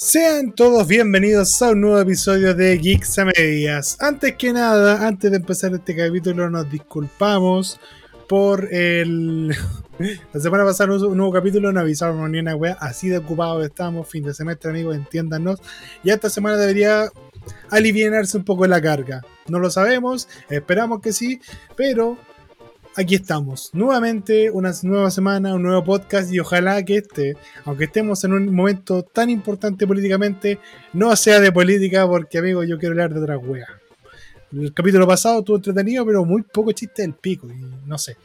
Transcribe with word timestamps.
Sean 0.00 0.52
todos 0.52 0.86
bienvenidos 0.86 1.60
a 1.60 1.70
un 1.70 1.80
nuevo 1.80 1.98
episodio 1.98 2.54
de 2.54 2.78
Geeks 2.78 3.18
a 3.18 3.24
Medias. 3.24 3.96
Antes 4.00 4.36
que 4.36 4.52
nada, 4.52 5.04
antes 5.04 5.28
de 5.28 5.38
empezar 5.38 5.74
este 5.74 5.96
capítulo, 5.96 6.48
nos 6.48 6.70
disculpamos 6.70 7.80
por 8.28 8.72
el. 8.72 9.48
La 10.32 10.40
semana 10.40 10.64
pasada 10.64 10.94
un 10.94 11.16
nuevo 11.16 11.32
capítulo, 11.32 11.72
no 11.72 11.80
avisamos 11.80 12.30
ni 12.30 12.38
una 12.38 12.54
wea, 12.54 12.76
así 12.80 13.08
de 13.08 13.18
ocupados 13.18 13.66
estamos, 13.66 14.08
fin 14.08 14.22
de 14.22 14.34
semestre, 14.34 14.70
amigos, 14.70 14.94
entiéndanos. 14.94 15.60
Y 16.04 16.10
esta 16.10 16.30
semana 16.30 16.56
debería 16.58 17.10
aliviarse 17.68 18.36
un 18.36 18.44
poco 18.44 18.68
la 18.68 18.80
carga. 18.80 19.22
No 19.48 19.58
lo 19.58 19.68
sabemos, 19.68 20.28
esperamos 20.48 21.00
que 21.00 21.12
sí, 21.12 21.40
pero 21.74 22.16
aquí 22.98 23.14
estamos. 23.14 23.70
Nuevamente, 23.74 24.50
una 24.50 24.72
nueva 24.82 25.10
semana, 25.10 25.54
un 25.54 25.62
nuevo 25.62 25.84
podcast 25.84 26.32
y 26.32 26.40
ojalá 26.40 26.84
que 26.84 26.96
este, 26.96 27.36
aunque 27.64 27.84
estemos 27.84 28.24
en 28.24 28.32
un 28.32 28.52
momento 28.52 29.04
tan 29.04 29.30
importante 29.30 29.86
políticamente, 29.86 30.58
no 30.92 31.14
sea 31.14 31.38
de 31.38 31.52
política 31.52 32.06
porque, 32.08 32.38
amigo, 32.38 32.64
yo 32.64 32.76
quiero 32.76 32.94
hablar 32.94 33.14
de 33.14 33.20
otra 33.20 33.38
wea. 33.38 33.68
El 34.52 34.74
capítulo 34.74 35.06
pasado 35.06 35.40
estuvo 35.40 35.56
entretenido, 35.56 36.04
pero 36.04 36.24
muy 36.24 36.42
poco 36.42 36.72
chiste 36.72 37.02
del 37.02 37.14
pico, 37.14 37.46
y 37.48 37.86
no 37.86 37.98
sé. 37.98 38.16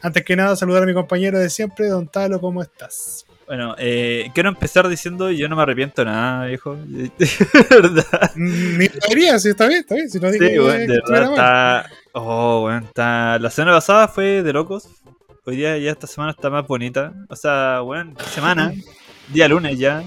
Antes 0.00 0.24
que 0.24 0.36
nada, 0.36 0.56
saludar 0.56 0.84
a 0.84 0.86
mi 0.86 0.94
compañero 0.94 1.38
de 1.38 1.50
siempre, 1.50 1.88
Don 1.88 2.08
Talo, 2.08 2.40
¿cómo 2.40 2.62
estás? 2.62 3.26
Bueno, 3.46 3.74
eh, 3.78 4.30
quiero 4.32 4.48
empezar 4.48 4.88
diciendo 4.88 5.30
yo 5.30 5.50
no 5.50 5.56
me 5.56 5.62
arrepiento 5.62 6.02
de 6.02 6.06
nada, 6.06 6.46
viejo. 6.46 6.76
De 6.88 7.10
verdad. 7.68 8.30
Ni 8.36 8.88
debería, 8.88 9.38
si 9.38 9.50
está 9.50 9.66
bien, 9.68 9.80
está 9.80 9.96
bien. 9.96 10.08
Si 10.08 10.18
no 10.18 10.30
digo 10.30 10.46
Sí, 10.46 10.58
bueno, 10.58 10.94
de 10.94 11.00
verdad 11.10 11.30
está. 11.30 12.03
Oh, 12.14 12.60
bueno, 12.62 12.86
está. 12.86 13.38
La 13.38 13.50
semana 13.50 13.76
pasada 13.76 14.08
fue 14.08 14.42
de 14.42 14.52
locos. 14.52 14.88
Hoy 15.44 15.56
día 15.56 15.76
ya 15.78 15.90
esta 15.90 16.06
semana 16.06 16.30
está 16.32 16.48
más 16.48 16.66
bonita. 16.66 17.12
O 17.28 17.36
sea, 17.36 17.80
bueno, 17.80 18.14
semana. 18.32 18.72
Día 19.28 19.48
lunes 19.48 19.78
ya. 19.78 20.04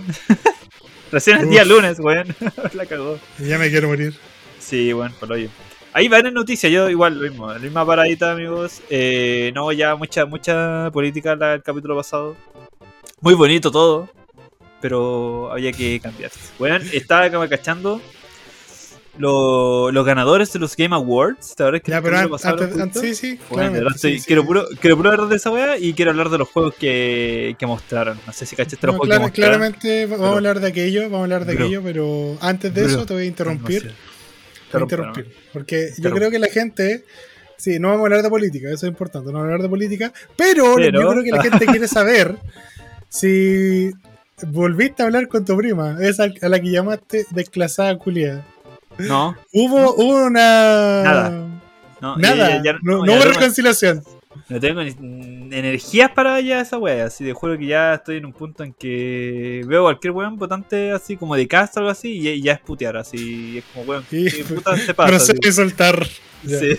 Recién 1.12 1.38
es 1.38 1.50
día 1.50 1.66
lunes, 1.66 2.00
weón. 2.00 2.28
la 2.74 2.86
cagó. 2.86 3.18
Ya 3.40 3.58
me 3.58 3.70
quiero 3.72 3.88
morir. 3.88 4.16
Sí, 4.60 4.94
bueno, 4.94 5.16
por 5.20 5.32
hoy. 5.32 5.50
Ahí 5.92 6.08
van 6.08 6.28
en 6.28 6.36
noticias, 6.36 6.72
yo 6.72 6.88
igual 6.88 7.16
lo 7.20 7.28
mismo, 7.28 7.52
la 7.52 7.58
misma 7.58 7.84
paradita, 7.84 8.32
amigos. 8.32 8.82
Eh, 8.92 9.52
no, 9.56 9.72
ya 9.72 9.96
mucha, 9.96 10.28
mucha 10.28 10.92
política 10.92 11.36
la- 11.36 11.56
el 11.56 11.64
capítulo 11.64 11.96
pasado. 11.96 12.36
Muy 13.22 13.34
bonito 13.34 13.72
todo, 13.72 14.08
pero 14.82 15.52
había 15.52 15.72
que 15.72 16.00
cambiar. 16.00 16.30
Bueno, 16.60 16.76
estaba 16.94 17.32
cachando 17.50 18.00
lo- 19.18 19.92
los 19.92 20.06
ganadores 20.06 20.52
de 20.54 20.60
los 20.60 20.76
Game 20.76 20.96
Awards. 20.96 21.56
¿Te 21.56 21.64
acuerdas 21.64 21.82
que 21.84 21.92
Ya, 21.92 22.02
pero 22.02 22.18
antes, 22.18 23.02
sí, 23.02 23.16
sí. 23.16 23.40
Bueno, 23.50 23.72
verdad 23.72 23.92
sí, 23.98 24.20
sí. 24.20 24.26
quiero, 24.26 24.46
puro, 24.46 24.66
quiero 24.80 24.98
puro 24.98 25.12
hablar 25.12 25.28
de 25.28 25.36
esa 25.36 25.50
weá 25.52 25.78
y 25.78 25.94
quiero 25.94 26.12
hablar 26.12 26.30
de 26.30 26.38
los 26.38 26.48
juegos 26.50 26.76
que, 26.76 27.56
que 27.58 27.66
mostraron. 27.66 28.20
No 28.26 28.34
sé 28.34 28.46
si 28.46 28.56
cachaste 28.56 28.86
los 28.88 28.96
No, 28.96 29.00
juegos 29.00 29.16
que 29.18 29.22
mostraron. 29.22 29.60
claramente 29.60 30.06
vamos 30.06 30.28
a 30.30 30.34
hablar 30.34 30.60
de 30.60 30.68
aquello, 30.68 31.02
vamos 31.04 31.20
a 31.20 31.24
hablar 31.24 31.46
de 31.46 31.56
Bro. 31.56 31.66
aquello, 31.66 31.82
pero 31.84 32.38
antes 32.42 32.74
de 32.74 32.82
Bro. 32.84 32.92
eso 32.92 33.06
te 33.06 33.14
voy 33.14 33.24
a 33.24 33.26
interrumpir. 33.26 33.84
No 33.86 33.90
sé. 33.92 33.96
Te 34.72 34.78
voy 34.78 34.82
a 34.82 34.84
interrumpir. 34.84 35.34
Porque 35.54 35.90
yo 35.98 36.12
creo 36.12 36.30
que 36.32 36.40
la 36.40 36.48
gente. 36.48 37.06
Sí, 37.60 37.80
no 37.80 37.88
vamos 37.88 38.04
a 38.04 38.06
hablar 38.06 38.22
de 38.22 38.30
política, 38.30 38.68
eso 38.68 38.86
es 38.86 38.92
importante, 38.92 39.28
no 39.32 39.34
vamos 39.40 39.46
a 39.46 39.48
hablar 39.54 39.62
de 39.64 39.70
política. 39.70 40.14
Pero, 40.36 40.76
Pero- 40.76 41.02
yo 41.02 41.10
creo 41.10 41.24
que 41.24 41.32
la 41.32 41.42
gente 41.42 41.66
quiere 41.66 41.88
saber 41.88 42.36
si 43.10 43.92
volviste 44.44 45.02
a 45.02 45.08
hablar 45.08 45.28
con 45.28 45.44
tu 45.46 45.58
prima, 45.58 45.98
esa 46.02 46.26
a 46.42 46.50
la 46.50 46.60
que 46.60 46.70
llamaste 46.70 47.26
desclasada 47.32 47.98
culiada. 47.98 48.46
No, 49.00 49.36
Hubo, 49.54 49.94
una. 49.96 51.04
Nada. 51.04 51.30
no, 52.02 52.18
Nada, 52.18 52.58
ya- 52.58 52.64
ya- 52.64 52.74
no, 52.82 52.98
no, 52.98 53.06
no 53.06 53.06
ya 53.06 53.18
hubo 53.18 53.26
reconciliación. 53.34 54.04
No 54.50 54.60
tengo 54.60 54.82
ni- 54.84 55.56
energías 55.56 56.12
para 56.12 56.40
ya 56.42 56.62
esa 56.62 56.78
wea, 56.78 57.06
así 57.06 57.24
de 57.24 57.34
juro 57.34 57.58
que 57.58 57.66
ya 57.66 57.96
estoy 57.96 58.18
en 58.18 58.26
un 58.26 58.34
punto 58.34 58.64
en 58.64 58.72
que 58.74 59.62
veo 59.66 59.84
cualquier 59.84 60.12
weón 60.12 60.38
votante 60.38 60.92
así 60.92 61.18
como 61.18 61.36
de 61.36 61.48
casa 61.48 61.74
o 61.76 61.80
algo 61.80 61.92
así 61.92 62.12
y, 62.20 62.28
y 62.30 62.42
ya 62.42 62.54
es 62.54 62.60
putear, 62.60 62.98
así 62.98 63.58
es 63.58 63.64
como 63.74 63.86
weón, 63.86 64.06
Y- 64.12 64.30
¿qué 64.30 64.44
puta 64.44 64.78
se 64.78 64.94
pasa? 64.94 65.16
Así? 65.16 65.34
a 65.48 65.52
soltar. 65.52 66.06
Ya, 66.44 66.60
Sí. 66.60 66.78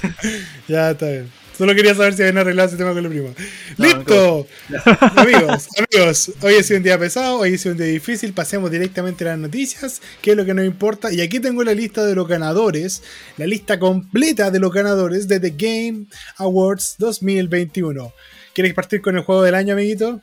ya 0.68 0.90
está 0.92 1.06
bien. 1.06 1.30
Solo 1.58 1.74
quería 1.74 1.92
saber 1.92 2.14
si 2.14 2.22
habían 2.22 2.38
arreglado 2.38 2.68
ese 2.68 2.76
tema 2.76 2.94
con 2.94 3.02
la 3.02 3.08
prima. 3.08 3.30
No, 3.78 3.84
¡Listo! 3.84 4.46
amigos, 5.16 5.68
amigos, 5.76 6.32
hoy 6.40 6.54
ha 6.54 6.62
sido 6.62 6.76
un 6.76 6.84
día 6.84 6.96
pesado, 6.96 7.38
hoy 7.40 7.52
ha 7.52 7.58
sido 7.58 7.72
un 7.72 7.78
día 7.78 7.88
difícil. 7.88 8.32
Pasemos 8.32 8.70
directamente 8.70 9.24
a 9.24 9.30
las 9.30 9.38
noticias, 9.40 10.00
que 10.22 10.30
es 10.30 10.36
lo 10.36 10.44
que 10.44 10.54
nos 10.54 10.64
importa. 10.64 11.12
Y 11.12 11.20
aquí 11.20 11.40
tengo 11.40 11.64
la 11.64 11.74
lista 11.74 12.06
de 12.06 12.14
los 12.14 12.28
ganadores, 12.28 13.02
la 13.38 13.48
lista 13.48 13.80
completa 13.80 14.52
de 14.52 14.60
los 14.60 14.72
ganadores 14.72 15.26
de 15.26 15.40
The 15.40 15.50
Game 15.50 16.06
Awards 16.36 16.94
2021. 16.98 18.12
¿Quieres 18.54 18.72
partir 18.74 19.00
con 19.00 19.16
el 19.16 19.24
juego 19.24 19.42
del 19.42 19.56
año, 19.56 19.72
amiguito? 19.74 20.20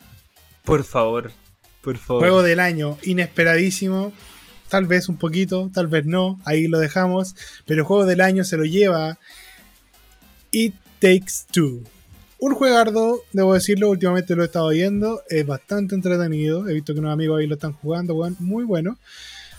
Por 0.63 0.85
favor, 0.85 1.33
por 1.81 1.97
favor. 1.97 2.21
Juego 2.21 2.43
del 2.43 2.61
año, 2.61 2.97
inesperadísimo. 3.03 4.13
Tal 4.69 4.85
vez 4.85 5.09
un 5.09 5.17
poquito, 5.17 5.69
tal 5.73 5.87
vez 5.87 6.05
no. 6.05 6.39
Ahí 6.45 6.69
lo 6.69 6.79
dejamos. 6.79 7.35
Pero 7.65 7.81
el 7.81 7.85
juego 7.85 8.05
del 8.05 8.21
año 8.21 8.45
se 8.45 8.55
lo 8.55 8.63
lleva 8.63 9.19
It 10.51 10.75
Takes 10.99 11.45
Two. 11.51 11.81
Un 12.39 12.53
juegardo, 12.53 13.21
debo 13.31 13.53
decirlo, 13.53 13.89
últimamente 13.89 14.35
lo 14.35 14.43
he 14.43 14.45
estado 14.45 14.69
viendo. 14.69 15.21
Es 15.29 15.45
bastante 15.45 15.95
entretenido. 15.95 16.67
He 16.67 16.73
visto 16.73 16.93
que 16.93 16.99
unos 16.99 17.13
amigos 17.13 17.39
ahí 17.39 17.47
lo 17.47 17.55
están 17.55 17.73
jugando, 17.73 18.15
muy 18.39 18.63
bueno. 18.63 18.97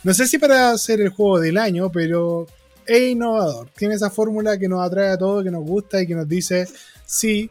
No 0.05 0.15
sé 0.15 0.27
si 0.29 0.39
para 0.39 0.71
hacer 0.71 1.01
el 1.01 1.09
juego 1.09 1.41
del 1.41 1.59
año, 1.59 1.91
pero 1.91 2.47
es 2.87 3.11
innovador. 3.11 3.71
Tiene 3.77 3.95
esa 3.95 4.11
fórmula 4.11 4.59
que 4.59 4.69
nos 4.69 4.87
atrae 4.87 5.11
a 5.11 5.19
todos, 5.19 5.43
que 5.43 5.51
nos 5.51 5.65
gusta 5.65 6.01
y 6.01 6.07
que 6.07 6.15
nos 6.15 6.29
dice, 6.29 6.69
sí, 7.05 7.51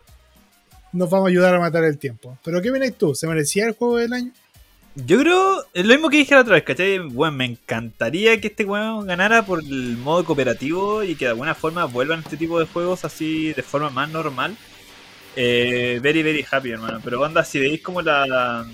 nos 0.94 1.10
vamos 1.10 1.28
a 1.28 1.30
ayudar 1.32 1.56
a 1.56 1.60
matar 1.60 1.84
el 1.84 1.98
tiempo. 1.98 2.38
Pero 2.44 2.62
¿qué 2.62 2.72
vienes 2.72 2.96
tú? 2.98 3.14
¿Se 3.14 3.28
merecía 3.28 3.66
el 3.66 3.74
juego 3.74 3.98
del 3.98 4.14
año? 4.14 4.32
Yo 4.96 5.20
creo, 5.20 5.66
es 5.74 5.86
lo 5.86 5.94
mismo 5.94 6.10
que 6.10 6.18
dije 6.18 6.36
la 6.36 6.42
otra 6.42 6.54
vez, 6.54 6.64
¿cachai? 6.64 7.00
Bueno, 7.00 7.36
me 7.36 7.46
encantaría 7.46 8.40
que 8.40 8.48
este 8.48 8.64
weón 8.64 9.06
ganara 9.06 9.46
por 9.46 9.60
el 9.60 9.98
modo 9.98 10.24
cooperativo 10.24 11.04
y 11.04 11.16
que 11.16 11.26
de 11.26 11.32
alguna 11.32 11.54
forma 11.54 11.84
vuelvan 11.86 12.20
este 12.22 12.38
tipo 12.38 12.60
de 12.60 12.66
juegos 12.66 13.04
así 13.04 13.52
de 13.54 13.62
forma 13.62 13.90
más 13.90 14.10
normal. 14.10 14.56
Eh, 15.36 16.00
very, 16.02 16.24
very 16.24 16.46
happy, 16.50 16.72
hermano. 16.72 17.02
Pero 17.04 17.20
onda, 17.22 17.44
si 17.44 17.60
veis 17.60 17.82
como 17.82 18.02
la... 18.02 18.66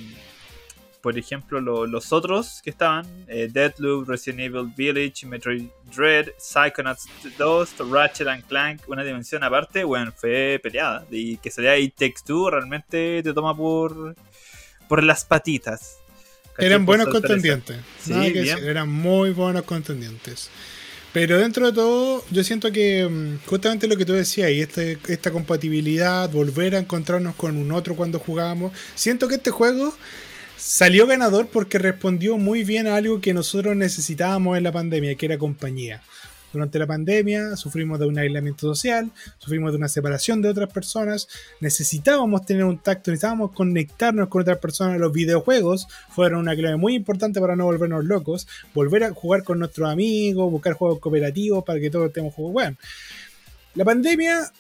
por 1.02 1.18
ejemplo, 1.18 1.60
lo- 1.60 1.88
los 1.88 2.14
otros 2.14 2.62
que 2.64 2.70
estaban, 2.70 3.08
eh, 3.28 3.50
Deadloop, 3.52 4.08
Resident 4.08 4.42
Evil 4.42 4.72
Village, 4.78 5.26
Metroid 5.26 5.70
Dread, 5.96 6.28
Psychonauts 6.38 7.08
2, 7.40 7.74
Ratchet 7.90 8.28
and 8.28 8.46
Clank, 8.46 8.82
una 8.88 9.04
dimensión 9.04 9.44
aparte, 9.44 9.84
bueno, 9.84 10.12
fue 10.16 10.60
peleada. 10.62 11.04
Y 11.10 11.38
que 11.38 11.50
sería 11.50 11.76
It 11.80 11.96
Takes 11.96 12.22
Two 12.24 12.52
realmente 12.52 13.24
te 13.24 13.34
toma 13.34 13.58
por, 13.58 14.16
por 14.88 15.02
las 15.04 15.26
patitas. 15.26 15.98
Eran 16.58 16.86
buenos 16.86 17.08
contendientes. 17.08 17.78
Sí, 18.04 18.12
Nada 18.12 18.26
que 18.26 18.42
bien. 18.42 18.56
decir, 18.56 18.70
eran 18.70 18.90
muy 18.90 19.32
buenos 19.32 19.64
contendientes. 19.64 20.50
Pero 21.14 21.38
dentro 21.38 21.68
de 21.68 21.74
todo, 21.74 22.24
yo 22.32 22.44
siento 22.44 22.72
que 22.72 23.06
mm, 23.06 23.46
justamente 23.46 23.88
lo 23.88 23.98
que 23.98 24.06
tú 24.06 24.14
decías, 24.14 24.50
y 24.52 24.62
este, 24.62 24.98
esta 25.08 25.32
compatibilidad, 25.32 26.30
volver 26.30 26.76
a 26.76 26.80
encontrarnos 26.80 27.36
con 27.36 27.58
un 27.58 27.72
otro 27.72 27.96
cuando 27.96 28.20
jugábamos, 28.20 28.72
siento 28.96 29.28
que 29.28 29.36
este 29.36 29.52
juego 29.52 29.94
salió 30.58 31.08
ganador 31.08 31.48
porque 31.48 31.80
respondió 31.80 32.38
muy 32.38 32.64
bien 32.64 32.88
a 32.88 32.96
algo 32.96 33.20
que 33.20 33.34
nosotros 33.34 33.76
necesitábamos 33.76 34.58
en 34.58 34.64
la 34.64 34.72
pandemia, 34.72 35.16
que 35.16 35.26
era 35.26 35.38
compañía. 35.38 36.02
Durante 36.54 36.80
la 36.80 36.88
pandemia 36.88 37.56
sufrimos 37.56 38.00
de 38.00 38.08
un 38.08 38.18
aislamiento 38.18 38.68
social, 38.68 39.10
sufrimos 39.38 39.72
de 39.72 39.78
una 39.78 39.88
separación 39.88 40.42
de 40.42 40.50
otras 40.50 40.72
personas, 40.72 41.28
necesitábamos 41.60 42.46
tener 42.46 42.66
un 42.66 42.78
tacto, 42.78 43.12
necesitábamos 43.12 43.52
conectarnos 43.52 44.28
con 44.28 44.42
otras 44.42 44.58
personas. 44.58 45.00
Los 45.00 45.14
videojuegos 45.14 45.88
fueron 46.10 46.40
una 46.40 46.56
clave 46.56 46.76
muy 46.76 46.96
importante 46.96 47.40
para 47.40 47.56
no 47.56 47.66
volvernos 47.66 48.06
locos, 48.06 48.48
volver 48.74 49.04
a 49.06 49.14
jugar 49.14 49.44
con 49.44 49.60
nuestros 49.60 49.90
amigos, 49.90 50.52
buscar 50.52 50.74
juegos 50.74 51.00
cooperativos 51.00 51.64
para 51.64 51.80
que 51.80 51.90
todos 51.90 52.08
estemos 52.08 52.34
jugando. 52.34 52.52
Bueno, 52.54 52.78
la 53.76 53.86
pandemia 53.86 54.52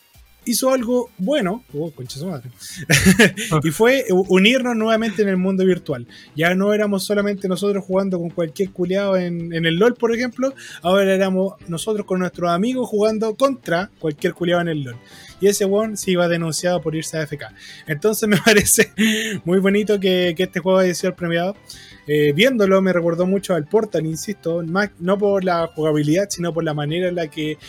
hizo 0.45 0.71
algo 0.71 1.09
bueno, 1.17 1.63
oh, 1.73 1.91
y 3.63 3.71
fue 3.71 4.05
unirnos 4.09 4.75
nuevamente 4.75 5.21
en 5.21 5.29
el 5.29 5.37
mundo 5.37 5.63
virtual. 5.65 6.07
Ya 6.35 6.55
no 6.55 6.73
éramos 6.73 7.03
solamente 7.03 7.47
nosotros 7.47 7.83
jugando 7.85 8.19
con 8.19 8.29
cualquier 8.31 8.71
culeado 8.71 9.17
en, 9.17 9.53
el 9.53 9.75
LOL, 9.75 9.95
por 9.95 10.13
ejemplo, 10.13 10.53
ahora 10.81 11.13
éramos 11.13 11.53
nosotros 11.67 12.05
con 12.05 12.19
nuestros 12.19 12.49
amigos 12.49 12.89
jugando 12.89 13.35
contra 13.35 13.91
cualquier 13.99 14.33
culeado 14.33 14.61
en 14.61 14.67
el 14.69 14.83
LOL. 14.83 14.95
Y 15.39 15.47
ese 15.47 15.65
one 15.65 15.97
se 15.97 16.11
iba 16.11 16.27
denunciado 16.27 16.81
por 16.81 16.95
irse 16.95 17.17
a 17.17 17.21
AFK. 17.21 17.43
Entonces 17.87 18.27
me 18.29 18.37
parece 18.37 18.91
muy 19.45 19.59
bonito 19.59 19.99
que, 19.99 20.35
este 20.37 20.59
juego 20.59 20.79
haya 20.79 20.93
sido 20.95 21.15
premiado. 21.15 21.55
Eh, 22.07 22.33
viéndolo 22.33 22.81
me 22.81 22.91
recordó 22.91 23.27
mucho 23.27 23.53
al 23.53 23.67
Portal, 23.67 24.07
insisto, 24.07 24.63
no 24.63 25.17
por 25.19 25.43
la 25.43 25.67
jugabilidad, 25.67 26.27
sino 26.29 26.51
por 26.51 26.63
la 26.63 26.73
manera 26.73 27.07
en 27.07 27.15
la 27.15 27.27
que 27.27 27.59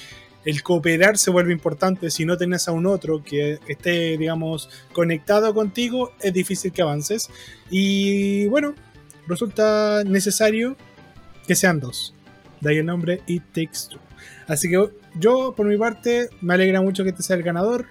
el 0.45 0.63
cooperar 0.63 1.19
se 1.19 1.31
vuelve 1.31 1.53
importante. 1.53 2.11
Si 2.11 2.25
no 2.25 2.37
tenés 2.37 2.69
a 2.69 2.73
un 2.73 2.87
otro 2.87 3.23
que 3.23 3.59
esté, 3.69 4.17
digamos, 4.19 4.69
conectado 4.93 5.55
contigo, 5.55 6.13
es 6.21 6.33
difícil 6.33 6.73
que 6.73 6.83
avances. 6.83 7.31
Y 7.71 8.47
bueno, 8.47 8.75
resulta 9.27 10.03
necesario 10.05 10.77
que 11.47 11.55
sean 11.55 11.81
dos. 11.81 12.15
De 12.61 12.71
ahí 12.71 12.79
el 12.79 12.87
nombre 12.87 13.23
It 13.27 13.45
Takes 13.53 13.89
Two. 13.91 14.01
Así 14.47 14.69
que 14.69 14.89
yo, 15.15 15.55
por 15.57 15.67
mi 15.67 15.77
parte, 15.77 16.29
me 16.41 16.55
alegra 16.55 16.81
mucho 16.81 17.05
que 17.05 17.11
este 17.11 17.23
sea 17.23 17.37
el 17.37 17.43
ganador. 17.43 17.87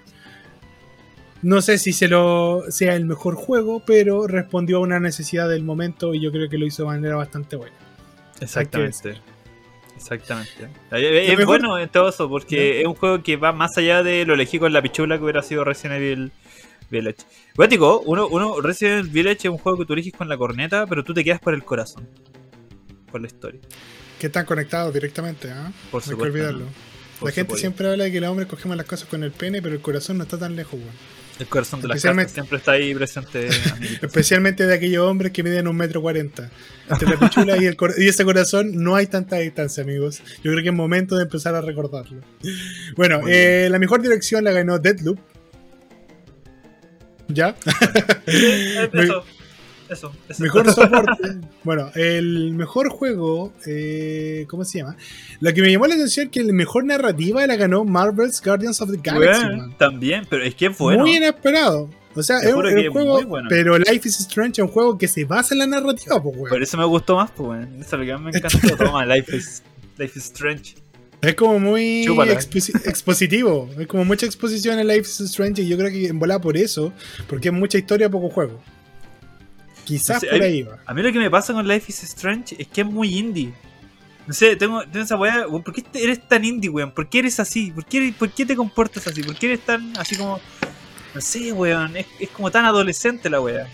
No 1.42 1.60
sé 1.60 1.78
si 1.78 1.92
sea 1.92 2.94
el 2.94 3.04
mejor 3.04 3.34
juego, 3.34 3.82
pero 3.84 4.26
respondió 4.26 4.76
a 4.76 4.80
una 4.80 5.00
necesidad 5.00 5.48
del 5.48 5.64
momento 5.64 6.14
y 6.14 6.20
yo 6.20 6.30
creo 6.30 6.48
que 6.48 6.56
lo 6.56 6.66
hizo 6.66 6.84
de 6.84 6.88
manera 6.88 7.16
bastante 7.16 7.56
buena. 7.56 7.74
Exactamente. 8.40 9.20
Exactamente. 10.02 10.68
Es, 10.90 11.46
bueno 11.46 11.78
en 11.78 11.88
todo 11.88 12.08
eso, 12.08 12.28
porque 12.28 12.80
es 12.80 12.86
un 12.86 12.94
juego 12.94 13.22
que 13.22 13.36
va 13.36 13.52
más 13.52 13.76
allá 13.78 14.02
de 14.02 14.26
lo 14.26 14.34
elegí 14.34 14.58
con 14.58 14.72
la 14.72 14.82
pichula 14.82 15.16
que 15.16 15.22
hubiera 15.22 15.42
sido 15.42 15.64
Resident 15.64 16.00
Evil 16.00 16.32
Village. 16.90 17.18
Bueno, 17.54 18.00
uno, 18.04 18.26
uno, 18.26 18.60
Resident 18.60 19.00
Evil 19.00 19.10
Village 19.10 19.48
es 19.48 19.50
un 19.50 19.58
juego 19.58 19.78
que 19.78 19.86
tú 19.86 19.92
eliges 19.92 20.12
con 20.12 20.28
la 20.28 20.36
corneta, 20.36 20.86
pero 20.86 21.04
tú 21.04 21.14
te 21.14 21.22
quedas 21.22 21.40
por 21.40 21.54
el 21.54 21.62
corazón. 21.64 22.08
Por 23.10 23.20
la 23.20 23.28
historia. 23.28 23.60
Que 24.18 24.26
están 24.26 24.44
conectados 24.44 24.92
directamente, 24.92 25.50
¿ah? 25.50 25.72
Por 25.90 26.02
supuesto. 26.02 26.24
hay 26.24 26.32
que 26.32 26.38
olvidarlo. 26.38 26.66
la 27.22 27.30
gente 27.30 27.56
siempre 27.56 27.88
habla 27.88 28.04
de 28.04 28.12
que 28.12 28.20
los 28.20 28.30
hombres 28.30 28.48
cogemos 28.48 28.76
las 28.76 28.86
cosas 28.86 29.08
con 29.08 29.22
el 29.22 29.30
pene, 29.30 29.62
pero 29.62 29.74
el 29.74 29.80
corazón 29.80 30.18
no 30.18 30.24
está 30.24 30.36
tan 30.36 30.56
lejos, 30.56 30.74
weón. 30.74 31.21
El 31.38 31.46
corazón 31.46 31.80
de 31.80 31.88
la 31.88 31.94
casa 31.94 32.28
siempre 32.28 32.58
está 32.58 32.72
ahí 32.72 32.94
presente. 32.94 33.48
Especialmente 34.02 34.66
de 34.66 34.74
aquellos 34.74 35.04
hombres 35.04 35.32
que 35.32 35.42
miden 35.42 35.66
un 35.66 35.76
metro 35.76 36.02
cuarenta. 36.02 36.50
Entre 36.88 37.08
la 37.08 37.18
pichula 37.18 37.56
y, 37.56 37.66
el 37.66 37.76
y 37.98 38.08
ese 38.08 38.24
corazón 38.24 38.82
no 38.82 38.94
hay 38.94 39.06
tanta 39.06 39.36
distancia, 39.36 39.82
amigos. 39.82 40.22
Yo 40.42 40.52
creo 40.52 40.62
que 40.62 40.68
es 40.68 40.74
momento 40.74 41.16
de 41.16 41.24
empezar 41.24 41.54
a 41.54 41.60
recordarlo. 41.60 42.20
Bueno, 42.96 43.22
eh, 43.26 43.68
la 43.70 43.78
mejor 43.78 44.02
dirección 44.02 44.44
la 44.44 44.52
ganó 44.52 44.78
Deadloop. 44.78 45.18
¿Ya? 47.28 47.56
eso. 48.92 49.24
Eso, 49.92 50.10
Mejor 50.38 50.72
soporte. 50.72 51.36
bueno, 51.64 51.90
el 51.94 52.54
mejor 52.54 52.88
juego, 52.88 53.52
eh, 53.66 54.46
¿cómo 54.48 54.64
se 54.64 54.78
llama? 54.78 54.96
Lo 55.40 55.52
que 55.52 55.60
me 55.60 55.70
llamó 55.70 55.86
la 55.86 55.94
atención 55.96 56.26
es 56.26 56.32
que 56.32 56.42
la 56.42 56.52
mejor 56.52 56.84
narrativa 56.84 57.46
la 57.46 57.56
ganó 57.56 57.84
Marvel's 57.84 58.40
Guardians 58.42 58.80
of 58.80 58.90
the 58.90 58.98
Galaxy. 59.02 59.44
también, 59.76 60.26
pero 60.30 60.44
es 60.44 60.54
que 60.54 60.66
es 60.66 60.78
bueno. 60.78 61.02
Muy 61.02 61.16
inesperado. 61.16 61.90
O 62.14 62.22
sea, 62.22 62.38
es 62.40 62.52
un, 62.54 62.90
juego, 62.90 63.20
pero 63.48 63.78
Life 63.78 64.08
is 64.08 64.20
Strange 64.20 64.60
es 64.60 64.66
un 64.66 64.68
juego 64.68 64.98
que 64.98 65.08
se 65.08 65.24
basa 65.24 65.54
en 65.54 65.60
la 65.60 65.66
narrativa, 65.66 66.22
pues, 66.22 66.36
Por 66.48 66.62
eso 66.62 66.76
me 66.76 66.84
gustó 66.84 67.16
más, 67.16 67.30
pues, 67.30 67.66
Eso 67.80 67.80
es 67.80 67.92
lo 67.92 67.98
que 67.98 68.22
me 68.22 68.30
encantó. 68.30 68.76
Toma, 68.76 69.06
Life 69.06 69.36
is, 69.36 69.62
Life 69.98 70.18
is 70.18 70.24
Strange. 70.26 70.74
Es 71.22 71.34
como 71.34 71.58
muy 71.58 72.04
expositivo. 72.84 73.68
Es 73.78 73.86
como 73.86 74.04
mucha 74.04 74.26
exposición 74.26 74.78
en 74.78 74.88
Life 74.88 75.02
is 75.02 75.20
Strange 75.20 75.62
y 75.62 75.68
yo 75.68 75.78
creo 75.78 75.90
que 75.90 76.06
en 76.08 76.18
bola 76.18 76.40
por 76.40 76.56
eso, 76.56 76.92
porque 77.28 77.48
es 77.48 77.54
mucha 77.54 77.78
historia, 77.78 78.10
poco 78.10 78.28
juego. 78.28 78.60
Quizás 79.84 80.24
por 80.24 80.42
ahí 80.42 80.62
va. 80.62 80.78
A 80.86 80.94
mí 80.94 81.02
lo 81.02 81.12
que 81.12 81.18
me 81.18 81.30
pasa 81.30 81.52
con 81.52 81.66
Life 81.66 81.86
is 81.88 82.02
Strange 82.04 82.56
es 82.58 82.68
que 82.68 82.82
es 82.82 82.86
muy 82.86 83.18
indie. 83.18 83.52
No 84.26 84.32
sé, 84.32 84.54
tengo, 84.56 84.82
tengo 84.82 85.04
esa 85.04 85.16
weá. 85.16 85.46
¿Por 85.46 85.72
qué 85.72 85.84
eres 85.94 86.28
tan 86.28 86.44
indie, 86.44 86.70
weón? 86.70 86.92
¿Por 86.92 87.08
qué 87.08 87.20
eres 87.20 87.40
así? 87.40 87.72
¿Por 87.72 87.84
qué, 87.84 88.14
¿Por 88.16 88.30
qué 88.30 88.46
te 88.46 88.54
comportas 88.54 89.06
así? 89.08 89.22
¿Por 89.22 89.36
qué 89.36 89.46
eres 89.46 89.60
tan 89.60 89.96
así 89.96 90.16
como.? 90.16 90.40
No 91.14 91.20
sé, 91.20 91.52
weón. 91.52 91.96
Es, 91.96 92.06
es 92.20 92.28
como 92.30 92.50
tan 92.50 92.64
adolescente 92.64 93.28
la 93.28 93.40
weá. 93.40 93.66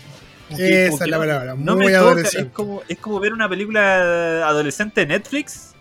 Esa 0.49 1.03
es 1.03 1.09
la 1.09 1.19
palabra. 1.19 1.55
No 1.55 1.75
muy 1.75 1.93
adolescente. 1.93 2.47
Es 2.47 2.53
como, 2.53 2.81
es 2.87 2.97
como 2.97 3.19
ver 3.19 3.33
una 3.33 3.47
película 3.47 4.47
adolescente 4.47 5.01
de 5.01 5.07
Netflix. 5.07 5.75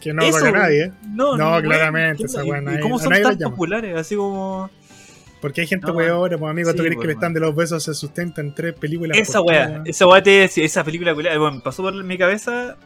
Que 0.00 0.12
no 0.12 0.28
toca 0.30 0.48
a 0.48 0.52
nadie, 0.52 0.84
¿eh? 0.84 0.92
No, 1.08 1.36
no, 1.36 1.62
claramente. 1.62 2.24
Esa 2.24 2.44
weá, 2.44 2.60
¿Y 2.76 2.80
cómo 2.80 2.98
son 2.98 3.12
tan 3.22 3.38
populares? 3.38 3.96
Así 3.96 4.16
como. 4.16 4.70
Porque 5.44 5.60
hay 5.60 5.66
gente 5.66 5.90
weón, 5.90 6.30
pues 6.38 6.50
amigo, 6.50 6.72
¿tú 6.72 6.78
crees 6.78 6.94
que 6.94 7.02
el 7.02 7.06
pues, 7.08 7.16
stand 7.16 7.34
de 7.34 7.40
los 7.40 7.54
besos 7.54 7.82
se 7.82 7.92
sustenta 7.92 8.40
en 8.40 8.54
tres 8.54 8.72
películas? 8.72 9.18
Esa 9.18 9.42
weá, 9.42 9.82
esa 9.84 10.06
weá 10.06 10.22
te 10.22 10.42
esa 10.42 10.82
película, 10.82 11.12
bueno, 11.12 11.60
pasó 11.62 11.82
por 11.82 12.02
mi 12.02 12.16
cabeza 12.16 12.78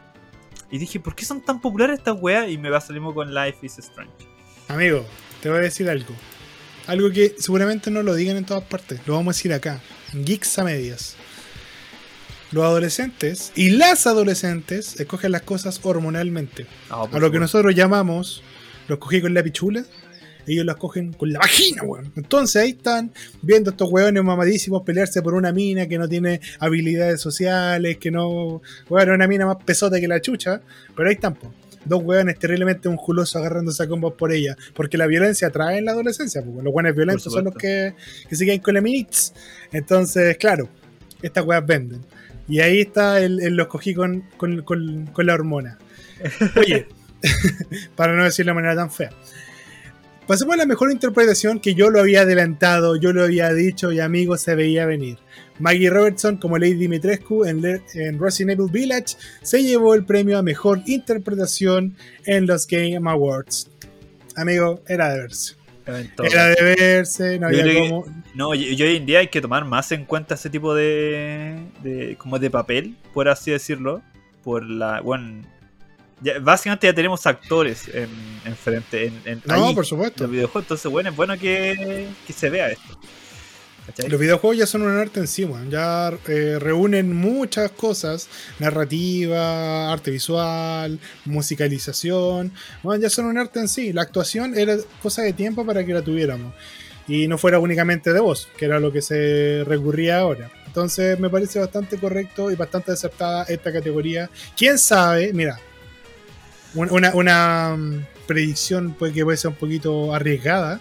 y 0.69 0.77
dije, 0.77 0.99
¿por 0.99 1.15
qué 1.15 1.23
son 1.23 1.39
tan 1.39 1.61
populares 1.61 1.99
estas 1.99 2.17
weas? 2.19 2.49
Y 2.49 2.57
me 2.57 2.69
va 2.69 2.81
salimos 2.81 3.13
con 3.13 3.33
Life 3.33 3.65
is 3.65 3.79
Strange. 3.79 4.11
Amigo, 4.67 5.05
te 5.41 5.47
voy 5.47 5.59
a 5.59 5.61
decir 5.61 5.89
algo. 5.89 6.13
Algo 6.87 7.09
que 7.11 7.33
seguramente 7.37 7.91
no 7.91 8.03
lo 8.03 8.13
digan 8.13 8.35
en 8.35 8.43
todas 8.43 8.65
partes. 8.65 8.99
Lo 9.05 9.13
vamos 9.13 9.33
a 9.33 9.37
decir 9.37 9.53
acá. 9.53 9.79
En 10.11 10.25
Geeks 10.25 10.59
a 10.59 10.65
medias. 10.65 11.15
Los 12.51 12.65
adolescentes 12.65 13.53
y 13.55 13.69
las 13.69 14.05
adolescentes 14.05 14.99
escogen 14.99 15.31
las 15.31 15.43
cosas 15.43 15.79
hormonalmente. 15.81 16.67
Ah, 16.89 17.07
a 17.09 17.19
lo 17.19 17.31
que 17.31 17.39
nosotros 17.39 17.73
llamamos, 17.73 18.43
lo 18.89 18.95
escogí 18.95 19.21
con 19.21 19.33
la 19.33 19.43
pichula, 19.43 19.85
ellos 20.53 20.65
las 20.65 20.75
cogen 20.77 21.13
con 21.13 21.31
la 21.31 21.39
vagina, 21.39 21.83
weón. 21.83 22.11
Entonces 22.15 22.61
ahí 22.61 22.69
están 22.71 23.11
viendo 23.41 23.71
estos 23.71 23.89
weones 23.91 24.23
mamadísimos 24.23 24.83
pelearse 24.83 25.21
por 25.21 25.33
una 25.33 25.51
mina 25.51 25.87
que 25.87 25.97
no 25.97 26.07
tiene 26.07 26.41
habilidades 26.59 27.21
sociales, 27.21 27.97
que 27.97 28.11
no. 28.11 28.61
Bueno, 28.87 29.13
una 29.13 29.27
mina 29.27 29.45
más 29.45 29.57
pesota 29.63 29.99
que 29.99 30.07
la 30.07 30.21
chucha, 30.21 30.61
pero 30.95 31.09
ahí 31.09 31.15
están, 31.15 31.35
po. 31.35 31.53
Dos 31.85 32.03
weones 32.03 32.37
terriblemente 32.37 32.89
unjulosos 32.89 33.35
agarrándose 33.37 33.81
a 33.81 33.87
combos 33.87 34.13
por 34.13 34.33
ella. 34.33 34.57
Porque 34.73 34.97
la 34.97 35.07
violencia 35.07 35.47
atrae 35.47 35.77
en 35.77 35.85
la 35.85 35.91
adolescencia, 35.91 36.43
porque 36.43 36.61
los 36.61 36.73
weones 36.73 36.95
violentos 36.95 37.31
son 37.31 37.45
los 37.45 37.55
que, 37.55 37.95
que 38.27 38.35
se 38.35 38.45
quedan 38.45 38.59
con 38.59 38.73
la 38.73 38.81
minits. 38.81 39.33
Entonces, 39.71 40.37
claro, 40.37 40.69
estas 41.21 41.45
weas 41.45 41.65
venden. 41.65 42.01
Y 42.47 42.59
ahí 42.59 42.81
está 42.81 43.21
el, 43.21 43.39
el 43.41 43.55
lo 43.55 43.63
escogí 43.63 43.93
con, 43.93 44.23
con, 44.35 44.61
con 44.61 45.25
la 45.25 45.33
hormona. 45.33 45.77
Oye, 46.57 46.87
para 47.95 48.15
no 48.15 48.23
decirlo 48.23 48.51
de 48.51 48.55
manera 48.55 48.75
tan 48.75 48.91
fea. 48.91 49.11
Pasemos 50.29 50.53
a 50.53 50.57
la 50.57 50.67
mejor 50.67 50.91
interpretación 50.91 51.59
que 51.59 51.73
yo 51.73 51.89
lo 51.89 51.99
había 51.99 52.21
adelantado, 52.21 52.95
yo 52.95 53.13
lo 53.13 53.23
había 53.23 53.51
dicho 53.51 53.91
y 53.91 53.99
amigos 53.99 54.41
se 54.41 54.53
veía 54.53 54.85
venir. 54.85 55.17
Maggie 55.57 55.89
Robertson 55.89 56.37
como 56.37 56.59
Lady 56.59 56.75
Dimitrescu 56.75 57.45
en, 57.45 57.65
en 57.95 58.19
Resident 58.19 58.59
Evil 58.59 58.71
Village 58.71 59.17
se 59.41 59.63
llevó 59.63 59.95
el 59.95 60.05
premio 60.05 60.37
a 60.37 60.43
mejor 60.43 60.83
interpretación 60.85 61.95
en 62.27 62.45
los 62.45 62.67
Game 62.67 63.09
Awards. 63.09 63.71
Amigo, 64.35 64.83
era 64.87 65.11
de 65.11 65.19
verse. 65.19 65.55
Era 65.87 66.49
de 66.49 66.75
verse, 66.77 67.39
no 67.39 67.47
había 67.47 67.79
como... 67.79 68.05
No, 68.35 68.53
y, 68.53 68.79
hoy 68.79 68.97
en 68.97 69.07
día 69.07 69.19
hay 69.21 69.29
que 69.29 69.41
tomar 69.41 69.65
más 69.65 69.91
en 69.91 70.05
cuenta 70.05 70.35
ese 70.35 70.51
tipo 70.51 70.75
de, 70.75 71.59
de 71.81 72.15
como 72.19 72.37
de 72.37 72.51
papel, 72.51 72.95
por 73.15 73.29
así 73.29 73.49
decirlo, 73.49 74.03
por 74.43 74.63
la, 74.63 75.01
bueno, 75.01 75.41
básicamente 76.41 76.87
ya 76.87 76.93
tenemos 76.93 77.25
actores 77.25 77.87
en, 77.87 78.09
en 78.45 78.55
frente. 78.55 79.11
En, 79.25 79.41
no, 79.45 79.73
por 79.73 79.85
supuesto. 79.85 80.23
Los 80.23 80.31
videojuegos, 80.31 80.63
entonces, 80.63 80.91
bueno, 80.91 81.09
es 81.09 81.15
bueno 81.15 81.37
que, 81.37 82.07
que 82.25 82.33
se 82.33 82.49
vea 82.49 82.69
esto. 82.69 82.99
Los 84.07 84.19
videojuegos 84.19 84.57
ya 84.57 84.65
son 84.65 84.83
un 84.83 84.97
arte 84.97 85.19
en 85.19 85.27
sí, 85.27 85.47
ya 85.69 86.13
eh, 86.27 86.57
reúnen 86.59 87.15
muchas 87.15 87.71
cosas, 87.71 88.29
narrativa, 88.59 89.91
arte 89.91 90.11
visual, 90.11 90.99
musicalización, 91.25 92.53
bueno, 92.83 93.01
ya 93.01 93.09
son 93.09 93.25
un 93.25 93.37
arte 93.37 93.59
en 93.59 93.67
sí. 93.67 93.91
La 93.91 94.03
actuación 94.03 94.57
era 94.57 94.77
cosa 95.01 95.23
de 95.23 95.33
tiempo 95.33 95.65
para 95.65 95.83
que 95.85 95.93
la 95.93 96.01
tuviéramos 96.01 96.53
y 97.07 97.27
no 97.27 97.37
fuera 97.37 97.59
únicamente 97.59 98.13
de 98.13 98.19
voz, 98.19 98.47
que 98.57 98.65
era 98.65 98.79
lo 98.79 98.91
que 98.91 99.01
se 99.01 99.63
recurría 99.65 100.19
ahora. 100.19 100.51
Entonces 100.67 101.19
me 101.19 101.29
parece 101.29 101.59
bastante 101.59 101.97
correcto 101.97 102.51
y 102.51 102.55
bastante 102.55 102.91
aceptada 102.91 103.43
esta 103.45 103.73
categoría. 103.73 104.29
¿Quién 104.55 104.77
sabe? 104.77 105.33
Mira, 105.33 105.59
una, 106.75 107.13
una 107.15 107.75
mm, 107.77 108.05
predicción 108.27 108.93
puede 108.93 109.13
que 109.13 109.23
puede 109.23 109.37
ser 109.37 109.51
un 109.51 109.57
poquito 109.57 110.13
arriesgada, 110.13 110.79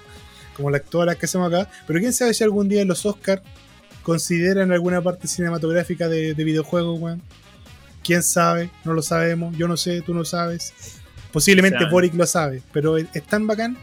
como 0.54 0.70
la 0.70 0.78
actual 0.78 1.16
que 1.16 1.26
hacemos 1.26 1.52
acá, 1.52 1.70
pero 1.86 2.00
quién 2.00 2.12
sabe 2.12 2.34
si 2.34 2.44
algún 2.44 2.68
día 2.68 2.84
los 2.84 3.06
Oscars 3.06 3.42
consideran 4.02 4.72
alguna 4.72 5.02
parte 5.02 5.28
cinematográfica 5.28 6.08
de, 6.08 6.34
videojuegos, 6.34 7.00
weón. 7.00 7.22
Quién 8.02 8.22
sabe, 8.22 8.70
no 8.84 8.94
lo 8.94 9.02
sabemos, 9.02 9.56
yo 9.56 9.68
no 9.68 9.76
sé, 9.76 10.00
tú 10.00 10.14
no 10.14 10.24
sabes. 10.24 10.72
Posiblemente 11.32 11.84
Boric 11.90 12.14
lo 12.14 12.26
sabe, 12.26 12.62
pero 12.72 12.96
es 12.96 13.26
tan 13.28 13.46
bacán 13.46 13.76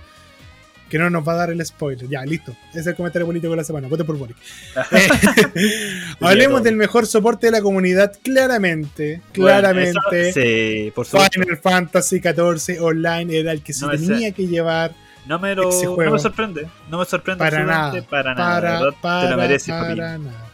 que 0.89 0.99
no 0.99 1.09
nos 1.09 1.27
va 1.27 1.33
a 1.33 1.35
dar 1.35 1.49
el 1.49 1.65
spoiler. 1.65 2.07
Ya, 2.07 2.23
listo. 2.23 2.55
Ese 2.69 2.81
es 2.81 2.87
el 2.87 2.95
comentario 2.95 3.25
político 3.25 3.51
de 3.51 3.57
la 3.57 3.63
semana. 3.63 3.87
Vote 3.87 4.03
por 4.03 4.17
Boric. 4.17 4.37
Hablemos 6.19 6.63
del 6.63 6.75
mejor 6.75 7.07
soporte 7.07 7.47
de 7.47 7.51
la 7.51 7.61
comunidad. 7.61 8.13
Claramente, 8.23 9.21
claramente. 9.31 10.33
sí, 10.33 10.91
por 10.93 11.05
Final 11.05 11.57
Fantasy 11.57 12.19
XIV 12.19 12.81
Online 12.81 13.39
era 13.39 13.51
el 13.51 13.61
que 13.61 13.73
se 13.73 13.87
tenía 13.87 14.31
que 14.31 14.47
llevar. 14.47 14.93
No 15.25 15.39
me, 15.39 15.55
lo, 15.55 15.63
no 15.63 16.11
me 16.11 16.19
sorprende. 16.19 16.67
No 16.89 16.99
me 16.99 17.05
sorprende. 17.05 17.39
Para 17.39 17.63
nada. 17.63 18.03
Para 18.03 18.35
nada. 18.35 18.91
Para, 19.01 19.25
te 19.25 19.31
lo 19.31 19.37
mereces, 19.37 19.69
para 19.69 20.17
nada. 20.19 20.51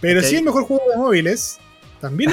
Pero 0.00 0.22
sí 0.22 0.36
el 0.36 0.44
mejor 0.44 0.64
juego 0.64 0.82
de 0.90 0.96
móviles 0.96 1.58
también 2.00 2.30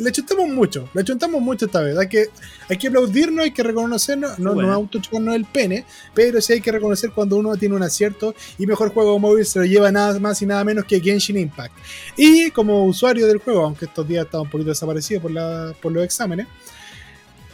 le 0.00 0.12
chuntamos 0.12 0.48
mucho, 0.48 0.88
le 0.94 1.04
chuntamos 1.04 1.40
mucho 1.40 1.66
esta 1.66 1.80
vez. 1.80 1.98
Hay 1.98 2.08
que, 2.08 2.28
hay 2.68 2.78
que 2.78 2.88
aplaudirnos, 2.88 3.44
hay 3.44 3.50
que 3.50 3.62
reconocernos, 3.62 4.38
no, 4.38 4.54
no 4.54 4.72
autochocarnos 4.72 5.34
el 5.34 5.44
pene, 5.44 5.84
pero 6.14 6.40
sí 6.40 6.54
hay 6.54 6.60
que 6.60 6.72
reconocer 6.72 7.10
cuando 7.10 7.36
uno 7.36 7.56
tiene 7.56 7.74
un 7.74 7.82
acierto 7.82 8.34
y 8.58 8.66
mejor 8.66 8.92
juego 8.92 9.18
móvil 9.18 9.44
se 9.44 9.58
lo 9.58 9.64
lleva 9.66 9.92
nada 9.92 10.18
más 10.18 10.40
y 10.40 10.46
nada 10.46 10.64
menos 10.64 10.84
que 10.86 11.00
Genshin 11.00 11.36
Impact. 11.36 11.74
Y 12.16 12.50
como 12.50 12.86
usuario 12.86 13.26
del 13.26 13.38
juego, 13.38 13.64
aunque 13.64 13.84
estos 13.84 14.08
días 14.08 14.24
está 14.24 14.40
un 14.40 14.48
poquito 14.48 14.70
desaparecido 14.70 15.20
por, 15.20 15.30
la, 15.30 15.74
por 15.80 15.92
los 15.92 16.04
exámenes, 16.04 16.46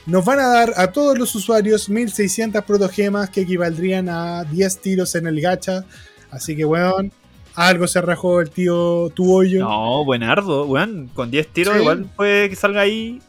nos 0.06 0.24
van 0.24 0.38
a 0.38 0.46
dar 0.46 0.72
a 0.76 0.90
todos 0.92 1.18
los 1.18 1.34
usuarios 1.34 1.88
1600 1.88 2.64
protogemas 2.64 3.28
que 3.30 3.42
equivaldrían 3.42 4.08
a 4.08 4.44
10 4.44 4.78
tiros 4.78 5.14
en 5.16 5.26
el 5.26 5.40
gacha. 5.40 5.84
Así 6.30 6.56
que, 6.56 6.64
weón, 6.64 7.12
algo 7.58 7.88
se 7.88 8.00
rajó 8.00 8.40
el 8.40 8.50
tío 8.50 9.10
tu 9.10 9.34
hoyo. 9.34 9.60
No, 9.60 10.04
buenardo, 10.04 10.64
weón. 10.66 11.10
Con 11.12 11.30
10 11.30 11.48
tiros 11.48 11.76
igual 11.76 12.06
puede 12.14 12.48
que 12.48 12.56
salga 12.56 12.82
ahí. 12.82 13.20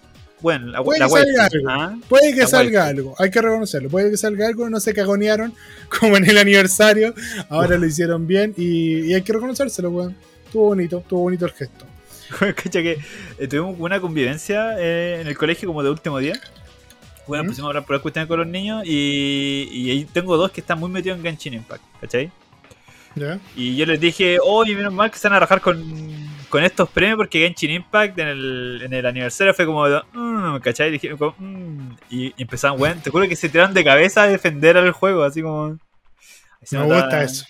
Bueno, 0.41 0.67
la, 0.67 0.81
puede, 0.81 0.99
que 0.99 1.09
salga 1.09 1.45
algo, 1.45 1.69
¿ah? 1.69 1.97
puede 2.07 2.33
que 2.33 2.47
salga 2.47 2.85
algo, 2.85 3.15
hay 3.17 3.29
que 3.29 3.41
reconocerlo. 3.41 3.89
Puede 3.89 4.09
que 4.09 4.15
salga 4.15 4.47
algo, 4.47 4.69
no 4.69 4.79
se 4.79 4.93
cagonearon 4.93 5.53
como 5.99 6.15
en 6.15 6.29
el 6.29 6.37
aniversario. 6.37 7.13
Ahora 7.49 7.77
lo 7.77 7.85
hicieron 7.85 8.25
bien 8.25 8.53
y, 8.55 9.13
hay 9.13 9.21
que 9.21 9.33
reconocérselo, 9.33 9.89
weón. 9.89 10.15
Estuvo 10.45 10.67
bonito, 10.67 10.99
estuvo 10.99 11.21
bonito 11.21 11.45
el 11.45 11.51
gesto. 11.51 11.85
Cacha 12.39 12.81
que 12.81 12.99
eh, 13.39 13.47
tuvimos 13.47 13.75
una 13.79 13.99
convivencia 13.99 14.79
eh, 14.79 15.19
en 15.21 15.27
el 15.27 15.37
colegio 15.37 15.67
como 15.67 15.83
de 15.83 15.89
último 15.89 16.19
día. 16.19 16.39
Bueno, 17.27 17.43
¿Mm? 17.43 17.47
pusimos 17.47 17.67
a 17.67 17.69
hablar 17.69 17.85
por 17.85 17.95
las 17.95 18.01
cuestiones 18.01 18.27
con 18.27 18.39
los 18.39 18.47
niños 18.47 18.83
y, 18.85 19.67
y 19.71 19.91
ahí 19.91 20.05
tengo 20.05 20.37
dos 20.37 20.51
que 20.51 20.61
están 20.61 20.79
muy 20.79 20.89
metidos 20.89 21.17
en 21.17 21.23
Genshin 21.23 21.55
Impact, 21.55 21.83
¿cachai? 21.99 22.31
Y 23.55 23.75
yo 23.75 23.85
les 23.85 23.99
dije, 23.99 24.37
oye, 24.43 24.75
menos 24.75 24.93
mal 24.93 25.11
que 25.11 25.17
se 25.17 25.27
van 25.27 25.37
a 25.37 25.39
rajar 25.41 25.61
con, 25.61 25.83
con 26.49 26.63
estos 26.63 26.89
premios 26.89 27.17
porque 27.17 27.39
Genshin 27.39 27.71
Impact 27.71 28.17
en 28.19 28.27
el, 28.27 28.81
en 28.85 28.93
el 28.93 29.05
aniversario 29.05 29.53
fue 29.53 29.65
como, 29.65 29.85
mm, 30.13 30.57
¿cachai? 30.59 30.89
Y, 30.89 30.91
dije, 30.91 31.09
como, 31.17 31.35
mm, 31.37 31.91
y, 32.09 32.25
y 32.27 32.33
empezaban, 32.37 32.79
weón, 32.79 32.99
te 33.01 33.09
juro 33.09 33.27
que 33.27 33.35
se 33.35 33.49
tiraron 33.49 33.73
de 33.73 33.83
cabeza 33.83 34.23
a 34.23 34.27
defender 34.27 34.77
al 34.77 34.91
juego, 34.91 35.23
así 35.23 35.41
como... 35.41 35.77
así 36.61 36.75
Me 36.77 36.83
gusta 36.83 37.23
eso. 37.23 37.45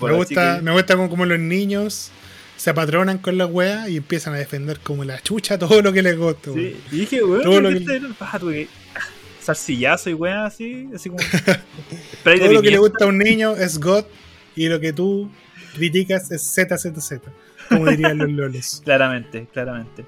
Me 0.00 0.12
gusta, 0.16 0.56
que- 0.56 0.62
me 0.62 0.72
gusta 0.72 0.96
como, 0.96 1.10
como 1.10 1.26
los 1.26 1.38
niños 1.38 2.10
se 2.56 2.70
apatronan 2.70 3.18
con 3.18 3.36
la 3.36 3.46
wea 3.46 3.88
y 3.88 3.96
empiezan 3.96 4.32
a 4.34 4.38
defender 4.38 4.78
como 4.80 5.04
la 5.04 5.20
chucha 5.20 5.58
todo 5.58 5.82
lo 5.82 5.92
que 5.92 6.02
les 6.02 6.16
gusta. 6.16 6.52
Sí, 6.52 6.76
y 6.92 6.96
dije, 7.00 7.22
weón, 7.24 7.42
Todo 7.42 7.52
¿por 7.54 7.62
lo 7.64 7.68
que- 7.70 7.76
este 7.76 8.00
no- 8.00 8.14
ah, 8.20 8.38
tuve 8.38 8.68
y 10.06 10.14
weón 10.14 10.38
así, 10.38 10.88
así 10.94 11.10
como... 11.10 11.20
Todo 12.24 12.52
lo 12.52 12.62
que 12.62 12.70
le 12.70 12.78
gusta 12.78 13.04
a 13.04 13.08
un 13.08 13.18
niño 13.18 13.52
es 13.56 13.78
God 13.78 14.04
y 14.56 14.68
lo 14.68 14.80
que 14.80 14.92
tú 14.92 15.30
criticas 15.74 16.30
es 16.30 16.42
ZZZ, 16.42 17.20
como 17.68 17.86
dirían 17.86 18.18
los 18.18 18.30
loles. 18.30 18.80
Claramente, 18.84 19.46
claramente. 19.52 20.04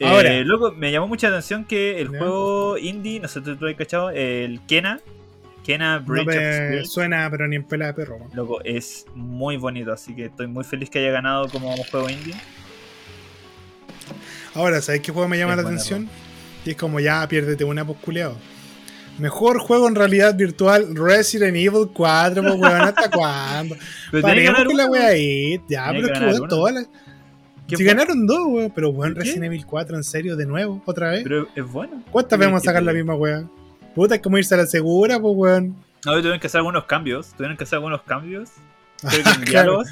Ahora. 0.00 0.32
Eh, 0.32 0.44
loco, 0.44 0.72
me 0.72 0.92
llamó 0.92 1.08
mucha 1.08 1.28
atención 1.28 1.64
que 1.64 2.00
el 2.00 2.08
juego 2.08 2.78
indie, 2.78 3.18
no 3.20 3.26
sé 3.28 3.40
si 3.40 3.44
tú 3.44 3.56
lo 3.60 3.68
has 3.68 3.76
cachado, 3.76 4.10
el 4.10 4.60
Kena, 4.66 5.00
Kena 5.64 5.98
No 5.98 6.06
Bridge 6.06 6.28
of 6.28 6.34
me 6.34 6.66
Spirits, 6.66 6.92
suena, 6.92 7.28
pero 7.30 7.48
ni 7.48 7.56
en 7.56 7.64
pelada 7.64 7.92
de 7.92 7.96
perro. 7.96 8.16
weón. 8.16 8.30
loco, 8.32 8.60
es 8.62 9.06
muy 9.14 9.56
bonito, 9.56 9.92
así 9.92 10.14
que 10.14 10.26
estoy 10.26 10.46
muy 10.46 10.64
feliz 10.64 10.88
que 10.88 11.00
haya 11.00 11.10
ganado 11.10 11.48
como 11.48 11.76
juego 11.76 12.08
indie. 12.08 12.34
Ahora, 14.54 14.80
¿sabes 14.80 15.00
qué 15.00 15.12
juego 15.12 15.28
me 15.28 15.36
llama 15.36 15.52
Es 15.54 15.58
la 15.58 15.62
atención? 15.64 16.08
Y 16.64 16.70
es 16.70 16.76
como 16.76 17.00
ya, 17.00 17.26
piérdete 17.28 17.64
una 17.64 17.84
posculeado. 17.84 18.36
Mejor 19.18 19.58
juego 19.58 19.88
en 19.88 19.94
realidad 19.94 20.34
virtual 20.36 20.94
Resident 20.94 21.56
Evil 21.56 21.88
4, 21.92 22.42
pues 22.42 22.54
weón, 22.54 22.80
¿hasta 22.82 23.10
cuándo? 23.10 23.76
Pero 24.12 24.26
que 24.68 24.74
la 24.74 24.86
wea 24.86 25.06
ahí. 25.08 25.60
Ya, 25.68 25.88
pero 25.90 26.06
que 26.08 26.12
es 26.12 26.18
que 26.20 26.24
weón, 26.26 26.48
todas 26.48 26.74
las. 26.74 26.86
¿Qué 27.66 27.76
Si 27.76 27.84
fue? 27.84 27.92
ganaron 27.92 28.26
dos, 28.26 28.46
weón, 28.46 28.72
pero 28.74 28.90
weón. 28.90 29.14
Resident 29.14 29.44
Evil 29.44 29.66
4, 29.66 29.96
en 29.96 30.04
serio, 30.04 30.36
de 30.36 30.46
nuevo, 30.46 30.80
otra 30.86 31.10
vez. 31.10 31.22
Pero 31.24 31.48
es 31.54 31.64
bueno. 31.70 32.02
¿Cuántas 32.10 32.36
¿qué 32.36 32.40
veces 32.40 32.50
vamos 32.52 32.62
a 32.62 32.64
sacar 32.64 32.82
la 32.82 32.92
misma 32.92 33.14
wea? 33.14 33.44
Puta, 33.94 34.14
es 34.14 34.20
como 34.22 34.38
irse 34.38 34.54
a 34.54 34.58
la 34.58 34.66
segura, 34.66 35.18
pues 35.18 35.34
weón. 35.36 35.76
No, 36.06 36.12
tuvieron 36.14 36.38
que 36.38 36.46
hacer 36.46 36.58
algunos 36.60 36.84
cambios, 36.84 37.32
tuvieron 37.36 37.56
que 37.56 37.64
hacer 37.64 37.76
algunos 37.76 38.02
cambios. 38.02 38.50
Creo 39.00 39.10
que 39.24 39.30
en 39.30 39.34
Claro. 39.42 39.44
diálogos, 39.72 39.88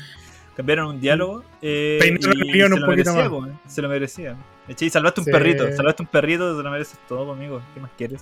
cambiaron 0.57 0.87
un 0.87 1.01
diálogo. 1.01 1.45
Eh, 1.61 1.99
Peinaron 2.01 2.37
y 2.39 2.41
el 2.49 2.53
guion 2.53 2.69
se 2.69 2.75
un 2.75 2.81
lo 2.81 2.87
poquito 2.87 3.13
merecía, 3.13 3.39
más. 3.41 3.51
se 3.73 3.83
lo 3.83 3.89
merecía. 3.89 4.37
Eché, 4.69 4.87
y 4.87 4.91
salvaste 4.91 5.21
un 5.21 5.25
Sí. 5.27 5.33
perrito, 5.33 5.65
salvaste 5.77 6.03
un 6.05 6.09
perrito, 6.09 6.57
te 6.57 6.63
lo 6.63 6.71
mereces 6.71 6.99
todo, 7.09 7.33
amigo. 7.33 7.61
¿Qué 7.75 7.81
más 7.81 7.91
quieres? 7.99 8.21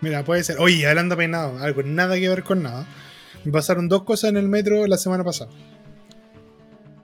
Mira, 0.00 0.24
puede 0.24 0.44
ser. 0.44 0.56
Oye, 0.58 0.86
hablando 0.86 1.16
peinado, 1.16 1.58
algo 1.58 1.82
nada 1.82 2.16
que 2.16 2.28
ver 2.28 2.42
con 2.42 2.62
nada. 2.62 2.86
Me 3.44 3.52
pasaron 3.52 3.88
dos 3.88 4.02
cosas 4.02 4.30
en 4.30 4.36
el 4.36 4.48
metro 4.48 4.86
la 4.86 4.98
semana 4.98 5.24
pasada. 5.24 5.50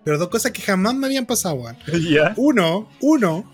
Pero 0.05 0.19
dos 0.19 0.29
cosas 0.29 0.53
que 0.53 0.63
jamás 0.63 0.95
me 0.95 1.07
habían 1.07 1.27
pasado, 1.27 1.55
weón. 1.55 1.77
Uno, 2.37 2.89
uno, 3.01 3.51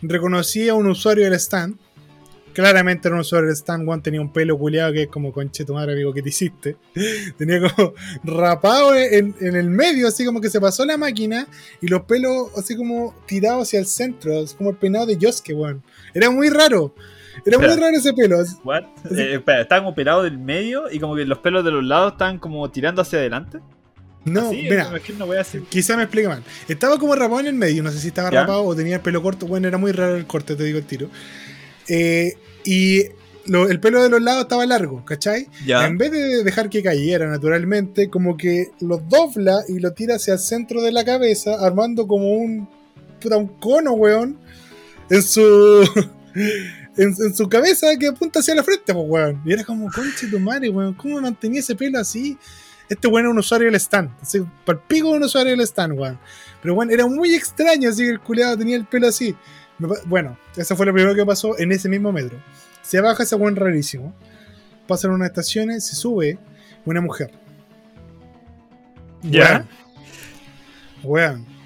reconocí 0.00 0.68
a 0.68 0.74
un 0.74 0.86
usuario 0.86 1.24
del 1.24 1.34
stand. 1.34 1.76
Claramente 2.54 3.06
era 3.06 3.14
un 3.14 3.20
usuario 3.20 3.48
del 3.48 3.56
stand, 3.56 3.86
weón, 3.86 4.02
tenía 4.02 4.20
un 4.20 4.32
pelo 4.32 4.58
culeado 4.58 4.92
que 4.92 5.02
es 5.02 5.08
como 5.08 5.32
conche 5.32 5.64
tu 5.64 5.74
madre, 5.74 5.92
amigo, 5.92 6.12
que 6.12 6.22
te 6.22 6.30
hiciste. 6.30 6.76
Tenía 7.38 7.60
como 7.60 7.92
rapado 8.24 8.96
en, 8.96 9.36
en 9.40 9.54
el 9.54 9.70
medio, 9.70 10.08
así 10.08 10.24
como 10.24 10.40
que 10.40 10.50
se 10.50 10.60
pasó 10.60 10.84
la 10.84 10.96
máquina 10.96 11.46
y 11.80 11.86
los 11.86 12.02
pelos 12.02 12.48
así 12.56 12.74
como 12.74 13.14
tirados 13.26 13.68
hacia 13.68 13.78
el 13.78 13.86
centro, 13.86 14.40
así 14.40 14.56
como 14.56 14.70
el 14.70 14.76
peinado 14.76 15.06
de 15.06 15.18
Yosuke, 15.18 15.52
weón. 15.54 15.84
Era 16.14 16.30
muy 16.30 16.48
raro. 16.48 16.94
Era 17.44 17.58
muy 17.58 17.66
raro 17.68 17.96
ese 17.96 18.12
pelo. 18.12 18.38
What? 18.64 18.84
Eh, 19.16 19.34
espera, 19.34 19.62
estaba 19.62 19.82
como 19.82 19.94
pelado 19.94 20.22
del 20.22 20.38
medio 20.38 20.90
y 20.90 20.98
como 20.98 21.14
que 21.16 21.24
los 21.24 21.38
pelos 21.38 21.64
de 21.64 21.70
los 21.70 21.84
lados 21.84 22.12
estaban 22.12 22.38
como 22.38 22.70
tirando 22.70 23.02
hacia 23.02 23.18
adelante. 23.18 23.58
No, 24.24 24.48
Así, 24.48 24.62
mira, 24.62 24.90
me 24.90 25.14
una 25.14 25.24
wea 25.24 25.40
así. 25.40 25.60
quizá 25.70 25.96
me 25.96 26.02
explique 26.02 26.28
mal. 26.28 26.42
Estaba 26.68 26.98
como 26.98 27.14
rapado 27.14 27.40
en 27.40 27.46
el 27.46 27.54
medio, 27.54 27.82
no 27.82 27.90
sé 27.90 27.98
si 27.98 28.08
estaba 28.08 28.30
¿Ya? 28.30 28.40
rapado 28.42 28.64
o 28.64 28.74
tenía 28.76 28.96
el 28.96 29.00
pelo 29.02 29.22
corto. 29.22 29.46
Bueno, 29.46 29.68
era 29.68 29.78
muy 29.78 29.92
raro 29.92 30.16
el 30.16 30.26
corte, 30.26 30.54
te 30.56 30.64
digo 30.64 30.78
el 30.78 30.84
tiro. 30.84 31.08
Eh, 31.88 32.34
y 32.64 33.04
lo- 33.46 33.68
el 33.70 33.80
pelo 33.80 34.02
de 34.02 34.10
los 34.10 34.20
lados 34.20 34.42
estaba 34.42 34.66
largo, 34.66 35.02
¿cachai? 35.06 35.46
Ya. 35.64 35.86
En 35.86 35.96
vez 35.96 36.10
de 36.10 36.44
dejar 36.44 36.68
que 36.68 36.82
cayera 36.82 37.26
naturalmente, 37.28 38.10
como 38.10 38.36
que 38.36 38.72
lo 38.80 38.98
dobla 38.98 39.62
y 39.68 39.78
lo 39.78 39.92
tira 39.94 40.16
hacia 40.16 40.34
el 40.34 40.40
centro 40.40 40.82
de 40.82 40.92
la 40.92 41.04
cabeza, 41.04 41.64
armando 41.64 42.06
como 42.06 42.28
un, 42.34 42.68
puta, 43.20 43.38
un 43.38 43.48
cono, 43.48 43.92
weón, 43.92 44.36
en 45.08 45.22
su. 45.22 45.88
En, 46.98 47.14
en 47.16 47.34
su 47.34 47.48
cabeza 47.48 47.86
que 47.98 48.08
apunta 48.08 48.40
hacia 48.40 48.54
la 48.54 48.62
frente, 48.62 48.92
pues, 48.92 49.06
weón. 49.08 49.40
Y 49.44 49.52
era 49.52 49.64
como, 49.64 49.90
conche 49.90 50.26
tu 50.26 50.38
madre, 50.38 50.68
weón. 50.68 50.94
¿Cómo 50.94 51.20
mantenía 51.20 51.60
ese 51.60 51.74
pelo 51.74 51.98
así? 51.98 52.36
Este 52.88 53.06
weón 53.06 53.26
era 53.26 53.30
un 53.30 53.38
usuario 53.38 53.66
del 53.66 53.76
stand. 53.76 54.10
Así, 54.20 54.44
palpico 54.64 55.10
un 55.10 55.22
usuario 55.22 55.52
del 55.52 55.60
stand, 55.60 55.98
weón. 55.98 56.18
Pero 56.60 56.74
bueno, 56.74 56.92
era 56.92 57.06
muy 57.06 57.34
extraño, 57.34 57.88
así 57.88 58.02
que 58.02 58.10
el 58.10 58.20
culeado 58.20 58.58
tenía 58.58 58.76
el 58.76 58.84
pelo 58.84 59.06
así. 59.06 59.34
Bueno, 60.06 60.36
eso 60.56 60.74
fue 60.76 60.86
lo 60.86 60.92
primero 60.92 61.14
que 61.14 61.24
pasó 61.24 61.56
en 61.58 61.70
ese 61.70 61.88
mismo 61.88 62.10
metro. 62.10 62.36
Se 62.82 63.00
baja 63.00 63.22
ese 63.22 63.36
weón 63.36 63.54
rarísimo. 63.54 64.12
Pasan 64.88 65.12
unas 65.12 65.28
estaciones, 65.28 65.86
se 65.86 65.94
sube 65.94 66.38
una 66.84 67.00
mujer. 67.00 67.30
Ya. 69.22 69.66
Weón. 71.04 71.44
Weón. 71.44 71.57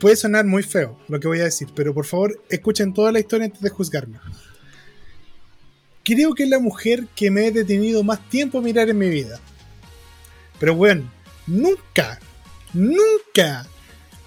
Puede 0.00 0.16
sonar 0.16 0.44
muy 0.44 0.62
feo 0.62 0.98
lo 1.08 1.18
que 1.20 1.28
voy 1.28 1.40
a 1.40 1.44
decir, 1.44 1.68
pero 1.74 1.94
por 1.94 2.04
favor 2.06 2.40
escuchen 2.50 2.92
toda 2.92 3.12
la 3.12 3.20
historia 3.20 3.46
antes 3.46 3.60
de 3.60 3.70
juzgarme. 3.70 4.18
Creo 6.02 6.34
que 6.34 6.42
es 6.44 6.48
la 6.50 6.58
mujer 6.58 7.06
que 7.16 7.30
me 7.30 7.46
he 7.46 7.50
detenido 7.50 8.02
más 8.02 8.28
tiempo 8.28 8.58
a 8.58 8.62
mirar 8.62 8.90
en 8.90 8.98
mi 8.98 9.08
vida. 9.08 9.40
Pero 10.60 10.74
weón, 10.74 11.10
nunca, 11.46 12.18
nunca 12.74 13.66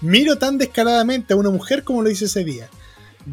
miro 0.00 0.36
tan 0.38 0.58
descaradamente 0.58 1.34
a 1.34 1.36
una 1.36 1.50
mujer 1.50 1.84
como 1.84 2.02
lo 2.02 2.10
hice 2.10 2.24
ese 2.24 2.42
día. 2.44 2.68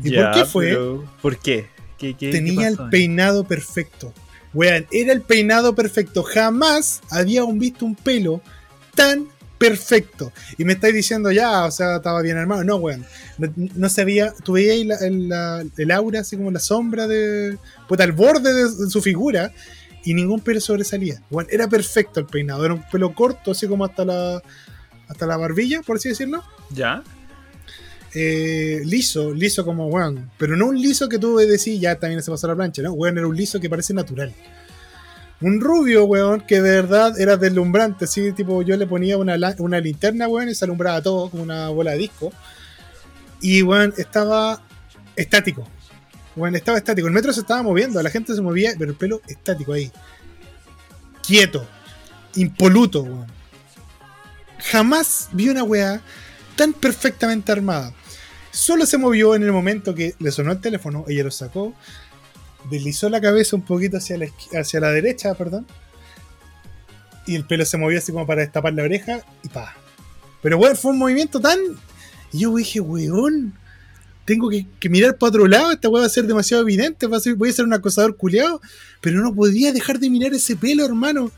¿Y 0.04 0.12
por 0.16 0.32
qué 0.32 0.46
fue? 0.46 0.66
pero- 0.70 1.10
¿Por 1.22 1.38
qué? 1.40 1.68
¿Qué, 1.98 2.14
qué- 2.16 2.32
Tenía 2.32 2.62
qué 2.62 2.68
el 2.84 2.90
peinado 2.90 3.46
perfecto. 3.46 4.14
Weón, 4.54 4.86
era 4.92 5.12
el 5.12 5.22
peinado 5.22 5.74
perfecto. 5.76 6.22
Jamás 6.24 7.02
había 7.10 7.44
visto 7.52 7.86
un 7.86 7.96
pelo 7.96 8.42
tan 8.94 9.28
perfecto. 9.68 10.32
Y 10.58 10.66
me 10.66 10.74
estáis 10.74 10.94
diciendo 10.94 11.32
ya, 11.32 11.66
o 11.66 11.72
sea, 11.72 11.98
estaba 11.98 12.22
bien 12.22 12.38
armado. 12.38 12.64
No, 12.64 12.76
weón. 12.78 13.06
No, 13.76 13.88
veía, 14.06 14.34
tú 14.44 14.54
veías 14.54 14.86
la- 14.86 15.06
el, 15.08 15.30
la- 15.30 15.64
el 15.78 15.92
aura, 15.92 16.22
así 16.22 16.38
como 16.38 16.52
la 16.52 16.60
sombra 16.60 17.08
de. 17.08 17.58
Puta, 17.88 18.04
el 18.04 18.12
borde 18.12 18.54
de, 18.54 18.64
de 18.64 18.90
su 18.90 19.02
figura. 19.02 19.52
Y 20.04 20.14
ningún 20.14 20.40
pelo 20.42 20.62
sobresalía. 20.62 21.22
Weón, 21.32 21.48
era 21.50 21.68
perfecto 21.68 22.20
el 22.20 22.28
peinado. 22.28 22.64
Era 22.64 22.76
un 22.76 22.84
pelo 22.92 23.14
corto, 23.16 23.52
así 23.52 23.68
como 23.68 23.86
hasta 23.86 24.06
la. 24.06 24.42
Hasta 25.08 25.28
la 25.28 25.38
barbilla, 25.38 25.82
por 25.84 25.98
así 25.98 26.10
decirlo 26.10 26.44
¿Ya? 26.72 27.04
eh, 28.14 28.82
liso, 28.86 29.34
liso 29.34 29.66
como 29.66 29.88
weón. 29.88 30.32
Pero 30.38 30.56
no 30.56 30.68
un 30.68 30.80
liso 30.82 31.10
que 31.10 31.20
tú 31.20 31.38
decís, 31.38 31.80
ya 31.80 31.96
también 32.00 32.24
se 32.24 32.32
pasó 32.32 32.48
la 32.48 32.56
plancha, 32.56 32.82
¿no? 32.82 32.94
Weón, 32.94 33.18
era 33.18 33.28
un 33.28 33.36
liso 33.36 33.60
que 33.60 33.70
parece 33.70 33.94
natural. 33.94 34.34
Un 35.42 35.60
rubio, 35.60 36.06
weón, 36.06 36.42
que 36.42 36.62
de 36.62 36.82
verdad 36.82 37.20
era 37.20 37.36
deslumbrante, 37.36 38.06
así, 38.06 38.32
tipo, 38.32 38.62
yo 38.62 38.78
le 38.78 38.88
ponía 38.88 39.18
una, 39.18 39.36
linterna, 39.80 40.28
weón, 40.28 40.50
y 40.50 40.56
se 40.56 40.66
alumbraba 40.66 41.02
todo 41.02 41.30
como 41.30 41.44
una 41.44 41.70
bola 41.70 41.92
de 41.92 41.98
disco. 41.98 42.32
Y, 43.42 43.62
weón, 43.62 43.94
estaba 43.98 44.62
estático. 45.16 45.68
Weón, 46.36 46.56
estaba 46.56 46.78
estático. 46.78 47.08
El 47.08 47.14
metro 47.14 47.34
se 47.34 47.42
estaba 47.42 47.64
moviendo, 47.64 48.02
la 48.02 48.10
gente 48.10 48.34
se 48.34 48.42
movía, 48.42 48.74
pero 48.78 48.92
el 48.92 48.98
pelo 48.98 49.22
estático 49.28 49.74
ahí. 49.74 49.92
Quieto. 51.26 51.68
Impoluto, 52.36 53.02
weón. 53.02 53.28
Jamás 54.72 55.30
vi 55.32 55.50
una 55.50 55.64
weá 55.64 56.02
tan 56.56 56.74
perfectamente 56.74 57.52
armada. 57.52 57.94
Solo 58.52 58.86
se 58.86 58.98
movió 58.98 59.36
en 59.36 59.44
el 59.44 59.52
momento 59.52 59.94
que 59.94 60.16
le 60.20 60.32
sonó 60.32 60.54
el 60.54 60.62
teléfono, 60.62 61.04
ella 61.10 61.26
lo 61.26 61.32
sacó, 61.32 61.74
deslizó 62.70 63.10
la 63.10 63.22
cabeza 63.22 63.56
un 63.56 63.64
poquito 63.64 63.98
hacia 63.98 64.18
la, 64.18 64.28
hacia 64.54 64.80
la 64.80 64.92
derecha, 64.92 65.34
perdón, 65.36 65.66
y 67.26 67.36
el 67.36 67.46
pelo 67.46 67.66
se 67.66 67.78
movió 67.78 67.98
así 67.98 68.12
como 68.12 68.28
para 68.28 68.42
destapar 68.42 68.74
la 68.74 68.84
oreja 68.84 69.22
y 69.44 69.50
pa. 69.50 69.76
Pero 70.42 70.58
bueno, 70.58 70.76
fue 70.76 70.92
un 70.92 71.00
movimiento 71.00 71.40
tan... 71.40 71.58
Y 72.32 72.40
yo 72.40 72.56
dije, 72.56 72.80
weón, 72.80 73.54
tengo 74.26 74.50
que, 74.50 74.90
mirar 74.90 75.18
para 75.18 75.30
otro 75.30 75.48
lado, 75.48 75.72
esta 75.72 75.90
weá 75.90 76.02
va 76.02 76.08
a 76.08 76.10
ser 76.10 76.26
demasiado 76.26 76.64
evidente, 76.64 77.08
voy 77.08 77.50
a 77.50 77.54
ser 77.54 77.66
un 77.66 77.74
acosador 77.74 78.18
culeado, 78.18 78.62
pero 79.02 79.22
no 79.22 79.34
podía 79.34 79.72
dejar 79.72 80.00
de 80.00 80.10
mirar 80.10 80.34
ese 80.34 80.56
pelo, 80.56 80.86
hermano. 80.86 81.32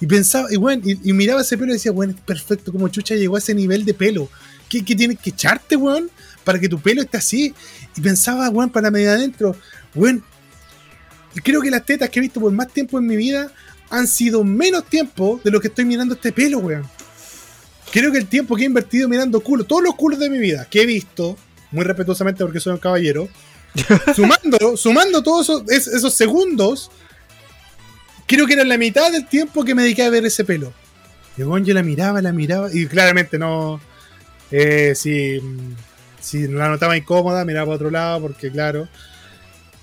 Y 0.00 0.06
pensaba, 0.06 0.52
y 0.52 0.56
bueno, 0.56 0.82
y, 0.84 1.12
miraba 1.12 1.40
ese 1.40 1.56
pelo 1.56 1.72
y 1.72 1.74
decía, 1.74 1.92
bueno, 1.92 2.14
perfecto, 2.26 2.70
como 2.70 2.88
chucha 2.88 3.14
llegó 3.14 3.36
a 3.36 3.38
ese 3.38 3.54
nivel 3.54 3.84
de 3.84 3.94
pelo. 3.94 4.28
¿Qué, 4.68 4.84
qué 4.84 4.94
tienes 4.94 5.18
que 5.18 5.30
echarte, 5.30 5.76
weón? 5.76 6.10
Para 6.44 6.58
que 6.58 6.68
tu 6.68 6.78
pelo 6.78 7.02
esté 7.02 7.16
así. 7.16 7.54
Y 7.96 8.00
pensaba, 8.00 8.48
weón, 8.50 8.70
para 8.70 8.90
medio 8.90 9.10
adentro, 9.10 9.56
weón. 9.94 10.22
Creo 11.42 11.60
que 11.60 11.70
las 11.70 11.84
tetas 11.84 12.10
que 12.10 12.18
he 12.18 12.22
visto 12.22 12.40
por 12.40 12.52
más 12.52 12.68
tiempo 12.68 12.98
en 12.98 13.06
mi 13.06 13.16
vida 13.16 13.50
han 13.90 14.06
sido 14.06 14.44
menos 14.44 14.84
tiempo 14.86 15.40
de 15.44 15.50
lo 15.50 15.60
que 15.60 15.68
estoy 15.68 15.84
mirando 15.84 16.14
este 16.14 16.32
pelo, 16.32 16.58
weón. 16.58 16.88
creo 17.92 18.10
que 18.10 18.18
el 18.18 18.26
tiempo 18.26 18.56
que 18.56 18.62
he 18.62 18.66
invertido 18.66 19.08
mirando 19.08 19.40
culos, 19.40 19.66
todos 19.66 19.82
los 19.82 19.94
culos 19.94 20.18
de 20.18 20.28
mi 20.28 20.38
vida 20.38 20.66
que 20.68 20.82
he 20.82 20.86
visto, 20.86 21.36
muy 21.70 21.84
respetuosamente 21.84 22.44
porque 22.44 22.60
soy 22.60 22.72
un 22.72 22.78
caballero, 22.78 23.28
sumando, 24.14 24.76
sumando 24.76 25.22
todos 25.22 25.62
esos, 25.68 25.94
esos 25.94 26.14
segundos, 26.14 26.90
creo 28.26 28.46
que 28.46 28.54
era 28.54 28.64
la 28.64 28.78
mitad 28.78 29.12
del 29.12 29.26
tiempo 29.26 29.64
que 29.64 29.74
me 29.74 29.82
dediqué 29.82 30.02
a 30.02 30.10
ver 30.10 30.26
ese 30.26 30.44
pelo. 30.44 30.72
Y 31.36 31.42
bueno, 31.42 31.66
yo 31.66 31.74
la 31.74 31.82
miraba, 31.82 32.22
la 32.22 32.32
miraba, 32.32 32.70
y 32.72 32.86
claramente 32.86 33.38
no. 33.38 33.80
Eh, 34.50 34.94
si, 34.94 35.40
si 36.20 36.48
la 36.48 36.68
notaba 36.68 36.96
incómoda, 36.96 37.44
miraba 37.44 37.66
para 37.66 37.76
otro 37.76 37.90
lado, 37.90 38.22
porque 38.22 38.50
claro. 38.50 38.88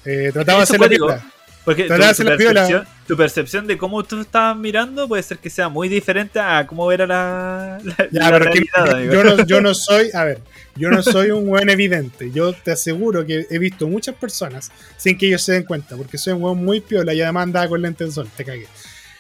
Eh, 0.04 0.32
trataba 0.34 0.60
de 0.60 0.64
hacer 0.64 0.80
la. 0.80 1.33
Porque 1.66 1.84
tu, 1.84 1.94
tu, 1.94 2.26
percepción, 2.26 2.88
tu, 3.08 3.18
percepción, 3.18 3.68
de 3.68 3.78
cómo 3.78 4.04
tú 4.04 4.20
estabas 4.20 4.58
mirando 4.58 5.08
puede 5.08 5.24
ser 5.24 5.38
que 5.38 5.50
sea 5.50 5.70
muy 5.70 5.88
diferente 5.88 6.40
a 6.40 6.68
cómo 6.68 6.92
era 6.92 7.08
la, 7.08 7.80
la, 7.84 8.10
ya, 8.12 8.30
la 8.32 8.40
realidad. 8.40 9.00
Yo 9.12 9.24
no, 9.24 9.46
yo 9.46 9.62
no 9.62 9.74
soy, 9.74 10.10
a 10.14 10.26
ver, 10.26 10.42
yo 10.76 10.90
no 10.90 11.02
soy 11.02 11.32
un 11.32 11.48
buen 11.48 11.70
evidente. 11.70 12.32
Yo 12.32 12.52
te 12.52 12.72
aseguro 12.72 13.26
que 13.26 13.46
he 13.50 13.60
visto 13.60 13.88
muchas 13.88 14.16
personas 14.16 14.72
sin 14.98 15.18
que 15.18 15.28
ellos 15.28 15.42
se 15.42 15.54
den 15.54 15.64
cuenta, 15.64 15.96
porque 15.96 16.18
soy 16.18 16.34
un 16.34 16.42
buen 16.42 16.64
muy 16.64 16.82
piola 16.82 17.14
y 17.14 17.22
además 17.22 17.44
andaba 17.44 17.70
con 17.70 17.82
lente 17.82 18.04
de 18.04 18.12
sol, 18.12 18.30
te 18.36 18.44
cagué. 18.44 18.68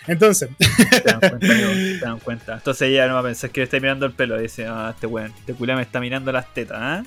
Entonces. 0.07 0.49
Te 0.57 1.01
dan 1.05 1.19
cuenta, 1.19 1.39
te 1.47 1.99
dan 1.99 2.19
cuenta. 2.19 2.53
Entonces 2.55 2.89
ella 2.89 3.07
no 3.07 3.13
va 3.13 3.21
a 3.21 3.23
pensar 3.23 3.51
que 3.51 3.61
le 3.61 3.65
está 3.65 3.79
mirando 3.79 4.05
el 4.05 4.11
pelo. 4.11 4.37
Dice, 4.37 4.65
ah, 4.67 4.91
este 4.93 5.07
weón, 5.07 5.33
este 5.39 5.53
culo 5.53 5.75
me 5.75 5.81
está 5.81 5.99
mirando 5.99 6.31
las 6.31 6.53
tetas, 6.53 6.77
¿ah? 6.79 7.03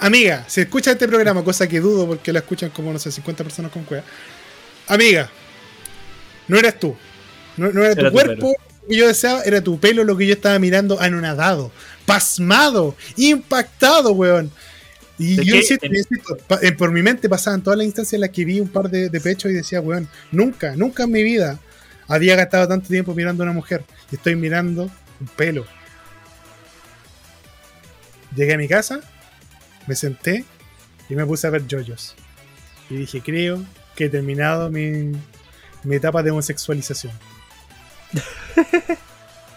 Amiga, 0.00 0.44
si 0.46 0.62
escucha 0.62 0.92
este 0.92 1.06
programa, 1.06 1.44
cosa 1.44 1.68
que 1.68 1.80
dudo 1.80 2.06
porque 2.06 2.32
la 2.32 2.38
escuchan 2.38 2.70
como, 2.70 2.92
no 2.92 2.98
sé, 2.98 3.12
50 3.12 3.44
personas 3.44 3.70
con 3.70 3.84
cueva. 3.84 4.04
Amiga, 4.88 5.30
no 6.48 6.58
eras 6.58 6.78
tú. 6.78 6.96
No, 7.56 7.84
era, 7.84 7.94
tu 7.94 8.12
cuerpo 8.12 8.54
lo 8.82 8.88
que 8.88 8.96
yo 8.96 9.08
deseaba, 9.08 9.42
era 9.42 9.62
tu 9.62 9.80
pelo 9.80 10.04
lo 10.04 10.16
que 10.16 10.26
yo 10.26 10.34
estaba 10.34 10.58
mirando 10.58 11.00
anonadado, 11.00 11.72
pasmado, 12.04 12.94
impactado, 13.16 14.12
weón. 14.12 14.50
Y 15.18 15.42
yo 15.42 15.56
insisto, 15.56 15.86
por 16.76 16.92
mi 16.92 17.02
mente 17.02 17.28
pasaban 17.28 17.62
todas 17.62 17.78
las 17.78 17.86
instancias 17.86 18.14
en 18.14 18.20
las 18.20 18.30
que 18.30 18.44
vi 18.44 18.60
un 18.60 18.68
par 18.68 18.90
de, 18.90 19.08
de 19.08 19.20
pechos 19.20 19.50
y 19.50 19.54
decía, 19.54 19.80
weón, 19.80 20.08
nunca, 20.30 20.76
nunca 20.76 21.04
en 21.04 21.12
mi 21.12 21.22
vida 21.22 21.58
había 22.06 22.36
gastado 22.36 22.68
tanto 22.68 22.88
tiempo 22.88 23.14
mirando 23.14 23.42
a 23.42 23.46
una 23.46 23.54
mujer. 23.54 23.82
Y 24.12 24.16
estoy 24.16 24.36
mirando 24.36 24.90
un 25.20 25.26
pelo. 25.36 25.66
Llegué 28.34 28.54
a 28.54 28.58
mi 28.58 28.68
casa, 28.68 29.00
me 29.86 29.96
senté 29.96 30.44
y 31.08 31.14
me 31.14 31.24
puse 31.24 31.46
a 31.46 31.50
ver 31.50 31.66
yoyos. 31.66 32.14
Y 32.90 32.96
dije, 32.96 33.22
creo 33.22 33.64
que 33.96 34.04
he 34.04 34.08
terminado 34.08 34.70
mi, 34.70 35.12
mi 35.82 35.96
etapa 35.96 36.22
de 36.22 36.30
homosexualización. 36.30 37.12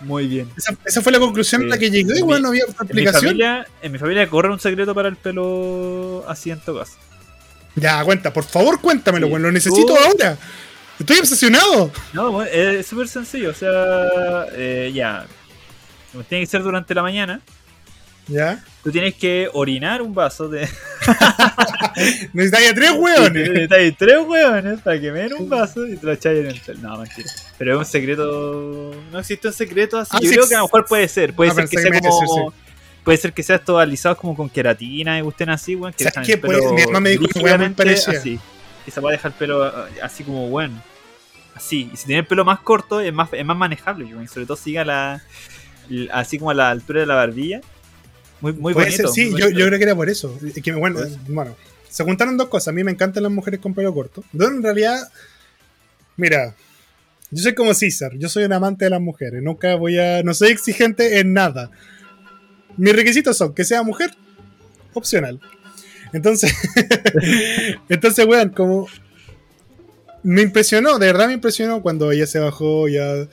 Muy 0.02 0.28
bien. 0.28 0.50
Esa, 0.86 1.02
fue 1.02 1.12
la 1.12 1.20
conclusión 1.20 1.64
a 1.64 1.66
la 1.66 1.78
que 1.78 1.92
llegué, 1.92 2.20
igual 2.20 2.42
no 2.42 2.50
había 2.50 2.64
otra 2.64 2.86
explicación. 2.86 3.38
En 3.82 3.92
mi, 3.92 3.98
familia, 3.98 4.30
corre 4.30 4.50
un 4.50 4.60
secreto 4.60 4.96
para 4.96 5.10
el 5.10 5.18
pelo 5.18 6.24
así 6.28 6.52
en 6.52 6.60
todo 6.62 6.84
Ya, 7.76 8.04
cuenta, 8.06 8.32
por 8.32 8.46
favor 8.46 8.80
cuéntamelo, 8.80 9.28
sí. 9.28 9.34
lo 9.38 9.52
necesito 9.52 9.94
ahora. 9.98 10.38
Estoy 11.00 11.20
obsesionado. 11.20 11.92
No, 12.14 12.44
es 12.44 12.88
súper 12.88 13.08
sencillo. 13.08 13.52
O 13.52 13.54
sea, 13.54 14.46
eh, 14.54 14.92
ya. 14.94 15.26
Tiene 16.28 16.44
que 16.44 16.48
ser 16.48 16.64
durante 16.64 16.94
la 16.94 17.02
mañana. 17.02 17.42
¿Ya? 18.30 18.64
Tú 18.84 18.92
tienes 18.92 19.16
que 19.16 19.50
orinar 19.54 20.02
un 20.02 20.14
vaso 20.14 20.48
de. 20.48 20.62
Necesitas 22.34 22.74
tres 22.76 22.92
hueones. 22.92 23.50
Necesitas 23.50 23.98
tres 23.98 24.18
hueones 24.26 24.82
para 24.82 25.02
que 25.02 25.12
me 25.12 25.20
den 25.20 25.34
un 25.34 25.50
vaso 25.50 25.86
y 25.86 25.98
te 25.98 26.06
lo 26.06 26.14
echáis 26.14 26.40
en 26.40 26.48
el. 26.48 26.82
No, 26.82 26.98
mentira. 26.98 27.30
Pero 27.58 27.74
es 27.74 27.80
un 27.80 27.86
secreto. 27.86 28.92
No 29.12 29.20
existe 29.20 29.48
un 29.48 29.54
secreto 29.54 29.98
así. 29.98 30.12
Ah, 30.14 30.20
Yo 30.22 30.32
creo 30.32 30.48
que 30.48 30.56
a 30.56 30.60
lo 30.60 30.66
mejor 30.66 30.86
puede 30.86 31.08
ser. 31.08 31.34
Puede 31.34 31.52
ah, 31.52 31.56
ser 31.56 31.68
que 31.68 31.78
sea 31.78 32.00
como. 32.00 32.54
Puede 33.04 33.18
ser 33.18 33.34
que 33.34 33.44
sea 33.44 33.56
esto 33.56 33.80
alisado 33.80 34.16
como 34.16 34.36
con 34.36 34.50
queratina 34.50 35.18
y 35.18 35.22
gusten 35.22 35.50
así, 35.50 35.76
weón. 35.76 35.94
Que 35.94 36.06
¿Sabes 36.06 36.28
qué? 36.28 36.38
Pues, 36.38 36.60
mi 36.72 36.86
mamá 36.86 37.00
me 37.00 37.10
dijo 37.10 37.26
que 37.28 37.42
parecía. 37.76 38.18
Así. 38.18 38.40
Que 38.86 38.92
se 38.92 39.02
puede 39.02 39.18
dejar 39.18 39.32
el 39.32 39.38
pelo 39.38 39.68
eh, 39.68 39.92
así 40.04 40.24
como 40.24 40.48
bueno. 40.48 40.82
Así. 41.56 41.90
Y 41.92 41.98
si 41.98 42.06
tiene 42.06 42.20
el 42.20 42.28
pelo 42.28 42.46
más 42.46 42.60
corto, 42.60 43.02
es 43.02 43.14
más, 43.14 43.30
es 43.34 43.46
más 43.46 43.58
manejable, 43.58 44.06
weón. 44.06 44.28
Sobre 44.28 44.46
todo 44.46 44.56
siga 44.56 44.86
la. 44.86 45.22
Así 46.14 46.38
como 46.38 46.52
a 46.52 46.54
la 46.54 46.70
altura 46.70 47.02
de 47.02 47.08
la 47.08 47.16
barbilla 47.16 47.62
muy, 48.42 48.54
muy 48.54 48.74
bonito. 48.74 49.12
sí, 49.12 49.32
yo, 49.32 49.50
yo, 49.50 49.66
creo 49.68 49.78
que 49.78 49.84
era 49.84 49.96
por 49.96 50.10
eso. 50.10 50.38
Que, 50.64 50.72
bueno, 50.74 51.00
bueno, 51.28 51.56
se 51.90 52.04
juntaron 52.04 52.38
dos 52.38 52.50
cosas. 52.50 52.70
A 52.70 52.72
mí 52.72 52.84
me 52.84 52.92
encantan 52.92 53.24
las 53.24 53.32
mujeres 53.32 53.60
con 53.60 53.74
pelo 53.74 53.94
corto. 53.94 54.24
Yo 54.34 54.48
en 54.48 54.64
realidad, 54.64 55.10
mira, 56.18 56.56
yo 57.32 57.44
soy 57.44 57.54
como 57.54 57.74
César. 57.74 58.14
Yo 58.18 58.30
soy 58.30 58.44
un 58.44 58.54
amante 58.54 58.86
de 58.86 58.92
las 58.92 59.02
mujeres. 59.02 59.42
Nunca 59.44 59.76
voy 59.76 59.98
a. 60.00 60.24
No 60.24 60.34
soy 60.34 60.50
exigente 60.50 61.20
en 61.20 61.34
nada. 61.34 61.72
Mis 62.78 62.96
requisitos 62.96 63.38
son 63.38 63.54
que 63.54 63.66
sea 63.66 63.84
mujer, 63.84 64.12
opcional. 64.94 65.40
Entonces, 66.14 66.54
entonces, 67.90 68.26
weón, 68.26 68.50
como 68.50 68.88
me 70.24 70.42
impresionó, 70.42 71.00
de 71.00 71.08
verdad 71.08 71.28
me 71.28 71.34
impresionó 71.34 71.82
cuando 71.82 72.12
ella 72.12 72.26
se 72.26 72.40
bajó, 72.40 72.88
ya 72.88 73.28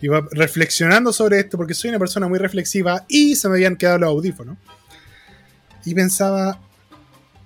iba 0.00 0.26
reflexionando 0.30 1.12
sobre 1.12 1.40
esto 1.40 1.56
porque 1.56 1.74
soy 1.74 1.90
una 1.90 1.98
persona 1.98 2.28
muy 2.28 2.38
reflexiva 2.38 3.04
y 3.08 3.36
se 3.36 3.48
me 3.48 3.54
habían 3.54 3.76
quedado 3.76 3.98
los 3.98 4.10
audífonos. 4.10 4.56
Y 5.84 5.94
pensaba, 5.94 6.60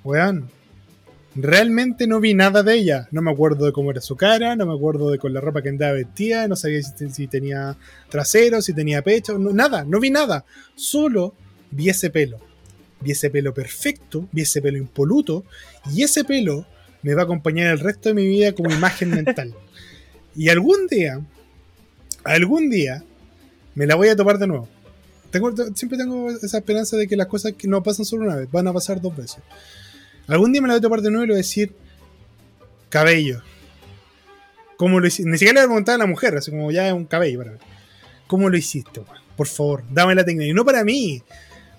weón, 0.03 0.51
realmente 1.35 2.07
no 2.07 2.21
vi 2.21 2.35
nada 2.35 2.63
de 2.63 2.75
ella. 2.75 3.09
No 3.11 3.23
me 3.23 3.31
acuerdo 3.31 3.67
de 3.67 3.73
cómo 3.73 3.91
era 3.91 4.01
su 4.01 4.17
cara, 4.17 4.57
no 4.57 4.67
me 4.67 4.75
acuerdo 4.75 5.11
de 5.11 5.19
con 5.19 5.33
la 5.33 5.41
ropa 5.41 5.63
que 5.63 5.69
andaba 5.69 5.93
vestida, 5.93 6.49
no 6.49 6.57
sabía 6.57 6.81
si, 6.83 7.27
tenía 7.27 7.77
trasero, 8.09 8.63
si 8.63 8.73
tenía 8.73 9.03
pecho, 9.03 9.39
nada, 9.39 9.85
no 9.85 10.01
vi 10.01 10.11
nada. 10.11 10.45
Solo 10.75 11.35
vi 11.71 11.89
ese 11.89 12.11
pelo. 12.11 12.39
Vi 13.01 13.13
ese 13.13 13.31
pelo 13.31 13.55
perfecto, 13.55 14.29
vi 14.33 14.43
ese 14.43 14.61
pelo 14.61 14.77
impoluto 14.77 15.45
y 15.95 16.03
ese 16.03 16.25
pelo 16.25 16.67
me 17.03 17.15
va 17.15 17.23
a 17.23 17.25
acompañar 17.25 17.69
el 17.69 17.79
resto 17.79 18.11
de 18.11 18.15
mi 18.15 18.27
vida 18.27 18.53
como 18.53 18.71
imagen 18.71 19.11
mental. 19.11 19.55
Y 20.37 20.49
algún 20.49 20.87
día 20.87 21.21
algún 22.25 22.71
día 22.71 23.03
me 23.75 23.87
la 23.87 23.95
voy 23.95 24.09
a 24.09 24.17
topar 24.17 24.39
de 24.39 24.47
nuevo. 24.47 24.69
Tengo, 25.31 25.55
siempre 25.75 25.97
tengo 25.97 26.31
esa 26.31 26.59
esperanza 26.59 26.97
de 26.97 27.07
que 27.07 27.17
las 27.17 27.29
cosas 27.29 27.53
que 27.53 27.69
no 27.69 27.83
pasan 27.83 28.05
solo 28.05 28.25
una 28.25 28.37
vez, 28.37 28.51
van 28.51 28.67
a 28.67 28.73
pasar 28.73 29.01
dos 29.01 29.17
veces. 29.17 29.39
Algún 30.27 30.53
día 30.53 30.61
me 30.61 30.69
la 30.69 30.75
voy 30.75 30.79
a 30.79 30.83
topar 30.83 31.03
de 31.03 31.11
nuevo 31.11 31.25
y 31.25 31.27
le 31.29 31.33
voy 31.35 31.39
a 31.39 31.45
decir, 31.45 31.73
cabello. 32.89 33.43
¿Cómo 34.77 34.99
lo 34.99 35.07
hiciste? 35.07 35.31
Ni 35.31 35.39
siquiera 35.39 35.61
le 35.61 35.67
voy 35.67 35.73
a 35.73 35.75
preguntar 35.75 35.95
a 35.97 35.99
la 35.99 36.07
mujer, 36.07 36.37
así 36.37 36.51
como 36.51 36.71
ya 36.71 36.87
es 36.89 36.93
un 36.93 37.05
cabello 37.05 37.39
para 37.39 37.51
ver. 37.53 37.61
¿Cómo 38.27 38.49
lo 38.49 38.57
hiciste, 38.57 39.03
Por 39.37 39.47
favor, 39.47 39.85
dame 39.91 40.15
la 40.15 40.25
técnica. 40.25 40.49
Y 40.49 40.55
no 40.55 40.65
para 40.65 40.85
mí, 40.85 41.23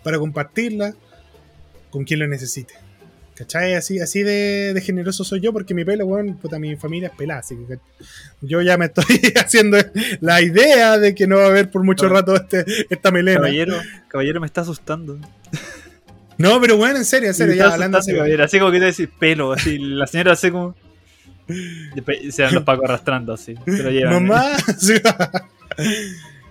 para 0.04 0.20
compartirla 0.20 0.94
con 1.90 2.04
quien 2.04 2.20
lo 2.20 2.28
necesite. 2.28 2.74
¿Cachai? 3.36 3.76
Así, 3.76 4.00
así 4.00 4.24
de, 4.24 4.80
generoso 4.84 5.24
soy 5.24 5.40
yo 5.40 5.54
porque 5.54 5.74
mi 5.74 5.86
pelo, 5.86 6.06
bueno, 6.06 6.38
puta, 6.40 6.60
mi 6.60 6.76
familia 6.76 7.10
es 7.10 7.16
pelada, 7.16 7.40
así 7.40 7.56
que 7.68 7.80
yo 8.42 8.62
ya 8.62 8.78
me 8.78 8.86
estoy 8.86 9.06
haciendo 9.36 9.78
la 10.20 10.42
idea 10.42 10.98
de 10.98 11.16
que 11.16 11.28
no 11.28 11.38
va 11.38 11.46
a 11.46 11.48
haber 11.48 11.72
por 11.72 11.84
mucho 11.84 12.10
rato 12.10 12.36
este, 12.36 12.66
esta 12.90 13.12
melena. 13.12 13.40
Caballero, 13.40 13.78
caballero 14.08 14.42
me 14.42 14.48
está 14.48 14.62
asustando. 14.62 15.18
No, 16.38 16.60
pero 16.60 16.76
bueno, 16.78 16.98
en 16.98 17.06
serio, 17.06 17.30
en 17.30 17.36
serio, 17.36 17.56
ya 17.56 17.74
hablando 17.74 18.00
así. 18.00 18.12
así 18.18 18.60
como 18.60 18.72
que 18.72 18.80
te 18.80 18.86
decís 18.86 19.10
pelo, 19.20 19.54
así, 19.54 19.78
la 19.78 20.08
señora 20.08 20.34
hace 20.34 20.52
como... 20.52 20.76
Se 22.30 22.44
dan 22.44 22.54
los 22.54 22.64
pacos 22.64 22.86
arrastrando 22.86 23.34
así. 23.34 23.56
Llevan. 23.66 24.26
Mamá. 24.26 24.58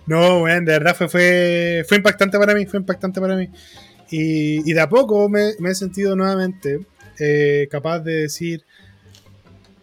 no, 0.06 0.40
bueno, 0.40 0.60
de 0.66 0.72
verdad 0.72 0.94
fue, 0.96 1.08
fue, 1.08 1.84
fue 1.88 1.96
impactante 1.98 2.38
para 2.38 2.54
mí, 2.54 2.66
fue 2.66 2.80
impactante 2.80 3.20
para 3.20 3.36
mí. 3.36 3.48
Y, 4.10 4.72
de 4.72 4.80
a 4.80 4.88
poco 4.88 5.28
me, 5.28 5.50
he 5.50 5.74
sentido 5.74 6.16
nuevamente 6.16 6.80
eh, 7.18 7.68
capaz 7.70 8.00
de 8.00 8.22
decir, 8.22 8.64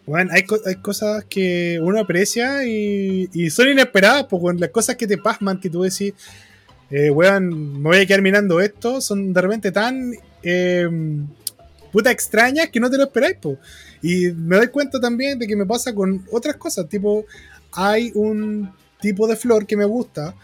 bueno, 0.04 0.30
hay, 0.34 0.44
hay, 0.66 0.76
cosas 0.76 1.24
que 1.24 1.78
uno 1.82 2.00
aprecia 2.00 2.66
y, 2.66 3.50
son 3.50 3.68
inesperadas, 3.68 4.24
porque 4.24 4.58
las 4.60 4.70
cosas 4.70 4.96
que 4.96 5.06
te 5.06 5.16
pasman, 5.16 5.60
que 5.60 5.70
tú 5.70 5.82
decís, 5.82 6.12
eh, 6.90 7.10
weón, 7.10 7.80
me 7.82 7.88
voy 7.88 7.98
a 7.98 8.06
quedar 8.06 8.22
mirando 8.22 8.60
esto, 8.60 9.00
son 9.00 9.32
de 9.32 9.40
repente 9.40 9.72
tan 9.72 10.12
em, 10.42 11.26
puta 11.90 12.10
extrañas 12.10 12.68
que 12.68 12.80
no 12.80 12.90
te 12.90 12.98
lo 12.98 13.04
esperáis, 13.04 13.36
po. 13.36 13.58
Y 14.02 14.28
me 14.28 14.56
doy 14.56 14.68
cuenta 14.68 15.00
también 15.00 15.38
de 15.38 15.46
que 15.46 15.56
me 15.56 15.66
pasa 15.66 15.94
con 15.94 16.24
otras 16.30 16.56
cosas, 16.56 16.88
tipo, 16.88 17.24
hay 17.72 18.12
un 18.14 18.70
tipo 19.00 19.26
de 19.26 19.36
flor 19.36 19.66
que 19.66 19.76
me 19.76 19.84
gusta 19.86 20.34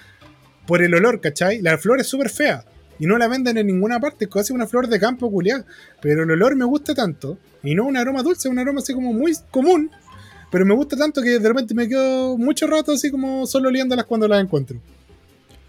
por 0.67 0.83
el 0.83 0.95
olor, 0.95 1.21
¿cachai? 1.21 1.61
La 1.61 1.77
flor 1.77 2.01
es 2.01 2.07
súper 2.07 2.31
fea 2.31 2.65
y 2.99 3.07
no 3.07 3.19
la 3.19 3.29
venden 3.29 3.59
en 3.59 3.67
ninguna 3.67 4.01
parte, 4.01 4.27
es 4.27 4.31
casi 4.31 4.53
una 4.53 4.67
flor 4.67 4.89
de 4.89 4.99
campo 5.01 5.31
culiada. 5.31 5.65
Pero 6.01 6.23
el 6.23 6.31
olor 6.31 6.57
me 6.57 6.65
gusta 6.65 6.95
tanto, 6.95 7.39
y 7.63 7.75
no 7.75 7.85
un 7.85 7.97
aroma 7.97 8.23
dulce, 8.23 8.49
un 8.49 8.59
aroma 8.59 8.81
así 8.81 8.93
como 8.93 9.13
muy 9.13 9.33
común, 9.51 9.91
pero 10.51 10.65
me 10.65 10.75
gusta 10.75 10.97
tanto 10.97 11.21
que 11.23 11.39
de 11.39 11.49
repente 11.49 11.75
me 11.75 11.89
quedo 11.89 12.39
mucho 12.39 12.67
rato 12.67 12.93
así 12.93 13.11
como 13.11 13.47
solo 13.47 13.71
oliéndolas 13.71 14.05
cuando 14.05 14.29
las 14.29 14.41
encuentro. 14.41 14.79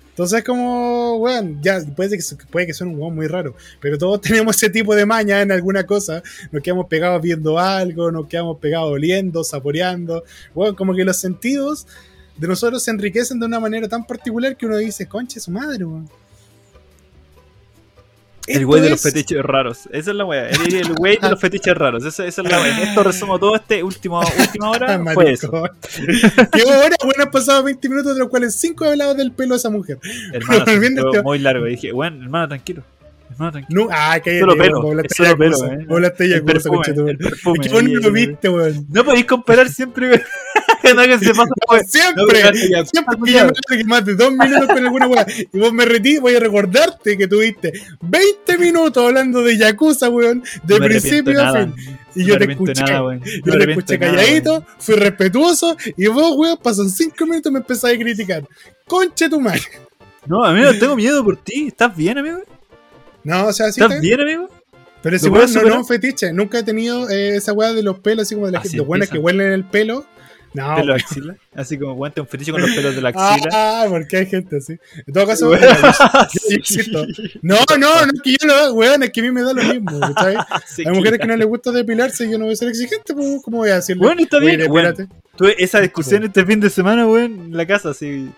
Entonces 0.10 0.44
como, 0.44 1.18
weón, 1.18 1.60
ya 1.62 1.82
puede 1.94 2.18
que, 2.18 2.24
puede 2.50 2.68
que 2.68 2.84
un 2.84 2.98
weón 2.98 3.16
muy 3.16 3.28
raro, 3.28 3.56
pero 3.82 3.98
todos 3.98 4.22
tenemos 4.22 4.56
ese 4.56 4.70
tipo 4.70 4.96
de 4.96 5.06
maña 5.06 5.42
en 5.42 5.52
alguna 5.52 5.86
cosa. 5.86 6.24
Nos 6.52 6.62
quedamos 6.62 6.88
pegados 6.88 7.22
viendo 7.22 7.60
algo, 7.60 8.12
nos 8.12 8.28
quedamos 8.28 8.60
pegados 8.60 8.92
oliendo, 8.92 9.44
saboreando. 9.44 10.24
Weón, 10.54 10.76
como 10.76 10.94
que 10.94 11.04
los 11.04 11.18
sentidos 11.18 11.88
de 12.38 12.48
nosotros 12.48 12.84
se 12.84 12.92
enriquecen 12.92 13.40
de 13.40 13.46
una 13.46 13.60
manera 13.60 13.90
tan 13.90 14.06
particular 14.06 14.56
que 14.56 14.66
uno 14.66 14.78
dice, 14.78 15.08
conche 15.08 15.40
su 15.40 15.52
madre, 15.52 15.84
weón. 15.84 16.10
El 18.48 18.66
güey 18.66 18.82
de 18.82 18.90
los 18.92 19.02
fetiches 19.02 19.42
raros. 19.44 19.90
Esa 19.92 20.12
es 20.12 20.18
la 20.18 20.26
weá. 20.26 20.50
El 20.50 20.94
güey 20.94 21.18
de 21.18 21.30
los 21.30 21.40
fetiches 21.40 21.76
raros. 21.76 22.06
Esa, 22.06 22.26
esa 22.26 22.42
es 22.42 22.52
la 22.52 22.62
weá. 22.62 22.84
Esto 22.84 23.04
resumo 23.04 23.40
todo 23.40 23.56
este 23.56 23.84
último 23.84 24.20
última 24.20 24.70
hora. 24.70 25.04
fue 25.14 25.32
eso. 25.32 25.52
Qué 26.52 26.64
hora, 26.64 26.96
bueno, 27.04 27.24
han 27.24 27.32
pasado 27.32 27.64
20 27.64 27.90
minutos, 27.90 28.14
de 28.14 28.20
los 28.20 28.30
cuales 28.30 28.56
5 28.56 28.86
hablado 28.86 29.16
del 29.16 29.32
pelo 29.32 29.56
de 29.56 29.58
esa 29.58 29.70
mujer. 29.70 30.00
Hermano, 30.32 30.66
se 31.14 31.22
muy 31.24 31.40
largo. 31.40 31.68
Y 31.68 31.72
dije, 31.72 31.92
bueno, 31.92 32.24
hermano, 32.24 32.48
tranquilo. 32.50 32.84
Hermano, 33.32 33.52
tranquilo. 33.52 33.86
No, 33.86 33.90
ah, 33.92 34.20
que 34.24 34.40
solo 34.40 34.56
pelo. 34.56 35.00
Es 35.02 35.16
solo 35.16 35.38
pelo, 35.38 35.66
eh. 35.66 35.86
Hablaste 35.90 36.30
ya, 36.30 36.42
perfume, 36.42 36.82
el 37.10 37.18
perfume. 37.18 37.60
Es 37.62 37.68
que 37.68 37.74
vos 37.74 37.84
no 37.84 38.00
lo 38.00 38.12
viste, 38.12 38.50
weón. 38.50 38.86
No 38.90 39.04
podéis 39.04 39.26
comparar 39.26 39.70
siempre, 39.70 40.24
que 41.20 41.26
se 41.26 41.34
pasa, 41.34 41.52
siempre, 41.88 42.42
siempre 42.86 43.18
que 43.26 43.32
yo 43.32 43.46
me 43.46 43.78
que 43.78 43.84
más 43.86 44.06
de 44.06 44.16
dos 44.16 44.32
minutos 44.32 44.68
con 44.68 44.78
alguna 44.78 45.08
weá 45.08 45.26
y 45.52 45.60
vos 45.60 45.74
me 45.74 45.86
retí, 45.86 46.20
voy 46.20 46.36
a 46.36 46.40
recordarte 46.40 47.18
que 47.18 47.28
tuviste 47.28 47.74
20 48.02 48.58
minutos 48.58 49.04
hablando 49.04 49.42
de 49.44 49.58
Yakuza, 49.58 50.10
weón, 50.10 50.44
de 50.64 50.78
principio 50.78 51.42
a 51.42 51.54
fin. 51.54 51.76
Y 52.16 52.26
yo 52.26 52.38
te 52.38 52.52
escuché, 52.52 52.84
yo 53.44 53.58
te 53.58 53.70
escuché 53.70 54.00
calladito, 54.00 54.66
fui 54.80 54.96
respetuoso 54.96 55.76
y 55.98 56.08
vos, 56.08 56.36
weón, 56.38 56.58
pasan 56.62 56.90
5 56.90 57.26
minutos 57.26 57.50
y 57.50 57.54
me 57.54 57.60
empezaste 57.60 57.96
a 57.96 58.00
criticar. 58.00 58.48
Conche 58.88 59.30
tu 59.30 59.42
madre. 59.42 59.62
No, 60.26 60.44
amigo, 60.44 60.72
tengo 60.80 60.96
miedo 60.96 61.24
por 61.24 61.38
ti. 61.38 61.68
¿Estás 61.68 61.96
bien, 61.96 62.18
amigo? 62.18 62.40
No, 63.24 63.48
o 63.48 63.54
sea, 63.54 63.72
sí. 63.72 63.82
¿Estás 63.82 64.00
bien, 64.02 64.22
amigo? 64.22 64.50
Pero 65.02 65.18
ese 65.18 65.30
weón 65.30 65.54
no, 65.54 65.62
no 65.62 65.78
un 65.80 65.86
fetiche. 65.86 66.34
Nunca 66.34 66.60
he 66.60 66.64
tenido 66.64 67.08
eh, 67.10 67.36
esa 67.36 67.54
weá 67.54 67.74
de 67.74 67.84
los 67.84 68.00
pelos, 68.00 68.24
así 68.24 68.34
como 68.34 68.48
de 68.48 68.54
la 68.54 68.62
gente. 68.62 68.78
Los 68.78 68.88
buenos 68.88 69.10
que 69.10 69.20
huelen 69.20 69.52
el 69.52 69.64
pelo 69.64 70.06
no. 70.56 70.96
Así 71.54 71.78
como 71.78 71.94
guante 71.96 72.22
un 72.22 72.28
fetiche 72.28 72.52
con 72.52 72.62
los 72.62 72.72
pelos 72.72 72.96
de 72.96 73.02
la 73.02 73.10
axila. 73.10 73.50
Ah, 73.52 73.86
porque 73.90 74.18
hay 74.18 74.26
gente 74.26 74.58
así. 74.58 74.78
En 75.06 75.14
todo 75.14 75.28
caso, 75.28 75.52
No, 77.42 77.58
no, 77.78 77.78
no 77.78 78.12
es 78.14 78.22
que 78.24 78.36
yo 78.40 78.48
lo 78.48 78.74
weón, 78.74 79.04
es 79.04 79.12
que 79.12 79.20
a 79.20 79.24
mí 79.24 79.32
me 79.32 79.42
da 79.42 79.54
lo 79.54 79.64
mismo, 79.64 80.00
¿sabes? 80.14 80.38
hay 80.86 80.92
mujeres 80.92 81.20
que 81.20 81.28
no 81.28 81.36
les 81.36 81.48
gusta 81.48 81.72
depilarse 81.72 82.26
y 82.26 82.32
yo 82.32 82.38
no 82.38 82.46
voy 82.46 82.54
a 82.54 82.58
ser 82.58 82.70
exigente, 82.70 83.14
pues, 83.14 83.42
¿cómo 83.44 83.58
voy 83.58 83.70
a 83.70 83.76
decirle? 83.76 84.06
Bueno, 84.06 84.22
está 84.22 84.40
bien, 84.40 84.70
weón. 84.70 85.10
Tuve 85.36 85.62
esa 85.62 85.82
discusión 85.82 86.24
este 86.24 86.46
fin 86.46 86.60
de 86.60 86.70
semana, 86.70 87.08
weón, 87.08 87.34
en 87.34 87.58
la 87.58 87.66
casa, 87.66 87.90
así. 87.90 88.30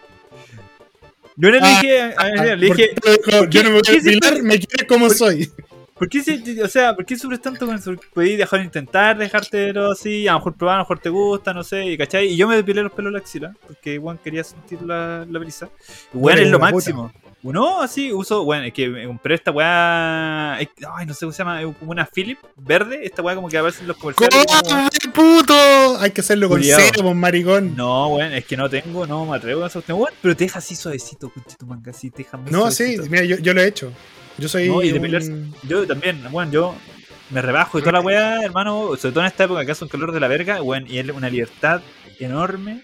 Yo 1.35 1.51
le 1.51 1.59
ah, 1.61 1.69
dije, 1.69 2.01
a, 2.01 2.21
a, 2.21 2.55
le 2.55 2.65
dije, 2.65 2.95
yo 3.49 3.63
no 3.63 3.69
me 3.69 3.75
voy 3.75 3.83
a 3.87 3.91
depilar, 3.91 4.41
me 4.41 4.57
quiero 4.57 4.87
como 4.87 5.09
soy. 5.11 5.51
¿Por 5.97 6.09
qué, 6.09 6.21
o 6.63 6.67
sea, 6.67 6.95
¿por 6.95 7.05
qué 7.05 7.17
sufres 7.17 7.41
tanto 7.41 7.65
con 7.65 7.75
eso? 7.75 7.93
Podéis 8.13 8.37
dejar 8.37 8.59
de 8.59 8.65
intentar 8.65 9.17
dejártelo 9.17 9.91
así, 9.91 10.27
a 10.27 10.33
lo 10.33 10.39
mejor 10.39 10.53
probar, 10.53 10.75
a 10.75 10.77
lo 10.79 10.83
mejor 10.83 10.99
te 10.99 11.09
gusta, 11.09 11.53
no 11.53 11.63
sé, 11.63 11.85
y 11.85 11.97
¿cachai? 11.97 12.27
Y 12.27 12.37
yo 12.37 12.47
me 12.47 12.55
depilé 12.55 12.83
los 12.83 12.91
pelos 12.91 13.11
de 13.11 13.17
la 13.17 13.23
axila, 13.23 13.53
porque 13.65 13.97
Juan 13.97 14.19
quería 14.23 14.43
sentir 14.43 14.81
la, 14.83 15.25
la 15.29 15.39
brisa. 15.39 15.69
Bueno, 16.13 16.41
es 16.41 16.49
lo 16.49 16.59
máximo. 16.59 17.11
No, 17.43 17.81
así 17.81 18.11
uso, 18.11 18.43
bueno, 18.43 18.65
es 18.65 18.73
que 18.73 19.05
compré 19.05 19.35
esta 19.35 19.51
weá. 19.51 20.55
Ay, 20.55 20.67
no 21.05 21.13
sé 21.13 21.21
cómo 21.21 21.31
se 21.31 21.37
llama, 21.37 21.61
como 21.79 21.91
una 21.91 22.05
Philip 22.05 22.39
verde. 22.57 23.05
Esta 23.05 23.21
weá 23.21 23.35
como 23.35 23.47
que 23.47 23.57
a 23.57 23.61
veces 23.61 23.83
los 23.87 23.95
comerciales. 23.97 24.45
¡Cómo, 24.45 24.89
puto! 25.13 25.99
Hay 25.99 26.11
que 26.11 26.21
hacerlo 26.21 26.49
con 26.49 26.61
cero, 26.61 27.13
maricón. 27.13 27.75
No, 27.75 28.15
weón, 28.15 28.33
es 28.33 28.45
que 28.45 28.57
no 28.57 28.69
tengo, 28.69 29.07
no 29.07 29.25
me 29.25 29.37
atrevo 29.37 29.63
a 29.63 29.67
eso. 29.67 29.83
pero 30.21 30.35
te 30.35 30.45
deja 30.45 30.59
así 30.59 30.75
suavecito, 30.75 31.31
tu 31.57 31.65
manga, 31.65 31.91
así, 31.91 32.09
te 32.09 32.23
deja 32.23 32.37
muy 32.37 32.51
No, 32.51 32.71
sí, 32.71 32.97
mira, 33.09 33.23
yo, 33.23 33.37
yo 33.37 33.53
lo 33.53 33.61
he 33.61 33.67
hecho. 33.67 33.93
Yo 34.37 34.47
soy. 34.47 34.67
Yo 35.63 35.87
también, 35.87 36.21
bueno, 36.31 36.51
yo 36.51 36.75
me 37.29 37.41
rebajo 37.41 37.77
y 37.77 37.81
toda 37.81 37.93
la 37.93 37.99
weá, 38.01 38.43
hermano, 38.43 38.95
sobre 38.95 39.13
todo 39.13 39.21
en 39.21 39.27
esta 39.27 39.43
época 39.45 39.65
que 39.65 39.71
hace 39.71 39.83
un 39.83 39.89
calor 39.89 40.11
de 40.11 40.19
la 40.19 40.27
verga, 40.27 40.61
bueno, 40.61 40.87
y 40.89 40.99
es 40.99 41.09
una 41.09 41.29
libertad 41.29 41.81
enorme. 42.19 42.83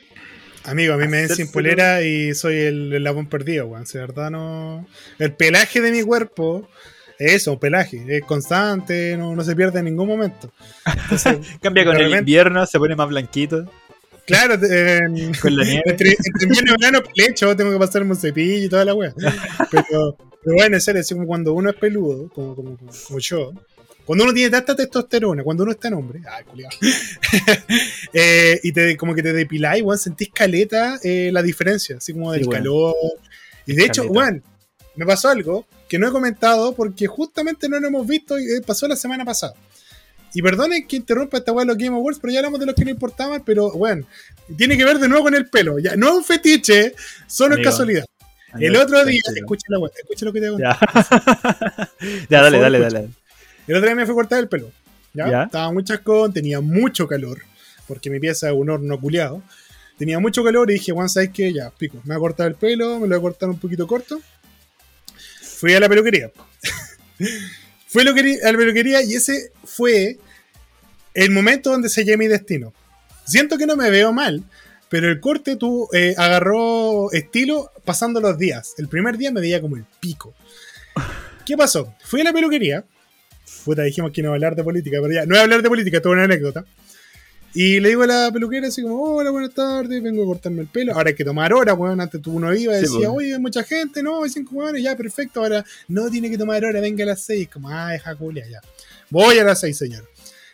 Amigo, 0.66 0.94
a 0.94 0.98
mí 0.98 1.08
me 1.08 1.26
ven 1.26 1.30
sin 1.30 1.52
polera 1.52 2.02
y 2.02 2.34
soy 2.34 2.56
el, 2.56 2.94
el 2.94 3.28
perdido, 3.28 3.68
weón. 3.68 3.86
Si 3.86 3.98
verdad 3.98 4.32
no. 4.32 4.88
El 5.20 5.34
pelaje 5.34 5.82
de 5.82 5.92
mi 5.92 6.04
cuerpo, 6.04 6.70
eso, 7.20 7.54
un 7.54 7.60
pelaje, 7.60 8.04
es 8.08 8.24
constante, 8.24 9.18
no, 9.18 9.36
no 9.36 9.44
se 9.44 9.56
pierde 9.56 9.80
en 9.80 9.86
ningún 9.86 10.08
momento. 10.08 10.52
Cambia 11.62 11.86
con 11.86 11.98
el 11.98 12.14
invierno, 12.14 12.66
se 12.66 12.80
pone 12.80 12.96
más 12.96 13.10
blanquito. 13.10 13.70
Claro, 14.26 14.58
con 14.58 15.58
la 15.58 15.66
nieve. 15.66 15.84
Entre, 15.86 16.16
invierno 16.42 16.76
y 16.76 16.82
verano, 16.82 17.04
lecho, 17.14 17.56
tengo 17.58 17.72
que 17.72 17.80
pasarme 17.80 18.12
un 18.12 18.18
cepillo 18.18 18.66
y 18.66 18.70
toda 18.70 18.86
la 18.86 18.94
weá. 18.94 19.14
Pero 19.70 20.18
pero 20.44 20.56
bueno, 20.56 20.76
en 20.76 20.82
serio, 20.82 21.02
como 21.10 21.28
cuando 21.28 21.54
uno 21.54 21.70
es 21.70 21.76
peludo, 21.76 22.30
como, 22.30 22.56
como, 22.56 22.78
como 22.78 23.20
yo, 23.20 23.54
cuando 24.06 24.26
uno 24.26 24.34
tiene 24.34 24.50
tanta 24.50 24.76
testosterona, 24.76 25.44
cuando 25.44 25.64
uno 25.64 25.72
está 25.72 25.88
en 25.88 25.94
hombre, 25.94 26.22
ay, 26.30 26.44
culiado, 26.44 26.76
eh, 28.14 28.60
y 28.62 28.72
te, 28.74 28.98
como 28.98 29.16
que 29.16 29.24
te 29.24 29.32
depiláis, 29.32 29.80
igual 29.80 29.98
sentís 29.98 30.30
caleta 30.34 31.00
eh, 31.04 31.30
la 31.32 31.42
diferencia, 31.42 31.98
así 31.98 32.12
como 32.12 32.32
del 32.32 32.48
calor. 32.50 32.96
Y 33.66 33.74
de 33.74 33.86
hecho, 33.86 34.08
Juan, 34.08 34.44
me 34.96 35.06
pasó 35.06 35.30
algo 35.30 35.66
que 35.88 35.98
no 35.98 36.08
he 36.08 36.12
comentado 36.12 36.74
porque 36.76 37.08
justamente 37.08 37.70
no 37.70 37.80
lo 37.80 37.88
hemos 37.88 38.06
visto 38.06 38.38
y 38.38 38.44
eh, 38.44 38.62
pasó 38.66 38.88
la 38.88 38.96
semana 38.98 39.24
pasada. 39.24 39.54
Y 40.34 40.42
perdonen 40.42 40.88
que 40.88 40.96
interrumpa 40.96 41.38
esta 41.38 41.52
weá 41.52 41.64
los 41.64 41.78
Game 41.78 41.96
Awards, 41.96 42.20
pero 42.20 42.34
ya 42.34 42.40
hablamos 42.40 42.60
de 42.60 42.66
los 42.66 42.76
que 42.76 42.84
no 42.84 42.92
importaban, 42.92 43.44
pero 43.46 43.72
bueno, 43.72 44.06
tiene 44.58 44.76
que 44.76 44.84
ver 44.84 44.98
de 44.98 45.08
nuevo 45.08 45.26
con 45.26 45.36
el 45.36 45.48
pelo. 45.48 45.78
Ya, 45.80 45.96
no 45.96 46.10
es 46.10 46.14
un 46.16 46.24
fetiche, 46.24 46.96
solo 47.28 47.56
es 47.56 47.64
casualidad. 47.64 48.06
El 48.60 48.76
otro 48.76 49.04
día, 49.06 49.22
escucha, 49.36 49.66
la, 49.70 49.80
escucha 49.98 50.26
lo 50.26 50.34
que 50.34 50.40
te 50.40 50.48
hago. 50.48 50.60
Ya, 50.60 50.78
ya 52.30 52.42
dale, 52.42 52.60
dale, 52.60 52.80
dale. 52.80 53.10
El 53.68 53.76
otro 53.76 53.88
día 53.88 53.96
me 53.96 54.06
fui 54.06 54.14
a 54.14 54.16
cortar 54.16 54.40
el 54.40 54.48
pelo. 54.48 54.72
¿ya? 55.14 55.44
Estaba 55.44 55.72
muy 55.72 55.84
chascón, 55.84 56.34
tenía 56.34 56.60
mucho 56.62 57.08
calor, 57.08 57.42
porque 57.88 58.10
mi 58.10 58.20
pieza 58.20 58.50
es 58.50 58.56
un 58.56 58.70
horno 58.70 59.00
culiado. 59.00 59.42
Tenía 59.98 60.20
mucho 60.20 60.44
calor 60.44 60.70
y 60.72 60.74
dije, 60.74 60.92
Juan, 60.92 61.10
¿sabes 61.10 61.30
qué? 61.32 61.54
Ya, 61.54 61.70
pico, 61.70 61.98
me 62.04 62.16
voy 62.16 62.18
a 62.18 62.20
cortar 62.20 62.48
el 62.48 62.56
pelo, 62.56 63.00
me 63.00 63.08
lo 63.08 63.20
voy 63.20 63.30
a 63.30 63.32
cortar 63.32 63.50
un 63.50 63.60
poquito 63.60 63.88
corto. 63.88 64.22
Fui 65.42 65.74
a 65.74 65.80
la 65.80 65.88
peluquería. 65.88 66.32
Fui 67.88 68.02
a 68.02 68.06
la 68.06 68.58
peluquería 68.58 69.04
y 69.04 69.14
ese 69.14 69.52
fue 69.64 70.18
el 71.14 71.32
momento 71.32 71.70
donde 71.70 71.90
sellé 71.90 72.18
mi 72.18 72.28
destino. 72.28 72.74
Siento 73.24 73.58
que 73.58 73.66
no 73.66 73.76
me 73.76 73.90
veo 73.90 74.12
mal, 74.12 74.44
pero 74.94 75.10
el 75.10 75.20
corte 75.20 75.56
tú 75.56 75.90
eh, 75.92 76.14
agarró 76.20 77.12
estilo 77.14 77.72
pasando 77.84 78.22
los 78.22 78.38
días. 78.38 78.76
El 78.78 78.88
primer 78.88 79.18
día 79.18 79.32
me 79.32 79.42
veía 79.42 79.60
como 79.60 79.76
el 79.76 79.86
pico. 80.00 80.36
¿Qué 81.48 81.58
pasó? 81.58 81.96
Fui 82.04 82.22
a 82.22 82.26
la 82.26 82.32
peluquería. 82.32 82.86
Puta, 83.66 83.82
dijimos 83.82 84.12
que 84.12 84.22
no 84.22 84.28
iba 84.28 84.34
a 84.34 84.36
hablar 84.36 84.56
de 84.56 84.64
política, 84.64 85.00
pero 85.02 85.12
ya, 85.12 85.22
no 85.22 85.30
voy 85.30 85.40
a 85.40 85.42
hablar 85.42 85.64
de 85.64 85.70
política, 85.70 85.98
es 85.98 86.06
una 86.06 86.26
anécdota. 86.26 86.64
Y 87.56 87.80
le 87.80 87.90
digo 87.90 88.04
a 88.04 88.06
la 88.06 88.30
peluquera 88.32 88.68
así 88.68 88.84
como, 88.84 89.02
hola, 89.02 89.32
buenas 89.32 89.56
tardes, 89.56 90.04
vengo 90.04 90.22
a 90.22 90.26
cortarme 90.28 90.62
el 90.62 90.68
pelo. 90.68 90.94
Ahora 90.94 91.10
hay 91.10 91.16
que 91.16 91.26
tomar 91.26 91.52
hora, 91.54 91.74
weón. 91.74 92.00
Antes 92.00 92.22
tú 92.22 92.34
uno 92.34 92.54
iba 92.54 92.78
y 92.78 92.82
decía, 92.82 93.10
oye, 93.10 93.34
hay 93.34 93.40
mucha 93.40 93.64
gente, 93.64 94.04
no, 94.04 94.24
hay 94.24 94.30
cinco 94.30 94.58
weones, 94.58 94.84
ya, 94.84 94.96
perfecto. 94.96 95.40
Ahora 95.40 95.66
no 95.88 96.08
tiene 96.12 96.30
que 96.30 96.38
tomar 96.38 96.64
hora, 96.64 96.80
venga 96.82 97.04
a 97.04 97.08
las 97.08 97.24
seis. 97.24 97.50
Como, 97.52 97.68
ah, 97.68 97.94
deja 97.94 98.16
culia, 98.16 98.48
ya. 98.48 98.62
Voy 99.10 99.40
a 99.40 99.44
las 99.44 99.60
seis, 99.60 99.76
señor. 99.76 100.08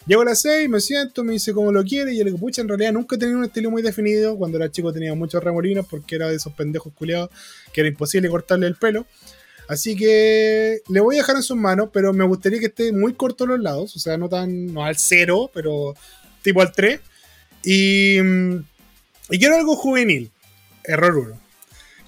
Llego 0.09 0.23
a 0.23 0.25
las 0.25 0.41
6, 0.41 0.67
me 0.69 0.79
siento, 0.79 1.23
me 1.23 1.33
dice 1.33 1.53
cómo 1.53 1.71
lo 1.71 1.83
quiere. 1.83 2.11
Y 2.11 2.17
yo 2.17 2.23
le 2.23 2.31
digo, 2.31 2.39
pucha, 2.39 2.63
en 2.63 2.67
realidad 2.67 2.93
nunca 2.93 3.15
he 3.15 3.19
tenido 3.19 3.37
un 3.37 3.45
estilo 3.45 3.69
muy 3.69 3.83
definido. 3.83 4.35
Cuando 4.39 4.57
era 4.57 4.71
chico 4.71 4.91
tenía 4.91 5.13
muchos 5.13 5.43
remolinos 5.43 5.85
porque 5.87 6.15
era 6.15 6.27
de 6.27 6.35
esos 6.35 6.51
pendejos 6.53 6.91
culiados 6.95 7.29
que 7.71 7.81
era 7.81 7.89
imposible 7.89 8.27
cortarle 8.27 8.65
el 8.65 8.75
pelo. 8.75 9.05
Así 9.67 9.95
que 9.95 10.79
le 10.89 10.99
voy 10.99 11.17
a 11.17 11.19
dejar 11.19 11.35
en 11.35 11.43
sus 11.43 11.55
manos, 11.55 11.91
pero 11.93 12.11
me 12.11 12.25
gustaría 12.25 12.57
que 12.57 12.65
esté 12.65 12.91
muy 12.91 13.13
corto 13.13 13.43
a 13.43 13.47
los 13.49 13.59
lados. 13.59 13.95
O 13.95 13.99
sea, 13.99 14.17
no 14.17 14.29
tan, 14.29 14.73
no 14.73 14.83
al 14.83 14.97
cero, 14.97 15.51
pero 15.53 15.93
tipo 16.41 16.63
al 16.63 16.71
3. 16.71 16.99
Y, 17.63 18.17
mm, 18.19 18.55
y 19.29 19.37
quiero 19.37 19.57
algo 19.57 19.75
juvenil. 19.75 20.31
Error 20.85 21.19
1 21.19 21.48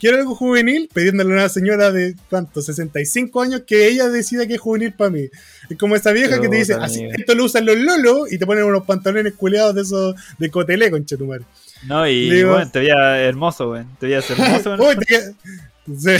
quiero 0.01 0.17
algo 0.17 0.33
juvenil, 0.33 0.89
pidiéndole 0.91 1.31
a 1.31 1.33
una 1.33 1.49
señora 1.49 1.91
de, 1.91 2.15
¿cuánto? 2.27 2.59
65 2.63 3.39
años 3.39 3.61
que 3.67 3.87
ella 3.87 4.09
decida 4.09 4.47
que 4.47 4.55
es 4.55 4.59
juvenil 4.59 4.93
para 4.93 5.11
mí. 5.11 5.29
Es 5.69 5.77
como 5.77 5.95
esta 5.95 6.11
vieja 6.11 6.41
que 6.41 6.49
te 6.49 6.55
dice, 6.55 6.73
así, 6.73 7.07
esto 7.15 7.35
lo 7.35 7.45
usan 7.45 7.67
los 7.67 7.77
lolos 7.77 8.33
y 8.33 8.39
te 8.39 8.47
ponen 8.47 8.63
unos 8.63 8.83
pantalones 8.83 9.35
culeados 9.35 9.75
de 9.75 9.81
esos 9.83 10.15
de 10.39 10.49
cotelé, 10.49 10.89
conchetumare. 10.89 11.43
No, 11.87 12.07
y 12.07 12.43
bueno, 12.43 12.69
te 12.71 12.79
veía 12.79 13.21
hermoso, 13.21 13.69
güey. 13.69 13.83
Te 13.99 14.07
veías 14.07 14.27
hermoso. 14.31 14.75
se, 15.99 16.19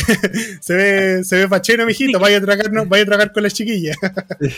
se, 0.60 0.74
ve, 0.76 1.24
se 1.24 1.36
ve 1.38 1.48
fachero, 1.48 1.86
mijito. 1.88 2.20
Vaya 2.20 2.38
a 2.38 2.41
tragar, 2.41 2.72
no, 2.72 2.86
vaya 2.86 3.04
a 3.04 3.08
tragar 3.08 3.32
con 3.34 3.41
las 3.41 3.56
chiquillas. 3.56 3.98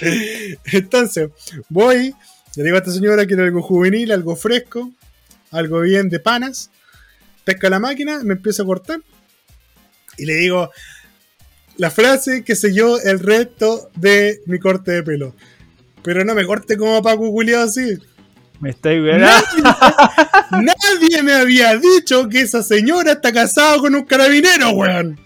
Entonces, 0.66 1.30
voy, 1.70 2.14
le 2.58 2.64
digo 2.64 2.76
a 2.76 2.80
esta 2.80 2.92
señora 2.92 3.26
quiero 3.26 3.44
algo 3.44 3.62
juvenil, 3.62 4.12
algo 4.12 4.36
fresco, 4.36 4.92
algo 5.52 5.80
bien 5.80 6.10
de 6.10 6.20
panas. 6.20 6.70
Pesca 7.46 7.70
la 7.70 7.80
máquina, 7.80 8.22
me 8.24 8.34
empieza 8.34 8.64
a 8.64 8.66
cortar 8.66 9.00
y 10.18 10.26
le 10.26 10.36
digo 10.36 10.72
la 11.78 11.90
frase 11.90 12.44
que 12.44 12.56
selló 12.56 13.02
el 13.02 13.20
resto 13.20 13.90
de 13.96 14.42
mi 14.46 14.60
corte 14.60 14.92
de 14.92 15.04
pelo. 15.04 15.36
Pero 16.04 16.24
no 16.26 16.36
me 16.36 16.46
corte 16.46 16.78
como 16.78 17.02
Paco 17.02 17.32
Culeado 17.32 17.66
así. 17.66 17.98
Me 18.60 18.70
estoy 18.70 19.02
viendo. 19.02 19.26
Nadie, 20.52 21.24
me 21.24 21.34
había 21.34 21.76
dicho 21.78 22.30
que 22.30 22.42
esa 22.42 22.62
señora 22.62 23.14
está 23.14 23.34
casada 23.34 23.78
con 23.78 23.96
un 23.96 24.04
carabinero, 24.04 24.70
weón. 24.72 25.20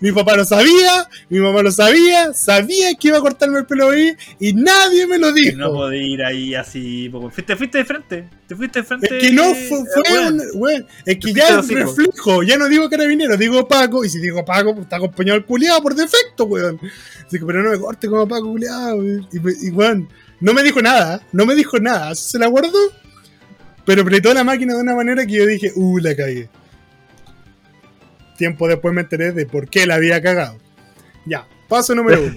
Mi 0.00 0.12
papá 0.12 0.36
lo 0.36 0.44
sabía, 0.44 1.08
mi 1.28 1.38
mamá 1.38 1.62
lo 1.62 1.70
sabía, 1.70 2.32
sabía 2.34 2.94
que 2.94 3.08
iba 3.08 3.18
a 3.18 3.20
cortarme 3.20 3.60
el 3.60 3.66
pelo 3.66 3.90
ahí 3.90 4.14
y 4.38 4.52
nadie 4.52 5.06
me 5.06 5.18
lo 5.18 5.32
dijo. 5.32 5.56
No 5.56 5.72
podía 5.72 6.02
ir 6.02 6.22
ahí 6.22 6.54
así. 6.54 7.10
Te 7.46 7.56
fuiste 7.56 7.78
de 7.78 7.84
frente. 7.84 8.28
Te 8.46 8.56
fuiste 8.56 8.80
de 8.80 8.84
frente. 8.84 9.16
Es 9.16 9.22
que 9.22 9.32
no 9.32 9.54
fue, 9.54 9.78
fue 9.86 10.28
un, 10.28 10.42
bueno, 10.56 10.86
es 11.06 11.18
que 11.18 11.32
ya 11.32 11.60
es 11.60 11.68
reflejo. 11.68 12.42
Ya 12.42 12.56
no 12.56 12.68
digo 12.68 12.88
carabinero, 12.90 13.36
digo 13.36 13.66
Paco. 13.66 14.04
Y 14.04 14.08
si 14.08 14.18
digo 14.18 14.44
Paco, 14.44 14.74
pues 14.74 14.84
está 14.84 14.96
acompañado 14.96 15.38
el 15.38 15.44
culiado 15.44 15.82
por 15.82 15.94
defecto, 15.94 16.44
weón. 16.44 16.78
Así 17.26 17.38
que, 17.38 17.46
pero 17.46 17.62
no 17.62 17.70
me 17.70 17.78
corte 17.78 18.08
como 18.08 18.28
Paco 18.28 18.48
culiado. 18.48 19.02
Y, 19.02 19.26
y, 19.32 19.70
weón, 19.70 20.08
no 20.40 20.52
me 20.52 20.62
dijo 20.62 20.82
nada. 20.82 21.22
No 21.32 21.46
me 21.46 21.54
dijo 21.54 21.78
nada. 21.78 22.14
Se 22.14 22.38
la 22.38 22.48
guardó. 22.48 22.78
Pero 23.86 24.02
apretó 24.02 24.32
la 24.34 24.44
máquina 24.44 24.74
de 24.74 24.80
una 24.80 24.94
manera 24.94 25.26
que 25.26 25.32
yo 25.32 25.46
dije, 25.46 25.72
uh, 25.74 25.98
la 25.98 26.16
cagué 26.16 26.48
tiempo 28.36 28.68
después 28.68 28.94
me 28.94 29.02
enteré 29.02 29.32
de 29.32 29.46
por 29.46 29.68
qué 29.68 29.86
la 29.86 29.96
había 29.96 30.20
cagado. 30.22 30.58
Ya, 31.24 31.46
paso 31.68 31.94
número 31.94 32.22
uno. 32.22 32.36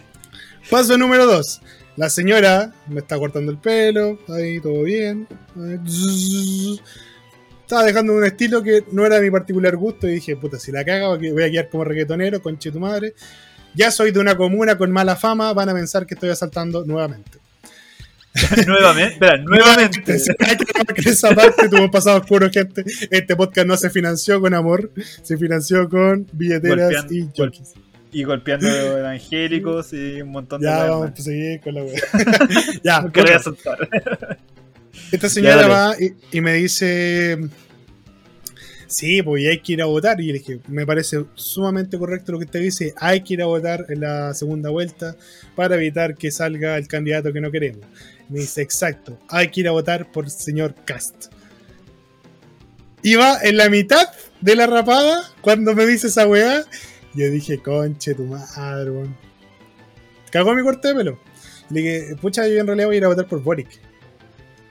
paso 0.70 0.96
número 0.96 1.26
dos. 1.26 1.60
La 1.96 2.08
señora 2.08 2.72
me 2.88 3.00
está 3.00 3.18
cortando 3.18 3.52
el 3.52 3.58
pelo, 3.58 4.18
ahí 4.28 4.60
todo 4.60 4.82
bien. 4.82 5.28
Estaba 7.60 7.84
dejando 7.84 8.14
un 8.14 8.24
estilo 8.24 8.62
que 8.62 8.84
no 8.92 9.04
era 9.04 9.16
de 9.16 9.22
mi 9.22 9.30
particular 9.30 9.76
gusto 9.76 10.08
y 10.08 10.14
dije, 10.14 10.36
puta, 10.36 10.58
si 10.58 10.72
la 10.72 10.84
cago 10.84 11.18
voy 11.18 11.42
a 11.42 11.50
quedar 11.50 11.68
como 11.68 11.84
reggaetonero, 11.84 12.40
conche 12.40 12.70
tu 12.70 12.80
madre. 12.80 13.14
Ya 13.74 13.90
soy 13.90 14.10
de 14.10 14.20
una 14.20 14.36
comuna 14.36 14.76
con 14.76 14.90
mala 14.90 15.16
fama, 15.16 15.52
van 15.52 15.68
a 15.68 15.74
pensar 15.74 16.06
que 16.06 16.14
estoy 16.14 16.30
asaltando 16.30 16.84
nuevamente. 16.84 17.41
nuevamente, 18.66 19.12
espera, 19.12 19.36
nuevamente. 19.38 20.16
esa 21.04 21.34
parte 21.34 21.68
tuvo 21.68 21.90
pasado 21.90 22.18
oscuro, 22.18 22.48
gente. 22.50 22.82
Este 23.10 23.36
podcast 23.36 23.66
no 23.66 23.76
se 23.76 23.90
financió 23.90 24.40
con 24.40 24.54
amor, 24.54 24.90
se 25.22 25.36
financió 25.36 25.88
con 25.88 26.26
billeteras 26.32 27.06
y 27.10 27.28
jokes. 27.36 27.74
Y 28.10 28.24
golpeando 28.24 28.68
evangélicos 28.98 29.92
y 29.92 30.22
un 30.22 30.30
montón 30.30 30.60
de 30.60 30.66
Ya, 30.66 30.84
vamos 30.84 31.10
a 31.10 31.22
seguir 31.22 31.60
con 31.60 31.74
la 31.74 31.84
wea. 31.84 32.00
ya, 32.82 33.00
voy 33.00 33.30
a 33.30 33.38
soltar. 33.38 33.88
Esta 35.10 35.28
señora 35.28 35.66
va 35.66 35.94
y, 36.30 36.40
me 36.40 36.54
dice. 36.54 37.38
Sí, 38.92 39.22
pues 39.22 39.48
hay 39.48 39.60
que 39.60 39.72
ir 39.72 39.80
a 39.80 39.86
votar. 39.86 40.20
Y 40.20 40.26
le 40.26 40.34
dije, 40.34 40.60
me 40.68 40.84
parece 40.84 41.24
sumamente 41.34 41.98
correcto 41.98 42.30
lo 42.32 42.38
que 42.38 42.44
usted 42.44 42.60
dice. 42.60 42.92
Hay 42.98 43.22
que 43.22 43.34
ir 43.34 43.42
a 43.42 43.46
votar 43.46 43.86
en 43.88 44.00
la 44.00 44.34
segunda 44.34 44.68
vuelta 44.68 45.16
para 45.56 45.76
evitar 45.76 46.14
que 46.14 46.30
salga 46.30 46.76
el 46.76 46.88
candidato 46.88 47.32
que 47.32 47.40
no 47.40 47.50
queremos. 47.50 47.86
Me 48.28 48.40
dice, 48.40 48.60
exacto, 48.60 49.18
hay 49.28 49.48
que 49.48 49.60
ir 49.62 49.68
a 49.68 49.70
votar 49.70 50.12
por 50.12 50.28
señor 50.28 50.74
Cast. 50.84 51.32
Iba 53.02 53.38
en 53.42 53.56
la 53.56 53.70
mitad 53.70 54.10
de 54.42 54.56
la 54.56 54.66
rapada 54.66 55.22
cuando 55.40 55.74
me 55.74 55.86
dice 55.86 56.08
esa 56.08 56.26
weá. 56.28 56.62
Yo 57.14 57.30
dije, 57.30 57.62
conche 57.62 58.14
tu 58.14 58.24
madre, 58.24 58.90
weón. 58.90 59.16
Cagó 60.30 60.54
mi 60.54 60.62
corte 60.62 60.88
de 60.88 60.94
pelo. 60.94 61.18
Le 61.70 61.80
dije, 61.80 62.16
pucha, 62.20 62.46
yo 62.46 62.60
en 62.60 62.66
realidad 62.66 62.88
voy 62.88 62.96
a 62.96 62.98
ir 62.98 63.04
a 63.06 63.08
votar 63.08 63.26
por 63.26 63.42
Boric. 63.42 63.68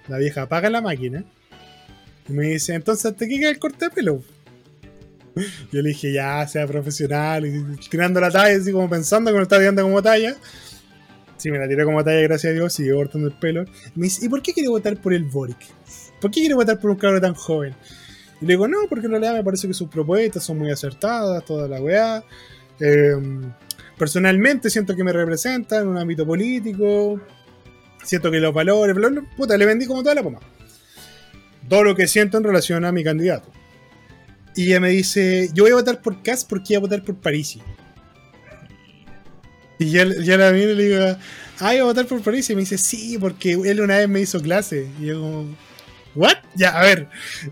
La 0.07 0.19
vieja 0.19 0.43
apaga 0.43 0.69
la 0.69 0.81
máquina. 0.81 1.25
Y 2.29 2.33
me 2.33 2.47
dice, 2.47 2.73
entonces, 2.73 3.15
¿te 3.15 3.27
queda 3.27 3.49
el 3.49 3.59
corte 3.59 3.85
de 3.85 3.91
pelo? 3.91 4.23
Yo 5.71 5.81
le 5.81 5.89
dije, 5.89 6.13
ya, 6.13 6.47
sea 6.47 6.67
profesional. 6.67 7.45
Y 7.45 7.77
tirando 7.89 8.19
la 8.19 8.29
talla, 8.29 8.57
así 8.57 8.71
como 8.71 8.89
pensando 8.89 9.31
que 9.31 9.37
me 9.37 9.43
estaba 9.43 9.61
tirando 9.61 9.83
como 9.83 10.01
talla. 10.01 10.35
Sí, 11.37 11.49
me 11.49 11.57
la 11.57 11.67
tiré 11.67 11.83
como 11.83 12.03
talla, 12.03 12.21
gracias 12.21 12.51
a 12.51 12.53
Dios, 12.53 12.73
sigue 12.73 12.93
cortando 12.93 13.27
el 13.27 13.33
pelo. 13.33 13.65
Me 13.95 14.03
dice, 14.03 14.25
¿y 14.25 14.29
por 14.29 14.41
qué 14.41 14.53
quiere 14.53 14.69
votar 14.69 14.99
por 15.01 15.13
el 15.13 15.23
Boric? 15.23 15.57
¿Por 16.19 16.29
qué 16.29 16.41
quiere 16.41 16.53
votar 16.53 16.79
por 16.79 16.91
un 16.91 16.97
cabrón 16.97 17.21
tan 17.21 17.33
joven? 17.33 17.75
Y 18.41 18.45
le 18.45 18.53
digo, 18.53 18.67
no, 18.67 18.77
porque 18.87 19.05
en 19.05 19.11
realidad 19.11 19.33
me 19.33 19.43
parece 19.43 19.67
que 19.67 19.73
sus 19.73 19.89
propuestas 19.89 20.43
son 20.43 20.59
muy 20.59 20.69
acertadas, 20.69 21.43
toda 21.45 21.67
la 21.67 21.81
weá. 21.81 22.23
Em, 22.79 23.51
personalmente 23.97 24.69
siento 24.69 24.95
que 24.95 25.03
me 25.03 25.13
representan 25.13 25.83
en 25.83 25.87
un 25.87 25.97
ámbito 25.97 26.25
político. 26.25 27.19
Siento 28.03 28.31
que 28.31 28.39
los 28.39 28.53
valores, 28.53 28.95
puta, 29.35 29.57
le 29.57 29.65
vendí 29.65 29.85
como 29.85 30.01
toda 30.01 30.15
la 30.15 30.23
poma. 30.23 30.39
Todo 31.71 31.85
lo 31.85 31.95
que 31.95 32.05
siento 32.05 32.37
en 32.37 32.43
relación 32.43 32.83
a 32.83 32.91
mi 32.91 33.01
candidato. 33.01 33.49
Y 34.57 34.65
ella 34.65 34.81
me 34.81 34.89
dice, 34.89 35.49
yo 35.53 35.63
voy 35.63 35.71
a 35.71 35.75
votar 35.75 36.01
por 36.01 36.21
Cass 36.21 36.43
porque 36.43 36.73
voy 36.73 36.75
a 36.75 36.79
votar 36.81 37.01
por 37.01 37.15
Parisi. 37.15 37.61
Y 39.79 39.91
ya, 39.91 40.05
ya 40.21 40.35
la 40.35 40.49
y 40.49 40.65
le 40.65 40.83
digo, 40.83 41.17
ah, 41.61 41.69
a 41.69 41.83
votar 41.83 42.07
por 42.07 42.21
París. 42.21 42.49
Y 42.49 42.55
me 42.55 42.59
dice, 42.63 42.77
sí, 42.77 43.17
porque 43.17 43.53
él 43.53 43.79
una 43.79 43.95
vez 43.99 44.09
me 44.09 44.19
hizo 44.19 44.41
clase. 44.41 44.89
Y 44.99 45.05
yo 45.05 45.21
como, 45.21 45.55
¿what? 46.15 46.37
Ya, 46.55 46.69
a 46.77 46.83
ver, 46.83 47.07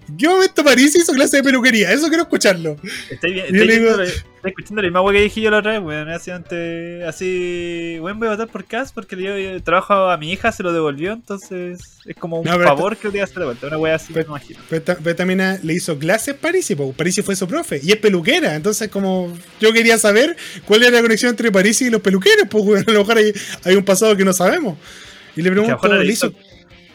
¿en 0.07 0.17
qué 0.17 0.27
momento 0.27 0.63
París 0.63 0.95
hizo 0.95 1.13
clase 1.13 1.37
de 1.37 1.43
peluquería? 1.43 1.91
Eso 1.91 2.07
quiero 2.07 2.23
escucharlo. 2.23 2.75
Estoy, 3.09 3.33
bien, 3.33 3.45
estoy, 3.45 3.67
digo, 3.67 4.01
estoy 4.01 4.51
escuchando 4.51 4.81
la 4.81 4.87
misma 4.87 5.01
hueá 5.01 5.13
que 5.13 5.23
dije 5.23 5.41
yo 5.41 5.51
la 5.51 5.59
otra 5.59 5.71
vez, 5.71 5.81
weón. 5.81 6.09
Así, 6.09 6.31
así, 6.31 7.97
weón, 8.01 8.19
voy 8.19 8.27
a 8.27 8.31
votar 8.31 8.47
por 8.47 8.65
Cass 8.65 8.91
porque 8.91 9.15
le 9.15 9.37
dio 9.37 9.63
trabajo 9.63 9.93
a 9.93 10.17
mi 10.17 10.31
hija, 10.31 10.51
se 10.51 10.63
lo 10.63 10.73
devolvió, 10.73 11.13
entonces 11.13 11.79
es 12.05 12.15
como 12.15 12.39
un 12.39 12.45
favor 12.45 12.97
que 12.97 13.09
le 13.09 13.21
hacer 13.21 13.39
de 13.39 13.45
vuelta. 13.45 13.67
Una 13.67 13.77
wea 13.77 13.95
así, 13.95 14.13
pero, 14.13 14.31
me 14.31 14.37
imagino. 14.37 14.59
Pero, 14.69 15.15
también 15.15 15.59
le 15.63 15.73
hizo 15.73 15.97
clases 15.97 16.35
París, 16.35 16.73
porque 16.77 16.93
París 16.93 17.21
fue 17.23 17.35
su 17.35 17.47
profe 17.47 17.79
y 17.83 17.91
es 17.91 17.97
peluquera, 17.97 18.55
entonces 18.55 18.89
como 18.89 19.33
yo 19.59 19.71
quería 19.73 19.97
saber 19.97 20.35
cuál 20.65 20.83
era 20.83 20.91
la 20.91 21.01
conexión 21.01 21.31
entre 21.31 21.51
París 21.51 21.81
y 21.81 21.89
los 21.89 22.01
peluqueros, 22.01 22.47
pues 22.49 22.63
weón, 22.63 22.85
a 22.87 22.91
lo 22.91 22.99
mejor 22.99 23.17
hay, 23.17 23.33
hay 23.63 23.75
un 23.75 23.85
pasado 23.85 24.15
que 24.15 24.25
no 24.25 24.33
sabemos. 24.33 24.77
Y 25.35 25.41
le 25.41 25.51
pregunto, 25.51 25.87
le 25.87 26.11
hizo. 26.11 26.33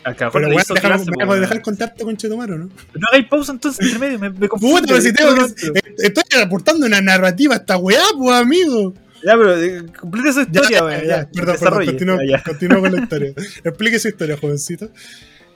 Acá, 0.04 0.30
pero 0.30 0.46
a 0.46 0.50
dejar, 0.50 1.00
voy 1.26 1.36
a 1.38 1.40
dejar 1.40 1.62
contarte 1.62 2.04
con 2.04 2.16
Chetomaro, 2.16 2.58
¿no? 2.58 2.66
No 2.66 3.08
hagáis 3.08 3.26
pausa 3.26 3.52
entonces 3.52 3.84
entre 3.84 3.98
medio, 3.98 4.18
me, 4.18 4.30
me 4.30 4.48
confundo. 4.48 4.82
Puta, 4.82 5.00
si 5.00 5.12
tengo 5.12 5.34
que, 5.34 5.72
estoy 5.98 6.24
aportando 6.42 6.86
una 6.86 7.00
narrativa 7.00 7.54
a 7.54 7.58
esta 7.58 7.78
weá, 7.78 8.02
pues 8.16 8.36
amigo. 8.36 8.94
Ya, 9.24 9.36
pero 9.36 9.58
eh, 9.58 9.86
complete 9.98 10.28
esa 10.28 10.42
historia. 10.42 10.80
Ya, 10.80 11.04
ya, 11.04 11.30
perdón, 11.32 11.56
perdón, 11.58 11.86
continúo, 11.86 12.18
continúo 12.44 12.80
con 12.80 12.92
la 12.92 13.00
historia. 13.02 13.32
Explique 13.64 13.98
su 13.98 14.08
historia, 14.08 14.36
jovencito. 14.36 14.90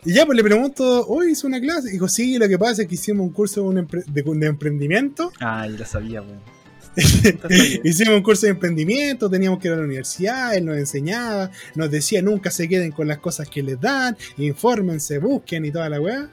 Y 0.05 0.15
ya, 0.15 0.25
pues 0.25 0.37
le 0.37 0.45
pregunto, 0.45 1.07
hoy 1.07 1.33
hizo 1.33 1.47
una 1.47 1.61
clase. 1.61 1.89
Y 1.91 1.93
dijo, 1.93 2.09
sí, 2.09 2.39
lo 2.39 2.49
que 2.49 2.59
pasa 2.59 2.83
es 2.83 2.89
que 2.89 2.95
hicimos 2.95 3.27
un 3.27 3.33
curso 3.33 3.71
de, 3.71 3.83
de, 4.07 4.23
de 4.23 4.47
emprendimiento. 4.47 5.31
Ah, 5.41 5.67
ya 5.67 5.79
lo 5.79 5.85
sabía, 5.85 6.23
weón. 6.23 6.41
Hicimos 7.85 8.15
un 8.15 8.23
curso 8.23 8.47
de 8.47 8.51
emprendimiento, 8.51 9.31
teníamos 9.31 9.61
que 9.61 9.69
ir 9.69 9.75
a 9.75 9.77
la 9.77 9.85
universidad, 9.85 10.55
él 10.57 10.65
nos 10.65 10.77
enseñaba, 10.77 11.51
nos 11.75 11.91
decía 11.91 12.23
nunca 12.23 12.51
se 12.51 12.69
queden 12.69 12.91
con 12.91 13.07
las 13.07 13.19
cosas 13.19 13.49
que 13.49 13.63
les 13.63 13.81
dan, 13.81 14.17
infórmense, 14.37 15.19
busquen 15.19 15.65
y 15.65 15.71
toda 15.71 15.89
la 15.89 16.01
weá. 16.01 16.31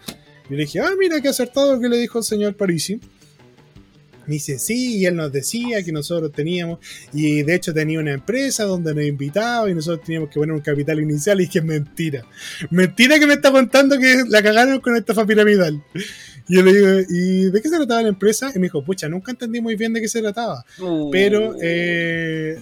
Y 0.50 0.54
le 0.54 0.64
dije, 0.64 0.80
ah, 0.80 0.92
mira 0.98 1.22
qué 1.22 1.30
acertado 1.30 1.76
lo 1.76 1.82
que 1.82 1.90
le 1.90 1.98
dijo 1.98 2.20
el 2.20 2.24
señor 2.24 2.56
Parisi. 2.56 3.00
Me 4.28 4.34
dice, 4.34 4.58
sí, 4.58 4.98
y 4.98 5.06
él 5.06 5.16
nos 5.16 5.32
decía 5.32 5.84
que 5.84 5.92
nosotros 5.92 6.32
teníamos, 6.32 6.80
y 7.14 7.44
de 7.44 7.54
hecho 7.54 7.72
tenía 7.72 8.00
una 8.00 8.14
empresa 8.14 8.64
donde 8.64 8.94
nos 8.96 9.04
invitaba 9.04 9.70
y 9.70 9.76
nosotros 9.76 10.04
teníamos 10.04 10.30
que 10.30 10.40
poner 10.40 10.56
un 10.56 10.62
capital 10.62 11.00
inicial 11.00 11.42
y 11.42 11.48
que 11.48 11.60
es 11.60 11.66
mentira. 11.66 12.26
Mentira 12.72 13.20
que 13.20 13.28
me 13.28 13.36
está 13.36 13.52
contando 13.52 14.00
que 14.00 14.24
la 14.28 14.42
cagaron 14.42 14.80
con 14.80 14.96
esta 14.96 15.26
piramidal. 15.28 15.84
Y 16.48 16.56
yo 16.56 16.62
le 16.62 16.74
digo, 16.74 16.90
¿y 17.10 17.50
de 17.50 17.62
qué 17.62 17.70
se 17.70 17.76
trataba 17.76 18.04
la 18.04 18.10
empresa? 18.10 18.52
Y 18.54 18.60
me 18.60 18.66
dijo, 18.66 18.84
pucha, 18.84 19.10
nunca 19.10 19.32
entendí 19.32 19.62
muy 19.62 19.76
bien 19.76 19.94
de 19.94 20.02
qué 20.02 20.08
se 20.08 20.22
trataba. 20.22 20.64
Uh. 20.80 21.10
pero, 21.12 21.56
eh, 21.62 22.60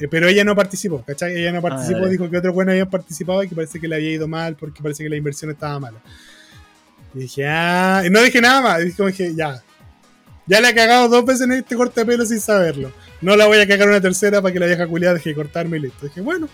eh, 0.00 0.08
pero 0.10 0.28
ella 0.28 0.44
no 0.44 0.56
participó, 0.56 1.04
¿cachai? 1.04 1.36
Ella 1.36 1.52
no 1.52 1.62
participó, 1.62 2.04
ah, 2.04 2.08
dijo 2.08 2.28
que 2.28 2.38
otros 2.38 2.54
buenos 2.54 2.72
habían 2.72 2.90
participado 2.90 3.42
y 3.44 3.48
que 3.48 3.54
parece 3.54 3.78
que 3.78 3.86
le 3.86 3.96
había 3.96 4.10
ido 4.10 4.26
mal 4.26 4.56
porque 4.56 4.82
parece 4.82 5.04
que 5.04 5.08
la 5.08 5.16
inversión 5.16 5.50
estaba 5.50 5.78
mala. 5.78 6.00
Y 7.14 7.20
dije, 7.20 7.46
ah, 7.46 8.02
y 8.04 8.10
no 8.10 8.22
dije 8.22 8.40
nada 8.40 8.60
más. 8.60 8.82
Y 8.82 9.04
dije, 9.04 9.34
ya, 9.34 9.62
ya 10.46 10.60
le 10.60 10.70
he 10.70 10.74
cagado 10.74 11.08
dos 11.08 11.24
veces 11.24 11.42
en 11.42 11.52
este 11.52 11.76
corte 11.76 12.00
de 12.00 12.06
pelo 12.06 12.26
sin 12.26 12.40
saberlo. 12.40 12.92
No 13.20 13.36
la 13.36 13.46
voy 13.46 13.58
a 13.58 13.68
cagar 13.68 13.88
una 13.88 14.00
tercera 14.00 14.42
para 14.42 14.52
que 14.52 14.58
la 14.58 14.66
vieja 14.66 14.86
culiada 14.86 15.14
deje 15.14 15.30
de 15.30 15.36
cortarme 15.36 15.76
y 15.76 15.80
listo. 15.80 16.06
Dije, 16.06 16.20
bueno, 16.22 16.48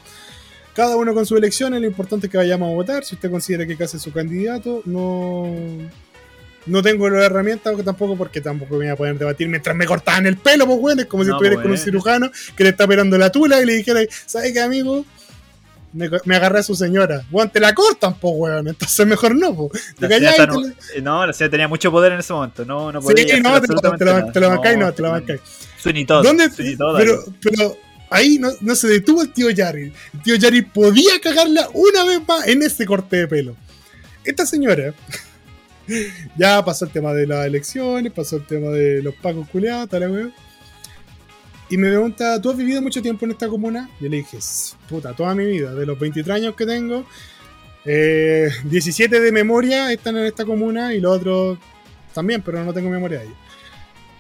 cada 0.75 0.97
uno 0.97 1.15
con 1.15 1.25
su 1.25 1.35
elección, 1.35 1.73
lo 1.73 1.87
importante 1.87 2.27
es 2.27 2.31
que 2.31 2.37
vayamos 2.37 2.71
a 2.71 2.75
votar. 2.75 3.05
Si 3.05 3.15
usted 3.15 3.31
considera 3.31 3.67
que 3.67 3.77
case 3.77 3.99
su 3.99 4.13
candidato, 4.13 4.83
no, 4.85 5.47
no 6.67 6.83
tengo 6.83 7.09
la 7.09 7.25
herramienta, 7.25 7.73
tampoco 7.85 8.17
porque 8.17 8.41
tampoco 8.41 8.77
me 8.77 8.85
voy 8.85 8.89
a 8.89 8.97
poder 8.97 9.19
debatir 9.19 9.49
mientras 9.49 9.75
me 9.75 9.87
cortaban 9.87 10.27
el 10.27 10.37
pelo, 10.37 10.67
pues 10.67 10.79
bueno, 10.79 11.03
es 11.03 11.09
como 11.09 11.25
si 11.25 11.31
estuvieras 11.31 11.61
con 11.61 11.71
un 11.71 11.79
cirujano 11.79 12.31
que 12.57 12.65
le 12.65 12.71
está 12.71 12.85
operando 12.85 13.17
la 13.19 13.31
tula 13.31 13.61
y 13.61 13.67
le 13.67 13.75
dijera, 13.75 14.01
¿sabes 14.27 14.53
qué, 14.53 14.61
amigo? 14.61 15.05
Me, 15.93 16.11
me, 16.27 16.37
agarré 16.37 16.59
a 16.59 16.63
su 16.63 16.75
señora. 16.75 17.25
Weón, 17.31 17.49
te 17.49 17.59
la 17.59 17.75
cortan, 17.75 18.19
po, 18.19 18.31
weón. 18.31 18.69
Entonces 18.69 19.07
mejor 19.07 19.35
no, 19.35 19.55
po. 19.55 19.71
Te 19.99 20.09
la 20.21 20.47
no, 20.47 20.61
no, 21.03 21.27
la 21.27 21.33
señora 21.33 21.51
tenía 21.51 21.69
mucho 21.69 21.91
poder 21.91 22.13
en 22.13 22.19
ese 22.19 22.35
momento. 22.35 22.67
No, 22.67 22.93
no 22.93 23.01
podía. 23.01 23.27
Sí, 23.27 23.41
no, 23.41 23.59
te, 23.61 23.69
te, 23.69 24.05
lo, 24.05 24.33
te 24.33 24.41
lo 24.41 24.49
bancáis, 24.51 24.79
no, 24.79 24.93
te 24.93 25.03
lo 25.03 25.11
bancáis. 25.11 25.41
Suenito. 25.79 26.23
¿Dónde? 26.23 26.51
pero, 26.99 27.25
pero 27.41 27.79
ahí 28.11 28.39
no, 28.39 28.51
no, 28.61 28.75
se 28.75 28.89
detuvo 28.89 29.23
el 29.23 29.33
tío 29.33 29.49
Yari. 29.49 29.93
El 30.15 30.23
tío 30.23 30.35
Yari 30.37 30.63
podía 30.63 31.19
cagarla 31.23 31.69
una 31.73 32.05
vez 32.05 32.21
más 32.27 32.47
en 32.47 32.63
este 32.63 32.85
corte 32.85 33.17
de 33.17 33.29
pelo. 33.29 33.57
Esta 34.25 34.45
señora 34.45 34.93
ya 36.37 36.65
pasó 36.65 36.85
el 36.85 36.91
tema 36.91 37.13
de 37.13 37.27
las 37.27 37.47
elecciones, 37.47 38.13
pasó 38.13 38.37
el 38.37 38.47
tema 38.47 38.69
de 38.69 39.03
los 39.03 39.15
pacos 39.15 39.49
culeados, 39.49 39.89
tal 39.89 40.11
weón. 40.11 40.33
Y 41.69 41.77
me 41.77 41.89
pregunta, 41.89 42.41
¿tú 42.41 42.51
has 42.51 42.57
vivido 42.57 42.81
mucho 42.81 43.03
tiempo 43.03 43.25
en 43.25 43.33
esta 43.33 43.49
comuna? 43.49 43.91
Y 44.01 44.09
le 44.09 44.19
dije, 44.19 44.39
puta, 44.89 45.15
toda 45.15 45.35
mi 45.35 45.45
vida, 45.45 45.75
de 45.75 45.85
los 45.85 45.99
23 45.99 46.37
años 46.37 46.55
que 46.55 46.65
tengo, 46.65 47.05
17 47.85 49.17
eh, 49.17 49.21
de 49.21 49.33
memoria 49.33 49.93
están 49.93 50.17
en 50.17 50.25
esta 50.25 50.45
comuna 50.45 50.95
y 50.95 51.01
los 51.01 51.19
otros 51.19 51.59
también, 52.13 52.43
pero 52.43 52.65
no 52.65 52.73
tengo 52.73 52.89
memoria 52.89 53.19
de 53.19 53.25
ellos. 53.27 53.39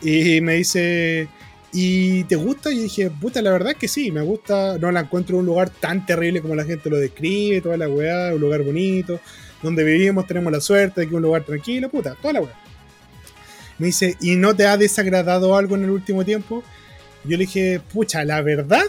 Y 0.02 0.40
me 0.40 0.54
dice, 0.54 1.28
¿y 1.72 2.24
te 2.24 2.36
gusta? 2.36 2.72
Y 2.72 2.78
dije, 2.78 3.10
puta, 3.10 3.40
la 3.42 3.50
verdad 3.50 3.72
es 3.72 3.78
que 3.78 3.88
sí, 3.88 4.10
me 4.10 4.22
gusta. 4.22 4.76
No 4.78 4.90
la 4.92 5.00
encuentro 5.00 5.36
en 5.36 5.40
un 5.40 5.46
lugar 5.46 5.70
tan 5.70 6.04
terrible 6.04 6.42
como 6.42 6.54
la 6.54 6.64
gente 6.64 6.90
lo 6.90 6.98
describe, 6.98 7.60
toda 7.60 7.76
la 7.76 7.88
weá, 7.88 8.34
un 8.34 8.40
lugar 8.40 8.62
bonito. 8.62 9.20
Donde 9.62 9.84
vivimos 9.84 10.26
tenemos 10.26 10.52
la 10.52 10.60
suerte 10.60 11.02
de 11.02 11.08
que 11.08 11.14
un 11.14 11.22
lugar 11.22 11.44
tranquilo, 11.44 11.88
puta, 11.88 12.14
toda 12.20 12.34
la 12.34 12.40
weá. 12.42 12.54
Me 13.78 13.86
dice, 13.86 14.16
¿y 14.20 14.36
no 14.36 14.54
te 14.54 14.66
ha 14.66 14.76
desagradado 14.76 15.56
algo 15.56 15.76
en 15.76 15.84
el 15.84 15.90
último 15.90 16.24
tiempo? 16.24 16.62
Yo 17.24 17.32
le 17.36 17.44
dije, 17.44 17.80
pucha, 17.92 18.24
la 18.24 18.40
verdad. 18.40 18.84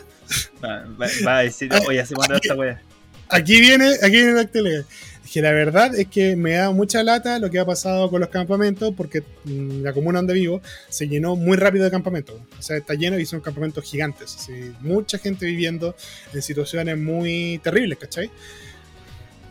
Va, 0.63 0.86
va- 0.99 1.08
va 1.25 1.38
a 1.39 1.43
decir, 1.43 1.69
oye, 1.88 1.99
hace 2.01 2.13
cuando 2.15 2.36
esta 2.36 2.56
wea. 2.56 2.82
Aquí 3.30 3.60
viene, 3.60 3.91
aquí 4.01 4.12
viene 4.15 4.34
la 4.34 4.41
actualidad. 4.41 4.86
Dije, 5.23 5.41
la 5.41 5.51
verdad 5.51 5.93
es 5.93 6.08
que 6.08 6.38
me 6.38 6.53
da 6.53 6.71
mucha 6.71 7.03
lata 7.03 7.38
lo 7.39 7.49
que 7.49 7.60
ha 7.60 7.65
pasado 7.65 8.10
con 8.10 8.21
los 8.21 8.30
campamentos, 8.30 8.93
porque 8.95 9.23
mm, 9.43 9.82
la 9.82 9.91
comuna 9.91 10.19
donde 10.19 10.34
vivo 10.34 10.62
se 10.88 11.10
llenó 11.10 11.36
muy 11.36 11.58
rápido 11.58 11.84
de 11.84 11.91
campamentos. 11.91 12.36
O 12.58 12.62
sea, 12.62 12.77
está 12.77 12.93
lleno 12.93 13.19
y 13.19 13.25
son 13.25 13.41
campamentos 13.41 13.84
gigantes. 13.84 14.36
así, 14.36 14.71
mucha 14.80 15.17
gente 15.17 15.45
viviendo 15.45 15.95
en 16.34 16.41
situaciones 16.41 16.97
muy 16.97 17.60
terribles, 17.62 17.97
¿cachai? 17.97 18.32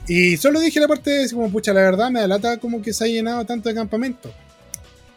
Y 0.09 0.37
solo 0.37 0.61
dije 0.61 0.79
la 0.79 0.89
parte 0.89 1.11
de 1.11 1.31
como, 1.31 1.51
pucha, 1.51 1.73
la 1.73 1.83
verdad 1.83 2.11
me 2.11 2.21
da 2.21 2.29
lata 2.29 2.59
como 2.59 2.81
que 2.81 2.93
se 2.93 3.05
ha 3.05 3.07
llenado 3.09 3.45
tanto 3.45 3.69
de 3.69 3.75
campamentos. 3.75 4.33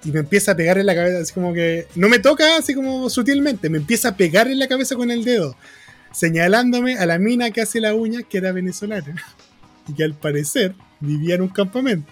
Y 0.04 0.12
me 0.12 0.20
empieza 0.20 0.54
a 0.54 0.56
pegar 0.56 0.78
en 0.78 0.86
la 0.86 0.96
cabeza, 0.96 1.20
así 1.20 1.34
como 1.34 1.54
que. 1.54 1.88
No 1.96 2.10
me 2.10 2.20
toca 2.20 2.58
así 2.58 2.74
como 2.74 3.10
sutilmente, 3.10 3.70
me 3.70 3.78
empieza 3.78 4.10
a 4.10 4.18
pegar 4.18 4.48
en 4.48 4.58
la 4.58 4.68
cabeza 4.68 4.96
con 4.96 5.12
el 5.12 5.26
dedo, 5.26 5.56
señalándome 6.14 6.98
a 6.98 7.06
la 7.06 7.20
mina 7.20 7.52
que 7.52 7.62
hace 7.62 7.82
la 7.82 7.94
uña 7.94 8.24
que 8.24 8.38
era 8.38 8.52
venezolana. 8.52 9.16
Y 9.88 9.94
que 9.94 10.04
al 10.04 10.14
parecer 10.14 10.76
vivía 11.00 11.36
en 11.36 11.42
un 11.42 11.50
campamento. 11.50 12.12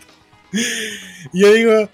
Y 1.34 1.42
yo 1.42 1.54
digo, 1.54 1.90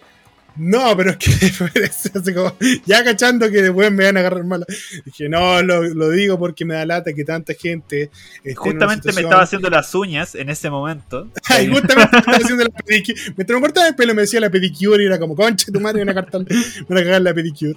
no, 0.55 0.95
pero 0.95 1.11
es 1.11 1.17
que 1.17 2.33
como, 2.33 2.55
ya 2.85 3.03
cachando 3.03 3.49
que 3.49 3.61
después 3.63 3.91
me 3.91 4.05
van 4.05 4.17
a 4.17 4.19
agarrar 4.19 4.43
mala. 4.43 4.65
Dije, 5.05 5.27
no, 5.29 5.61
lo, 5.63 5.83
lo 5.83 6.09
digo 6.11 6.37
porque 6.37 6.63
me 6.65 6.75
da 6.75 6.85
lata 6.85 7.13
que 7.13 7.23
tanta 7.23 7.53
gente. 7.53 8.11
Justamente 8.55 9.11
me 9.13 9.21
estaba 9.21 9.41
haciendo 9.43 9.69
las 9.69 9.93
uñas 9.95 10.35
en 10.35 10.49
ese 10.49 10.69
momento. 10.69 11.29
Ay, 11.49 11.67
justamente 11.67 11.95
me 11.95 12.19
estaba 12.19 12.37
haciendo 12.43 12.63
la 12.65 12.69
pedicure. 12.69 13.21
Mientras 13.35 13.55
me 13.59 13.61
cortaba 13.61 13.87
el 13.87 13.95
pelo 13.95 14.13
me 14.13 14.21
decía 14.21 14.39
la 14.39 14.49
pedicure 14.49 15.03
y 15.03 15.07
era 15.07 15.17
como, 15.19 15.35
concha 15.35 15.71
tu 15.71 15.79
madre, 15.79 16.05
me 16.05 16.13
van 16.13 16.17
a, 16.17 16.21
cartar- 16.21 16.45
me 16.49 16.85
van 16.87 16.97
a 16.97 17.03
cagar 17.03 17.21
la 17.21 17.33
pedicure. 17.33 17.75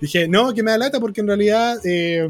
Dije, 0.00 0.28
no, 0.28 0.52
que 0.54 0.62
me 0.62 0.70
da 0.72 0.78
lata 0.78 1.00
porque 1.00 1.20
en 1.22 1.26
realidad, 1.28 1.78
eh, 1.84 2.28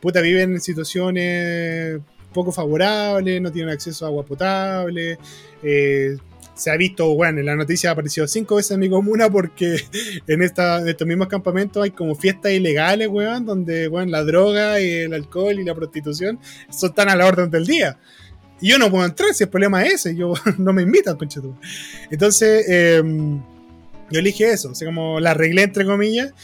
puta, 0.00 0.20
viven 0.20 0.52
en 0.52 0.60
situaciones 0.60 2.00
poco 2.32 2.52
favorables, 2.52 3.40
no 3.42 3.50
tienen 3.50 3.72
acceso 3.72 4.04
a 4.04 4.08
agua 4.08 4.24
potable. 4.24 5.18
eh, 5.62 6.16
se 6.60 6.70
ha 6.70 6.76
visto, 6.76 7.14
bueno, 7.14 7.40
en 7.40 7.46
la 7.46 7.56
noticia 7.56 7.88
ha 7.88 7.92
aparecido 7.94 8.28
cinco 8.28 8.56
veces 8.56 8.72
en 8.72 8.80
mi 8.80 8.90
comuna 8.90 9.30
porque 9.30 9.82
en, 10.26 10.42
esta, 10.42 10.80
en 10.80 10.88
estos 10.88 11.06
mismos 11.06 11.28
campamentos 11.28 11.82
hay 11.82 11.90
como 11.90 12.14
fiestas 12.14 12.52
ilegales, 12.52 13.08
weón, 13.08 13.46
donde, 13.46 13.88
weón, 13.88 14.10
la 14.10 14.22
droga 14.24 14.78
y 14.78 14.90
el 14.90 15.14
alcohol 15.14 15.58
y 15.58 15.64
la 15.64 15.74
prostitución 15.74 16.38
son 16.68 16.92
tan 16.92 17.08
a 17.08 17.16
la 17.16 17.26
orden 17.26 17.50
del 17.50 17.64
día. 17.64 17.98
Y 18.60 18.68
yo 18.68 18.78
no 18.78 18.90
puedo 18.90 19.06
entrar 19.06 19.32
si 19.32 19.44
el 19.44 19.48
problema 19.48 19.82
es 19.84 19.94
ese, 19.94 20.14
yo 20.14 20.34
no 20.58 20.74
me 20.74 20.82
invitan, 20.82 21.16
conchetum. 21.16 21.56
Entonces, 22.10 22.66
eh, 22.68 23.02
yo 24.10 24.18
elige 24.18 24.50
eso, 24.50 24.72
o 24.72 24.74
sea, 24.74 24.86
como 24.86 25.18
la 25.18 25.30
arreglé 25.30 25.62
entre 25.62 25.86
comillas. 25.86 26.34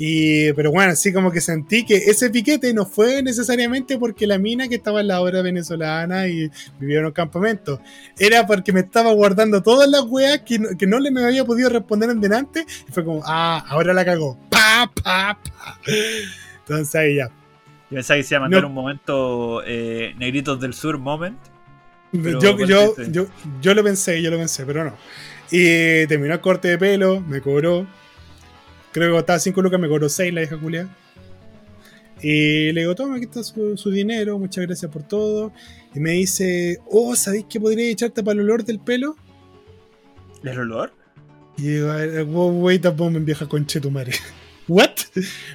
Y, 0.00 0.52
pero 0.52 0.70
bueno, 0.70 0.92
así 0.92 1.12
como 1.12 1.32
que 1.32 1.40
sentí 1.40 1.84
que 1.84 1.96
ese 1.96 2.30
piquete 2.30 2.72
no 2.72 2.86
fue 2.86 3.20
necesariamente 3.20 3.98
porque 3.98 4.28
la 4.28 4.38
mina 4.38 4.68
que 4.68 4.76
estaba 4.76 5.00
en 5.00 5.08
la 5.08 5.20
obra 5.20 5.42
venezolana 5.42 6.28
y 6.28 6.48
vivía 6.78 7.00
en 7.00 7.06
un 7.06 7.10
campamento. 7.12 7.80
Era 8.16 8.46
porque 8.46 8.72
me 8.72 8.80
estaba 8.80 9.12
guardando 9.12 9.60
todas 9.60 9.88
las 9.88 10.02
weas 10.04 10.42
que, 10.42 10.60
no- 10.60 10.68
que 10.78 10.86
no 10.86 11.00
le 11.00 11.10
me 11.10 11.24
había 11.24 11.44
podido 11.44 11.68
responder 11.68 12.10
en 12.10 12.20
delante. 12.20 12.64
Y 12.88 12.92
fue 12.92 13.04
como, 13.04 13.22
ah, 13.26 13.64
ahora 13.68 13.92
la 13.92 14.04
cagó. 14.04 14.38
Pa, 14.48 14.88
pa, 15.02 15.36
pa. 15.42 15.80
Entonces 16.60 16.94
ahí 16.94 17.16
ya. 17.16 17.26
Yo 17.90 17.96
pensaba 17.96 18.18
que 18.18 18.22
se 18.22 18.34
iba 18.34 18.38
a 18.38 18.42
mandar 18.42 18.62
No. 18.62 18.68
un 18.68 18.74
momento 18.74 19.62
eh, 19.66 20.14
Negritos 20.16 20.60
del 20.60 20.74
Sur 20.74 20.98
moment. 20.98 21.38
Yo, 22.12 22.56
yo, 22.66 22.94
yo, 23.10 23.26
yo 23.60 23.74
lo 23.74 23.82
pensé, 23.82 24.22
yo 24.22 24.30
lo 24.30 24.38
pensé, 24.38 24.64
pero 24.64 24.84
no. 24.84 24.94
Y 25.50 26.06
terminó 26.06 26.34
el 26.34 26.40
corte 26.40 26.68
de 26.68 26.78
pelo, 26.78 27.20
me 27.20 27.40
cobró. 27.40 27.86
Creo 28.98 29.10
que 29.10 29.16
costaba 29.16 29.38
5 29.38 29.62
lucas, 29.62 29.78
me 29.78 29.88
cobró 29.88 30.08
6 30.08 30.34
la 30.34 30.40
vieja 30.40 30.58
culia. 30.58 30.88
Y 32.20 32.72
le 32.72 32.80
digo, 32.80 32.96
toma, 32.96 33.14
aquí 33.14 33.26
está 33.26 33.44
su, 33.44 33.76
su 33.76 33.92
dinero, 33.92 34.36
muchas 34.40 34.66
gracias 34.66 34.90
por 34.90 35.04
todo. 35.04 35.52
Y 35.94 36.00
me 36.00 36.10
dice, 36.12 36.80
oh, 36.90 37.14
¿sabéis 37.14 37.44
que 37.48 37.60
podría 37.60 37.88
echarte 37.88 38.24
para 38.24 38.40
el 38.40 38.40
olor 38.40 38.64
del 38.64 38.80
pelo? 38.80 39.14
¿El 40.42 40.58
olor? 40.58 40.92
Y 41.56 41.62
digo, 41.62 41.94
"Eh, 41.94 42.22
wow, 42.24 42.50
wait 42.60 42.84
a 42.86 42.90
moment, 42.90 43.24
vieja 43.24 43.48
conche 43.48 43.80
tu 43.80 43.90
madre. 43.92 44.12
¿What? 44.68 44.90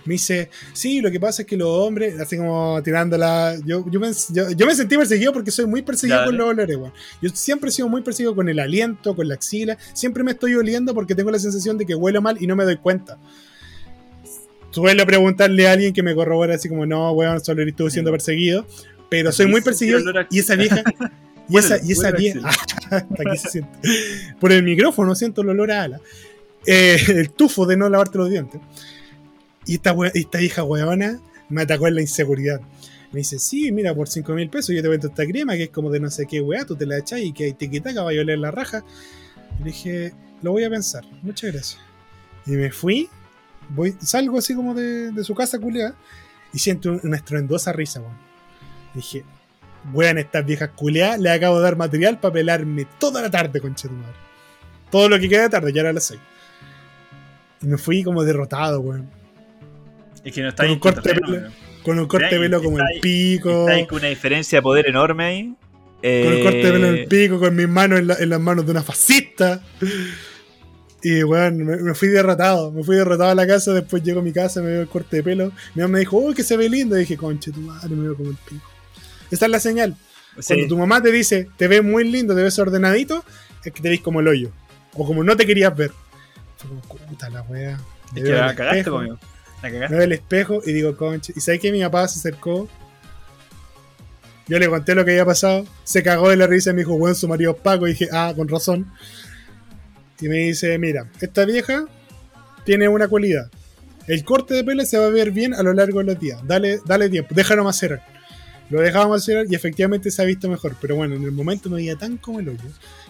Me 0.06 0.14
dice, 0.14 0.50
sí, 0.74 1.00
lo 1.00 1.12
que 1.12 1.20
pasa 1.20 1.44
es 1.44 1.48
que 1.48 1.56
los 1.56 1.68
hombres, 1.70 2.20
así 2.20 2.36
como 2.36 2.82
tirándola. 2.84 3.56
Yo, 3.64 3.86
yo, 3.90 4.00
me, 4.00 4.12
yo, 4.30 4.52
yo 4.52 4.66
me 4.66 4.76
sentí 4.76 4.98
perseguido 4.98 5.32
porque 5.32 5.52
soy 5.52 5.68
muy 5.68 5.84
perseguido 5.84 6.18
Dale. 6.20 6.30
con 6.32 6.38
los 6.38 6.48
olores, 6.50 6.76
weón. 6.78 6.94
Yo 7.22 7.30
siempre 7.30 7.70
he 7.70 7.72
sido 7.72 7.88
muy 7.88 8.02
perseguido 8.02 8.36
con 8.36 8.50
el 8.50 8.60
aliento, 8.60 9.16
con 9.16 9.28
la 9.28 9.36
axila. 9.36 9.78
Siempre 9.94 10.24
me 10.24 10.32
estoy 10.32 10.56
oliendo 10.56 10.94
porque 10.94 11.14
tengo 11.14 11.30
la 11.30 11.40
sensación 11.40 11.78
de 11.78 11.86
que 11.86 11.94
huelo 11.94 12.22
mal 12.22 12.38
y 12.42 12.48
no 12.48 12.56
me 12.56 12.64
doy 12.64 12.78
cuenta. 12.78 13.20
Suelo 14.72 15.06
preguntarle 15.06 15.68
a 15.68 15.74
alguien 15.74 15.94
que 15.94 16.02
me 16.02 16.16
corrobora 16.16 16.56
así 16.56 16.68
como, 16.68 16.88
no, 16.88 17.12
weón, 17.12 17.44
solo 17.44 17.62
estuve 17.62 17.92
siendo 17.92 18.10
perseguido. 18.12 18.66
Pero 19.10 19.32
soy 19.32 19.46
muy 19.46 19.62
perseguido 19.62 20.00
y 20.32 20.40
esa 20.40 20.56
vieja. 20.56 20.84
Y 21.50 21.58
esa, 21.58 21.78
y 21.84 21.92
esa 21.92 22.12
vieja. 22.12 22.50
Se 23.36 23.50
siente. 23.50 23.78
Por 24.40 24.54
el 24.54 24.64
micrófono 24.64 25.14
siento 25.14 25.42
el 25.42 25.50
olor 25.50 25.72
a 25.72 25.84
ala. 25.84 26.00
Eh, 26.66 26.98
el 27.10 27.32
tufo 27.32 27.66
de 27.66 27.76
no 27.76 27.90
lavarte 27.90 28.18
los 28.18 28.30
dientes. 28.30 28.62
Y 29.66 29.76
esta, 29.76 29.94
we- 29.94 30.12
esta 30.14 30.42
hija 30.42 30.64
weona 30.64 31.20
me 31.50 31.62
atacó 31.62 31.88
en 31.88 31.96
la 31.96 32.02
inseguridad. 32.02 32.62
Me 33.12 33.20
dice, 33.20 33.38
sí, 33.40 33.72
mira, 33.72 33.94
por 33.94 34.08
5 34.10 34.34
mil 34.34 34.50
pesos 34.50 34.76
yo 34.76 34.82
te 34.82 34.88
vendo 34.88 35.08
esta 35.08 35.26
crema 35.26 35.54
que 35.54 35.64
es 35.64 35.70
como 35.70 35.90
de 35.92 36.00
no 36.00 36.10
sé 36.10 36.26
qué 36.26 36.42
weá, 36.42 36.66
tú 36.66 36.76
te 36.76 36.86
la 36.86 36.98
echas 36.98 37.20
y 37.20 37.32
que 37.32 37.46
ahí 37.46 37.54
te 37.54 37.70
quita, 37.70 37.94
va 37.94 38.02
a 38.02 38.06
oler 38.06 38.40
la 38.40 38.50
raja. 38.52 38.84
Le 39.60 39.66
dije, 39.66 40.14
lo 40.42 40.52
voy 40.52 40.64
a 40.64 40.70
pensar, 40.70 41.04
muchas 41.22 41.52
gracias. 41.54 41.82
Y 42.48 42.52
me 42.52 42.72
fui, 42.72 43.08
salgo 44.02 44.40
así 44.40 44.56
como 44.56 44.74
de, 44.74 45.12
su 45.24 45.36
casa 45.36 45.60
culiada 45.60 45.96
y 46.52 46.60
siento 46.60 46.90
un- 46.92 47.02
una 47.04 47.18
estruendosa 47.18 47.72
risa, 47.72 48.02
weón. 48.02 48.18
Dije, 48.96 49.24
weón, 49.94 50.18
estas 50.18 50.44
viejas 50.46 50.72
culiadas 50.76 51.20
le 51.20 51.30
acabo 51.30 51.58
de 51.58 51.64
dar 51.64 51.76
material 51.78 52.20
para 52.20 52.34
pelarme 52.34 52.88
toda 53.00 53.22
la 53.22 53.30
tarde, 53.30 53.62
concha 53.62 53.88
de 53.88 53.94
madre. 53.94 54.16
Todo 54.90 55.08
lo 55.08 55.20
que 55.20 55.30
queda 55.30 55.44
de 55.44 55.50
tarde, 55.50 55.72
ya 55.72 55.82
era 55.82 55.94
las 55.94 56.06
6. 56.06 56.20
Y 57.62 57.68
me 57.68 57.78
fui 57.78 58.04
como 58.04 58.24
derrotado, 58.24 58.80
weón. 58.82 59.08
Es 60.24 60.34
que 60.34 60.42
no 60.42 60.50
está 60.50 60.64
Con 60.64 60.72
un 60.74 60.80
corte 60.80 61.02
pelo. 61.14 61.52
Con 61.84 62.00
un 62.00 62.08
corte 62.08 62.30
pelo 62.40 62.62
como 62.64 62.78
el 62.80 63.00
pico. 63.02 63.66
Con 63.88 63.98
una 64.00 64.08
diferencia 64.08 64.58
de 64.60 64.62
poder 64.62 64.88
enorme 64.88 65.24
ahí. 65.26 65.44
Con 65.46 65.58
Eh, 66.02 66.38
el 66.38 66.44
corte 66.44 66.58
de 66.58 66.72
pelo 66.72 66.88
en 66.88 66.96
el 66.96 67.08
pico, 67.08 67.40
con 67.40 67.56
mis 67.56 67.68
manos 67.68 68.00
en, 68.00 68.08
la- 68.08 68.16
en 68.16 68.30
las 68.30 68.40
manos 68.40 68.66
de 68.66 68.72
una 68.72 68.84
fascista. 68.84 69.62
Y 71.02 71.22
bueno, 71.24 71.66
me, 71.66 71.78
me 71.78 71.94
fui 71.94 72.08
derrotado. 72.08 72.72
Me 72.72 72.84
fui 72.84 72.96
derrotado 72.96 73.32
a 73.32 73.36
la 73.36 73.46
casa. 73.46 73.74
Después 73.74 74.02
llego 74.04 74.22
a 74.22 74.24
mi 74.24 74.32
casa, 74.32 74.62
me 74.62 74.68
veo 74.68 74.82
el 74.82 74.88
corte 74.88 75.18
de 75.18 75.24
pelo. 75.24 75.52
Mi 75.76 75.82
mamá 75.82 75.94
me 75.94 76.00
dijo, 76.00 76.18
uy, 76.18 76.34
que 76.34 76.44
se 76.44 76.56
ve 76.56 76.70
lindo. 76.70 76.96
Y 76.96 77.02
dije, 77.02 77.18
conche 77.18 77.52
tu 77.52 77.60
madre, 77.62 77.90
me 77.90 78.04
veo 78.04 78.16
como 78.16 78.30
el 78.30 78.38
pico. 78.50 78.66
Esa 79.30 79.46
es 79.46 79.52
la 79.52 79.60
señal. 79.60 79.96
sí. 80.40 80.54
Cuando 80.54 80.68
tu 80.68 80.78
mamá 80.78 81.02
te 81.02 81.12
dice, 81.12 81.50
te 81.58 81.68
ves 81.68 81.84
muy 81.84 82.10
lindo, 82.10 82.34
te 82.36 82.42
ves 82.44 82.58
ordenadito, 82.60 83.26
es 83.66 83.74
que 83.74 83.82
te 83.82 83.90
ves 83.90 84.00
como 84.02 84.22
el 84.22 84.28
hoyo. 84.30 84.52
O 84.94 85.06
como 85.06 85.24
no 85.24 85.36
te 85.36 85.46
querías 85.46 85.76
ver. 85.76 85.92
Fue 86.58 86.70
como, 86.70 86.82
puta 87.08 87.30
la 87.30 87.42
wea. 87.44 87.78
Es 88.16 88.24
que 88.24 88.30
la 88.32 88.56
cagaste 88.56 88.84
conmigo. 88.90 89.20
Me 89.64 89.88
veo 89.88 90.04
al 90.04 90.12
espejo 90.12 90.62
y 90.66 90.74
digo, 90.74 90.98
conche. 90.98 91.34
Y 91.36 91.40
sabes 91.40 91.62
que 91.62 91.72
mi 91.72 91.82
papá 91.82 92.08
se 92.08 92.20
acercó. 92.20 92.68
Yo 94.48 94.60
le 94.60 94.68
conté 94.68 94.94
lo 94.94 95.06
que 95.06 95.12
había 95.12 95.26
pasado. 95.26 95.66
Se 95.86 96.04
cagó 96.04 96.30
de 96.30 96.36
la 96.36 96.48
risa 96.48 96.72
y 96.72 96.74
me 96.74 96.80
dijo, 96.80 96.98
bueno, 96.98 97.16
su 97.16 97.28
marido 97.28 97.52
es 97.52 97.58
Paco. 97.58 97.88
Y 97.88 97.92
dije, 97.92 98.10
ah, 98.12 98.34
con 98.36 98.48
razón. 98.48 98.92
Y 100.20 100.28
me 100.28 100.38
dice, 100.38 100.78
mira, 100.78 101.10
esta 101.22 101.46
vieja 101.46 101.86
tiene 102.66 102.88
una 102.88 103.08
cualidad. 103.08 103.50
El 104.08 104.26
corte 104.26 104.54
de 104.54 104.64
pelo 104.66 104.86
se 104.86 104.98
va 104.98 105.06
a 105.06 105.10
ver 105.10 105.32
bien 105.32 105.54
a 105.54 105.64
lo 105.64 105.74
largo 105.74 106.00
de 106.00 106.06
los 106.06 106.20
días. 106.20 106.42
Dale, 106.46 106.80
dale 106.86 107.10
tiempo, 107.10 107.34
déjalo 107.34 107.64
macerar. 107.64 108.04
Lo 108.70 108.82
dejaba 108.82 109.08
macerar 109.08 109.46
y 109.50 109.56
efectivamente 109.56 110.12
se 110.12 110.22
ha 110.22 110.26
visto 110.26 110.50
mejor. 110.50 110.76
Pero 110.82 110.96
bueno, 110.96 111.16
en 111.16 111.24
el 111.24 111.32
momento 111.32 111.70
me 111.70 111.78
veía 111.78 111.96
tan 111.96 112.18
como 112.18 112.40
el 112.40 112.50
hoyo 112.50 112.60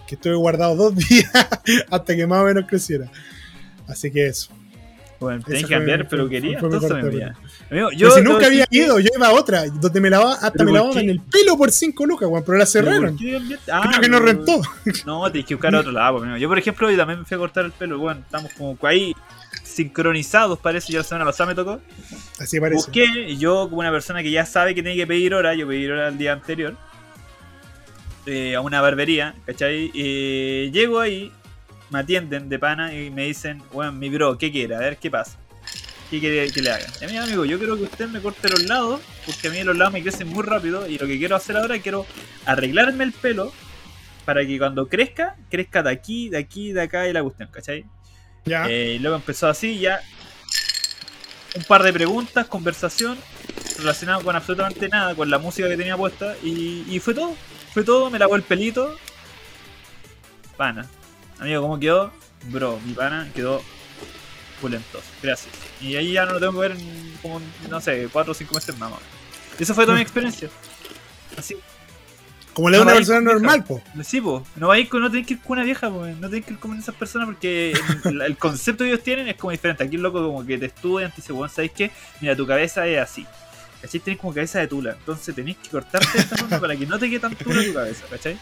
que 0.08 0.16
estuve 0.16 0.36
guardado 0.36 0.76
dos 0.76 0.96
días 1.10 1.32
hasta 1.90 2.16
que 2.16 2.28
más 2.28 2.42
o 2.42 2.46
menos 2.46 2.66
creciera. 2.68 3.12
Así 3.88 4.12
que 4.12 4.28
eso. 4.28 4.50
Bueno, 5.24 5.44
tenés 5.46 5.64
que 5.66 5.70
cambiar 5.74 6.08
fue- 6.08 6.18
fue 6.28 6.40
mi 6.40 6.54
entonces, 6.54 6.90
de 6.90 7.12
mira. 7.12 7.36
Amigo, 7.72 7.90
Yo 7.96 8.12
si 8.12 8.22
nunca 8.22 8.46
había 8.46 8.66
que- 8.68 8.78
ido, 8.78 9.00
yo 9.00 9.10
iba 9.16 9.28
a 9.28 9.34
otra, 9.34 9.66
donde 9.68 10.00
me 10.02 10.10
lavaba, 10.10 10.34
hasta 10.36 10.52
¿Pero 10.52 10.66
me 10.66 10.72
lavaban 10.74 11.10
el 11.10 11.20
pelo 11.22 11.58
por 11.58 11.72
5 11.72 12.06
lucas, 12.06 12.30
weón, 12.30 12.44
pero 12.46 12.58
la 12.58 12.66
cerraron. 12.66 13.18
¿Pero? 13.18 13.40
Ah, 13.72 13.82
Creo 13.90 14.02
que 14.02 14.10
no 14.10 14.20
pero- 14.20 14.26
rentó. 14.26 14.62
No, 15.06 15.32
tenés 15.32 15.48
que 15.48 15.56
buscar 15.56 15.74
a 15.76 15.80
otro 15.80 15.92
lado. 15.94 16.18
amigo. 16.20 16.38
Yo, 16.38 16.48
por 16.48 16.58
ejemplo, 16.60 16.96
también 16.96 17.20
me 17.20 17.26
fui 17.26 17.36
a 17.36 17.38
cortar 17.40 17.66
el 17.66 17.72
pelo. 17.72 17.98
Bueno, 17.98 18.22
estamos 18.22 18.52
como 18.54 18.78
ahí 18.84 19.14
sincronizados, 19.64 20.60
parece. 20.60 20.92
Ya 20.94 21.00
la 21.00 21.04
semana 21.04 21.26
pasada 21.26 21.50
me 21.50 21.56
tocó. 21.56 21.80
Así 22.40 22.60
parece. 22.60 22.76
Busqué, 22.76 23.06
y 23.30 23.38
yo 23.38 23.68
como 23.70 23.80
una 23.80 23.92
persona 23.92 24.22
que 24.22 24.30
ya 24.32 24.46
sabe 24.46 24.76
que 24.76 24.84
tiene 24.84 24.96
que 24.98 25.08
pedir 25.08 25.34
hora, 25.34 25.56
yo 25.56 25.68
pedí 25.68 25.88
hora 25.88 26.10
el 26.10 26.18
día 26.18 26.34
anterior 26.34 26.76
eh, 28.26 28.56
a 28.56 28.62
una 28.62 28.80
barbería, 28.82 29.36
¿cachai? 29.46 29.92
Eh, 29.94 30.70
llego 30.72 31.00
ahí, 31.00 31.32
me 31.94 32.00
atienden 32.00 32.50
de 32.50 32.60
pana 32.60 32.94
y 32.94 33.12
me 33.12 33.26
dicen, 33.26 33.62
weón, 33.72 34.00
mi 34.00 34.10
bro, 34.10 34.38
¿qué 34.38 34.52
quiere? 34.52 34.76
A 34.76 34.80
ver 34.80 34.98
qué 34.98 35.12
pasa. 35.12 35.38
¿Qué 36.10 36.20
quiere 36.20 36.52
que 36.52 36.62
le 36.62 36.72
haga? 36.72 36.86
Y 37.00 37.06
a 37.06 37.08
mí, 37.08 37.18
amigo, 37.18 37.46
yo 37.46 37.58
quiero 37.58 37.78
que 37.78 37.84
usted 37.84 38.08
me 38.10 38.20
corte 38.20 38.50
los 38.50 38.64
lados, 38.64 39.00
porque 39.26 39.48
a 39.48 39.52
mí 39.52 39.64
los 39.64 39.78
lados 39.78 39.94
me 39.94 40.02
crecen 40.02 40.28
muy 40.28 40.44
rápido 40.44 40.88
y 40.88 40.98
lo 40.98 41.08
que 41.08 41.18
quiero 41.18 41.36
hacer 41.36 41.56
ahora 41.56 41.76
es 41.76 41.84
quiero 41.84 42.06
arreglarme 42.46 43.04
el 43.04 43.14
pelo 43.14 43.54
para 44.26 44.46
que 44.46 44.58
cuando 44.58 44.90
crezca, 44.90 45.36
crezca 45.50 45.84
de 45.84 45.92
aquí, 45.92 46.30
de 46.30 46.40
aquí, 46.40 46.72
de 46.72 46.82
acá 46.82 47.08
y 47.08 47.14
la 47.14 47.22
cuestión, 47.22 47.50
¿cachai? 47.52 47.86
Ya. 48.46 48.68
Eh, 48.68 48.96
y 48.96 49.00
luego 49.00 49.16
empezó 49.16 49.48
así, 49.48 49.80
ya 49.80 50.02
un 51.56 51.64
par 51.64 51.84
de 51.84 51.94
preguntas, 51.94 52.48
conversación, 52.48 53.18
relacionado 53.78 54.24
con 54.24 54.36
absolutamente 54.36 54.90
nada, 54.90 55.14
con 55.14 55.30
la 55.30 55.38
música 55.38 55.68
que 55.68 55.78
tenía 55.78 55.96
puesta, 55.96 56.36
y, 56.44 56.86
y 56.90 57.00
fue 57.00 57.14
todo. 57.14 57.36
Fue 57.72 57.84
todo, 57.84 58.10
me 58.10 58.20
lavó 58.20 58.36
el 58.36 58.44
pelito. 58.44 58.98
Pana. 60.58 60.88
Amigo, 61.44 61.62
¿cómo 61.62 61.78
quedó? 61.78 62.10
Bro, 62.52 62.80
mi 62.86 62.94
pana 62.94 63.30
quedó 63.36 63.62
pulentoso. 64.62 65.04
Gracias. 65.22 65.54
Y 65.82 65.98
ahí 65.98 66.14
ya 66.14 66.26
no 66.26 66.32
lo 66.32 66.40
tengo 66.40 66.54
que 66.54 66.70
ver 66.70 66.72
en 66.72 67.18
como, 67.22 67.42
no 67.70 67.82
sé, 67.82 68.08
4 68.10 68.32
o 68.32 68.34
5 68.34 68.56
meses 68.56 68.78
más. 68.78 68.92
más. 68.92 69.00
Y 69.60 69.64
Esa 69.64 69.74
fue 69.74 69.84
toda 69.84 69.98
mi 69.98 70.04
experiencia. 70.04 70.50
Así. 71.38 71.58
Como 72.54 72.70
le 72.70 72.78
da 72.78 72.86
no 72.86 72.92
una 72.92 72.98
persona 72.98 73.20
normal, 73.20 73.66
po. 73.66 73.82
Sí, 74.06 74.22
po. 74.22 74.46
No 74.56 74.70
vais 74.70 74.88
con, 74.88 75.02
no 75.02 75.12
tenés 75.12 75.28
que 75.28 75.34
ir 75.34 75.42
con 75.42 75.58
una 75.58 75.66
vieja, 75.66 75.90
po. 75.90 76.06
No 76.06 76.30
tenés 76.30 76.46
que 76.46 76.54
ir 76.54 76.60
con 76.60 76.80
esas 76.80 76.96
personas 76.96 77.28
porque 77.28 77.78
el, 78.06 78.22
el 78.22 78.38
concepto 78.38 78.86
que 78.86 78.92
ellos 78.92 79.04
tienen 79.04 79.28
es 79.28 79.36
como 79.36 79.52
diferente. 79.52 79.84
Aquí 79.84 79.98
el 79.98 80.02
loco 80.02 80.26
como 80.26 80.46
que 80.46 80.58
te 80.58 80.68
estudian, 80.68 81.12
te 81.12 81.18
dice, 81.18 81.34
bueno, 81.34 81.54
¿sabes 81.54 81.72
qué? 81.76 81.92
Mira, 82.22 82.38
tu 82.38 82.48
cabeza 82.48 82.88
es 82.88 83.00
así. 83.00 83.28
¿Cachai? 83.82 84.00
Tenés 84.00 84.18
como 84.18 84.34
cabeza 84.34 84.60
de 84.60 84.68
tula. 84.68 84.96
Entonces 84.98 85.36
tenés 85.36 85.58
que 85.58 85.68
cortarte 85.68 86.08
esta 86.18 86.38
forma 86.38 86.62
para 86.62 86.78
que 86.78 86.86
no 86.86 86.98
te 86.98 87.10
quede 87.10 87.20
tan 87.20 87.36
tula 87.36 87.62
tu 87.66 87.74
cabeza, 87.74 88.06
¿cachai? 88.10 88.38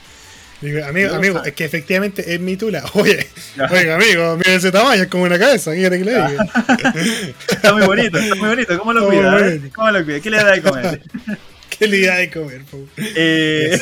Digo, 0.61 0.85
amigo, 0.85 1.15
amigo, 1.15 1.43
es 1.43 1.53
que 1.53 1.65
efectivamente 1.65 2.35
es 2.35 2.39
mi 2.39 2.55
tula. 2.55 2.83
Oye, 2.93 3.27
oiga, 3.71 3.95
amigo, 3.95 4.37
mira 4.37 4.53
ese 4.53 4.71
tamaño, 4.71 5.03
es 5.03 5.07
como 5.09 5.23
una 5.23 5.39
cabeza, 5.39 5.73
¿qué 5.73 5.81
que 5.81 5.89
le 5.89 6.11
diga? 6.11 6.29
Está 7.49 7.73
muy 7.73 7.83
bonito, 7.83 8.17
está 8.19 8.35
muy 8.35 8.49
bonito. 8.49 8.77
¿Cómo 8.77 8.93
lo 8.93 9.07
cuida? 9.07 9.49
eh? 9.49 9.61
¿Cómo 9.73 9.89
lo 9.89 10.03
cuida? 10.05 10.19
¿Qué 10.19 10.29
le 10.29 10.37
da 10.37 10.51
de 10.51 10.61
comer? 10.61 11.01
¿Qué 11.79 11.87
le 11.87 12.05
da 12.05 12.17
de 12.17 12.29
comer, 12.29 12.61
po? 12.65 12.77
Eh, 12.97 13.79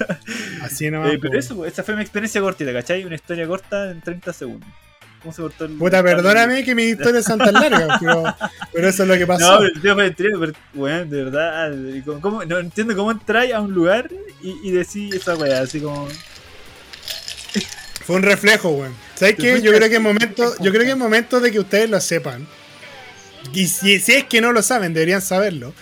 Así 0.62 0.90
nomás. 0.90 1.12
eh, 1.12 1.18
pero 1.20 1.32
po. 1.34 1.38
eso, 1.38 1.66
esa 1.66 1.82
fue 1.82 1.94
mi 1.94 2.00
experiencia 2.00 2.40
cortita, 2.40 2.72
¿cachai? 2.72 3.04
Una 3.04 3.16
historia 3.16 3.46
corta 3.46 3.90
en 3.90 4.00
30 4.00 4.32
segundos. 4.32 4.68
¿Cómo 5.24 5.34
se 5.34 5.42
cortó 5.42 5.64
el 5.64 5.72
Puta, 5.72 6.02
perdóname 6.02 6.62
que 6.64 6.74
mis 6.74 6.90
historias 6.92 7.24
son 7.24 7.38
tan 7.38 7.54
largas, 7.54 7.88
pero, 8.00 8.22
pero 8.72 8.88
eso 8.88 9.02
es 9.02 9.08
lo 9.08 9.16
que 9.16 9.26
pasó. 9.26 9.52
No, 9.52 9.58
pero 9.58 9.74
el 9.74 9.80
tío 9.82 9.94
fue 9.94 10.04
el 10.06 10.14
trío, 10.14 10.38
pero, 10.38 10.52
weón, 10.74 11.10
de 11.10 11.24
verdad, 11.24 11.72
y 11.94 12.00
como- 12.02 12.20
¿cómo- 12.20 12.44
no 12.44 12.58
entiendo 12.58 12.94
cómo 12.94 13.10
entráis 13.10 13.52
a 13.54 13.60
un 13.60 13.72
lugar 13.72 14.08
y, 14.42 14.68
y 14.68 14.70
decís 14.70 15.12
esa 15.14 15.34
weá, 15.34 15.62
así 15.62 15.80
como. 15.80 16.06
Fue 18.04 18.16
un 18.16 18.22
reflejo, 18.22 18.68
weón. 18.70 18.94
¿Sabes 19.14 19.36
qué? 19.36 19.60
Yo 19.62 19.72
creo 19.72 19.88
que 19.88 19.96
es 19.96 20.00
momento, 20.00 20.54
yo 20.60 20.70
creo 20.70 20.82
que 20.84 20.90
es 20.90 20.96
momento 20.96 21.40
de 21.40 21.50
que 21.50 21.58
ustedes 21.60 21.88
lo 21.88 22.00
sepan. 22.00 22.46
Y 23.52 23.66
si, 23.66 23.98
si 24.00 24.12
es 24.12 24.24
que 24.24 24.40
no 24.40 24.52
lo 24.52 24.62
saben, 24.62 24.92
deberían 24.92 25.22
saberlo. 25.22 25.72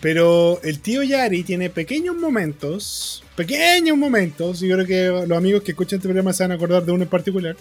Pero 0.00 0.60
el 0.62 0.80
tío 0.80 1.02
Yari 1.02 1.42
tiene 1.42 1.70
pequeños 1.70 2.14
momentos, 2.14 3.24
pequeños 3.34 3.96
momentos, 3.96 4.62
y 4.62 4.68
yo 4.68 4.76
creo 4.76 4.86
que 4.86 5.26
los 5.26 5.38
amigos 5.38 5.62
que 5.62 5.70
escuchan 5.72 5.96
este 5.96 6.08
programa 6.08 6.34
se 6.34 6.42
van 6.44 6.52
a 6.52 6.54
acordar 6.56 6.84
de 6.84 6.92
uno 6.92 7.02
en 7.04 7.08
particular, 7.08 7.56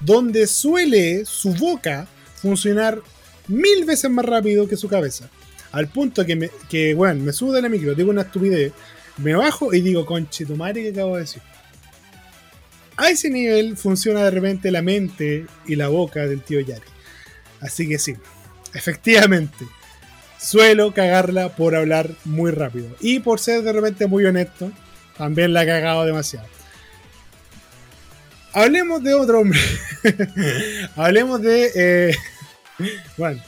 donde 0.00 0.46
suele 0.46 1.24
su 1.24 1.54
boca 1.54 2.06
funcionar 2.40 3.00
mil 3.48 3.84
veces 3.84 4.10
más 4.10 4.24
rápido 4.24 4.68
que 4.68 4.76
su 4.76 4.88
cabeza. 4.88 5.28
Al 5.72 5.88
punto 5.88 6.24
que, 6.24 6.36
me, 6.36 6.50
que 6.68 6.94
bueno, 6.94 7.22
me 7.22 7.32
subo 7.32 7.52
de 7.52 7.62
la 7.62 7.68
micro, 7.68 7.94
digo 7.94 8.10
una 8.10 8.22
estupidez, 8.22 8.72
me 9.18 9.34
bajo 9.34 9.74
y 9.74 9.80
digo, 9.80 10.06
conche 10.06 10.46
tu 10.46 10.56
madre, 10.56 10.82
¿qué 10.82 10.90
acabo 10.90 11.16
de 11.16 11.22
decir? 11.22 11.42
A 12.96 13.10
ese 13.10 13.30
nivel 13.30 13.76
funciona 13.76 14.24
de 14.24 14.30
repente 14.30 14.70
la 14.70 14.82
mente 14.82 15.46
y 15.66 15.76
la 15.76 15.88
boca 15.88 16.26
del 16.26 16.42
tío 16.42 16.60
Yari. 16.60 16.82
Así 17.60 17.88
que 17.88 17.98
sí, 17.98 18.16
efectivamente, 18.74 19.66
suelo 20.40 20.92
cagarla 20.94 21.54
por 21.54 21.74
hablar 21.74 22.10
muy 22.24 22.50
rápido. 22.50 22.88
Y 23.00 23.20
por 23.20 23.40
ser 23.40 23.62
de 23.62 23.72
repente 23.72 24.06
muy 24.06 24.24
honesto, 24.24 24.72
también 25.16 25.52
la 25.52 25.64
he 25.64 25.66
cagado 25.66 26.04
demasiado. 26.04 26.57
Hablemos 28.62 29.02
de 29.02 29.14
otro 29.14 29.40
hombre. 29.40 29.60
Hablemos 30.96 31.40
de... 31.42 31.70
eh, 31.74 32.16
bueno. 33.16 33.42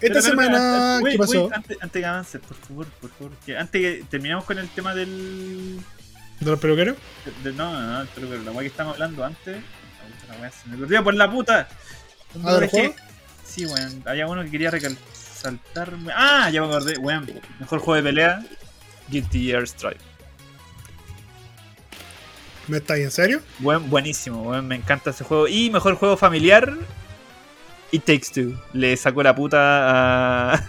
Esta 0.00 0.20
Pero, 0.20 0.20
pero, 0.20 0.22
semana, 0.22 0.58
pero, 0.58 0.98
¿qué 0.98 1.04
wait, 1.04 1.18
pasó? 1.18 1.42
wait, 1.44 1.52
antes, 1.54 1.78
antes 1.80 2.00
que 2.02 2.06
avance, 2.06 2.38
por 2.40 2.56
favor, 2.56 2.86
por 3.00 3.10
favor. 3.10 3.32
Que 3.46 3.56
antes 3.56 3.80
que 3.80 4.04
terminamos 4.10 4.44
con 4.44 4.58
el 4.58 4.68
tema 4.70 4.94
del. 4.96 5.78
¿De 6.40 6.50
los 6.50 6.58
peluqueros? 6.58 6.96
de- 7.44 7.50
de- 7.50 7.56
no, 7.56 7.72
no, 7.72 8.00
no, 8.02 8.08
pero, 8.14 8.28
pero 8.28 8.42
la 8.42 8.50
weá 8.50 8.60
que 8.62 8.66
estamos 8.66 8.94
hablando 8.94 9.24
antes. 9.24 9.58
La 10.28 10.36
weá 10.40 10.50
se 10.50 10.68
me 10.68 10.76
perdió 10.76 11.04
por 11.04 11.14
la 11.14 11.30
puta. 11.30 11.68
¿Ah, 12.44 12.54
del 12.56 12.68
juego? 12.68 12.94
Sí, 13.46 13.64
weón. 13.66 14.02
Había 14.06 14.26
uno 14.26 14.42
que 14.42 14.50
quería 14.50 14.70
resaltarme. 14.72 16.12
Ah, 16.16 16.50
ya 16.50 16.62
me 16.62 16.66
acordé, 16.66 16.98
weón. 16.98 17.30
Mejor 17.60 17.78
juego 17.78 17.94
de 17.94 18.02
pelea. 18.02 18.42
Guilty 19.08 19.46
Gear 19.46 19.68
Strive. 19.68 19.98
¿Me 22.68 22.78
estáis 22.78 23.04
en 23.04 23.10
serio? 23.10 23.40
Buen, 23.58 23.90
buenísimo, 23.90 24.42
weón, 24.42 24.68
me 24.68 24.76
encanta 24.76 25.10
ese 25.10 25.24
juego. 25.24 25.48
Y 25.48 25.70
mejor 25.70 25.94
juego 25.96 26.16
familiar, 26.16 26.76
It 27.90 28.04
Takes 28.04 28.28
Two. 28.34 28.58
Le 28.72 28.96
sacó 28.96 29.22
la 29.22 29.34
puta 29.34 30.54
a, 30.54 30.64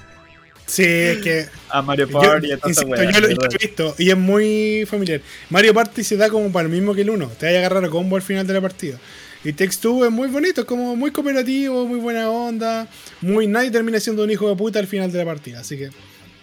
Sí, 0.65 0.83
es 0.83 1.17
que 1.19 1.45
a 1.69 1.81
Mario 1.81 2.07
Yo, 2.07 2.19
Party 2.19 2.47
y 2.47 2.51
a 2.51 2.55
insisto, 2.55 2.87
weá, 2.87 3.11
yo 3.11 3.19
lo, 3.19 3.29
yo 3.29 3.35
lo 3.35 3.45
he 3.45 3.57
visto 3.57 3.95
y 3.97 4.09
es 4.09 4.17
muy 4.17 4.85
familiar. 4.87 5.21
Mario 5.49 5.73
Party 5.73 6.03
se 6.03 6.17
da 6.17 6.29
como 6.29 6.51
para 6.51 6.67
el 6.67 6.71
mismo 6.71 6.95
que 6.95 7.01
el 7.01 7.09
1. 7.09 7.27
Te 7.37 7.45
vaya 7.47 7.57
a 7.57 7.59
agarrar 7.59 7.85
a 7.85 7.89
combo 7.89 8.15
al 8.15 8.21
final 8.21 8.47
de 8.47 8.53
la 8.53 8.61
partida. 8.61 8.97
Y 9.43 9.51
Text 9.51 9.83
2 9.83 10.05
es 10.05 10.11
muy 10.11 10.29
bonito, 10.29 10.61
es 10.61 10.67
como 10.67 10.95
muy 10.95 11.11
cooperativo, 11.11 11.85
muy 11.85 11.99
buena 11.99 12.29
onda. 12.29 12.87
Muy 13.21 13.45
nadie 13.45 13.71
termina 13.71 13.99
siendo 13.99 14.23
un 14.23 14.31
hijo 14.31 14.49
de 14.49 14.55
puta 14.55 14.79
al 14.79 14.87
final 14.87 15.11
de 15.11 15.17
la 15.17 15.25
partida. 15.25 15.59
Así 15.59 15.77
que, 15.77 15.89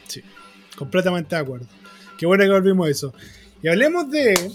sí, 0.07 0.23
completamente 0.77 1.35
de 1.35 1.41
acuerdo. 1.41 1.67
Qué 2.19 2.27
bueno 2.27 2.45
que 2.45 2.51
volvimos 2.51 2.87
a 2.87 2.91
eso. 2.91 3.15
Y 3.63 3.69
hablemos 3.69 4.11
de 4.11 4.53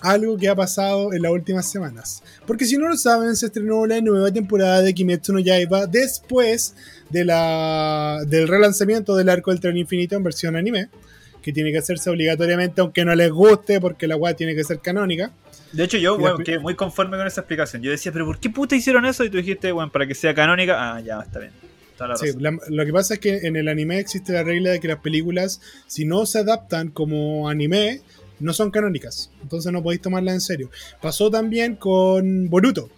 algo 0.00 0.36
que 0.36 0.48
ha 0.48 0.54
pasado 0.54 1.12
en 1.12 1.22
las 1.22 1.32
últimas 1.32 1.70
semanas. 1.70 2.22
Porque 2.46 2.64
si 2.64 2.76
no 2.76 2.88
lo 2.88 2.96
saben, 2.96 3.34
se 3.36 3.46
estrenó 3.46 3.86
la 3.86 4.00
nueva 4.00 4.30
temporada 4.32 4.80
de 4.82 4.94
Kimetsu 4.94 5.32
no 5.32 5.38
Yaiba 5.38 5.86
después 5.86 6.74
de 7.10 7.24
la, 7.24 8.20
del 8.26 8.48
relanzamiento 8.48 9.16
del 9.16 9.28
arco 9.28 9.50
del 9.50 9.60
tren 9.60 9.76
infinito 9.76 10.16
en 10.16 10.22
versión 10.22 10.56
anime. 10.56 10.88
Que 11.42 11.52
tiene 11.52 11.70
que 11.72 11.78
hacerse 11.78 12.10
obligatoriamente, 12.10 12.80
aunque 12.80 13.04
no 13.04 13.14
les 13.14 13.30
guste, 13.30 13.80
porque 13.80 14.06
la 14.06 14.16
weá 14.16 14.34
tiene 14.34 14.54
que 14.54 14.64
ser 14.64 14.80
canónica. 14.80 15.30
De 15.72 15.84
hecho, 15.84 15.96
yo, 15.96 16.16
weón, 16.16 16.42
quedé 16.42 16.58
muy 16.58 16.74
conforme 16.74 17.16
con 17.16 17.26
esa 17.26 17.40
explicación. 17.42 17.80
Yo 17.80 17.90
decía, 17.90 18.12
pero 18.12 18.26
¿por 18.26 18.38
qué 18.38 18.50
puta 18.50 18.74
hicieron 18.76 19.06
eso? 19.06 19.24
Y 19.24 19.30
tú 19.30 19.38
dijiste, 19.38 19.72
weón, 19.72 19.90
para 19.90 20.06
que 20.06 20.14
sea 20.14 20.34
canónica. 20.34 20.74
Ah, 20.96 21.00
ya, 21.00 21.20
está 21.20 21.38
bien. 21.38 21.52
La 22.00 22.16
Sí, 22.16 22.26
la- 22.38 22.56
lo 22.68 22.84
que 22.86 22.92
pasa 22.92 23.14
es 23.14 23.20
que 23.20 23.38
en 23.46 23.56
el 23.56 23.66
anime 23.68 23.98
existe 23.98 24.32
la 24.32 24.42
regla 24.44 24.70
de 24.70 24.78
que 24.80 24.86
las 24.88 24.98
películas, 24.98 25.60
si 25.86 26.04
no 26.04 26.26
se 26.26 26.40
adaptan 26.40 26.90
como 26.90 27.48
anime, 27.48 28.02
no 28.40 28.52
son 28.52 28.70
canónicas. 28.70 29.30
Entonces 29.42 29.72
no 29.72 29.82
podéis 29.82 30.02
tomarlas 30.02 30.34
en 30.34 30.40
serio. 30.40 30.70
Pasó 31.00 31.30
también 31.30 31.76
con 31.76 32.48
Boruto. 32.48 32.90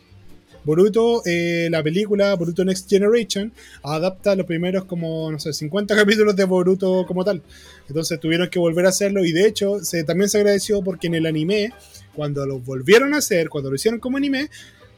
Boruto, 0.64 1.22
eh, 1.24 1.68
la 1.70 1.82
película 1.82 2.34
Boruto 2.34 2.64
Next 2.64 2.88
Generation, 2.88 3.52
adapta 3.82 4.34
los 4.34 4.46
primeros 4.46 4.84
como, 4.84 5.30
no 5.30 5.38
sé, 5.38 5.52
50 5.52 5.96
capítulos 5.96 6.36
de 6.36 6.44
Boruto 6.44 7.06
como 7.06 7.24
tal. 7.24 7.42
Entonces 7.88 8.20
tuvieron 8.20 8.48
que 8.48 8.58
volver 8.58 8.86
a 8.86 8.90
hacerlo 8.90 9.24
y 9.24 9.32
de 9.32 9.46
hecho 9.46 9.82
se, 9.82 10.04
también 10.04 10.28
se 10.28 10.38
agradeció 10.38 10.82
porque 10.82 11.06
en 11.06 11.14
el 11.14 11.26
anime, 11.26 11.72
cuando 12.14 12.44
lo 12.46 12.58
volvieron 12.58 13.14
a 13.14 13.18
hacer, 13.18 13.48
cuando 13.48 13.70
lo 13.70 13.76
hicieron 13.76 14.00
como 14.00 14.16
anime, 14.16 14.50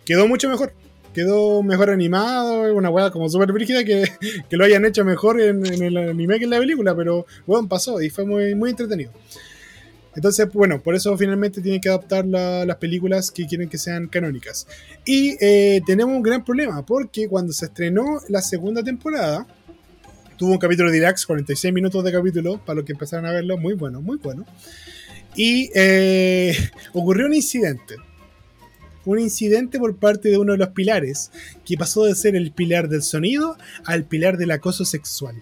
quedó 0.04 0.26
mucho 0.26 0.48
mejor. 0.48 0.72
Quedó 1.14 1.62
mejor 1.62 1.90
animado, 1.90 2.74
una 2.74 2.88
weá 2.88 3.10
como 3.10 3.28
súper 3.28 3.52
brígida 3.52 3.84
que, 3.84 4.10
que 4.48 4.56
lo 4.56 4.64
hayan 4.64 4.84
hecho 4.86 5.04
mejor 5.04 5.40
en, 5.42 5.64
en 5.66 5.82
el 5.82 5.96
anime 5.96 6.38
que 6.38 6.44
en 6.44 6.50
la 6.50 6.58
película, 6.58 6.96
pero 6.96 7.26
bueno, 7.46 7.68
pasó 7.68 8.00
y 8.00 8.08
fue 8.08 8.24
muy, 8.24 8.54
muy 8.54 8.70
entretenido. 8.70 9.12
Entonces, 10.14 10.46
bueno, 10.52 10.82
por 10.82 10.94
eso 10.94 11.16
finalmente 11.16 11.60
tienen 11.62 11.80
que 11.80 11.88
adaptar 11.88 12.26
la- 12.26 12.64
las 12.66 12.76
películas 12.76 13.30
que 13.30 13.46
quieren 13.46 13.68
que 13.68 13.78
sean 13.78 14.08
canónicas. 14.08 14.66
Y 15.06 15.36
eh, 15.40 15.80
tenemos 15.86 16.14
un 16.14 16.22
gran 16.22 16.44
problema, 16.44 16.84
porque 16.84 17.28
cuando 17.28 17.52
se 17.52 17.66
estrenó 17.66 18.20
la 18.28 18.42
segunda 18.42 18.82
temporada, 18.82 19.46
tuvo 20.36 20.52
un 20.52 20.58
capítulo 20.58 20.90
de 20.90 20.98
Irax, 20.98 21.24
46 21.26 21.72
minutos 21.72 22.04
de 22.04 22.12
capítulo, 22.12 22.58
para 22.64 22.76
los 22.76 22.84
que 22.84 22.92
empezaron 22.92 23.26
a 23.26 23.32
verlo, 23.32 23.56
muy 23.56 23.74
bueno, 23.74 24.02
muy 24.02 24.18
bueno. 24.18 24.44
Y 25.34 25.70
eh, 25.74 26.54
ocurrió 26.92 27.26
un 27.26 27.34
incidente. 27.34 27.96
Un 29.04 29.18
incidente 29.18 29.78
por 29.80 29.96
parte 29.96 30.28
de 30.28 30.38
uno 30.38 30.52
de 30.52 30.58
los 30.58 30.68
pilares, 30.68 31.32
que 31.64 31.76
pasó 31.76 32.04
de 32.04 32.14
ser 32.14 32.36
el 32.36 32.52
pilar 32.52 32.88
del 32.88 33.02
sonido 33.02 33.56
al 33.84 34.04
pilar 34.04 34.36
del 34.36 34.50
acoso 34.52 34.84
sexual. 34.84 35.36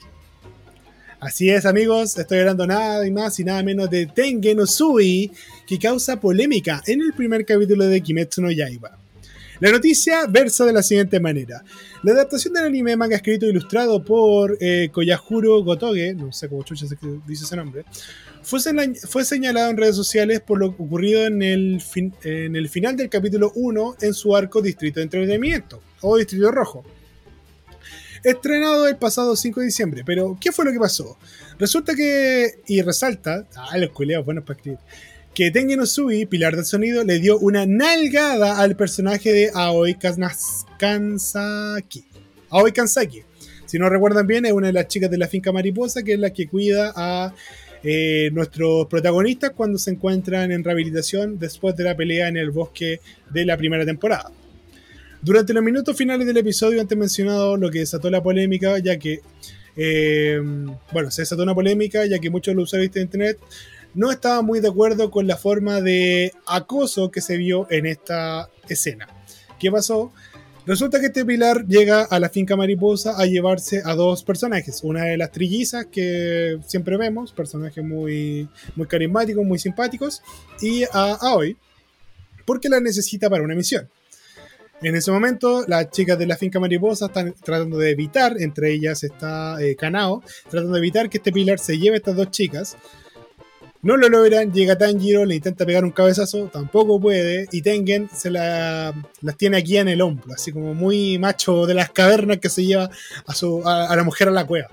Así 1.21 1.51
es, 1.51 1.67
amigos, 1.67 2.17
estoy 2.19 2.39
hablando 2.39 2.67
nada 2.67 3.07
y 3.07 3.11
más 3.11 3.39
y 3.39 3.45
nada 3.45 3.63
menos 3.63 3.91
de 3.91 4.07
Tengen 4.07 4.59
Uzui, 4.59 5.31
que 5.67 5.79
causa 5.79 6.19
polémica 6.19 6.83
en 6.87 7.03
el 7.03 7.13
primer 7.13 7.45
capítulo 7.45 7.87
de 7.87 8.01
Kimetsu 8.01 8.41
no 8.41 8.51
Yaiba. 8.51 8.97
La 9.61 9.71
noticia 9.71 10.25
versa 10.27 10.65
de 10.65 10.73
la 10.73 10.83
siguiente 10.83 11.21
manera. 11.21 11.63
La 12.05 12.13
adaptación 12.13 12.55
del 12.55 12.65
anime 12.65 12.97
manga 12.97 13.17
escrito 13.17 13.45
e 13.45 13.51
ilustrado 13.51 14.03
por 14.03 14.57
eh, 14.63 14.91
Gotoge, 14.91 16.15
no 16.15 16.33
sé 16.33 16.49
cómo 16.49 16.63
chucha 16.63 16.87
se 16.87 16.97
dice 17.27 17.45
ese 17.45 17.57
nombre, 17.57 17.85
fue, 18.43 18.59
fue, 19.07 19.23
señalado 19.23 19.69
en 19.69 19.77
redes 19.77 19.97
sociales 19.97 20.41
por 20.41 20.59
lo 20.59 20.69
ocurrido 20.69 21.27
en 21.27 21.43
el, 21.43 21.83
en 22.25 22.57
el 22.57 22.69
final 22.71 22.97
del 22.97 23.11
capítulo 23.11 23.53
1 23.57 23.97
en 24.01 24.15
su 24.15 24.35
arco 24.35 24.63
Distrito 24.63 25.01
de 25.01 25.05
Entretenimiento, 25.05 25.83
o 26.01 26.17
Distrito 26.17 26.51
Rojo. 26.51 26.83
Estrenado 28.23 28.87
el 28.87 28.97
pasado 28.97 29.35
5 29.35 29.61
de 29.61 29.67
diciembre, 29.67 30.03
pero 30.05 30.37
¿qué 30.41 30.53
fue 30.53 30.65
lo 30.65 30.73
que 30.73 30.79
pasó? 30.79 31.17
Resulta 31.59 31.95
que, 31.95 32.61
y 32.67 32.83
resalta, 32.83 33.47
ah, 33.57 33.79
los 33.79 33.91
culeados 33.91 34.27
buenos 34.27 34.45
para 34.45 34.59
escribir, 34.59 34.79
que 35.35 35.51
Tengen 35.51 35.81
Usui, 35.81 36.27
pilar 36.27 36.55
del 36.57 36.65
sonido, 36.65 37.03
le 37.05 37.19
dio 37.19 37.39
una 37.39 37.65
nalgada 37.65 38.59
al 38.61 38.77
personaje 38.77 39.33
de 39.33 39.51
Aoi 39.55 39.95
Kansaki. 40.79 42.05
Aoi 42.51 42.73
Kansaki. 42.73 43.23
Si 43.65 43.79
no 43.79 43.89
recuerdan 43.89 44.27
bien, 44.27 44.45
es 44.45 44.53
una 44.53 44.67
de 44.67 44.73
las 44.73 44.89
chicas 44.89 45.11
de 45.11 45.19
la 45.19 45.29
finca 45.29 45.53
mariposa, 45.53 46.03
que 46.03 46.15
es 46.15 46.19
la 46.19 46.31
que 46.31 46.49
cuida 46.49 46.93
a 46.97 47.33
eh, 47.83 48.31
nuestros 48.33 48.87
protagonistas 48.89 49.53
cuando 49.53 49.79
se 49.79 49.93
encuentran 49.93 50.53
en 50.53 50.65
rehabilitación 50.65 51.39
después 51.39 51.77
de 51.77 51.85
la 51.85 51.97
pelea 51.97 52.29
en 52.29 52.37
el 52.37 52.51
bosque 52.51 53.01
de 53.31 53.45
la 53.47 53.57
primera 53.57 53.87
temporada. 53.87 54.31
Durante 55.23 55.53
los 55.53 55.63
minutos 55.63 55.97
finales 55.97 56.27
del 56.27 56.39
episodio 56.39 56.81
antes 56.81 56.97
mencionado, 56.97 57.59
lo 57.59 57.71
que 57.71 57.81
desató 57.81 58.09
la 58.09 58.23
polémica, 58.23 58.79
ya 58.79 58.99
que, 58.99 59.21
eh, 59.77 60.41
bueno, 60.93 61.11
se 61.11 61.23
desató 61.23 61.43
una 61.43 61.55
polémica, 61.55 62.07
ya 62.07 62.19
que 62.19 62.31
muchos 62.31 62.53
de 62.53 62.57
los 62.57 62.65
usuarios 62.65 62.93
de 62.93 63.03
Internet 63.03 63.39
no 63.93 64.11
estaban 64.11 64.47
muy 64.47 64.61
de 64.61 64.69
acuerdo 64.69 65.11
con 65.11 65.27
la 65.27 65.37
forma 65.37 65.83
de 65.83 66.33
acoso 66.47 67.11
que 67.11 67.21
se 67.21 67.37
vio 67.37 67.67
en 67.71 67.85
esta 67.85 68.49
escena. 68.69 69.09
¿Qué 69.59 69.71
pasó? 69.71 70.11
Resulta 70.65 71.01
que 71.01 71.07
este 71.07 71.25
pilar 71.27 71.67
llega 71.67 72.03
a 72.05 72.19
la 72.19 72.31
finca 72.31 72.57
mariposa 72.57 73.21
a 73.21 73.27
llevarse 73.27 73.83
a 73.85 73.95
dos 73.95 74.23
personajes. 74.23 74.81
Una 74.83 75.05
de 75.05 75.19
las 75.19 75.33
trillizas 75.33 75.87
que 75.87 76.59
siempre 76.67 76.97
vemos, 76.97 77.33
personajes 77.33 77.85
muy, 77.85 78.49
muy 78.75 78.87
carismáticos, 78.87 79.45
muy 79.45 79.59
simpáticos, 79.59 80.23
y 80.63 80.85
a 80.85 81.19
Aoi, 81.21 81.57
porque 82.47 82.71
la 82.71 82.81
necesita 82.81 83.29
para 83.29 83.43
una 83.43 83.55
misión. 83.55 83.89
En 84.83 84.97
ese 84.97 85.11
momento, 85.11 85.65
las 85.67 85.91
chicas 85.91 86.19
de 86.19 86.27
la 86.27 86.37
finca 86.37 86.59
mariposa 86.59 87.07
están 87.07 87.35
tratando 87.45 87.77
de 87.77 87.91
evitar, 87.91 88.41
entre 88.41 88.73
ellas 88.73 89.05
está 89.05 89.61
eh, 89.63 89.77
Kanao, 89.77 90.23
tratando 90.49 90.73
de 90.73 90.79
evitar 90.79 91.11
que 91.11 91.19
este 91.19 91.33
pilar 91.33 91.59
se 91.59 91.79
lleve 91.79 91.97
a 91.97 91.99
estas 91.99 92.17
dos 92.17 92.31
chicas. 92.31 92.77
No 93.83 93.97
lo 93.97 94.09
logran, 94.09 94.53
llega 94.53 94.79
Tanjiro, 94.79 95.25
le 95.27 95.37
intenta 95.37 95.67
pegar 95.67 95.85
un 95.85 95.91
cabezazo, 95.91 96.49
tampoco 96.53 96.99
puede, 96.99 97.47
y 97.51 97.61
Tengen 97.61 98.09
se 98.15 98.31
la, 98.31 98.95
las 99.21 99.37
tiene 99.37 99.59
aquí 99.59 99.77
en 99.77 99.89
el 99.89 100.01
hombro, 100.01 100.35
así 100.35 100.53
como 100.53 100.75
muy 100.75 101.19
macho 101.19 101.67
de 101.67 101.75
las 101.75 101.91
cavernas 101.91 102.39
que 102.39 102.49
se 102.49 102.65
lleva 102.65 102.91
a, 103.27 103.35
su, 103.35 103.63
a, 103.67 103.95
la 103.95 104.03
mujer 104.05 104.29
a 104.29 104.33
la 104.33 104.47
cueva. 104.47 104.69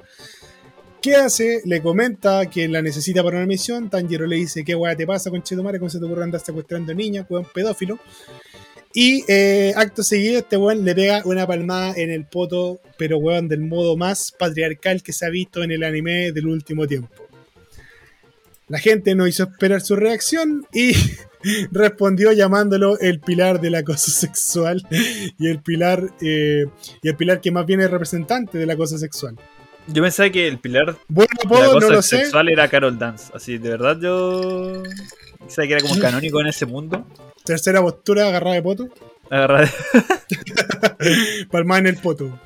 ¿Qué 1.02 1.16
hace? 1.16 1.62
Le 1.64 1.82
comenta 1.82 2.50
que 2.50 2.68
la 2.68 2.82
necesita 2.82 3.24
para 3.24 3.38
una 3.38 3.46
misión. 3.46 3.90
Tanjiro 3.90 4.26
le 4.26 4.38
dice: 4.38 4.66
¿Qué 4.66 4.76
weá 4.76 4.96
te 4.96 5.06
pasa, 5.06 5.30
con 5.30 5.42
Chetumare? 5.42 5.80
¿Cómo 5.80 5.90
se 5.90 6.00
te 6.00 6.06
ocurre 6.06 6.24
andar 6.24 6.42
secuestrando 6.42 6.94
niñas? 6.94 7.26
un 7.30 7.46
pedófilo. 7.46 8.00
Y 8.94 9.24
eh, 9.28 9.74
acto 9.76 10.04
seguido, 10.04 10.40
este 10.40 10.58
weón 10.58 10.84
le 10.84 10.96
pega 10.96 11.22
una 11.26 11.46
palmada 11.46 11.94
en 11.96 12.10
el 12.10 12.26
poto, 12.26 12.80
pero 12.98 13.18
weón, 13.18 13.48
del 13.48 13.62
modo 13.62 13.96
más 13.96 14.32
patriarcal 14.32 15.04
que 15.04 15.14
se 15.14 15.26
ha 15.26 15.30
visto 15.30 15.64
en 15.64 15.72
el 15.72 15.84
anime 15.84 16.32
del 16.32 16.48
último 16.48 16.88
tiempo. 16.88 17.10
La 18.68 18.80
gente 18.80 19.16
no 19.16 19.28
hizo 19.28 19.44
esperar 19.44 19.82
su 19.82 19.96
reacción 19.96 20.66
y 20.74 20.92
respondió 21.72 22.34
llamándolo 22.34 23.00
el 23.00 23.20
pilar 23.20 23.62
del 23.62 23.76
acoso 23.76 24.12
sexual 24.12 24.86
y 24.92 25.48
el 25.48 25.62
pilar 25.62 26.12
eh, 26.22 26.66
y 27.02 27.08
el 27.08 27.16
pilar 27.16 27.40
que 27.40 27.52
más 27.52 27.66
bien 27.66 27.80
es 27.82 27.90
representante 27.90 28.58
del 28.58 28.70
acoso 28.70 28.98
sexual. 28.98 29.36
Yo 29.88 30.04
pensaba 30.04 30.30
que 30.30 30.48
el 30.48 30.60
pilar 30.60 30.98
bueno, 31.08 31.30
puedo, 31.48 31.80
no 31.80 31.90
lo 31.90 32.02
sexual 32.02 32.50
era 32.50 32.68
Carol 32.68 33.00
Dance. 33.00 33.32
Así, 33.34 33.58
de 33.58 33.70
verdad 33.70 33.98
yo 34.02 34.84
pensaba 35.40 35.66
que 35.66 35.74
era 35.74 35.82
como 35.82 35.98
canónico 35.98 36.42
en 36.42 36.48
ese 36.48 36.66
mundo. 36.66 37.08
Tercera 37.48 37.82
postura, 37.82 38.28
agarrada 38.28 38.56
de 38.56 38.62
poto. 38.62 38.90
Agarrada 39.30 39.72
de... 41.00 41.46
Palmada 41.52 41.80
en 41.80 41.88
el 41.88 41.96
poto. 41.96 42.38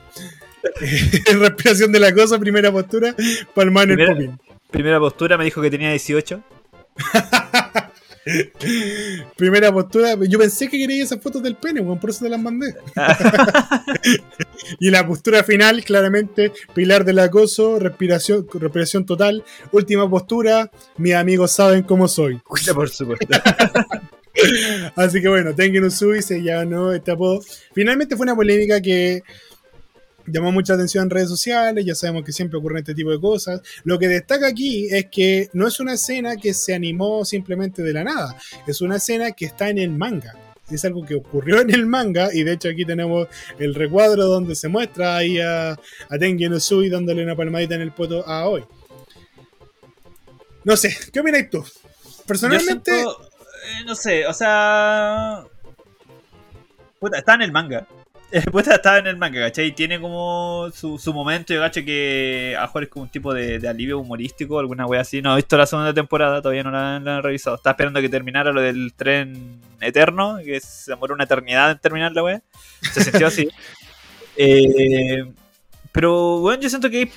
Respiración 1.39 1.91
de 1.91 1.99
la 1.99 2.13
cosa, 2.13 2.37
primera 2.37 2.71
postura, 2.71 3.15
palmada 3.55 3.93
en 3.93 3.99
el 3.99 4.07
popín. 4.07 4.39
Primera 4.69 4.99
postura 4.99 5.39
me 5.39 5.45
dijo 5.45 5.59
que 5.59 5.71
tenía 5.71 5.89
18. 5.89 6.43
Primera 9.35 9.73
postura, 9.73 10.15
yo 10.27 10.37
pensé 10.37 10.69
que 10.69 10.77
quería 10.77 11.03
esas 11.03 11.19
fotos 11.19 11.41
del 11.41 11.55
pene, 11.55 11.81
por 11.81 12.11
eso 12.11 12.23
te 12.23 12.29
las 12.29 12.39
mandé. 12.39 12.75
y 14.79 14.91
la 14.91 15.07
postura 15.07 15.43
final, 15.43 15.83
claramente, 15.83 16.51
pilar 16.75 17.03
del 17.03 17.17
acoso, 17.17 17.79
respiración, 17.79 18.45
respiración 18.53 19.07
total. 19.07 19.43
Última 19.71 20.07
postura, 20.07 20.69
mis 20.97 21.15
amigos 21.15 21.53
saben 21.53 21.81
cómo 21.81 22.07
soy. 22.07 22.39
Por 22.45 22.89
supuesto. 22.89 23.25
Así 24.95 25.21
que 25.21 25.27
bueno, 25.27 25.53
Tengen 25.53 25.84
Usui 25.84 26.21
se 26.21 26.39
no 26.65 26.93
este 26.93 27.11
apodo. 27.11 27.41
Finalmente 27.73 28.15
fue 28.15 28.23
una 28.23 28.36
polémica 28.36 28.82
que 28.82 29.23
llamó 30.25 30.51
mucha 30.51 30.73
atención 30.73 31.05
en 31.05 31.09
redes 31.09 31.29
sociales, 31.29 31.86
ya 31.86 31.95
sabemos 31.95 32.23
que 32.23 32.32
siempre 32.32 32.57
ocurren 32.57 32.79
este 32.79 32.93
tipo 32.93 33.11
de 33.11 33.19
cosas. 33.19 33.61
Lo 33.84 33.99
que 33.99 34.07
destaca 34.07 34.47
aquí 34.47 34.88
es 34.89 35.07
que 35.11 35.49
no 35.53 35.67
es 35.67 35.79
una 35.79 35.93
escena 35.93 36.38
que 36.38 36.53
se 36.53 36.73
animó 36.73 37.25
simplemente 37.25 37.82
de 37.82 37.93
la 37.93 38.03
nada, 38.03 38.38
es 38.67 38.82
una 38.82 38.97
escena 38.97 39.32
que 39.32 39.45
está 39.45 39.69
en 39.69 39.79
el 39.79 39.89
manga. 39.89 40.36
Es 40.69 40.86
algo 40.86 41.05
que 41.05 41.15
ocurrió 41.15 41.59
en 41.59 41.69
el 41.71 41.86
manga 41.86 42.29
y 42.34 42.43
de 42.43 42.53
hecho 42.53 42.69
aquí 42.69 42.86
tenemos 42.86 43.27
el 43.59 43.75
recuadro 43.75 44.23
donde 44.25 44.55
se 44.55 44.69
muestra 44.69 45.17
ahí 45.17 45.38
a, 45.38 45.71
a 45.71 46.17
Tengen 46.17 46.53
Usui 46.53 46.88
dándole 46.89 47.23
una 47.23 47.36
palmadita 47.36 47.75
en 47.75 47.82
el 47.82 47.91
poto 47.91 48.25
a 48.25 48.47
Hoy. 48.47 48.63
No 50.63 50.77
sé, 50.77 50.95
¿qué 51.11 51.19
opinas 51.19 51.49
tú? 51.49 51.65
Personalmente... 52.25 53.03
Eh, 53.66 53.84
no 53.86 53.95
sé, 53.95 54.26
o 54.28 54.34
sea... 54.34 55.43
Puta, 56.99 57.18
está 57.18 57.36
en 57.36 57.43
el 57.43 57.51
manga. 57.51 57.88
Pues 58.51 58.68
estaba 58.68 58.99
en 58.99 59.07
el 59.07 59.18
manga, 59.18 59.41
¿cachai? 59.41 59.74
Tiene 59.74 59.99
como 59.99 60.70
su, 60.74 61.14
momento, 61.14 61.53
yo 61.53 61.59
cacho 61.59 61.84
que 61.84 62.55
a 62.57 62.72
es 62.80 62.88
como 62.89 63.03
un 63.03 63.09
tipo 63.09 63.34
de, 63.34 63.68
alivio 63.68 63.99
humorístico, 63.99 64.59
alguna 64.59 64.86
wea 64.86 65.01
así. 65.01 65.22
No 65.22 65.34
he 65.34 65.38
visto 65.38 65.57
la 65.57 65.66
segunda 65.66 65.93
temporada, 65.93 66.41
todavía 66.41 66.64
no 66.64 66.72
la, 66.72 66.95
han 66.95 67.24
revisado. 67.24 67.57
Estaba 67.57 67.74
esperando 67.74 67.99
que 67.99 68.09
terminara 68.09 68.51
lo 68.51 68.62
del 68.62 68.93
tren 68.93 69.59
eterno, 69.82 70.38
que 70.43 70.59
se 70.59 70.91
demoró 70.91 71.14
una 71.14 71.26
eternidad 71.26 71.72
en 71.72 71.80
terminar 71.80 72.14
la 72.14 72.24
wea. 72.24 72.41
Se 72.93 73.03
sintió 73.03 73.28
así. 73.28 73.49
Eh, 74.38 75.26
pero 75.91 76.39
bueno, 76.39 76.64
yo 76.64 76.70
siento 76.70 76.89
que 76.89 76.99
hay 76.99 77.12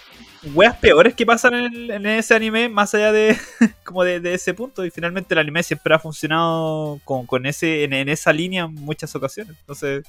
weas 0.53 0.77
peores 0.77 1.15
que 1.15 1.25
pasan 1.25 1.55
en, 1.55 2.07
ese 2.07 2.35
anime, 2.35 2.69
más 2.69 2.95
allá 2.95 3.13
de 3.13 3.37
como 3.85 4.05
de, 4.05 4.35
ese 4.35 4.55
punto. 4.55 4.85
Y 4.85 4.91
finalmente 4.91 5.35
el 5.35 5.39
anime 5.39 5.63
siempre 5.63 5.95
ha 5.95 5.99
funcionado 5.99 7.01
con, 7.05 7.47
ese, 7.47 7.85
en, 7.85 8.09
esa 8.09 8.33
línea 8.33 8.65
en 8.65 8.75
muchas 8.75 9.15
ocasiones. 9.15 9.57
Entonces 9.61 10.05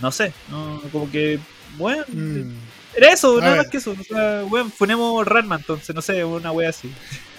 no 0.00 0.12
sé, 0.12 0.32
no, 0.50 0.80
como 0.92 1.10
que, 1.10 1.38
bueno, 1.78 2.04
mm. 2.08 2.52
era 2.94 3.12
eso, 3.12 3.40
nada 3.40 3.56
más 3.56 3.68
que 3.68 3.78
eso. 3.78 3.96
O 3.98 4.04
sea, 4.04 4.42
bueno, 4.42 4.70
funemos 4.70 5.26
Ranma, 5.26 5.56
entonces, 5.56 5.94
no 5.94 6.02
sé, 6.02 6.24
una 6.24 6.52
wea 6.52 6.68
así. 6.68 6.92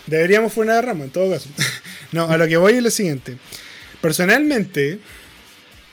Deberíamos 0.08 0.53
funar 0.53 0.78
a 0.78 0.82
Ranma, 0.82 1.03
en 1.05 1.12
todo 1.12 1.30
caso. 1.32 1.49
no, 2.12 2.28
a 2.28 2.38
lo 2.38 2.47
que 2.47 2.58
voy 2.58 2.74
es 2.74 2.84
lo 2.84 2.89
siguiente. 2.89 3.38
Personalmente, 4.01 4.99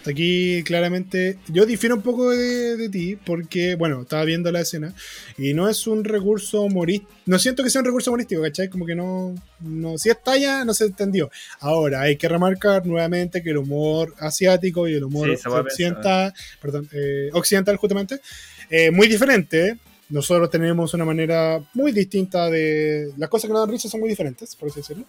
Aquí 0.06 0.62
claramente 0.64 1.38
yo 1.48 1.64
difiero 1.64 1.96
un 1.96 2.02
poco 2.02 2.30
de, 2.30 2.88
ti 2.90 3.16
porque, 3.16 3.74
bueno, 3.74 4.02
estaba 4.02 4.24
viendo 4.24 4.52
la 4.52 4.60
escena 4.60 4.94
y 5.38 5.54
no 5.54 5.68
es 5.68 5.86
un 5.86 6.04
recurso 6.04 6.62
humorístico. 6.62 7.10
No 7.26 7.38
siento 7.38 7.62
que 7.62 7.70
sea 7.70 7.80
un 7.80 7.86
recurso 7.86 8.10
humorístico, 8.10 8.42
¿cachai? 8.42 8.68
Como 8.68 8.84
que 8.84 8.94
no, 8.94 9.34
no. 9.60 9.96
Si 9.96 10.10
es 10.10 10.22
talla, 10.22 10.64
no 10.64 10.74
se 10.74 10.84
entendió. 10.84 11.30
Ahora, 11.60 12.02
hay 12.02 12.16
que 12.16 12.28
remarcar 12.28 12.84
nuevamente 12.84 13.42
que 13.42 13.50
el 13.50 13.56
humor 13.56 14.14
asiático 14.18 14.86
y 14.88 14.94
el 14.94 15.04
humor 15.04 15.30
occidental, 15.30 16.34
perdón, 16.60 16.88
eh, 16.92 17.30
occidental, 17.32 17.76
justamente, 17.76 18.20
es 18.68 18.92
muy 18.92 19.08
diferente. 19.08 19.78
Nosotros 20.10 20.50
tenemos 20.50 20.92
una 20.92 21.06
manera 21.06 21.64
muy 21.72 21.92
distinta 21.92 22.50
de. 22.50 23.10
Las 23.16 23.30
cosas 23.30 23.48
que 23.48 23.54
nos 23.54 23.62
dan 23.62 23.70
risa 23.70 23.88
son 23.88 24.00
muy 24.00 24.10
diferentes, 24.10 24.54
por 24.54 24.68
así 24.68 24.80
decirlo. 24.80 25.06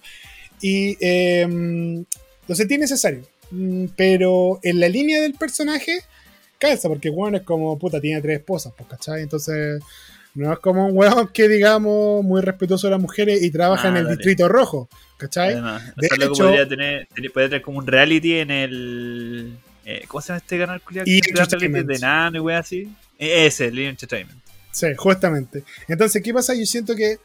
Y 0.62 0.98
eh, 1.02 1.46
lo 2.48 2.56
sentí 2.56 2.78
necesario 2.78 3.24
pero 3.96 4.60
en 4.64 4.80
la 4.80 4.90
línea 4.90 5.22
del 5.22 5.34
personaje, 5.34 6.00
calza, 6.58 6.90
porque 6.90 7.10
Juan 7.10 7.36
es 7.36 7.42
como, 7.42 7.78
puta, 7.78 8.00
tiene 8.00 8.22
tres 8.22 8.40
esposas, 8.40 8.74
pues, 8.78 8.90
¿cachai? 8.90 9.22
Entonces, 9.22 9.82
no 10.36 10.52
es 10.52 10.60
como 10.60 10.86
un 10.88 10.98
weón 10.98 11.30
que, 11.30 11.48
digamos, 11.48 12.24
muy 12.24 12.42
respetuoso 12.42 12.88
de 12.88 12.92
las 12.92 13.02
mujeres 13.02 13.42
y 13.42 13.52
trabaja 13.52 13.88
en 13.88 13.98
el 13.98 14.10
Distrito 14.10 14.48
Rojo, 14.50 14.90
¿cachai? 15.18 15.56
de 15.96 16.08
hecho, 16.08 16.44
podría 16.44 16.68
tener, 16.68 17.08
podría 17.34 17.50
tener 17.50 17.62
como 17.62 17.80
un 17.80 17.88
reality 17.88 18.40
en 18.40 18.52
el. 18.52 19.58
Eh, 19.86 20.04
¿Cómo 20.08 20.22
se 20.22 20.30
llama 20.30 20.38
este 20.38 20.58
canal 20.58 20.82
Y 21.06 21.22
de 21.22 22.00
Nano 22.00 22.38
y 22.38 22.40
wey 22.42 22.56
así. 22.56 22.92
E, 23.18 23.46
ese, 23.46 23.68
el 23.68 23.80
Entertainment. 23.80 24.42
Sí, 24.72 24.88
justamente. 24.98 25.64
Entonces, 25.88 26.22
¿qué 26.22 26.34
pasa? 26.34 26.54
Yo 26.54 26.66
siento 26.66 26.96
que, 26.96 27.18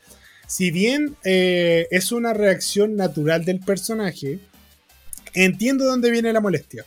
si 0.47 0.70
bien 0.70 1.16
eh, 1.24 1.89
es 1.91 2.12
una 2.12 2.33
reacción 2.33 2.95
natural 2.95 3.45
del 3.45 3.59
personaje, 3.59 4.39
Entiendo 5.35 5.85
dónde 5.85 6.11
viene 6.11 6.33
la 6.33 6.41
molestia. 6.41 6.85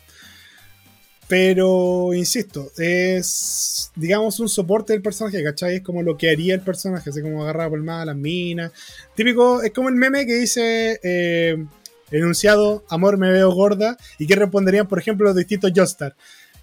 Pero, 1.27 2.13
insisto, 2.13 2.71
es, 2.77 3.91
digamos, 3.95 4.39
un 4.39 4.49
soporte 4.49 4.93
del 4.93 5.01
personaje, 5.01 5.43
¿cachai? 5.43 5.77
Es 5.77 5.81
como 5.81 6.03
lo 6.03 6.17
que 6.17 6.29
haría 6.29 6.53
el 6.53 6.61
personaje, 6.61 7.09
así 7.09 7.21
como 7.21 7.43
agarrar 7.43 7.69
por 7.69 7.81
más 7.81 8.03
a 8.03 8.05
las 8.05 8.15
minas. 8.15 8.71
Típico, 9.15 9.63
es 9.63 9.71
como 9.71 9.89
el 9.89 9.95
meme 9.95 10.25
que 10.25 10.35
dice, 10.35 10.99
eh, 11.01 11.65
enunciado, 12.11 12.83
amor, 12.89 13.17
me 13.17 13.31
veo 13.31 13.51
gorda, 13.51 13.97
y 14.19 14.27
que 14.27 14.35
responderían, 14.35 14.87
por 14.87 14.99
ejemplo, 14.99 15.25
los 15.25 15.35
distintos 15.35 15.71
Joestar. 15.73 16.15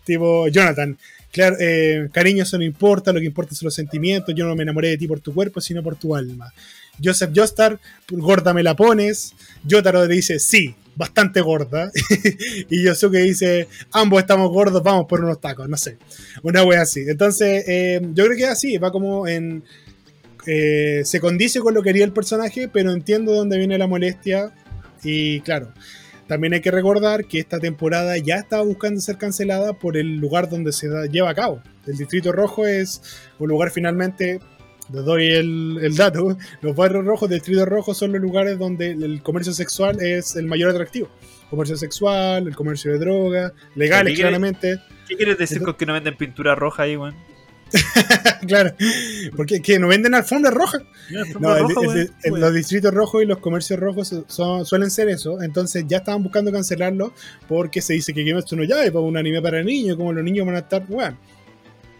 Tipo, 0.05 0.47
Jonathan, 0.49 0.97
claro, 1.33 1.57
eh, 1.59 2.09
cariño, 2.13 2.43
eso 2.43 2.59
no 2.59 2.65
importa, 2.65 3.13
lo 3.13 3.21
que 3.21 3.27
importa 3.27 3.55
son 3.55 3.67
los 3.67 3.75
sentimientos, 3.75 4.35
yo 4.35 4.47
no 4.47 4.55
me 4.55 4.63
enamoré 4.63 4.89
de 4.91 4.99
ti 4.99 5.09
por 5.09 5.21
tu 5.21 5.33
cuerpo, 5.33 5.61
sino 5.61 5.83
por 5.83 5.97
tu 5.97 6.15
alma. 6.15 6.53
Joseph 7.03 7.31
Joestar, 7.35 7.79
gorda 8.09 8.53
me 8.53 8.63
la 8.63 8.77
pones. 8.77 9.33
Yotaro 9.65 10.07
dice, 10.07 10.39
sí, 10.39 10.75
bastante 11.01 11.41
gorda. 11.41 11.91
y 12.69 12.85
Yosuke 12.85 13.17
dice, 13.17 13.67
ambos 13.91 14.21
estamos 14.21 14.51
gordos, 14.51 14.83
vamos 14.83 15.07
por 15.07 15.25
unos 15.25 15.41
tacos, 15.41 15.69
no 15.69 15.77
sé. 15.77 15.97
Una 16.43 16.63
wea 16.63 16.83
así. 16.83 17.01
Entonces, 17.09 17.65
eh, 17.67 18.01
yo 18.13 18.27
creo 18.27 18.37
que 18.37 18.47
así, 18.47 18.79
va 18.79 18.93
como 18.93 19.27
en... 19.27 19.65
Eh, 20.47 21.03
se 21.05 21.21
condice 21.21 21.61
con 21.61 21.75
lo 21.75 21.83
que 21.83 21.91
haría 21.91 22.05
el 22.05 22.13
personaje, 22.13 22.69
pero 22.69 22.93
entiendo 22.93 23.33
dónde 23.33 23.59
viene 23.59 23.79
la 23.79 23.87
molestia. 23.87 24.53
Y 25.03 25.41
claro, 25.41 25.73
también 26.29 26.53
hay 26.53 26.61
que 26.61 26.71
recordar 26.71 27.25
que 27.25 27.39
esta 27.39 27.59
temporada 27.59 28.17
ya 28.19 28.37
estaba 28.37 28.63
buscando 28.63 29.01
ser 29.01 29.17
cancelada 29.17 29.73
por 29.73 29.97
el 29.97 30.19
lugar 30.19 30.49
donde 30.51 30.73
se 30.73 30.89
lleva 31.11 31.31
a 31.31 31.35
cabo. 31.35 31.63
El 31.87 31.97
Distrito 31.97 32.31
Rojo 32.31 32.67
es 32.67 33.03
un 33.39 33.49
lugar 33.49 33.71
finalmente 33.71 34.41
les 34.93 35.05
doy 35.05 35.27
el, 35.29 35.95
dato, 35.97 36.37
los 36.63 36.77
barrios 36.77 37.05
rojos 37.05 37.29
del 37.29 37.39
distrito 37.39 37.65
rojo 37.65 37.95
son 37.95 38.13
los 38.13 38.21
lugares 38.21 38.59
donde 38.59 38.91
el 38.91 39.23
comercio 39.23 39.53
sexual 39.53 40.01
es 40.01 40.37
el 40.37 40.47
mayor 40.47 40.71
atractivo. 40.71 41.09
Comercio 41.49 41.77
sexual, 41.77 42.47
el 42.47 42.55
comercio 42.55 42.93
de 42.93 42.99
drogas, 42.99 43.53
legales 43.75 44.19
claramente. 44.19 44.79
¿Qué 45.09 45.17
quieres 45.17 45.39
decir 45.39 45.63
con 45.63 45.75
que 45.75 45.87
no 45.87 45.93
venden 45.93 46.17
pintura 46.17 46.55
roja 46.55 46.85
ahí, 46.85 46.97
weón? 46.97 47.15
claro, 48.49 48.75
porque 49.37 49.63
que 49.63 49.79
no 49.79 49.89
venden 49.89 50.15
alfombra 50.15 50.51
roja. 50.51 50.79
No, 51.39 51.57
los 52.25 52.55
distritos 52.55 52.93
rojos 52.93 53.23
y 53.23 53.27
los 53.27 53.39
comercios 53.39 53.79
rojos 53.79 54.15
suelen 54.65 54.91
ser 54.91 55.09
eso. 55.09 55.41
Entonces 55.43 55.85
ya 55.87 55.99
estaban 55.99 56.23
buscando 56.23 56.51
cancelarlo 56.53 57.13
porque 57.49 57.81
se 57.81 57.95
dice 57.95 58.13
que 58.13 58.25
Kimetsu 58.25 58.57
no 58.57 58.65
ya 58.65 58.83
es 58.83 58.93
un 58.93 59.17
anime 59.17 59.41
para 59.41 59.63
niños, 59.63 59.97
como 59.97 60.13
los 60.13 60.25
niños 60.25 60.47
van 60.47 60.57
a 60.57 60.61
estar, 60.61 60.85
bueno, 60.87 61.17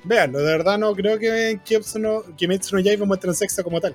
Veanlo, 0.05 0.39
de 0.39 0.53
verdad 0.53 0.79
no 0.79 0.95
creo 0.95 1.19
que 1.19 1.51
en 1.51 1.59
Kimetsu 1.61 1.99
no, 1.99 2.23
Kimetsu 2.37 2.77
no 2.77 2.83
Yaiba 2.83 3.07
muestren 3.07 3.35
sexo 3.35 3.63
como 3.63 3.81
tal. 3.81 3.95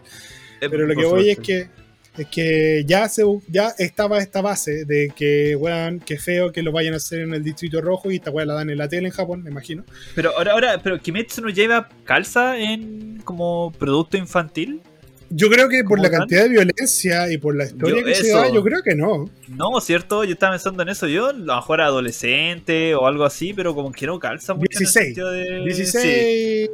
Pero 0.60 0.86
lo 0.86 0.95
que 0.95 1.06
voy 1.06 1.30
es 1.32 1.39
que 1.39 1.70
es 2.18 2.28
que 2.28 2.84
ya 2.88 3.10
se 3.10 3.24
ya 3.47 3.74
estaba 3.78 4.20
esta 4.20 4.41
base 4.41 4.86
de 4.86 5.12
que 5.16 5.56
weón, 5.56 5.99
que 5.99 6.18
feo 6.18 6.51
que 6.51 6.64
lo 6.64 6.72
vayan 6.72 6.93
a 6.93 6.97
hacer 6.97 7.22
en 7.22 7.34
el 7.34 7.43
distrito 7.43 7.82
rojo 7.82 8.10
y 8.10 8.16
esta 8.16 8.32
weá 8.32 8.45
la 8.45 8.53
dan 8.53 8.70
en 8.70 8.78
la 8.78 8.88
tele 8.88 9.08
en 9.08 9.14
Japón, 9.14 9.43
me 9.43 9.49
imagino. 9.49 9.84
Pero 10.16 10.32
ahora, 10.38 10.53
ahora, 10.53 10.82
pero 10.82 10.99
Kimetsu 10.99 11.41
no 11.41 11.49
Yaiba 11.49 11.89
calza 12.06 12.58
en 12.58 13.22
como 13.26 13.74
producto 13.78 14.18
infantil. 14.18 14.82
Yo 15.30 15.49
creo 15.49 15.67
que 15.69 15.84
por 15.84 15.99
la 15.99 16.09
cantidad 16.09 16.43
de 16.43 16.49
violencia 16.49 17.32
y 17.32 17.38
por 17.38 17.55
la 17.55 17.65
historia 17.65 18.03
que 18.03 18.15
se 18.15 18.30
da, 18.30 18.51
yo 18.51 18.63
creo 18.63 18.84
que 18.84 18.95
no. 18.95 19.30
No, 19.47 19.82
¿cierto? 19.82 20.23
Yo 20.23 20.34
estaba 20.34 20.53
pensando 20.53 20.84
en 20.84 20.89
eso. 20.89 21.07
Yo 21.07 21.28
a 21.28 21.34
lo 21.34 21.55
mejor 21.55 21.80
era 21.80 21.88
adolescente 21.88 22.93
o 22.95 23.07
algo 23.07 23.26
así, 23.26 23.53
pero 23.53 23.73
como 23.73 23.91
que 23.91 24.05
no 24.05 24.19
calza 24.19 24.53
mucho 24.53 24.78
16. 24.78 25.17
en 25.17 25.26
el 25.26 25.65
de... 25.65 25.73
16. 25.73 26.69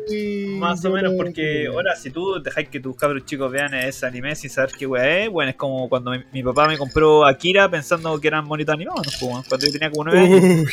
Más 0.57 0.83
o 0.83 0.91
menos, 0.91 1.13
porque 1.15 1.67
ahora 1.67 1.95
si 1.95 2.09
tú 2.11 2.41
dejáis 2.43 2.69
que 2.69 2.79
tus 2.79 2.95
cabros 2.95 3.25
chicos 3.25 3.51
vean 3.51 3.73
ese 3.73 4.05
anime 4.05 4.35
sin 4.35 4.49
saber 4.49 4.71
qué 4.77 4.85
weá 4.85 5.23
es, 5.23 5.29
bueno, 5.29 5.51
es 5.51 5.55
como 5.55 5.87
cuando 5.87 6.11
mi, 6.33 6.43
papá 6.43 6.67
me 6.67 6.77
compró 6.77 7.25
Akira 7.25 7.69
pensando 7.69 8.19
que 8.19 8.27
eran 8.27 8.47
bonitos 8.47 8.73
animados, 8.73 9.17
cuando 9.19 9.65
yo 9.65 9.71
tenía 9.71 9.89
como 9.89 10.05
9 10.05 10.19
años. 10.19 10.69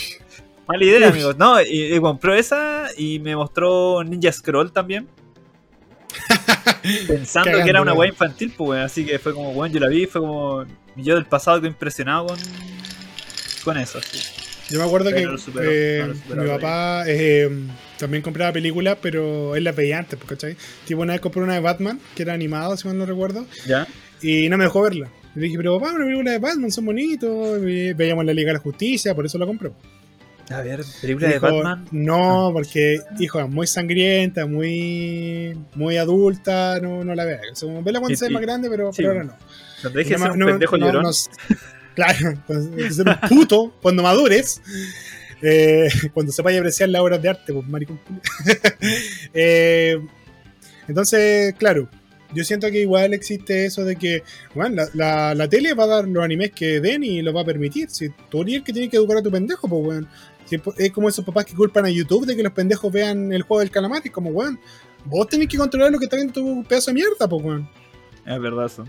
Mala 0.67 0.85
idea, 0.85 1.09
amigos. 1.09 1.39
No, 1.39 1.63
y, 1.63 1.95
y 1.95 2.01
compró 2.01 2.35
esa 2.35 2.89
y 2.97 3.21
me 3.21 3.35
mostró 3.35 4.05
Ninja 4.05 4.31
Scroll 4.33 4.71
también 4.73 5.07
Pensando 7.07 7.63
que 7.63 7.71
era 7.71 7.83
una 7.83 7.93
weá 7.93 8.09
infantil, 8.09 8.53
pues 8.57 8.81
así 8.81 9.05
que 9.05 9.19
fue 9.19 9.35
como, 9.35 9.53
bueno, 9.53 9.73
yo 9.75 9.81
la 9.81 9.89
vi, 9.89 10.07
fue 10.07 10.21
como 10.21 10.65
yo 10.97 11.15
del 11.15 11.27
pasado 11.27 11.61
que 11.61 11.67
impresionado 11.67 12.27
con, 12.27 12.39
con 13.65 13.79
eso. 13.79 14.01
Yo 14.71 14.79
me 14.79 14.85
acuerdo 14.85 15.11
que 15.11 15.27
eh, 15.63 16.13
mi 16.37 16.47
papá 16.47 17.05
eh, 17.07 17.49
también 17.99 18.23
compraba 18.23 18.53
películas, 18.53 18.99
pero 19.01 19.57
él 19.57 19.65
las 19.65 19.75
veía 19.75 19.99
antes, 19.99 20.19
pues, 20.19 20.29
¿cachai? 20.29 20.57
Tipo, 20.85 21.01
una 21.01 21.15
vez 21.15 21.23
compró 21.23 21.43
una 21.43 21.55
de 21.55 21.61
Batman, 21.61 21.99
que 22.15 22.23
era 22.23 22.35
animada, 22.35 22.77
si 22.77 22.87
mal 22.87 22.99
no 22.99 23.07
recuerdo, 23.07 23.47
¿Ya? 23.67 23.87
y 24.21 24.49
no 24.49 24.59
me 24.59 24.65
dejó 24.65 24.83
verla. 24.83 25.09
Le 25.35 25.43
dije, 25.43 25.57
pero 25.57 25.79
papá, 25.79 25.95
una 25.95 26.05
película 26.05 26.33
de 26.33 26.39
Batman, 26.39 26.71
son 26.71 26.85
bonitos, 26.85 27.63
veíamos 27.63 28.25
la 28.27 28.35
Liga 28.35 28.49
de 28.49 28.55
la 28.55 28.61
Justicia, 28.61 29.15
por 29.15 29.25
eso 29.25 29.39
la 29.39 29.47
compró. 29.47 29.73
A 30.51 30.63
ver, 30.63 30.81
película 31.01 31.29
de 31.29 31.39
Batman. 31.39 31.87
No, 31.91 32.51
porque, 32.53 33.01
hijo, 33.19 33.47
muy 33.49 33.67
sangrienta, 33.67 34.47
muy 34.47 35.55
muy 35.75 35.99
adulta, 35.99 36.81
no, 36.81 37.05
no 37.05 37.15
la 37.15 37.25
veo. 37.25 37.41
O 37.63 37.83
vela 37.83 38.01
cuando 38.01 38.17
sea 38.17 38.31
más 38.31 38.43
grande, 38.43 38.71
pero, 38.71 38.91
ahora 39.07 39.25
no. 39.25 39.35
No 39.83 39.91
te 39.91 39.99
dejes 39.99 40.21
ser 40.21 40.31
un 40.31 40.39
pendejo 40.39 40.77
llorón. 40.77 41.05
claro, 41.95 42.43
ser 42.91 43.09
un 43.09 43.29
puto 43.29 43.75
cuando 43.83 44.03
madures. 44.03 44.63
Eh, 45.43 45.89
cuando 46.15 46.33
se 46.33 46.43
vaya 46.43 46.59
a 46.59 46.61
apreciar 46.61 46.89
las 46.89 47.03
obras 47.03 47.21
de 47.21 47.29
arte, 47.29 47.53
pues 47.53 47.67
maricón. 47.69 48.01
eh, 49.35 49.99
entonces, 50.89 51.55
claro, 51.59 51.89
yo 52.35 52.43
siento 52.43 52.71
que 52.71 52.81
igual 52.81 53.13
existe 53.13 53.67
eso 53.67 53.85
de 53.85 53.97
que, 53.97 54.23
bueno, 54.55 54.83
la, 54.95 55.35
la, 55.35 55.49
tele 55.49 55.75
va 55.75 55.85
a 55.85 55.89
dar 55.89 56.09
los 56.09 56.25
animes 56.25 56.53
que 56.53 56.81
den 56.81 57.05
y 57.05 57.23
lo 57.23 57.33
va 57.33 57.43
a 57.43 57.45
permitir. 57.45 57.91
Si 57.91 58.09
tú 58.31 58.43
eres 58.43 58.57
el 58.57 58.65
que 58.65 58.73
tiene 58.73 58.89
que 58.89 58.97
educar 58.97 59.19
a 59.19 59.23
tu 59.23 59.31
pendejo, 59.31 59.69
pues, 59.69 59.87
weón 59.87 60.09
es 60.77 60.93
como 60.93 61.09
esos 61.09 61.25
papás 61.25 61.45
que 61.45 61.55
culpan 61.55 61.85
a 61.85 61.91
YouTube 61.91 62.27
de 62.27 62.37
que 62.37 62.43
los 62.43 62.53
pendejos 62.53 62.93
vean 62.93 63.33
el 63.33 63.43
juego 63.43 63.61
del 63.61 63.71
calamar. 63.71 64.03
Y 64.05 64.11
como, 64.11 64.31
weón, 64.31 64.59
vos 65.05 65.27
tenés 65.29 65.49
que 65.49 65.57
controlar 65.57 65.93
lo 65.93 65.99
que 65.99 66.05
está 66.07 66.17
viendo 66.17 66.33
tu 66.33 66.65
pedazo 66.65 66.91
de 66.91 66.95
mierda, 66.95 67.29
pues, 67.29 67.43
weón. 67.43 67.69
Es 68.27 68.41
verdad 68.41 68.67
eso. 68.67 68.85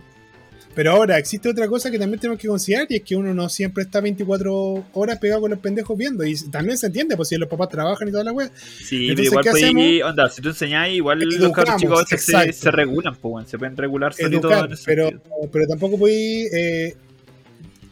Pero 0.75 0.91
ahora, 0.91 1.17
existe 1.17 1.49
otra 1.49 1.67
cosa 1.67 1.89
que 1.89 1.97
también 1.97 2.19
tenemos 2.19 2.39
que 2.39 2.47
considerar 2.47 2.85
y 2.89 2.97
es 2.97 3.03
que 3.03 3.15
uno 3.15 3.33
no 3.33 3.49
siempre 3.49 3.83
está 3.83 3.99
24 4.01 4.85
horas 4.93 5.17
pegado 5.17 5.41
con 5.41 5.51
los 5.51 5.59
pendejos 5.59 5.97
viendo. 5.97 6.23
Y 6.23 6.35
también 6.51 6.77
se 6.77 6.87
entiende, 6.87 7.17
pues 7.17 7.29
si 7.29 7.37
los 7.37 7.49
papás 7.49 7.69
trabajan 7.69 8.07
y 8.07 8.11
toda 8.11 8.23
la 8.23 8.31
wea. 8.31 8.51
Sí, 8.55 9.07
pero 9.09 9.23
igual 9.23 9.45
pues, 9.51 10.03
onda, 10.03 10.29
si 10.29 10.41
tú 10.41 10.49
enseñás, 10.49 10.89
igual 10.89 11.19
los 11.19 11.53
chicos 11.77 12.05
se, 12.07 12.53
se, 12.53 12.71
regulan, 12.71 13.15
pues, 13.15 13.49
se 13.49 13.57
pueden 13.57 13.75
regular 13.75 14.13
Educar, 14.17 14.69
pero, 14.85 15.09
pero 15.51 15.67
tampoco 15.67 15.97
podéis 15.97 16.53
eh, 16.53 16.95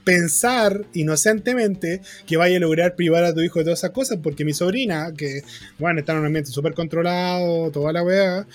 pensar 0.08 0.86
inocentemente 0.94 2.02
que 2.26 2.38
vaya 2.38 2.56
a 2.56 2.60
lograr 2.62 2.96
privar 2.96 3.26
a 3.26 3.34
tu 3.34 3.42
hijo 3.42 3.60
de 3.60 3.66
todas 3.66 3.80
esas 3.80 3.92
cosas, 3.92 4.20
porque 4.24 4.46
mi 4.46 4.54
sobrina, 4.54 5.12
que 5.14 5.42
bueno, 5.80 6.00
está 6.00 6.14
en 6.14 6.20
un 6.20 6.28
ambiente 6.28 6.50
súper 6.50 6.74
controlado, 6.74 7.70
toda 7.72 7.92
la 7.92 8.04
weá, 8.04 8.48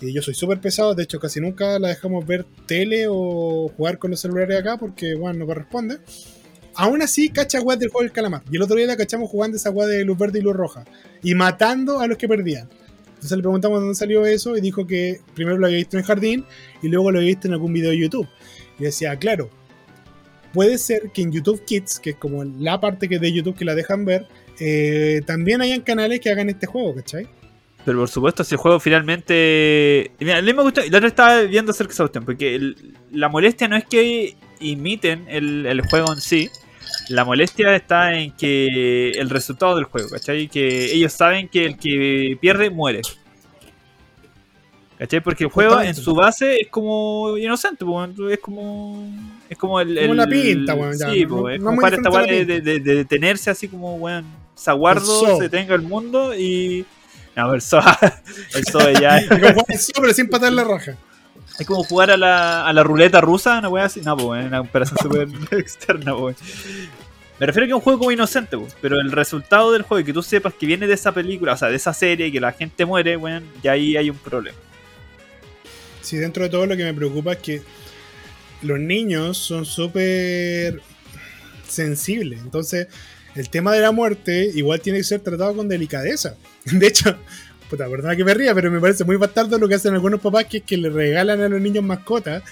y 0.00 0.14
yo 0.14 0.22
soy 0.22 0.32
súper 0.32 0.58
pesado, 0.58 0.94
de 0.94 1.02
hecho 1.02 1.20
casi 1.20 1.38
nunca 1.38 1.78
la 1.78 1.88
dejamos 1.88 2.26
ver 2.26 2.46
tele 2.64 3.08
o 3.10 3.70
jugar 3.76 3.98
con 3.98 4.10
los 4.10 4.20
celulares 4.20 4.58
acá, 4.58 4.78
porque 4.78 5.14
bueno, 5.14 5.40
no 5.40 5.46
corresponde. 5.46 5.98
Aún 6.74 7.02
así, 7.02 7.28
cacha 7.28 7.60
weá 7.60 7.76
del 7.76 7.90
juego 7.90 8.04
del 8.04 8.12
calamar. 8.12 8.42
Y 8.50 8.56
el 8.56 8.62
otro 8.62 8.76
día 8.76 8.86
la 8.86 8.96
cachamos 8.96 9.28
jugando 9.28 9.58
esa 9.58 9.68
weá 9.68 9.86
de 9.86 10.02
luz 10.02 10.16
verde 10.16 10.38
y 10.38 10.42
luz 10.42 10.56
roja. 10.56 10.84
Y 11.22 11.34
matando 11.34 12.00
a 12.00 12.06
los 12.06 12.16
que 12.16 12.26
perdían. 12.26 12.70
Entonces 13.08 13.36
le 13.36 13.42
preguntamos 13.42 13.80
dónde 13.80 13.94
salió 13.94 14.24
eso 14.24 14.56
y 14.56 14.62
dijo 14.62 14.86
que 14.86 15.20
primero 15.34 15.58
lo 15.58 15.66
había 15.66 15.76
visto 15.78 15.98
en 15.98 16.00
el 16.00 16.06
jardín 16.06 16.44
y 16.82 16.88
luego 16.88 17.10
lo 17.10 17.18
había 17.18 17.28
visto 17.28 17.48
en 17.48 17.52
algún 17.52 17.74
video 17.74 17.90
de 17.90 17.98
YouTube. 17.98 18.28
Y 18.78 18.84
decía, 18.84 19.16
claro, 19.16 19.50
puede 20.56 20.78
ser 20.78 21.10
que 21.12 21.20
en 21.20 21.32
YouTube 21.32 21.62
Kids, 21.66 22.00
que 22.00 22.10
es 22.10 22.16
como 22.16 22.42
la 22.42 22.80
parte 22.80 23.10
que 23.10 23.18
de 23.18 23.30
YouTube 23.30 23.56
que 23.56 23.66
la 23.66 23.74
dejan 23.74 24.06
ver, 24.06 24.26
eh, 24.58 25.20
también 25.26 25.60
hayan 25.60 25.82
canales 25.82 26.18
que 26.20 26.30
hagan 26.30 26.48
este 26.48 26.66
juego, 26.66 26.94
¿cachai? 26.94 27.28
Pero 27.84 27.98
por 27.98 28.08
supuesto, 28.08 28.42
si 28.42 28.54
el 28.54 28.58
juego 28.58 28.80
finalmente. 28.80 30.12
Mira, 30.18 30.40
me 30.40 30.62
gusta. 30.62 30.80
La 30.90 30.96
otra 30.96 31.08
estaba 31.08 31.42
viendo 31.42 31.72
acerca 31.72 32.08
de 32.08 32.20
porque 32.22 32.74
la 33.12 33.28
molestia 33.28 33.68
no 33.68 33.76
es 33.76 33.84
que 33.84 34.34
imiten 34.60 35.26
el, 35.28 35.80
juego 35.82 36.12
en 36.12 36.20
sí. 36.20 36.48
La 37.10 37.26
molestia 37.26 37.76
está 37.76 38.18
en 38.18 38.32
que 38.32 39.10
el 39.10 39.28
resultado 39.28 39.76
del 39.76 39.84
juego, 39.84 40.08
¿cachai? 40.08 40.48
Que 40.48 40.94
ellos 40.94 41.12
saben 41.12 41.48
que 41.48 41.66
el 41.66 41.76
que 41.76 42.38
pierde 42.40 42.70
muere. 42.70 43.02
¿Cachai? 44.98 45.20
Porque 45.20 45.44
el 45.44 45.50
juego 45.50 45.80
en 45.80 45.94
su 45.94 46.14
base 46.14 46.60
es 46.60 46.68
como 46.68 47.36
inocente, 47.36 47.84
es 48.30 48.38
como. 48.38 49.06
Es 49.48 49.58
como 49.58 49.80
el. 49.80 50.00
Como 50.00 50.14
la 50.14 50.26
pinta, 50.26 50.74
weón. 50.74 50.96
Sí, 50.96 51.26
no, 51.26 51.48
es 51.50 51.62
como 51.62 51.80
para 51.80 51.96
esta 51.96 52.10
de, 52.10 52.44
de, 52.46 52.60
de, 52.60 52.80
detenerse 52.80 53.50
así 53.50 53.68
como, 53.68 53.96
weón. 53.96 54.24
Zaguardo, 54.58 55.38
se 55.38 55.48
tenga 55.50 55.74
el 55.74 55.82
mundo 55.82 56.34
y. 56.34 56.86
No, 57.36 57.44
a 57.44 57.48
ver, 57.48 57.60
so, 57.60 57.78
el 57.78 58.94
ya. 59.00 59.18
es 59.18 59.28
como 59.28 59.66
el 59.68 59.78
SOE, 59.78 60.00
pero 60.00 60.14
sin 60.14 60.30
patar 60.30 60.52
la 60.52 60.64
raja. 60.64 60.96
Es 61.58 61.66
como 61.66 61.84
jugar 61.84 62.10
a 62.10 62.16
la, 62.16 62.66
a 62.66 62.72
la 62.72 62.82
ruleta 62.82 63.20
rusa, 63.20 63.58
una 63.58 63.68
weá 63.68 63.84
así. 63.84 64.00
No, 64.00 64.16
pues, 64.16 64.40
es 64.40 64.46
una 64.46 64.62
operación 64.62 64.98
súper 65.02 65.58
externa, 65.58 66.14
weón. 66.14 66.36
Me 67.38 67.44
refiero 67.44 67.64
a 67.64 67.66
que 67.66 67.72
es 67.72 67.76
un 67.76 67.82
juego 67.82 67.98
como 67.98 68.12
inocente, 68.12 68.56
pues, 68.56 68.74
pero 68.80 68.98
el 68.98 69.12
resultado 69.12 69.72
del 69.72 69.82
juego 69.82 70.00
y 70.00 70.04
que 70.04 70.14
tú 70.14 70.22
sepas 70.22 70.54
que 70.54 70.64
viene 70.64 70.86
de 70.86 70.94
esa 70.94 71.12
película, 71.12 71.52
o 71.52 71.56
sea, 71.56 71.68
de 71.68 71.76
esa 71.76 71.92
serie, 71.92 72.28
y 72.28 72.32
que 72.32 72.40
la 72.40 72.52
gente 72.52 72.86
muere, 72.86 73.18
weón, 73.18 73.44
ya 73.62 73.72
ahí 73.72 73.94
hay 73.94 74.08
un 74.08 74.16
problema. 74.16 74.56
Sí, 76.06 76.16
dentro 76.18 76.44
de 76.44 76.50
todo 76.50 76.66
lo 76.66 76.76
que 76.76 76.84
me 76.84 76.94
preocupa 76.94 77.32
es 77.32 77.38
que 77.38 77.62
los 78.62 78.78
niños 78.78 79.36
son 79.38 79.64
súper 79.64 80.80
sensibles. 81.68 82.40
Entonces, 82.42 82.86
el 83.34 83.48
tema 83.50 83.72
de 83.74 83.80
la 83.80 83.90
muerte 83.90 84.50
igual 84.54 84.80
tiene 84.80 84.98
que 85.00 85.04
ser 85.04 85.20
tratado 85.20 85.56
con 85.56 85.68
delicadeza. 85.68 86.36
De 86.64 86.86
hecho, 86.86 87.16
puta, 87.68 87.88
perdona 87.88 88.14
que 88.14 88.22
me 88.24 88.34
ría, 88.34 88.54
pero 88.54 88.70
me 88.70 88.78
parece 88.80 89.02
muy 89.02 89.16
bastardo 89.16 89.58
lo 89.58 89.66
que 89.68 89.74
hacen 89.74 89.94
algunos 89.94 90.20
papás, 90.20 90.44
que 90.44 90.58
es 90.58 90.62
que 90.62 90.76
le 90.76 90.90
regalan 90.90 91.40
a 91.40 91.48
los 91.48 91.60
niños 91.60 91.82
mascotas 91.82 92.44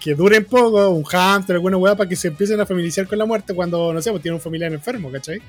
que 0.00 0.14
duren 0.14 0.44
poco, 0.44 0.90
un 0.90 1.04
hamster, 1.04 1.54
alguna 1.56 1.76
weá, 1.76 1.94
para 1.96 2.08
que 2.08 2.16
se 2.16 2.28
empiecen 2.28 2.60
a 2.60 2.66
familiarizar 2.66 3.06
con 3.06 3.18
la 3.18 3.24
muerte 3.24 3.54
cuando, 3.54 3.92
no 3.92 4.02
sé, 4.02 4.10
pues 4.10 4.22
tienen 4.22 4.34
un 4.34 4.40
familiar 4.40 4.72
enfermo, 4.72 5.12
¿cachai? 5.12 5.40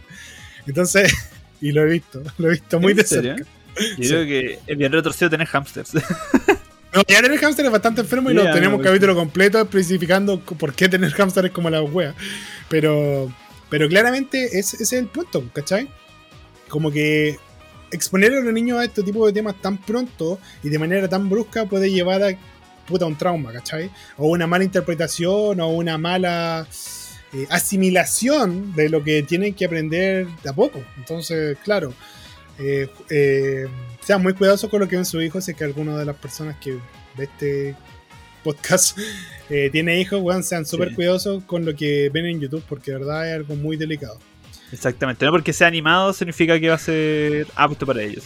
Entonces, 0.68 1.12
y 1.62 1.72
lo 1.72 1.82
he 1.82 1.92
visto, 1.92 2.22
lo 2.38 2.50
he 2.50 2.52
visto 2.52 2.80
muy 2.80 2.92
¿En 2.92 2.98
de 2.98 3.04
serio? 3.04 3.36
cerca. 3.36 3.50
Yo 3.98 4.04
Sí. 4.04 4.10
creo 4.10 4.26
que 4.26 4.60
es 4.66 4.78
bien 4.78 4.92
retorcido 4.92 5.30
tener 5.32 5.48
hamsters. 5.48 5.92
No, 6.98 7.04
ya 7.08 7.22
tener 7.22 7.38
hamster 7.38 7.64
es 7.64 7.72
bastante 7.72 8.02
enfermo 8.02 8.32
y 8.32 8.34
Ya, 8.34 8.44
lo 8.44 8.54
tenemos 8.54 8.72
no, 8.72 8.78
un 8.78 8.84
capítulo 8.84 9.14
completo 9.14 9.62
especificando 9.62 10.40
por 10.40 10.74
qué 10.74 10.90
tener 10.90 11.12
hamster 11.12 11.46
es 11.46 11.52
como 11.52 11.70
la 11.70 11.84
wea. 11.84 12.16
Pero, 12.70 13.32
pero 13.70 13.88
claramente 13.88 14.46
ese, 14.58 14.78
ese 14.78 14.84
es 14.84 14.94
el 14.94 15.06
punto, 15.06 15.44
¿cachai? 15.54 15.90
Como 16.68 16.90
que 16.90 17.38
exponer 17.92 18.34
a 18.34 18.40
los 18.42 18.52
niños 18.52 18.80
a 18.80 18.86
este 18.86 19.04
tipo 19.04 19.28
de 19.28 19.32
temas 19.32 19.62
tan 19.62 19.78
pronto 19.78 20.40
y 20.64 20.70
de 20.70 20.80
manera 20.80 21.08
tan 21.08 21.30
brusca 21.30 21.66
puede 21.66 21.92
llevar 21.92 22.24
a 22.24 22.36
puta 22.88 23.06
un 23.06 23.16
trauma, 23.16 23.54
¿cachai? 23.54 23.92
O 24.18 24.30
una 24.30 24.48
mala 24.48 24.64
interpretación 24.64 25.62
o 25.62 25.68
una 25.68 26.00
mala 26.00 26.66
eh, 27.32 27.46
asimilación 27.52 28.74
de 28.74 28.90
lo 28.90 29.04
que 29.04 29.22
tienen 29.22 29.54
que 29.54 29.66
aprender 29.66 30.26
de 30.42 30.50
a 30.50 30.54
poco. 30.54 30.84
Entonces, 30.98 31.60
claro, 31.64 31.94
eh, 32.58 32.90
eh, 33.12 33.68
sean 34.08 34.24
muy 34.24 34.34
cuidadosos 34.34 34.70
con 34.70 34.80
lo 34.80 34.88
que 34.88 34.96
ven 34.96 35.04
sus 35.06 35.22
hijos. 35.22 35.44
Si 35.44 35.52
es 35.52 35.58
que 35.58 35.66
alguna 35.66 35.98
de 35.98 36.06
las 36.06 36.16
personas 36.16 36.56
que 36.62 36.78
ve 37.18 37.26
este 37.26 37.76
podcast 38.42 38.98
eh, 39.50 39.68
tiene 39.70 40.00
hijos, 40.00 40.22
weón, 40.22 40.46
sean 40.46 40.66
súper 40.66 40.90
Sí. 40.90 40.96
cuidadosos 40.96 41.44
con 41.44 41.66
lo 41.66 41.76
que 41.76 42.10
ven 42.14 42.26
en 42.26 42.40
YouTube, 42.40 42.64
porque 42.70 42.92
de 42.92 43.00
verdad 43.00 43.30
es 43.30 43.36
algo 43.36 43.56
muy 43.58 43.76
delicado. 43.76 44.18
Exactamente, 44.72 45.26
no 45.26 45.32
porque 45.32 45.52
sea 45.52 45.68
animado 45.68 46.14
significa 46.14 46.58
que 46.58 46.70
va 46.70 46.76
a 46.76 46.80
ser 46.80 47.48
apto 47.56 47.86
para 47.86 48.02
ellos. 48.02 48.24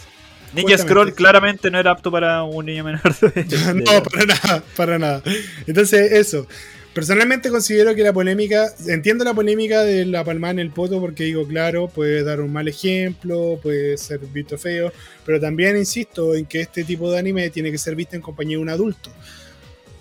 Ninja. 0.54 0.78
Scroll 0.78 1.14
claramente 1.14 1.68
no 1.68 1.80
era 1.80 1.90
apto 1.90 2.12
para 2.12 2.44
un 2.44 2.66
niño 2.66 2.84
menor 2.84 3.02
de, 3.18 3.44
no, 3.74 4.02
para 4.04 4.24
nada, 4.26 4.64
para 4.76 4.98
nada. 5.00 5.22
Entonces, 5.66 6.12
eso. 6.12 6.46
Personalmente 6.94 7.48
considero 7.48 7.94
que 7.94 8.02
la 8.02 8.12
polémica, 8.12 8.70
entiendo 8.86 9.24
la 9.24 9.32
polémica 9.32 9.82
de 9.82 10.04
la 10.04 10.24
palma 10.24 10.50
en 10.50 10.58
el 10.58 10.70
poto 10.70 11.00
porque 11.00 11.24
digo, 11.24 11.46
claro, 11.46 11.88
puede 11.88 12.22
dar 12.22 12.42
un 12.42 12.52
mal 12.52 12.68
ejemplo, 12.68 13.58
puede 13.62 13.96
ser 13.96 14.20
visto 14.20 14.58
feo, 14.58 14.92
pero 15.24 15.40
también 15.40 15.78
insisto 15.78 16.34
en 16.34 16.44
que 16.44 16.60
este 16.60 16.84
tipo 16.84 17.10
de 17.10 17.18
anime 17.18 17.48
tiene 17.48 17.70
que 17.70 17.78
ser 17.78 17.96
visto 17.96 18.14
en 18.14 18.20
compañía 18.20 18.58
de 18.58 18.62
un 18.62 18.68
adulto. 18.68 19.10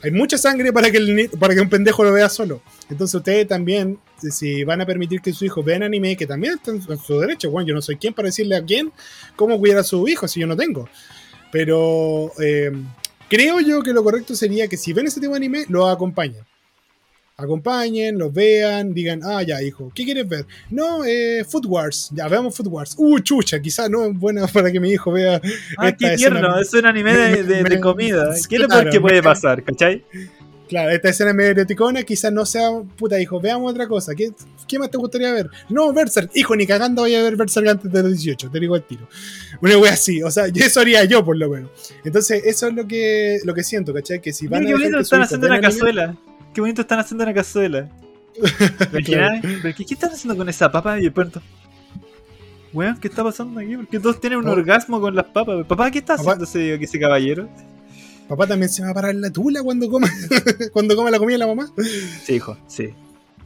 Hay 0.03 0.11
mucha 0.11 0.37
sangre 0.37 0.73
para 0.73 0.91
que, 0.91 1.29
para 1.39 1.53
que 1.53 1.61
un 1.61 1.69
pendejo 1.69 2.03
lo 2.03 2.11
vea 2.11 2.27
solo. 2.27 2.61
Entonces 2.89 3.15
ustedes 3.15 3.47
también, 3.47 3.97
si 4.29 4.65
van 4.65 4.81
a 4.81 4.85
permitir 4.85 5.21
que 5.21 5.31
sus 5.31 5.43
hijos 5.43 5.63
vean 5.63 5.83
anime, 5.83 6.17
que 6.17 6.27
también 6.27 6.55
están 6.55 6.75
en 6.75 6.97
su 6.97 7.19
derecho, 7.19 7.51
bueno, 7.51 7.69
yo 7.69 7.73
no 7.73 7.81
soy 7.81 7.95
quien 7.95 8.13
para 8.13 8.25
decirle 8.25 8.57
a 8.57 8.65
quién 8.65 8.91
cómo 9.37 9.57
cuidar 9.59 9.77
a 9.77 9.83
su 9.83 10.05
hijo 10.09 10.27
si 10.27 10.41
yo 10.41 10.47
no 10.47 10.57
tengo. 10.57 10.89
Pero 11.53 12.33
eh, 12.41 12.71
creo 13.29 13.61
yo 13.61 13.81
que 13.81 13.93
lo 13.93 14.03
correcto 14.03 14.35
sería 14.35 14.67
que 14.67 14.75
si 14.75 14.91
ven 14.91 15.07
ese 15.07 15.21
tipo 15.21 15.31
de 15.31 15.37
anime, 15.37 15.65
lo 15.69 15.87
acompañen. 15.87 16.43
Acompañen, 17.41 18.17
los 18.17 18.33
vean, 18.33 18.93
digan, 18.93 19.21
ah, 19.23 19.41
ya, 19.43 19.61
hijo, 19.61 19.91
¿qué 19.93 20.03
quieres 20.05 20.27
ver? 20.27 20.45
No, 20.69 21.03
eh, 21.05 21.43
Food 21.47 21.65
Wars, 21.65 22.09
ya, 22.13 22.27
veamos 22.27 22.55
Food 22.55 22.67
Wars. 22.67 22.95
Uh, 22.97 23.19
chucha, 23.19 23.59
quizás 23.61 23.89
no 23.89 24.05
es 24.05 24.17
buena 24.17 24.47
para 24.53 24.71
que 24.71 24.79
mi 24.79 24.91
hijo 24.91 25.11
vea. 25.11 25.41
Ah, 25.77 25.89
esta 25.89 25.97
qué 26.09 26.13
escena. 26.13 26.39
tierno, 26.39 26.59
es 26.59 26.73
un 26.73 26.85
anime 26.85 27.13
de, 27.15 27.43
de- 27.63 27.79
comida. 27.81 28.25
¿Qué 28.49 28.55
es 28.57 28.65
claro, 28.65 28.89
que 28.91 29.01
puede 29.01 29.21
pasar, 29.23 29.63
cachai? 29.63 30.03
Claro, 30.69 30.89
esta 30.91 31.09
escena 31.09 31.33
medio 31.33 31.51
eroticona, 31.51 32.03
quizás 32.03 32.31
no 32.31 32.45
sea, 32.45 32.69
puta, 32.95 33.19
hijo, 33.19 33.41
veamos 33.41 33.69
otra 33.73 33.89
cosa. 33.89 34.15
¿Qué, 34.15 34.31
qué 34.65 34.79
más 34.79 34.89
te 34.89 34.97
gustaría 34.97 35.33
ver? 35.33 35.49
No, 35.67 35.91
Berserk. 35.91 36.31
Hijo, 36.33 36.55
ni 36.55 36.65
cagando 36.65 37.01
voy 37.01 37.13
a 37.13 37.21
ver 37.23 37.35
Berserk 37.35 37.67
antes 37.67 37.91
de 37.91 38.01
los 38.03 38.11
18, 38.13 38.49
te 38.49 38.57
digo 38.57 38.75
al 38.75 38.83
tiro. 38.87 39.05
Una 39.61 39.77
wea 39.77 39.91
así, 39.91 40.23
o 40.23 40.31
sea, 40.31 40.45
eso 40.45 40.79
haría 40.79 41.03
yo 41.03 41.25
por 41.25 41.35
lo 41.35 41.49
menos. 41.49 41.69
Entonces, 42.05 42.43
eso 42.45 42.69
es 42.69 42.73
lo 42.73 42.87
que, 42.87 43.39
lo 43.43 43.53
que 43.53 43.63
siento, 43.65 43.93
¿cachai? 43.93 44.21
Que 44.21 44.31
si 44.31 44.47
van 44.47 44.63
Mira 44.63 44.75
a 44.75 44.77
qué 44.77 44.83
bonito 44.85 44.99
están 45.01 45.21
haciendo 45.23 45.47
una 45.47 45.57
anime- 45.57 45.61
cazuela. 45.73 46.15
Qué 46.53 46.61
bonito 46.61 46.81
están 46.81 46.99
haciendo 46.99 47.23
una 47.23 47.33
cazuela. 47.33 47.87
¿Pero 48.91 49.05
Claro. 49.05 49.39
qué, 49.41 49.57
pero 49.61 49.75
qué- 49.75 49.85
qué 49.85 49.93
están 49.93 50.11
haciendo 50.11 50.35
con 50.37 50.47
esa 50.49 50.71
papa? 50.71 50.99
Y 50.99 51.03
de 51.03 51.11
pronto. 51.11 51.41
Weón, 52.73 52.97
¿qué 52.99 53.07
está 53.09 53.23
pasando 53.23 53.59
aquí? 53.59 53.75
Porque 53.75 53.99
todos 53.99 54.19
tienen 54.21 54.39
un 54.39 54.47
orgasmo 54.47 55.01
con 55.01 55.13
las 55.15 55.25
papas. 55.25 55.65
Papá, 55.67 55.91
¿qué 55.91 55.99
está 55.99 56.15
Papá- 56.15 56.31
haciendo 56.33 56.45
ese, 56.45 56.73
ese 56.83 56.99
caballero? 56.99 57.49
Papá 58.29 58.47
también 58.47 58.69
se 58.69 58.81
va 58.81 58.91
a 58.91 58.93
parar 58.93 59.13
la 59.15 59.29
tula 59.29 59.61
cuando 59.61 59.89
coma, 59.89 60.07
cuando 60.73 60.95
come 60.95 61.11
la 61.11 61.19
comida 61.19 61.35
de 61.35 61.39
la 61.39 61.47
mamá. 61.47 61.69
Sí, 62.23 62.35
hijo, 62.35 62.57
sí. 62.67 62.83
Eh, 62.83 62.93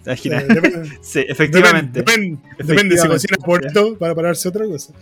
Imagina. 0.06 0.43
depende, 0.43 0.89
Sí, 1.01 1.26
efectivamente. 1.28 1.99
depende, 1.99 2.38
depende 2.60 2.95
si 2.97 3.08
Efectivamente. 3.08 3.08
cocina 3.08 3.38
puerto 3.43 3.97
para 3.97 4.14
pararse 4.14 4.47
otra 4.47 4.66
cosa. 4.68 4.93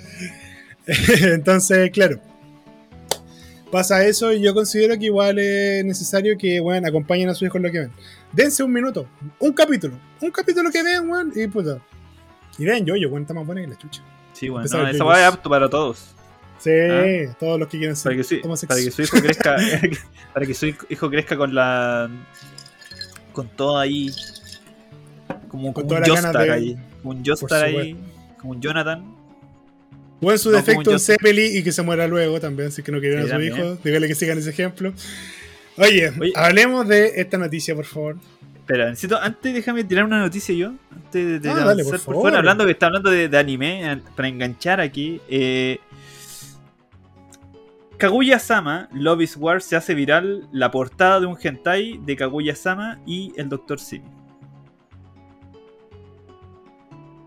Entonces, 0.87 1.91
claro. 1.91 2.19
Pasa 3.73 4.05
eso 4.05 4.31
y 4.31 4.39
yo 4.39 4.53
considero 4.53 4.97
que 4.99 5.05
igual 5.05 5.39
es 5.39 5.83
necesario 5.83 6.37
que, 6.37 6.59
bueno, 6.59 6.87
acompañen 6.87 7.27
a 7.29 7.33
su 7.33 7.43
hijo 7.43 7.57
en 7.57 7.63
lo 7.63 7.71
que 7.71 7.79
ven. 7.79 7.91
Dense 8.31 8.61
un 8.63 8.71
minuto, 8.71 9.07
un 9.39 9.51
capítulo, 9.51 9.95
un 10.21 10.29
capítulo 10.29 10.69
que 10.69 10.83
vean, 10.83 11.09
weón, 11.09 11.33
y 11.35 11.47
puta. 11.47 11.79
Y 12.59 12.65
vean 12.65 12.85
yo, 12.85 12.95
yo 12.95 13.09
cuenta 13.09 13.33
más 13.33 13.45
buena 13.47 13.61
que 13.61 13.67
la 13.67 13.77
chucha. 13.77 14.03
Sí, 14.33 14.47
bueno, 14.47 14.67
no, 14.71 14.87
esa 14.87 15.03
weá 15.03 15.27
es 15.27 15.33
apto 15.33 15.49
para 15.49 15.67
todos. 15.67 16.05
Sí, 16.59 16.69
Ah. 16.69 17.35
todos 17.39 17.59
los 17.59 17.67
que 17.67 17.79
quieren 17.79 17.95
ser 17.95 18.11
Para 18.11 18.17
que, 18.17 18.23
su, 18.23 18.67
para 18.67 18.79
que 18.81 18.91
su 18.91 19.01
hijo 19.01 19.17
crezca. 19.19 19.55
para 20.33 20.45
que 20.45 20.53
su 20.53 20.67
hijo 20.67 21.09
crezca 21.09 21.35
con 21.35 21.55
la. 21.55 22.11
con 23.33 23.47
todo 23.49 23.79
ahí. 23.79 24.11
Como, 25.47 25.73
Con 25.73 25.87
como 25.87 25.97
un 25.97 26.03
de- 26.03 26.51
ahí. 26.51 26.77
Como 27.01 27.09
un 27.15 27.25
Joestar 27.25 27.63
ahí. 27.65 27.97
Como 28.39 28.53
un 28.53 28.61
Jonathan. 28.61 29.15
O 30.23 30.31
en 30.31 30.39
su 30.39 30.49
No, 30.51 30.57
defecto 30.57 30.91
un 30.91 30.99
Zeppeli 30.99 31.57
y 31.57 31.63
que 31.63 31.71
se 31.71 31.81
muera 31.81 32.07
luego 32.07 32.39
también, 32.39 32.71
si 32.71 32.81
es 32.81 32.85
que 32.85 32.91
no 32.91 32.99
quieren 32.99 33.19
Sí, 33.19 33.23
a 33.23 33.25
su 33.25 33.31
también. 33.31 33.55
hijo. 33.57 33.77
Dígale 33.83 34.07
que 34.07 34.15
sigan 34.15 34.37
ese 34.37 34.49
ejemplo. 34.51 34.93
Oye, 35.77 36.11
Oye. 36.19 36.33
hablemos 36.35 36.87
de 36.87 37.13
esta 37.19 37.37
noticia, 37.37 37.75
por 37.75 37.85
favor. 37.85 38.17
Espera, 38.59 38.89
necesito. 38.89 39.19
Antes 39.19 39.53
déjame 39.53 39.83
tirar 39.83 40.05
una 40.05 40.19
noticia 40.19 40.55
yo. 40.55 40.73
Antes 40.91 41.25
de, 41.25 41.39
de 41.39 41.49
Ah, 41.49 41.65
dale, 41.65 41.83
por 41.83 41.93
por, 41.93 41.99
favor. 41.99 42.21
fuera, 42.21 42.37
hablando 42.37 42.65
que 42.65 42.71
está 42.71 42.85
hablando 42.85 43.09
de, 43.09 43.27
de 43.27 43.37
anime, 43.37 44.01
para 44.15 44.27
enganchar 44.29 44.79
aquí. 44.79 45.19
Eh, 45.27 45.79
Kaguya-sama, 47.97 48.89
Love 48.93 49.21
is 49.21 49.37
War, 49.37 49.61
se 49.61 49.75
hace 49.75 49.93
viral 49.93 50.47
la 50.51 50.71
portada 50.71 51.19
de 51.19 51.25
un 51.25 51.37
hentai 51.41 51.99
de 52.05 52.15
Kaguya-sama 52.15 52.99
y 53.05 53.33
el 53.35 53.49
Dr. 53.49 53.79
Simi. 53.79 54.05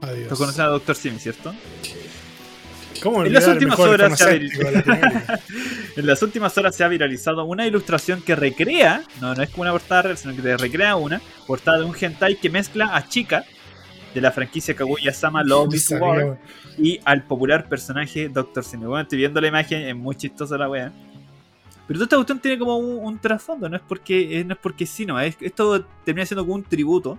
Adiós. 0.02 0.30
Lo 0.30 0.36
conocen 0.36 0.64
a 0.64 0.68
Dr. 0.68 0.94
Simi, 0.96 1.18
¿cierto? 1.18 1.54
¿Cómo 3.02 3.24
En 3.24 3.32
las 3.32 3.46
últimas 3.46 3.78
horas 3.78 4.18
se 4.18 4.24
ha 4.24 4.26
farmacéutico 4.26 4.64
de 4.64 4.72
Latinoamérica? 4.72 5.40
En 5.96 6.06
las 6.06 6.22
últimas 6.22 6.58
horas 6.58 6.76
se 6.76 6.84
ha 6.84 6.88
viralizado 6.88 7.44
una 7.44 7.66
ilustración 7.66 8.20
que 8.20 8.36
recrea, 8.36 9.02
no, 9.20 9.34
no 9.34 9.42
es 9.42 9.50
como 9.50 9.62
una 9.62 9.72
portada 9.72 10.02
real, 10.02 10.18
sino 10.18 10.36
que 10.36 10.42
te 10.42 10.56
recrea 10.56 10.96
una 10.96 11.20
portada 11.46 11.78
de 11.78 11.84
un 11.84 11.94
hentai 11.98 12.36
que 12.36 12.50
mezcla 12.50 12.94
a 12.94 13.08
Chica 13.08 13.44
de 14.14 14.20
la 14.20 14.32
franquicia 14.32 14.74
Kaguya-sama 14.74 15.42
Love 15.42 15.74
is 15.74 15.90
War 15.90 16.38
y 16.78 17.00
al 17.04 17.24
popular 17.24 17.68
personaje 17.68 18.28
Dr. 18.28 18.64
Bueno, 18.78 19.00
estoy 19.00 19.18
viendo 19.18 19.40
la 19.40 19.48
imagen, 19.48 19.82
es 19.82 19.96
muy 19.96 20.14
chistosa 20.16 20.58
la 20.58 20.68
wea. 20.68 20.92
Pero 21.86 21.98
toda 21.98 22.04
esta 22.04 22.16
cuestión 22.16 22.40
tiene 22.40 22.58
como 22.58 22.76
un, 22.78 23.06
un 23.06 23.18
trasfondo, 23.18 23.68
no 23.68 23.76
es 23.76 23.82
porque 23.86 24.40
eh, 24.40 24.44
no 24.44 24.54
es 24.54 24.60
porque 24.60 24.86
sí, 24.86 25.06
no, 25.06 25.20
es, 25.20 25.36
esto 25.40 25.86
termina 26.04 26.26
siendo 26.26 26.42
como 26.42 26.56
un 26.56 26.64
tributo 26.64 27.18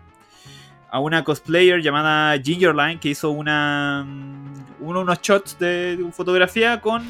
a 0.89 0.99
una 0.99 1.23
cosplayer 1.23 1.81
llamada 1.81 2.39
Gingerline 2.41 2.99
que 2.99 3.09
hizo 3.09 3.29
una 3.31 4.03
mm, 4.05 4.65
uno- 4.81 5.01
unos 5.01 5.21
shots 5.21 5.57
de, 5.59 5.97
de 5.97 6.11
fotografía 6.11 6.79
con 6.79 7.03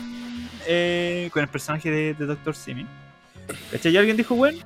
eh, 0.67 1.29
con 1.31 1.41
el 1.43 1.47
personaje 1.49 1.89
de, 1.89 2.13
de 2.13 2.25
Dr. 2.25 2.55
Simi. 2.55 2.85
¿Cachai? 3.71 3.93
Y 3.93 3.97
alguien 3.97 4.17
dijo, 4.17 4.35
bueno, 4.35 4.59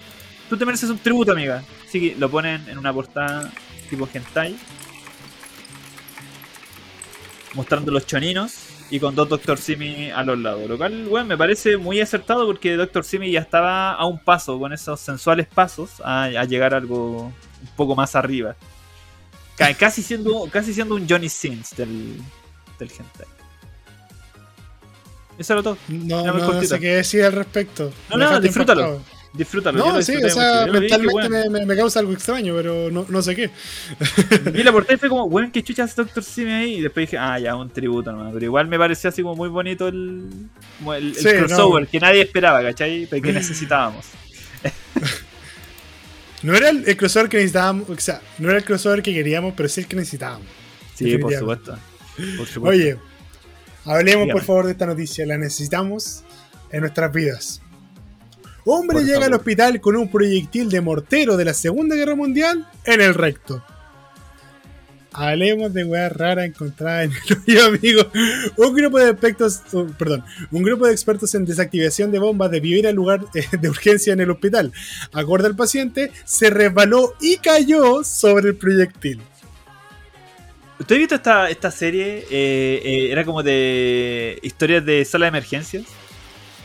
tú 0.50 0.58
te 0.58 0.66
mereces 0.66 0.90
un 0.90 0.98
tributo, 0.98 1.32
amiga. 1.34 1.64
Así 1.88 2.00
que 2.00 2.16
lo 2.18 2.30
ponen 2.30 2.68
en 2.68 2.78
una 2.80 2.92
portada 2.92 3.52
tipo 3.90 4.08
hentai. 4.12 4.56
Mostrando 7.54 7.92
los 7.92 8.08
choninos 8.08 8.68
y 8.90 9.00
con 9.00 9.14
dos 9.14 9.28
Dr. 9.30 9.58
Simi 9.58 10.10
a 10.10 10.24
los 10.24 10.40
lados. 10.40 10.68
Lo 10.70 10.78
cual, 10.78 11.06
bueno, 11.06 11.28
me 11.28 11.38
parece 11.38 11.78
muy 11.78 12.00
acertado 12.00 12.46
porque 12.46 12.76
Dr. 12.78 13.04
Simi 13.04 13.30
ya 13.32 13.42
estaba 13.42 13.92
a 13.94 14.06
un 14.06 14.20
paso, 14.20 14.58
con 14.58 14.72
esos 14.74 15.00
sensuales 15.00 15.48
pasos, 15.48 16.02
a, 16.04 16.24
a 16.24 16.46
llegar 16.46 16.74
a 16.74 16.78
algo 16.78 17.26
un 17.26 17.70
poco 17.76 17.96
más 17.96 18.16
arriba. 18.16 18.56
Ca- 19.68 19.74
Casi 19.76 20.02
siendo, 20.02 20.48
casi 20.52 20.74
siendo 20.74 20.96
un 20.96 21.08
Johnny 21.08 21.30
Sins 21.30 21.76
del, 21.76 22.18
del 22.80 22.90
hentai. 22.90 23.28
Eso 25.38 25.54
era 25.54 25.64
todo. 25.64 25.78
No, 25.88 26.24
me 26.26 26.40
no, 26.42 26.62
sé 26.64 26.80
qué 26.80 26.96
decir 26.96 27.24
al 27.24 27.34
respecto. 27.34 27.92
No, 28.10 28.18
no, 28.18 28.40
disfrútalo. 28.40 28.82
impactado. 28.82 29.22
Disfrútalo. 29.34 29.78
No, 29.78 30.02
sí, 30.02 30.14
o 30.18 30.30
sea, 30.30 30.66
mentalmente 30.68 31.30
me, 31.30 31.50
me- 31.50 31.66
me 31.66 31.76
causa 31.78 32.00
algo 32.00 32.12
extraño, 32.12 32.54
pero 32.54 32.92
no, 32.92 33.06
no 33.08 33.22
sé 33.22 33.34
qué. 33.36 33.50
bueno, 34.44 34.52
Vi 34.52 34.62
la 34.64 34.72
portada 34.74 34.96
y 34.96 34.98
fue 34.98 35.08
como, 35.10 35.24
weón, 35.26 35.52
qué 35.52 35.64
chucha 35.64 35.86
hace 35.86 35.96
Dr. 36.04 36.22
Simi 36.22 36.52
ahí. 36.52 36.74
Y 36.76 36.82
después 36.82 37.08
dije, 37.08 37.18
ah, 37.18 37.40
ya, 37.40 37.56
un 37.56 37.70
tributo 37.70 38.12
nomás. 38.12 38.34
Pero 38.34 38.46
igual 38.46 38.68
me 38.68 38.78
pareció 38.78 39.10
así 39.10 39.22
como 39.24 39.36
muy 39.36 39.48
bonito 39.50 39.88
el, 39.88 40.28
como 40.80 40.94
el, 40.94 41.08
el 41.10 41.16
Sí, 41.16 41.30
crossover 41.30 41.84
no. 41.86 41.90
que 41.90 42.00
nadie 42.02 42.22
esperaba, 42.24 42.62
¿cachai? 42.62 43.08
Pero 43.10 43.22
que 43.24 43.32
necesitábamos. 43.32 44.06
No 46.44 46.56
era 46.56 46.70
el, 46.70 46.84
el 46.88 46.98
crossover 46.98 47.30
que 47.30 47.38
necesitábamos, 47.38 47.90
o 47.90 47.98
sea, 48.00 48.22
no 48.40 48.50
era 48.50 48.58
el 48.58 48.66
crossover 48.66 49.02
que 49.02 49.14
queríamos, 49.14 49.54
pero 49.56 49.70
sí 49.70 49.82
el 49.82 49.88
que 49.88 49.96
necesitábamos. 49.96 50.48
Sí, 50.96 51.18
por 51.18 51.34
supuesto. 51.34 51.78
Por 52.38 52.48
supuesto. 52.48 52.62
Oye, 52.62 52.98
hablemos 53.86 54.24
Dígame. 54.26 54.34
por 54.34 54.44
favor 54.44 54.66
de 54.66 54.72
esta 54.72 54.86
noticia. 54.86 55.26
La 55.26 55.38
necesitamos 55.38 56.24
en 56.72 56.82
nuestras 56.82 57.12
vidas. 57.14 57.62
Hombre 58.66 58.98
Por 58.98 59.06
llega 59.06 59.26
al 59.26 59.34
hospital 59.34 59.82
con 59.82 59.96
un 59.96 60.10
proyectil 60.10 60.70
de 60.70 60.82
mortero 60.82 61.36
de 61.36 61.46
la 61.46 61.54
Segunda 61.54 61.96
Guerra 61.96 62.16
Mundial 62.16 62.68
en 62.86 63.02
el 63.02 63.14
recto. 63.16 63.64
Hablemos 65.14 65.74
de 65.74 65.84
weas 65.84 66.12
raras 66.12 66.46
encontradas 66.46 67.06
en 67.06 67.12
el 67.12 67.38
hoyo, 67.48 67.66
amigo. 67.66 68.12
Un 68.58 68.74
grupo 68.74 68.98
de 68.98 69.10
expertos, 69.12 69.62
oh, 69.74 69.86
perdón, 69.98 70.24
un 70.52 70.64
grupo 70.64 70.88
de 70.88 70.94
expertos 70.94 71.36
en 71.36 71.44
desactivación 71.46 72.12
de 72.12 72.20
bombas 72.20 72.50
debió 72.50 72.78
ir 72.78 72.88
al 72.88 72.96
lugar 72.96 73.26
eh, 73.36 73.46
de 73.60 73.70
urgencia 73.70 74.14
en 74.14 74.22
el 74.22 74.32
hospital. 74.32 74.72
Acorde 75.12 75.48
al 75.48 75.56
paciente, 75.56 76.12
se 76.24 76.50
resbaló 76.50 77.14
y 77.20 77.38
cayó 77.38 78.04
sobre 78.06 78.50
el 78.50 78.56
proyectil. 78.56 79.22
¿Usted 80.80 80.96
ha 80.96 81.00
visto 81.00 81.16
esta, 81.16 81.50
esta 81.50 81.70
serie? 81.72 82.26
Eh, 82.32 82.82
eh, 82.84 83.12
era 83.12 83.24
como 83.26 83.44
de 83.44 84.40
historias 84.42 84.84
de 84.86 85.06
sala 85.06 85.26
de 85.26 85.30
emergencias. 85.30 85.84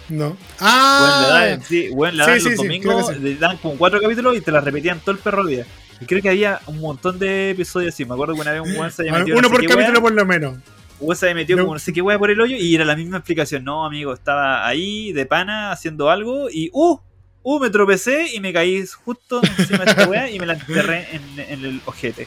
No. 0.09 0.29
Bueno, 0.29 0.37
Ah, 0.61 1.27
la 1.29 1.47
dan, 1.47 1.63
sí, 1.65 1.89
bueno, 1.89 2.17
la 2.19 2.27
dan 2.29 2.39
sí, 2.41 2.45
los 2.49 2.59
sí, 2.59 2.65
domingos, 2.65 3.07
sí. 3.09 3.19
le 3.21 3.35
dan 3.35 3.57
como 3.59 3.77
cuatro 3.77 4.01
capítulos 4.01 4.37
y 4.37 4.41
te 4.41 4.53
la 4.53 4.61
repetían 4.61 5.01
todo 5.01 5.11
el 5.11 5.19
perro 5.19 5.45
día. 5.45 5.67
Y 6.01 6.05
creo 6.07 6.21
que 6.23 6.29
había 6.29 6.61
un 6.67 6.81
montón 6.81 7.19
de 7.19 7.51
episodios 7.51 7.95
así. 7.95 8.05
Me 8.05 8.15
acuerdo 8.15 8.35
que 8.35 8.41
una 8.43 8.53
vez 8.53 8.61
un 8.61 8.77
weón 8.77 8.91
se 8.93 9.03
había 9.03 9.13
metido 9.15 9.39
uno 9.39 9.49
no 9.49 9.49
sé 9.49 9.55
por 9.55 9.63
capítulo 9.67 9.93
wea, 9.93 10.01
por 10.03 10.13
lo 10.13 10.27
menos. 10.27 10.57
un 11.01 11.17
se 11.17 11.27
había 11.27 11.35
metido 11.37 11.57
No. 11.59 11.63
como 11.65 11.75
no 11.75 11.79
sé 11.79 11.93
qué 11.93 12.03
wea 12.03 12.19
por 12.19 12.31
el 12.31 12.41
hoyo 12.41 12.57
y 12.57 12.75
era 12.75 12.85
la 12.85 12.97
misma 12.97 13.19
explicación. 13.19 13.65
No, 13.65 13.85
amigo, 13.85 14.13
estaba 14.13 14.67
ahí 14.67 15.13
de 15.13 15.25
pana 15.27 15.73
haciendo 15.73 16.11
algo 16.11 16.49
y 16.51 16.71
¡uh! 16.73 16.99
¡uh! 17.43 17.61
Me 17.61 17.71
tropecé 17.71 18.35
y 18.35 18.41
me 18.41 18.53
caí 18.53 18.85
justo 19.05 19.41
encima 19.59 19.85
de 19.85 19.91
esta 19.91 20.09
wea 20.09 20.31
y 20.31 20.39
me 20.39 20.47
la 20.47 20.55
enterré 20.55 21.09
en, 21.13 21.39
en 21.41 21.65
el 21.65 21.81
ojete. 21.87 22.27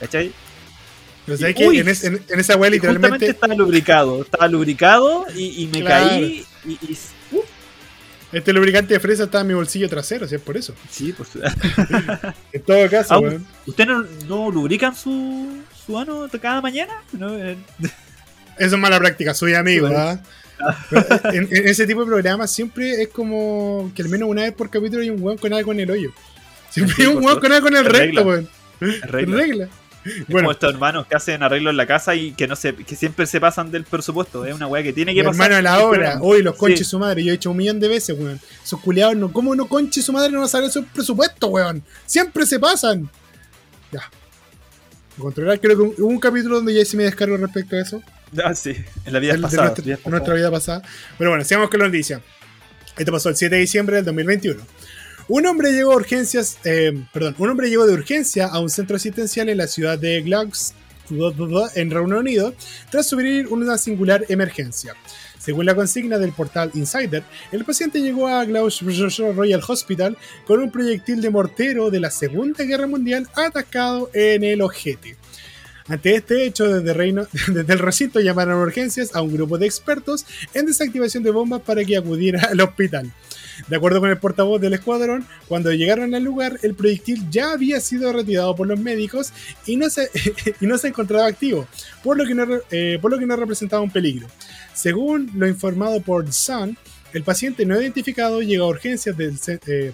¿Cachai? 0.00 0.32
Pero 1.26 1.38
sabes 1.38 1.54
que 1.56 1.64
en, 1.64 1.88
es- 1.88 2.04
en- 2.04 2.22
en 2.28 2.40
esa 2.40 2.56
wea 2.56 2.68
Y 2.68 2.78
justamente 2.78 2.96
literalmente 2.98 3.26
estaba 3.30 3.54
lubricado. 3.54 4.22
Estaba 4.22 4.48
lubricado 4.48 5.26
y, 5.34 5.62
y 5.62 5.66
me 5.68 5.80
Claro. 5.80 6.08
caí 6.10 6.44
y, 6.66 6.72
y-. 6.72 6.98
este 8.34 8.52
lubricante 8.52 8.94
de 8.94 9.00
fresa 9.00 9.24
estaba 9.24 9.42
en 9.42 9.48
mi 9.48 9.54
bolsillo 9.54 9.88
trasero, 9.88 10.26
si 10.28 10.34
es 10.34 10.40
por 10.40 10.56
eso. 10.56 10.74
Sí, 10.90 11.12
pues. 11.12 11.30
En 12.52 12.62
todo 12.62 12.88
caso, 12.90 13.18
weón. 13.18 13.46
¿Ustedes 13.66 13.88
no, 13.88 14.04
no 14.28 14.50
lubrican 14.50 14.94
su, 14.94 15.62
su 15.86 15.98
ano 15.98 16.28
cada 16.40 16.60
mañana? 16.60 16.92
No, 17.12 17.36
eh, 17.38 17.56
Eso 18.58 18.76
es 18.76 18.78
mala 18.80 18.98
práctica, 18.98 19.34
soy 19.34 19.54
amigo, 19.54 19.88
Sí, 19.88 19.94
¿ah? 19.96 20.20
En, 21.32 21.48
en 21.50 21.68
ese 21.68 21.86
tipo 21.86 22.00
de 22.00 22.06
programas 22.06 22.50
siempre 22.52 23.02
es 23.02 23.08
como 23.08 23.90
que 23.94 24.02
al 24.02 24.08
menos 24.08 24.28
una 24.28 24.42
vez 24.42 24.52
por 24.52 24.70
capítulo 24.70 25.02
hay 25.02 25.10
un 25.10 25.20
weón 25.20 25.36
con 25.38 25.52
algo 25.52 25.72
en 25.72 25.80
el 25.80 25.90
hoyo. 25.90 26.12
Siempre 26.70 26.94
Sí, 26.94 27.02
hay 27.02 27.08
un 27.08 27.14
por 27.14 27.24
weón 27.24 27.40
con 27.40 27.52
algo 27.52 27.68
en 27.68 27.76
el 27.76 27.84
recto, 27.84 28.22
weón. 28.22 28.48
regla. 28.80 29.36
Regla. 29.36 29.68
Bueno, 30.28 30.46
como 30.46 30.52
estos 30.52 30.74
hermanos 30.74 31.06
que 31.06 31.16
hacen 31.16 31.42
arreglos 31.42 31.70
en 31.72 31.76
la 31.78 31.86
casa 31.86 32.14
y 32.14 32.32
que 32.32 32.46
no 32.46 32.56
se, 32.56 32.74
que 32.74 32.94
siempre 32.96 33.26
se 33.26 33.40
pasan 33.40 33.70
del 33.70 33.84
presupuesto. 33.84 34.44
Es 34.44 34.54
una 34.54 34.66
weá 34.66 34.82
que 34.82 34.92
tiene 34.92 35.12
mi 35.12 35.18
que 35.18 35.24
pasar. 35.24 35.52
hermano 35.52 35.56
a 35.56 35.62
la 35.78 35.84
hora, 35.86 36.18
hoy 36.20 36.42
los 36.44 36.56
conches 36.56 36.80
Sí. 36.80 36.84
su 36.84 36.98
madre, 36.98 37.24
yo 37.24 37.32
he 37.32 37.36
hecho 37.36 37.50
un 37.50 37.56
millón 37.56 37.80
de 37.80 37.88
veces, 37.88 38.18
weón. 38.18 38.40
Esos 38.62 38.80
culiados, 38.80 39.16
no, 39.16 39.32
¿cómo 39.32 39.54
no 39.54 39.66
conche 39.66 40.02
su 40.02 40.12
madre 40.12 40.30
no 40.30 40.40
va 40.40 40.44
a 40.44 40.48
saber 40.48 40.70
su 40.70 40.84
presupuesto, 40.84 41.46
weón? 41.48 41.82
Siempre 42.06 42.44
se 42.46 42.58
pasan. 42.58 43.08
Ya. 43.92 44.02
Controlar, 45.18 45.60
creo 45.60 45.76
que 45.76 46.02
hubo 46.02 46.08
un 46.08 46.18
capítulo 46.18 46.56
donde 46.56 46.74
ya 46.74 46.84
sí 46.84 46.96
me 46.96 47.04
descargo 47.04 47.36
respecto 47.36 47.76
a 47.76 47.80
eso. 47.80 48.02
Ah, 48.44 48.52
sí. 48.54 48.74
En 49.06 49.12
la 49.12 49.20
vida 49.20 49.36
pasada. 49.40 49.66
nuestra, 49.68 49.84
de 49.84 50.10
nuestra 50.10 50.34
vida 50.34 50.50
pasada. 50.50 50.82
Pero 51.16 51.30
bueno, 51.30 51.44
sigamos 51.44 51.70
con 51.70 51.78
la 51.80 51.86
noticia. 51.86 52.20
Esto 52.98 53.12
pasó 53.12 53.28
el 53.28 53.36
7 53.36 53.54
de 53.54 53.60
diciembre 53.60 53.96
del 53.96 54.04
2021. 54.06 54.60
Un 55.26 55.46
hombre 55.46 55.72
llegó 55.72 55.92
a 55.92 55.96
urgencias, 55.96 56.58
eh, 56.64 56.92
de 57.14 57.92
urgencia 57.94 58.46
a 58.46 58.60
un 58.60 58.68
centro 58.68 58.96
asistencial 58.96 59.48
en 59.48 59.56
la 59.56 59.66
ciudad 59.66 59.98
de 59.98 60.20
Glasgow, 60.20 61.70
en 61.74 61.90
Reino 61.90 62.18
Unido, 62.18 62.54
tras 62.90 63.08
sufrir 63.08 63.48
una 63.48 63.78
singular 63.78 64.26
emergencia. 64.28 64.94
Según 65.38 65.64
la 65.64 65.74
consigna 65.74 66.18
del 66.18 66.32
portal 66.32 66.70
Insider, 66.74 67.22
el 67.52 67.64
paciente 67.64 68.00
llegó 68.00 68.28
a 68.28 68.44
Glasgow 68.44 69.32
Royal 69.34 69.62
Hospital 69.66 70.18
con 70.46 70.60
un 70.60 70.70
proyectil 70.70 71.22
de 71.22 71.30
mortero 71.30 71.90
de 71.90 72.00
la 72.00 72.10
Segunda 72.10 72.64
Guerra 72.64 72.86
Mundial 72.86 73.26
atascado 73.34 74.10
en 74.12 74.44
el 74.44 74.60
ojete. 74.60 75.16
Ante 75.88 76.16
este 76.16 76.44
hecho, 76.44 76.68
desde, 76.68 76.92
Reino, 76.92 77.26
desde 77.48 77.72
el 77.72 77.78
recinto 77.78 78.20
llamaron 78.20 78.58
a 78.58 78.62
urgencias 78.62 79.14
a 79.14 79.22
un 79.22 79.32
grupo 79.32 79.56
de 79.56 79.66
expertos 79.66 80.26
en 80.52 80.66
desactivación 80.66 81.22
de 81.22 81.30
bombas 81.30 81.62
para 81.62 81.82
que 81.82 81.96
acudiera 81.96 82.42
al 82.50 82.60
hospital. 82.60 83.10
De 83.68 83.76
acuerdo 83.76 84.00
con 84.00 84.10
el 84.10 84.18
portavoz 84.18 84.60
del 84.60 84.74
escuadrón, 84.74 85.26
cuando 85.48 85.72
llegaron 85.72 86.14
al 86.14 86.22
lugar, 86.22 86.58
el 86.62 86.74
proyectil 86.74 87.28
ya 87.30 87.52
había 87.52 87.80
sido 87.80 88.12
retirado 88.12 88.54
por 88.54 88.66
los 88.66 88.78
médicos 88.78 89.32
y 89.66 89.76
no 89.76 89.90
se, 89.90 90.10
y 90.60 90.66
no 90.66 90.78
se 90.78 90.88
encontraba 90.88 91.26
activo, 91.26 91.66
por 92.02 92.16
lo, 92.16 92.26
que 92.26 92.34
no, 92.34 92.46
eh, 92.70 92.98
por 93.00 93.10
lo 93.10 93.18
que 93.18 93.26
no 93.26 93.36
representaba 93.36 93.82
un 93.82 93.90
peligro. 93.90 94.28
Según 94.72 95.30
lo 95.34 95.46
informado 95.46 96.00
por 96.00 96.32
Sun, 96.32 96.76
el 97.12 97.22
paciente 97.22 97.64
no 97.64 97.80
identificado 97.80 98.42
llegó 98.42 98.64
a 98.64 98.68
urgencias 98.68 99.16
del, 99.16 99.38
eh, 99.66 99.92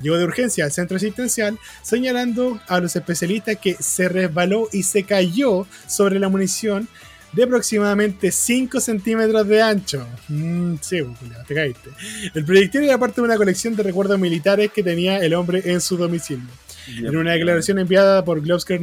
llegó 0.00 0.16
de 0.16 0.24
urgencia 0.24 0.64
al 0.64 0.72
centro 0.72 0.96
asistencial, 0.96 1.58
señalando 1.82 2.60
a 2.68 2.80
los 2.80 2.96
especialistas 2.96 3.56
que 3.56 3.74
se 3.74 4.08
resbaló 4.08 4.68
y 4.72 4.82
se 4.82 5.04
cayó 5.04 5.66
sobre 5.86 6.18
la 6.18 6.28
munición 6.28 6.88
de 7.34 7.42
aproximadamente 7.42 8.30
5 8.30 8.80
centímetros 8.80 9.46
de 9.46 9.62
ancho. 9.62 10.06
Mm, 10.28 10.74
sí, 10.80 11.02
pues, 11.02 11.46
te 11.46 11.54
caíste. 11.54 11.90
El 12.34 12.44
proyectil 12.44 12.84
era 12.84 12.98
parte 12.98 13.20
de 13.20 13.26
una 13.26 13.36
colección 13.36 13.74
de 13.76 13.82
recuerdos 13.82 14.18
militares 14.18 14.70
que 14.72 14.82
tenía 14.82 15.18
el 15.18 15.34
hombre 15.34 15.62
en 15.64 15.80
su 15.80 15.96
domicilio. 15.96 16.48
En 16.88 17.16
una 17.16 17.32
declaración 17.32 17.78
enviada 17.78 18.24
por 18.24 18.40
Gloucester 18.40 18.80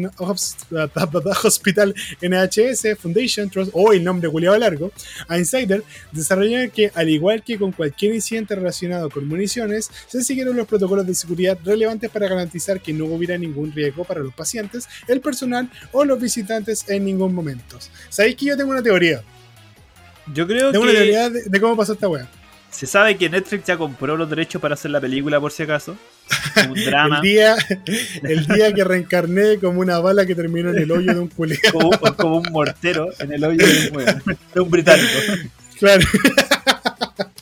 Hospital 1.44 1.94
NHS 2.22 2.98
Foundation 3.00 3.50
Trust, 3.50 3.72
o 3.74 3.94
el 3.94 4.04
nombre 4.04 4.30
culiado 4.30 4.58
largo, 4.58 4.92
a 5.28 5.38
Insider, 5.38 5.84
desarrollaron 6.12 6.70
que, 6.72 6.92
al 6.94 7.10
igual 7.10 7.44
que 7.44 7.58
con 7.58 7.72
cualquier 7.72 8.16
incidente 8.16 8.56
relacionado 8.56 9.10
con 9.10 9.28
municiones, 9.28 9.90
se 10.08 10.24
siguieron 10.24 10.56
los 10.56 10.68
protocolos 10.68 11.06
de 11.06 11.16
seguridad 11.16 11.58
relevantes 11.64 12.10
para 12.10 12.28
garantizar 12.28 12.82
que 12.82 12.94
no 12.94 13.06
hubiera 13.06 13.38
ningún 13.38 13.72
riesgo 13.72 14.04
para 14.04 14.22
los 14.22 14.34
pacientes, 14.34 14.88
el 15.08 15.22
personal 15.22 15.70
o 15.92 16.06
los 16.06 16.20
visitantes 16.20 16.88
en 16.90 17.06
ningún 17.06 17.34
momento. 17.34 17.78
¿Sabéis 18.10 18.36
que 18.36 18.46
yo 18.46 18.58
tengo 18.58 18.72
una 18.72 18.84
teoría? 18.84 19.22
Yo 20.34 20.48
creo 20.48 20.72
Tengo 20.72 20.86
que 20.86 20.92
una 20.92 21.00
teoría 21.00 21.30
de, 21.30 21.44
de 21.44 21.62
cómo 21.62 21.76
pasó 21.76 21.94
esta 21.94 22.08
wea. 22.08 22.30
Se 22.72 22.88
sabe 22.88 23.18
que 23.18 23.30
Netflix 23.30 23.66
ya 23.66 23.78
compró 23.78 24.18
los 24.18 24.30
derechos 24.30 24.62
para 24.62 24.74
hacer 24.74 24.92
la 24.92 25.00
película 25.02 25.40
por 25.40 25.52
si 25.52 25.64
acaso. 25.64 25.96
Un 26.70 26.74
drama. 26.86 27.18
El 27.18 27.22
día, 27.22 27.56
el 28.24 28.48
día 28.48 28.74
que 28.74 28.84
reencarné 28.84 29.58
como 29.60 29.82
una 29.82 30.00
bala 30.00 30.26
que 30.26 30.36
terminó 30.36 30.70
en 30.72 30.78
el 30.78 30.92
hoyo 30.92 31.14
de 31.14 31.20
un 31.20 31.28
culiado. 31.28 31.62
como, 31.72 31.92
como 32.16 32.38
un 32.38 32.52
mortero 32.52 33.10
en 33.20 33.34
el 33.34 33.44
hoyo 33.44 33.66
de 33.66 33.92
un, 33.92 34.38
de 34.54 34.62
un 34.62 34.70
británico. 34.72 35.10
Claro. 35.78 36.04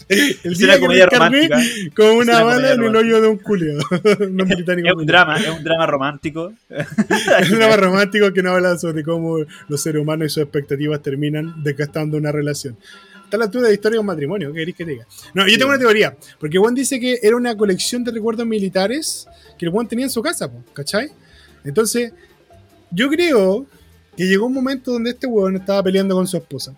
El 0.09 0.39
Es 0.43 0.57
día 0.57 0.69
una 0.69 0.79
comedia 0.79 1.05
romántica. 1.05 1.59
como 1.95 2.13
una 2.13 2.33
una 2.37 2.43
bala 2.43 2.73
en 2.73 2.83
el 2.83 2.95
hoyo 2.95 3.21
de 3.21 3.27
un 3.27 3.37
culiado. 3.37 3.79
No 4.31 4.43
Es, 4.45 4.59
es 4.67 4.93
un 4.95 5.05
drama, 5.05 5.37
es 5.37 5.49
un 5.49 5.63
drama 5.63 5.85
romántico. 5.85 6.53
Es 7.39 7.51
un 7.51 7.59
drama 7.59 7.77
romántico 7.77 8.33
que 8.33 8.41
no 8.41 8.51
habla 8.51 8.77
sobre 8.79 9.03
cómo 9.03 9.37
los 9.67 9.81
seres 9.81 10.01
humanos 10.01 10.25
y 10.25 10.29
sus 10.29 10.43
expectativas 10.43 11.01
terminan 11.03 11.61
desgastando 11.63 12.17
una 12.17 12.31
relación. 12.31 12.75
Está 13.29 13.37
a 13.37 13.41
la 13.41 13.45
altura 13.45 13.67
de 13.67 13.75
historia 13.75 13.97
de 13.97 13.99
un 13.99 14.07
matrimonio, 14.07 14.49
¿qué 14.51 14.57
queréis 14.61 14.75
que 14.75 14.85
te 14.85 14.91
diga? 14.91 15.05
No, 15.35 15.43
yo 15.45 15.49
Sí. 15.53 15.57
tengo 15.59 15.69
una 15.69 15.77
teoría, 15.77 16.17
porque 16.39 16.57
Juan 16.57 16.73
dice 16.73 16.99
que 16.99 17.19
era 17.21 17.35
una 17.35 17.55
colección 17.55 18.03
de 18.03 18.11
recuerdos 18.11 18.43
militares 18.47 19.27
que 19.55 19.67
el 19.67 19.71
Juan 19.71 19.87
tenía 19.87 20.05
en 20.05 20.09
su 20.09 20.23
casa, 20.23 20.49
¿cachai? 20.73 21.11
Entonces, 21.63 22.11
yo 22.89 23.07
creo 23.07 23.67
que 24.17 24.25
llegó 24.25 24.47
un 24.47 24.53
momento 24.55 24.91
donde 24.93 25.11
este 25.11 25.27
weón 25.27 25.57
estaba 25.57 25.83
peleando 25.83 26.15
con 26.15 26.25
su 26.25 26.37
esposa, 26.37 26.73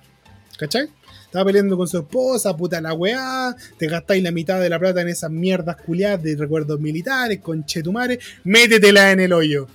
¿cachai? 0.58 0.90
Estaba 1.24 1.46
peleando 1.46 1.78
con 1.78 1.88
su 1.88 2.00
esposa, 2.00 2.58
puta 2.58 2.82
la 2.82 2.94
weá, 2.94 3.56
te 3.78 3.88
gastáis 3.88 4.22
la 4.22 4.32
mitad 4.32 4.60
de 4.60 4.68
la 4.68 4.78
plata 4.78 5.00
en 5.00 5.08
esas 5.08 5.32
mierdas 5.32 5.78
culiadas 5.78 6.22
de 6.22 6.36
recuerdos 6.36 6.82
militares, 6.82 7.40
con 7.40 7.66
chetumare, 7.66 8.20
métetela 8.44 9.12
en 9.14 9.22
el 9.22 9.32
hoyo. 9.32 9.68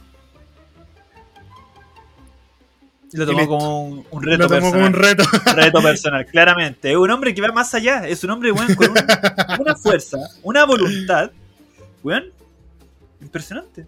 Lo 3.16 3.26
tomó 3.26 3.46
como 3.48 3.84
un, 3.86 4.06
un 4.10 4.22
reto 4.22 4.42
Lo 4.44 4.48
tomó 4.48 4.60
como 4.72 4.72
personal. 4.72 4.94
un 4.94 5.02
reto. 5.02 5.24
reto 5.56 5.82
personal, 5.82 6.26
claramente. 6.26 6.90
Es 6.90 6.96
un 6.96 7.10
hombre 7.10 7.34
que 7.34 7.40
va 7.42 7.48
más 7.52 7.74
allá. 7.74 8.06
Es 8.06 8.22
un 8.24 8.30
hombre, 8.30 8.52
weón, 8.52 8.74
con 8.74 8.90
un- 8.90 9.60
una 9.60 9.74
fuerza, 9.76 10.18
una 10.42 10.64
voluntad. 10.64 11.30
Weón, 12.02 12.24
impresionante. 13.20 13.86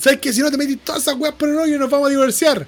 ¿Sabes 0.00 0.18
que 0.20 0.32
si 0.32 0.40
no 0.40 0.50
te 0.50 0.56
metís 0.56 0.80
todas 0.80 1.02
esas 1.02 1.14
weas 1.16 1.34
por 1.34 1.48
el 1.48 1.56
hoyo 1.56 1.78
nos 1.78 1.88
vamos 1.90 2.06
a 2.08 2.10
divorciar? 2.10 2.66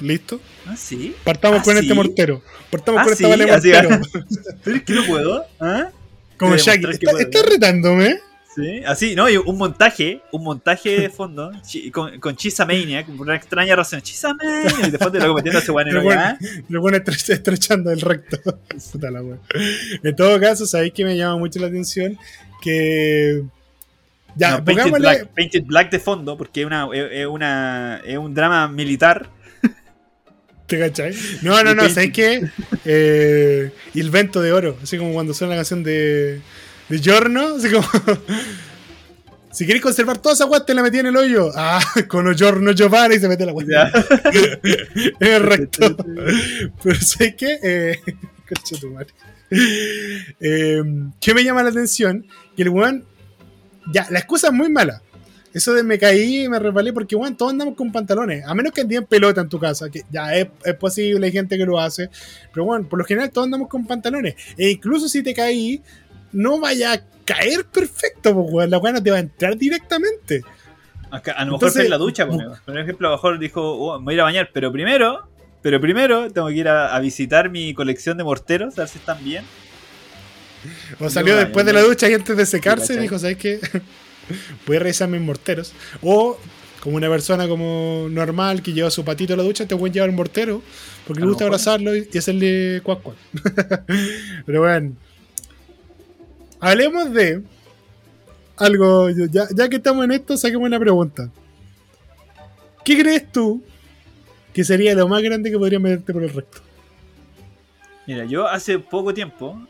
¿Listo? 0.00 0.40
Ah, 0.66 0.76
sí. 0.76 1.14
Partamos 1.24 1.60
¿Ah, 1.60 1.64
con 1.64 1.74
sí? 1.74 1.80
este 1.82 1.94
mortero. 1.94 2.42
Partamos 2.70 3.00
Ah, 3.00 3.04
con 3.04 3.12
esta 3.12 3.28
así 3.56 3.70
mortero. 3.70 4.00
Pero 4.64 4.76
es 4.76 4.82
que 4.82 4.92
no 4.94 5.04
puedo. 5.06 5.44
¿Ah? 5.60 5.88
Como 6.36 6.54
Quiero 6.54 6.64
Shaggy. 6.64 6.80
demostrar 6.82 6.98
que 6.98 7.06
¿Estás 7.06 7.12
puedo. 7.12 7.24
estás 7.30 7.46
retándome? 7.52 8.20
Sí, 8.54 8.82
así, 8.86 9.14
¿no? 9.14 9.30
Y 9.30 9.38
un 9.38 9.56
montaje, 9.56 10.20
un 10.30 10.44
montaje 10.44 11.00
de 11.00 11.08
fondo 11.08 11.50
chi- 11.66 11.90
con, 11.90 12.20
con 12.20 12.36
Chisa 12.36 12.66
Maniac, 12.66 13.06
por 13.06 13.22
una 13.26 13.36
extraña 13.36 13.74
razón. 13.74 14.02
Chisa 14.02 14.34
Maniac, 14.34 14.88
y 14.88 14.90
de 14.90 14.98
fondo 14.98 15.18
lo 15.20 15.34
metiendo 15.34 15.58
ese 15.58 15.72
weón 15.72 16.02
bueno. 16.02 16.36
Lo 16.68 16.82
estre- 16.90 17.32
estrechando 17.32 17.90
el 17.90 18.00
recto. 18.00 18.38
Puta 18.92 19.10
la 19.10 19.22
wea. 19.22 19.38
En 20.02 20.14
todo 20.14 20.38
caso, 20.38 20.66
sabéis 20.66 20.92
que 20.92 21.04
me 21.04 21.16
llama 21.16 21.38
mucho 21.38 21.58
la 21.60 21.68
atención 21.68 22.18
que. 22.60 23.42
Ya, 24.36 24.50
No, 24.52 24.64
Painted, 24.64 24.84
pongámosle. 24.84 24.98
Black, 24.98 25.26
Painted 25.34 25.62
Black 25.64 25.90
de 25.90 25.98
fondo, 25.98 26.36
porque 26.38 26.60
es, 26.60 26.66
una, 26.66 26.88
es, 26.92 27.26
una, 27.26 28.00
es 28.04 28.18
un 28.18 28.34
drama 28.34 28.68
militar. 28.68 29.28
¿Te 30.66 30.78
cachai? 30.78 31.14
No, 31.42 31.62
no, 31.64 31.74
no, 31.74 31.88
¿sabes 31.90 32.12
qué? 32.12 32.48
Eh, 32.84 33.70
y 33.94 34.00
el 34.00 34.10
vento 34.10 34.40
de 34.40 34.52
oro, 34.52 34.76
así 34.82 34.96
como 34.98 35.12
cuando 35.12 35.34
suena 35.34 35.50
la 35.54 35.58
canción 35.58 35.82
de, 35.82 36.40
de 36.88 36.98
Giorno, 37.00 37.56
así 37.56 37.70
como. 37.70 37.86
Si 39.52 39.66
queréis 39.66 39.82
conservar 39.82 40.16
toda 40.16 40.34
esa 40.34 40.44
agua, 40.44 40.64
te 40.64 40.72
la 40.72 40.82
metí 40.82 40.98
en 40.98 41.06
el 41.06 41.16
hoyo. 41.16 41.50
Ah, 41.54 41.78
con 42.08 42.26
el 42.26 42.34
Giorno 42.34 42.72
Giovanni 42.72 43.16
y 43.16 43.18
se 43.18 43.28
mete 43.28 43.44
la 43.44 43.50
agua. 43.50 43.62
es 45.20 45.42
recto. 45.42 45.94
Pero 46.82 47.00
¿sabes 47.00 47.34
qué? 47.36 47.58
Eh, 47.62 48.00
tu 48.80 48.90
madre. 48.90 49.08
Eh, 50.40 50.82
¿Qué 51.20 51.34
me 51.34 51.44
llama 51.44 51.62
la 51.62 51.68
atención? 51.68 52.26
Que 52.56 52.62
el 52.62 52.70
weón. 52.70 53.04
Ya, 53.92 54.06
la 54.10 54.20
excusa 54.20 54.46
es 54.46 54.52
muy 54.54 54.70
mala. 54.70 55.02
Eso 55.52 55.74
de 55.74 55.82
me 55.82 55.98
caí 55.98 56.44
y 56.44 56.48
me 56.48 56.58
resbalé, 56.58 56.94
porque 56.94 57.14
weón, 57.14 57.36
todos 57.36 57.52
andamos 57.52 57.74
con 57.74 57.92
pantalones. 57.92 58.46
A 58.46 58.54
menos 58.54 58.72
que 58.72 58.80
anden 58.80 58.98
en 58.98 59.06
pelota 59.06 59.42
en 59.42 59.50
tu 59.50 59.58
casa, 59.58 59.90
que 59.90 60.02
ya 60.10 60.34
es, 60.34 60.48
es 60.64 60.74
posible, 60.76 61.26
hay 61.26 61.32
gente 61.32 61.58
que 61.58 61.66
lo 61.66 61.78
hace. 61.78 62.08
Pero 62.54 62.64
bueno, 62.64 62.88
por 62.88 62.98
lo 62.98 63.04
general 63.04 63.30
todos 63.30 63.44
andamos 63.44 63.68
con 63.68 63.86
pantalones. 63.86 64.34
E 64.56 64.70
incluso 64.70 65.10
si 65.10 65.22
te 65.22 65.34
caí, 65.34 65.82
no 66.32 66.60
vaya 66.60 66.92
a 66.92 67.00
caer 67.24 67.64
perfecto, 67.64 68.34
pues, 68.34 68.46
weón. 68.50 68.70
La 68.70 68.78
weón 68.78 68.94
no 68.96 69.02
te 69.02 69.10
va 69.10 69.16
a 69.16 69.20
entrar 69.20 69.56
directamente. 69.56 70.42
Acá, 71.10 71.32
a 71.32 71.44
lo 71.44 71.52
mejor 71.52 71.70
fue 71.70 71.84
en 71.84 71.90
la 71.90 71.98
ducha, 71.98 72.26
por 72.26 72.36
ejemplo. 72.36 72.58
Por 72.64 72.78
ejemplo, 72.78 73.08
a 73.08 73.10
lo 73.10 73.16
mejor 73.16 73.38
dijo, 73.38 73.60
oh, 73.62 73.98
me 73.98 74.04
voy 74.04 74.12
a 74.12 74.16
ir 74.16 74.20
a 74.20 74.24
bañar, 74.24 74.50
pero 74.52 74.72
primero, 74.72 75.28
pero 75.60 75.80
primero 75.80 76.30
tengo 76.30 76.48
que 76.48 76.54
ir 76.54 76.68
a, 76.68 76.94
a 76.94 77.00
visitar 77.00 77.50
mi 77.50 77.74
colección 77.74 78.16
de 78.16 78.24
morteros, 78.24 78.78
a 78.78 78.82
ver 78.82 78.88
si 78.88 78.98
están 78.98 79.22
bien. 79.22 79.44
O 81.00 81.10
salió 81.10 81.36
después 81.36 81.66
de 81.66 81.72
la 81.72 81.82
ducha 81.82 82.08
y 82.08 82.14
antes 82.14 82.36
de 82.36 82.46
secarse 82.46 82.98
dijo, 82.98 83.18
¿sabes 83.18 83.36
qué? 83.36 83.60
Voy 84.66 84.76
a 84.76 84.80
revisar 84.80 85.08
mis 85.08 85.20
morteros. 85.20 85.72
O 86.02 86.38
como 86.80 86.96
una 86.96 87.08
persona 87.08 87.46
como 87.46 88.08
normal 88.10 88.62
que 88.62 88.72
lleva 88.72 88.90
su 88.90 89.04
patito 89.04 89.34
a 89.34 89.36
la 89.36 89.44
ducha, 89.44 89.66
te 89.66 89.74
voy 89.74 89.90
a 89.90 89.92
llevar 89.92 90.10
un 90.10 90.16
mortero 90.16 90.62
porque 91.06 91.20
le 91.20 91.28
gusta 91.28 91.44
abrazarlo 91.44 91.94
y 91.94 92.08
hacerle 92.18 92.80
cuac 92.82 93.02
cuac. 93.02 93.16
Pero 94.46 94.60
bueno. 94.60 94.96
Hablemos 96.62 97.12
de 97.12 97.42
algo. 98.56 99.10
Ya, 99.10 99.48
ya 99.52 99.68
que 99.68 99.76
estamos 99.76 100.04
en 100.04 100.12
esto, 100.12 100.36
saquemos 100.36 100.68
una 100.68 100.78
pregunta. 100.78 101.28
¿Qué 102.84 103.00
crees 103.00 103.32
tú 103.32 103.60
que 104.54 104.62
sería 104.62 104.94
lo 104.94 105.08
más 105.08 105.20
grande 105.22 105.50
que 105.50 105.58
podría 105.58 105.80
meterte 105.80 106.12
por 106.12 106.22
el 106.22 106.32
recto? 106.32 106.60
Mira, 108.06 108.26
yo 108.26 108.46
hace 108.46 108.78
poco 108.78 109.12
tiempo. 109.12 109.60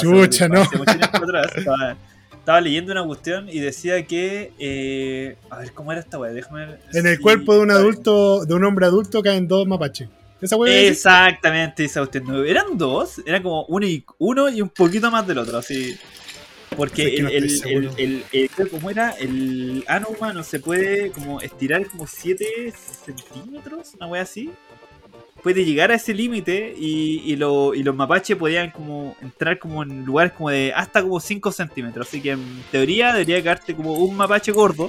Chucha, 0.00 0.46
hace, 0.46 0.48
no. 0.48 0.62
hace 0.62 0.78
mucho 0.78 0.98
tiempo 0.98 1.18
atrás, 1.22 1.52
estaba, 1.54 1.96
estaba 2.32 2.60
leyendo 2.62 2.92
una 2.92 3.04
cuestión 3.04 3.50
y 3.50 3.60
decía 3.60 4.06
que. 4.06 4.52
eh, 4.58 5.36
a 5.50 5.58
ver, 5.58 5.72
¿cómo 5.72 5.92
era 5.92 6.00
esta 6.00 6.18
weá? 6.18 6.32
Déjame 6.32 6.64
ver. 6.64 6.80
En 6.94 7.06
el 7.06 7.20
cuerpo 7.20 7.52
de 7.56 7.60
un 7.60 7.70
adulto, 7.70 8.46
de 8.46 8.54
un 8.54 8.64
hombre 8.64 8.86
adulto, 8.86 9.22
caen 9.22 9.46
dos 9.46 9.66
mapaches. 9.66 10.08
¿Esa? 10.40 10.56
Exactamente, 10.66 11.84
esa 11.84 12.00
cuestión. 12.00 12.24
No, 12.24 12.42
Eran 12.42 12.78
dos, 12.78 13.20
era 13.26 13.42
como 13.42 13.64
uno 13.66 13.86
y, 13.86 14.02
uno 14.16 14.48
y 14.48 14.62
un 14.62 14.70
poquito 14.70 15.10
más 15.10 15.26
del 15.26 15.36
otro, 15.36 15.58
así. 15.58 15.98
Porque 16.78 17.02
Es 17.08 17.10
que 17.16 17.22
no 17.22 17.28
el, 17.28 17.34
el, 17.44 17.90
el, 17.98 18.24
el- 18.32 18.50
el- 18.56 18.70
¿cómo 18.70 18.88
era? 18.88 19.10
El 19.10 19.84
ano 19.88 20.06
humano 20.16 20.42
se 20.44 20.60
puede 20.60 21.10
como 21.10 21.40
estirar 21.40 21.84
como 21.86 22.06
7 22.06 22.72
centímetros, 23.04 23.94
una 23.96 24.06
wea 24.06 24.22
así. 24.22 24.50
Puede 25.42 25.64
llegar 25.64 25.90
a 25.90 25.96
ese 25.96 26.14
límite 26.14 26.74
y, 26.78 27.20
y, 27.26 27.34
lo- 27.36 27.74
y 27.74 27.82
los 27.82 27.94
mapaches 27.96 28.36
podían 28.36 28.70
como 28.70 29.16
entrar 29.20 29.58
como 29.58 29.82
en 29.82 30.04
lugares 30.04 30.32
como 30.34 30.50
de 30.50 30.72
hasta 30.74 31.02
como 31.02 31.18
5 31.20 31.50
centímetros. 31.52 32.06
Así 32.08 32.22
que 32.22 32.30
en 32.30 32.62
teoría 32.70 33.12
debería 33.12 33.42
quedarte 33.42 33.74
como 33.74 33.94
un 33.94 34.16
mapache 34.16 34.52
gordo 34.52 34.88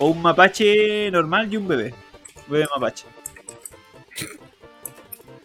o 0.00 0.08
un 0.08 0.20
mapache 0.20 1.10
normal 1.12 1.52
y 1.52 1.56
un 1.58 1.68
bebé. 1.68 1.94
Bebé 2.48 2.66
mapache. 2.74 3.06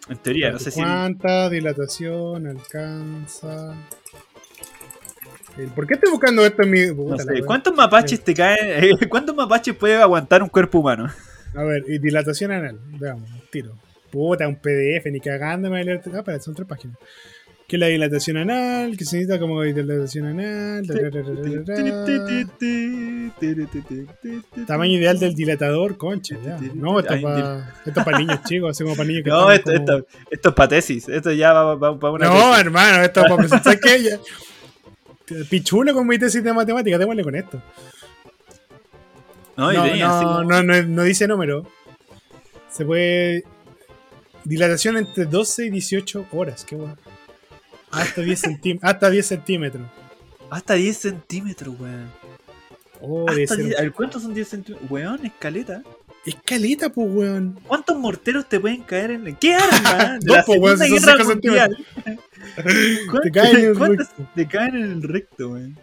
En 0.08 0.18
teoría, 0.18 0.50
no 0.50 0.58
sé 0.58 0.72
si... 0.72 0.80
¿Cuánta 0.80 1.48
dilatación 1.48 2.48
alcanza? 2.48 3.74
¿Por 5.74 5.86
qué 5.86 5.94
estoy 5.94 6.10
buscando 6.10 6.44
esto 6.46 6.62
en 6.62 6.70
mi. 6.70 6.86
No 6.86 7.18
sé. 7.18 7.42
¿cuántos 7.44 7.74
mapaches 7.74 8.22
te 8.22 8.32
caen? 8.34 8.96
¿Cuántos 9.08 9.34
mapaches 9.36 9.74
puede 9.74 9.96
aguantar 10.00 10.42
un 10.42 10.48
cuerpo 10.48 10.78
humano? 10.80 11.08
A 11.54 11.62
ver, 11.64 11.84
y 11.86 11.98
dilatación 11.98 12.52
anal. 12.52 12.78
Veamos, 12.98 13.28
tiro. 13.50 13.74
Puta, 14.10 14.48
un 14.48 14.56
PDF, 14.56 15.06
ni 15.10 15.20
cagando 15.20 15.68
me 15.70 15.76
va 15.76 15.80
a 15.80 15.84
leer. 15.84 16.00
Ah, 16.12 16.18
espera, 16.18 16.40
son 16.40 16.54
tres 16.54 16.66
páginas. 16.68 16.96
¿Qué 17.68 17.76
es 17.76 17.80
la 17.80 17.86
dilatación 17.86 18.36
anal? 18.36 18.96
¿Qué 18.98 19.04
se 19.04 19.16
necesita 19.16 19.38
como 19.38 19.62
dilatación 19.62 20.26
anal? 20.26 20.84
Ta, 20.86 20.94
ta, 20.94 21.10
ta, 21.10 21.22
ta, 21.22 21.32
ta. 21.64 21.74
Tamaño 24.66 24.98
ideal 24.98 25.18
del 25.18 25.34
dilatador, 25.34 25.96
concha, 25.96 26.36
ya. 26.44 26.58
No, 26.74 27.00
esto 27.00 27.14
es 27.14 27.22
para 28.04 28.18
niños 28.18 28.40
chicos, 28.44 28.70
así 28.70 28.84
como 28.84 28.96
para 28.96 29.08
niños 29.08 29.24
que 29.24 29.30
No, 29.30 29.50
esto, 29.50 29.72
como- 29.72 29.78
esto, 29.78 30.06
esto 30.30 30.48
es 30.50 30.54
para 30.54 30.68
tesis. 30.68 31.08
Esto 31.08 31.32
ya 31.32 31.52
va, 31.52 31.74
va 31.74 32.10
una 32.10 32.26
No, 32.26 32.34
tesis. 32.50 32.58
hermano, 32.60 33.02
esto 33.02 33.20
es 33.20 33.26
para 33.30 33.36
presentar 33.36 33.80
que 33.80 34.02
ya. 34.02 34.18
Pichulo 35.48 35.92
con 35.94 36.06
mi 36.06 36.18
tesis 36.18 36.42
de 36.42 36.52
matemáticas, 36.52 36.98
démosle 36.98 37.22
con 37.24 37.34
esto. 37.34 37.62
No, 39.56 39.72
No, 39.72 39.84
tenía 39.84 40.06
no, 40.08 40.42
no, 40.44 40.62
no, 40.62 40.82
no 40.82 41.02
dice 41.02 41.26
número. 41.28 41.66
Se 42.70 42.84
puede. 42.84 43.44
Dilatación 44.44 44.96
entre 44.96 45.24
12 45.26 45.66
y 45.66 45.70
18 45.70 46.26
horas, 46.32 46.64
qué 46.64 46.74
bueno. 46.74 46.96
Hasta 47.90 48.22
10, 48.22 48.42
centí- 48.44 48.78
hasta 48.82 49.10
10 49.10 49.26
centímetros. 49.26 49.86
Hasta 50.50 50.74
10 50.74 50.96
centímetros, 50.96 51.78
weón. 51.78 52.10
Oh, 53.00 53.28
Hasta 53.28 53.54
ser- 53.54 53.64
10 53.66 53.78
a 53.78 53.82
ver, 53.82 53.92
¿cuántos 53.92 54.22
son 54.22 54.34
10 54.34 54.48
centímetros? 54.48 54.90
Weón, 54.90 55.24
escaleta. 55.26 55.82
Escaleta, 56.24 56.90
pues, 56.90 57.08
weón. 57.10 57.58
¿Cuántos 57.66 57.98
morteros 57.98 58.48
te 58.48 58.60
pueden 58.60 58.82
caer 58.82 59.10
en 59.12 59.24
la... 59.24 59.38
¿Qué 59.38 59.54
arma? 59.54 60.18
De 60.20 60.26
Dos, 60.26 60.36
la 60.36 60.44
po, 60.44 60.52
weón, 60.54 60.78
Segunda 60.78 61.00
si 61.00 61.12
Guerra 61.12 61.24
Mundial. 61.24 61.76
Te 63.22 63.30
caen 63.30 63.56
en 63.56 63.64
el 63.64 63.78
¿Cuántos 63.78 64.08
recto. 64.08 64.28
te 64.34 64.48
caen 64.48 64.76
en 64.76 64.82
el 64.92 65.02
recto, 65.02 65.48
weón? 65.50 65.78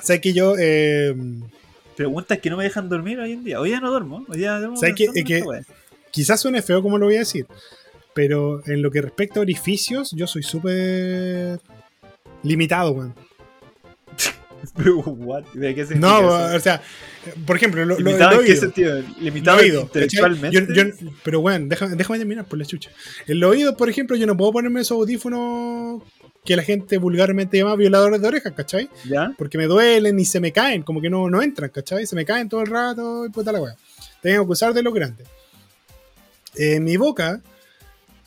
¿Sabes 0.00 0.20
que 0.20 0.32
yo. 0.32 0.54
Eh, 0.58 1.14
Preguntas 1.96 2.38
que 2.38 2.50
no 2.50 2.56
me 2.56 2.64
dejan 2.64 2.88
dormir 2.88 3.20
hoy 3.20 3.32
en 3.32 3.44
día. 3.44 3.60
Hoy 3.60 3.70
ya 3.70 3.80
no 3.80 3.90
duermo. 3.90 4.24
Hoy 4.28 4.40
ya 4.40 4.58
duermo 4.58 4.76
¿Sabes 4.76 4.94
pensando 4.96 5.20
Es 5.20 5.24
que- 5.64 5.72
quizás 6.10 6.40
suene 6.40 6.60
feo 6.62 6.82
como 6.82 6.98
lo 6.98 7.06
voy 7.06 7.16
a 7.16 7.20
decir. 7.20 7.46
Pero 8.14 8.62
en 8.66 8.82
lo 8.82 8.90
que 8.90 9.00
respecta 9.00 9.38
a 9.38 9.42
orificios, 9.42 10.10
yo 10.12 10.26
soy 10.26 10.42
súper. 10.42 11.60
limitado, 12.42 12.90
weón. 12.92 13.14
What? 15.06 15.44
¿De 15.54 15.74
qué 15.74 15.86
No, 15.96 16.18
eso? 16.46 16.56
o 16.56 16.60
sea, 16.60 16.80
por 17.46 17.56
ejemplo, 17.56 17.84
lo, 17.84 17.94
lo, 17.98 18.04
¿Limitado 18.04 18.32
el 18.32 18.38
en 18.40 18.44
qué 18.46 18.50
oído. 18.52 18.60
sentido? 18.60 19.02
¿Limitado 19.20 19.58
el 19.60 19.64
oído, 19.64 19.80
intelectualmente? 19.82 20.58
¿cachai? 20.66 20.76
Yo- 20.76 20.84
yo- 21.06 21.10
pero 21.24 21.40
bueno, 21.40 21.66
déjame, 21.68 21.96
déjame 21.96 22.18
terminar 22.18 22.44
por 22.46 22.58
la 22.58 22.64
chucha. 22.64 22.90
En 23.26 23.40
los 23.40 23.50
oídos, 23.50 23.74
por 23.76 23.88
ejemplo, 23.88 24.16
yo 24.16 24.26
no 24.26 24.36
puedo 24.36 24.52
ponerme 24.52 24.80
esos 24.80 24.96
audífonos 24.96 26.02
que 26.44 26.56
la 26.56 26.62
gente 26.62 26.98
vulgarmente 26.98 27.56
llama 27.58 27.76
violadores 27.76 28.20
de 28.20 28.26
orejas, 28.28 28.52
¿cachai? 28.56 28.88
¿Ya? 29.08 29.32
Porque 29.38 29.58
me 29.58 29.66
duelen 29.66 30.18
y 30.18 30.24
se 30.24 30.40
me 30.40 30.52
caen, 30.52 30.82
como 30.82 31.00
que 31.00 31.08
no, 31.10 31.30
no 31.30 31.40
entran, 31.42 31.70
¿cachai? 31.70 32.06
Se 32.06 32.16
me 32.16 32.24
caen 32.24 32.48
todo 32.48 32.60
el 32.62 32.66
rato 32.66 33.24
y 33.26 33.28
puta 33.30 33.52
la 33.52 33.60
weá. 33.60 33.76
Tengo 34.20 34.44
que 34.46 34.52
usar 34.52 34.74
de 34.74 34.82
lo 34.82 34.92
grande. 34.92 35.24
En 36.56 36.84
mi 36.84 36.96
boca, 36.96 37.40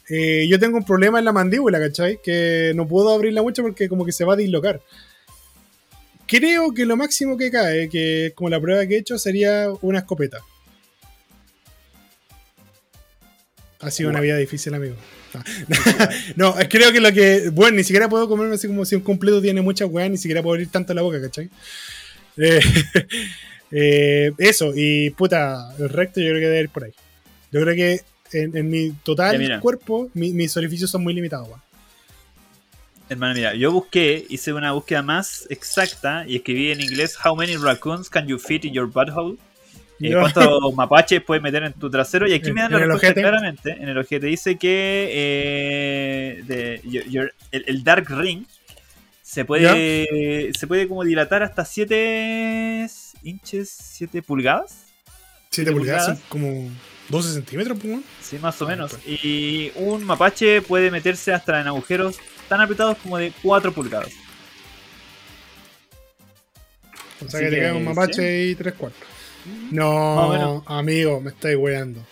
eh, 0.10 0.46
yo 0.50 0.60
tengo 0.60 0.78
un 0.78 0.86
problema 0.86 1.20
en 1.20 1.26
la 1.26 1.32
mandíbula, 1.34 1.80
¿cachai? 1.80 2.20
Que 2.24 2.72
no 2.76 2.88
puedo 2.88 3.14
abrirla 3.14 3.42
mucho 3.42 3.62
porque 3.64 3.90
como 3.90 4.06
que 4.06 4.12
se 4.12 4.24
va 4.26 4.34
a 4.34 4.38
dislocar. 4.38 4.82
Creo 6.28 6.74
que 6.74 6.86
lo 6.86 6.98
máximo 6.98 7.38
que 7.38 7.52
cae, 7.52 7.88
que 7.90 8.28
es 8.28 8.34
como 8.34 8.50
la 8.50 8.60
prueba 8.60 8.86
que 8.88 8.96
he 8.96 9.00
hecho, 9.00 9.18
sería 9.20 9.68
una 9.82 10.00
escopeta. 10.00 10.40
Ha 13.80 13.92
sido 13.92 14.10
una 14.10 14.22
vida 14.22 14.38
difícil, 14.38 14.74
amigo. 14.74 14.96
No, 16.38 16.56
creo 16.70 16.92
que 16.94 17.02
lo 17.02 17.12
que. 17.12 17.50
Bueno, 17.50 17.76
ni 17.78 17.84
siquiera 17.84 18.08
puedo 18.08 18.28
comerme 18.30 18.56
así 18.56 18.68
como 18.68 18.86
si 18.86 18.96
un 18.96 19.02
completo 19.02 19.42
tiene 19.42 19.62
mucha 19.62 19.86
weá, 19.86 20.08
ni 20.08 20.18
siquiera 20.18 20.42
puedo 20.42 20.54
abrir 20.54 20.70
tanto 20.70 20.94
la 20.94 21.02
boca, 21.02 21.22
¿cachai? 21.22 21.50
Eh, 22.38 22.60
eh, 23.72 24.32
eso, 24.38 24.72
y 24.76 25.10
puta, 25.12 25.76
el 25.78 25.90
recto 25.90 26.22
yo 26.22 26.30
creo 26.30 26.40
que 26.40 26.48
debe 26.48 26.62
ir 26.62 26.70
por 26.70 26.86
ahí. 26.86 26.92
Yo 27.52 27.62
creo 27.62 27.76
que 27.76 28.02
en, 28.32 28.56
en 28.56 28.70
mi 28.70 28.92
total 29.04 29.38
mira. 29.38 29.60
cuerpo, 29.60 30.10
mi- 30.14 30.32
mis 30.32 30.56
orificios 30.56 30.90
son 30.90 31.04
muy 31.04 31.14
limitados, 31.14 31.48
weón. 31.50 31.62
Hermano, 33.08 33.36
mira, 33.36 33.54
yo 33.54 33.72
busqué, 33.72 34.26
hice 34.30 34.52
una 34.52 34.72
búsqueda 34.72 35.04
más 35.04 35.46
exacta 35.50 36.26
y 36.28 36.38
escribí 36.38 36.72
en 36.72 36.82
inglés 36.82 37.16
How 37.24 37.36
many 37.36 37.56
raccoons 37.56 38.10
can 38.10 38.28
you 38.28 38.40
fit 38.40 38.66
in 38.66 38.74
your 38.74 38.88
butthole? 38.92 39.38
Eh, 40.02 40.12
¿Cuántos 40.12 40.74
mapaches 40.76 41.22
puedes 41.22 41.42
meter 41.44 41.64
en 41.64 41.74
tu 41.74 41.90
trasero? 41.90 42.28
Y 42.28 42.34
aquí 42.34 42.52
me 42.52 42.62
dan 42.62 42.72
la 42.72 42.78
¿En 42.78 42.84
el 42.84 42.90
respuesta 42.92 43.22
claramente. 43.22 43.72
En 43.72 43.90
el 43.90 43.98
ojete 43.98 44.26
dice 44.26 44.58
que 44.58 45.10
eh, 45.12 46.44
de- 46.46 46.82
your- 46.84 47.06
your- 47.10 47.34
el, 47.52 47.64
el 47.68 47.84
Dark 47.84 48.08
Ring 48.10 48.44
se 49.22 49.46
puede 49.46 50.52
se 50.58 50.68
puede 50.68 50.88
como 50.88 51.04
dilatar 51.04 51.44
hasta 51.44 51.64
7 51.64 52.88
inches, 53.24 53.70
7 53.70 54.22
pulgadas. 54.24 54.86
7 55.52 55.72
pulgadas, 55.72 56.06
pulgadas. 56.06 56.24
como 56.30 56.70
12 57.10 57.34
centímetros, 57.34 57.78
weón. 57.84 58.04
Sí, 58.22 58.38
más 58.40 58.60
o 58.62 58.66
Ah, 58.66 58.70
menos. 58.70 58.92
pues. 58.92 59.04
Y 59.24 59.72
un 59.76 60.04
mapache 60.04 60.62
puede 60.62 60.90
meterse 60.92 61.32
hasta 61.34 61.62
en 61.62 61.68
agujeros 61.68 62.18
tan 62.48 62.62
apretados 62.62 62.98
como 62.98 63.18
de 63.18 63.32
4 63.44 63.72
pulgadas. 63.74 64.12
O 67.26 67.30
sea 67.30 67.40
Así 67.40 67.40
que 67.40 67.46
te 67.46 67.50
que, 67.52 67.62
queda 67.62 67.74
un 67.76 67.84
mapache 67.86 68.44
y 68.46 68.56
tres 68.56 68.74
cuartos. 68.74 69.02
Más 69.72 69.72
o 69.72 69.76
No, 69.76 70.30
menos. 70.30 70.64
amigo, 70.66 71.22
me 71.22 71.30
estáis 71.32 71.58
weando. 71.58 72.06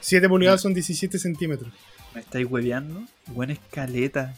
7 0.00 0.28
pulgadas 0.28 0.60
son 0.60 0.74
17 0.74 1.18
centímetros. 1.18 1.72
¿Me 2.14 2.20
estáis 2.20 2.46
hueveando? 2.48 3.02
Buena 3.26 3.52
escaleta. 3.54 4.34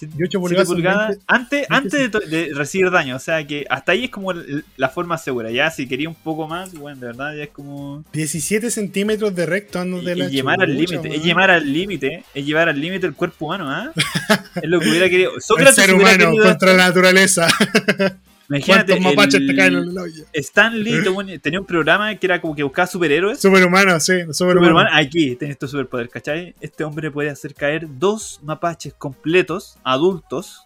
Y 0.00 0.22
8 0.24 0.40
pulgadas 0.40 0.66
son 0.68 0.76
20 0.82 1.20
antes, 1.26 1.68
20 1.68 1.74
antes 1.74 2.30
de, 2.30 2.46
de 2.46 2.54
recibir 2.54 2.90
daño, 2.90 3.16
o 3.16 3.18
sea 3.18 3.46
que 3.46 3.66
hasta 3.68 3.92
ahí 3.92 4.04
es 4.04 4.10
como 4.10 4.32
el- 4.32 4.64
la 4.76 4.88
forma 4.88 5.16
segura. 5.18 5.50
Ya 5.50 5.70
si 5.70 5.86
quería 5.86 6.08
un 6.08 6.14
poco 6.14 6.48
más, 6.48 6.72
bueno, 6.74 6.98
de 7.00 7.06
verdad 7.06 7.34
ya 7.36 7.44
es 7.44 7.50
como. 7.50 8.04
17 8.12 8.70
centímetros 8.70 9.34
de 9.34 9.46
recto 9.46 9.78
ando 9.80 10.00
de 10.02 10.16
la 10.16 10.28
llevar 10.28 10.60
al 10.62 10.76
límite, 10.76 11.14
es 11.14 11.22
llevar 11.22 11.50
al 11.50 11.72
límite, 11.72 12.24
es 12.34 12.44
llevar 12.46 12.68
al 12.68 12.80
límite 12.80 13.06
el 13.06 13.14
cuerpo 13.14 13.46
humano, 13.46 13.70
¿ah? 13.70 13.92
es 14.56 14.68
lo 14.68 14.80
que 14.80 14.88
hubiera 14.88 15.08
querido. 15.08 15.32
El 15.36 15.42
Sócrates 15.42 15.74
ser 15.76 15.94
hubiera 15.94 16.14
humano 16.14 16.30
querido 16.30 16.44
contra 16.44 16.72
la 16.74 16.86
naturaleza. 16.88 17.48
Imagínate, 18.48 18.92
¿Cuántos 18.92 19.00
mapaches 19.00 19.34
el- 19.40 19.46
te 19.46 19.56
caen 19.56 19.74
en 19.76 19.88
el 19.88 19.98
hoyo? 19.98 20.24
Stan 20.32 20.82
Lee 20.82 21.02
tuvo 21.04 21.20
un- 21.20 21.38
tenía 21.40 21.60
un 21.60 21.66
programa 21.66 22.14
que 22.16 22.26
era 22.26 22.40
como 22.40 22.54
que 22.54 22.62
buscaba 22.62 22.86
superhéroes. 22.86 23.40
Superhumano, 23.40 23.98
sí, 24.00 24.12
superhumano. 24.32 24.78
Superman, 24.78 24.88
aquí 24.92 25.36
tenés 25.36 25.58
tu 25.58 25.66
superpoder, 25.68 26.08
¿cachai? 26.08 26.54
Este 26.60 26.84
hombre 26.84 27.10
puede 27.10 27.30
hacer 27.30 27.54
caer 27.54 27.86
dos 27.98 28.40
mapaches 28.42 28.92
completos, 28.94 29.78
adultos. 29.84 30.62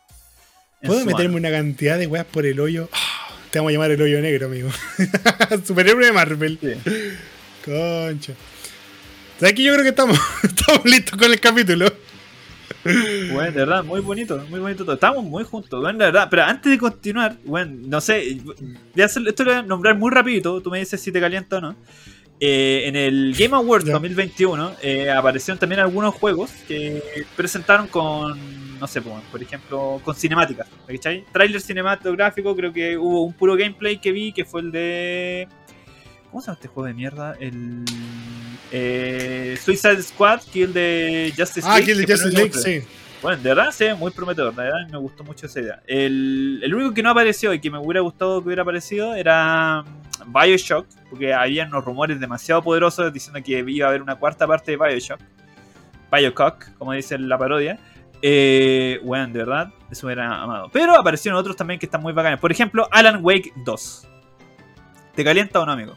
¿Puedo 0.83 1.05
meterme 1.05 1.35
mano. 1.35 1.49
una 1.49 1.51
cantidad 1.51 1.99
de 1.99 2.07
weas 2.07 2.27
por 2.27 2.47
el 2.47 2.61
hoyo? 2.61 2.89
Ah, 2.93 3.29
Te 3.51 3.59
vamos 3.59 3.70
a 3.70 3.72
llamar 3.74 3.91
el 3.93 4.03
hoyo 4.03 4.20
negro, 4.20 4.47
amigo. 4.47 4.68
Superhéroe 5.66 6.05
de 6.07 6.12
Marvel. 6.12 6.59
Sí. 6.61 6.72
Concha. 7.64 8.33
¿Sabes 9.39 9.55
que 9.55 9.62
yo 9.62 9.72
creo 9.72 9.83
que 9.85 9.91
estamos, 9.91 10.18
estamos 10.43 10.85
listos 10.85 11.18
con 11.18 11.31
el 11.33 11.41
capítulo? 11.41 11.93
Bueno, 13.32 13.51
de 13.51 13.59
verdad, 13.59 13.84
muy 13.84 14.01
bonito, 14.01 14.43
muy 14.49 14.61
bonito 14.61 14.84
todo. 14.84 14.95
Estamos 14.95 15.24
muy 15.24 15.45
juntos, 15.45 15.80
bueno, 15.80 15.99
de 15.99 16.07
verdad. 16.07 16.28
Pero 16.30 16.45
antes 16.45 16.70
de 16.70 16.78
continuar, 16.78 17.37
bueno, 17.45 17.76
no 17.87 18.01
sé, 18.01 18.39
voy 18.45 19.03
a 19.03 19.07
hacer, 19.07 19.26
esto 19.26 19.45
lo 19.45 19.51
voy 19.51 19.61
a 19.61 19.62
nombrar 19.62 19.97
muy 19.97 20.11
rapidito, 20.11 20.61
tú 20.61 20.70
me 20.70 20.78
dices 20.78 21.01
si 21.01 21.12
te 21.12 21.20
calienta 21.20 21.59
o 21.59 21.61
no. 21.61 21.76
Eh, 22.39 22.82
en 22.87 22.97
el 22.97 23.34
Game 23.34 23.57
Awards 23.57 23.87
Ya. 23.87 23.93
2021 23.95 24.72
eh, 24.82 25.11
aparecieron 25.11 25.59
también 25.59 25.80
algunos 25.80 26.14
juegos 26.14 26.51
que 26.68 27.03
presentaron 27.34 27.87
con, 27.87 28.78
no 28.78 28.87
sé, 28.87 29.01
por 29.01 29.22
por 29.22 29.43
ejemplo, 29.43 30.01
con 30.05 30.14
cinemáticas, 30.14 30.68
¿cachai? 30.87 31.24
Trailer 31.32 31.61
cinematográfico, 31.61 32.55
creo 32.55 32.72
que 32.72 32.99
hubo 32.99 33.24
un 33.24 33.32
puro 33.32 33.57
gameplay 33.57 33.99
que 33.99 34.12
vi 34.12 34.32
que 34.32 34.45
fue 34.45 34.61
el 34.61 34.70
de... 34.72 35.49
¿Cómo 36.30 36.43
se 36.43 36.49
llama 36.49 36.55
este 36.57 36.68
juego 36.68 36.87
de 36.87 36.95
mierda? 36.95 37.37
El... 37.41 37.84
Eh, 38.72 39.36
Suicide 39.57 40.02
Squad, 40.02 40.40
que 40.52 40.62
el 40.64 40.72
de 40.72 41.32
Justice 41.36 41.66
Ah, 41.68 41.76
League. 41.78 41.82
aquí 41.82 41.90
el 41.92 41.98
de 41.98 42.07
que 42.07 42.12
Justice 42.12 42.36
League, 42.36 42.52
sí. 42.52 42.82
Bueno, 43.22 43.42
de 43.42 43.48
verdad, 43.48 43.70
sí, 43.72 43.86
muy 43.98 44.11
prometedor. 44.12 44.54
De 44.54 44.62
verdad, 44.62 44.88
me 44.90 44.98
gustó 44.98 45.24
mucho 45.24 45.46
esa 45.46 45.61
idea. 45.61 45.82
El, 45.86 46.61
el 46.62 46.74
único 46.74 46.92
que 46.94 47.02
no 47.02 47.11
apareció 47.11 47.52
y 47.54 47.61
que 47.61 47.70
me 47.70 47.78
hubiera 47.78 48.00
gustado 48.00 48.40
que 48.40 48.46
hubiera 48.48 48.62
aparecido 48.62 49.14
era 49.14 49.82
mm, 49.82 50.32
Bioshock, 50.32 50.86
porque 51.11 51.32
había 51.34 51.64
unos 51.66 51.84
rumores 51.84 52.20
demasiado 52.20 52.62
poderosos 52.62 53.12
diciendo 53.12 53.40
que 53.44 53.64
iba 53.66 53.86
a 53.86 53.88
haber 53.88 54.02
una 54.02 54.16
cuarta 54.16 54.46
parte 54.46 54.72
de 54.72 54.76
Bioshock. 54.76 55.20
Biocock, 56.12 56.72
como 56.78 56.92
dice 56.92 57.18
la 57.18 57.36
parodia. 57.38 57.78
Eh, 58.22 59.00
bueno, 59.02 59.26
de 59.32 59.38
verdad, 59.40 59.72
eso 59.90 60.09
era 60.09 60.42
amado. 60.42 60.68
Pero 60.72 60.94
aparecieron 60.98 61.38
otros 61.38 61.57
también 61.57 61.80
que 61.80 61.86
están 61.86 62.02
muy 62.02 62.12
bacanes. 62.12 62.38
Por 62.38 62.52
ejemplo, 62.52 62.88
Alan 62.92 63.20
Wake 63.22 63.52
2. 63.64 64.09
¿Te 65.14 65.24
calienta 65.24 65.61
o 65.61 65.66
no, 65.66 65.72
amigo? 65.72 65.96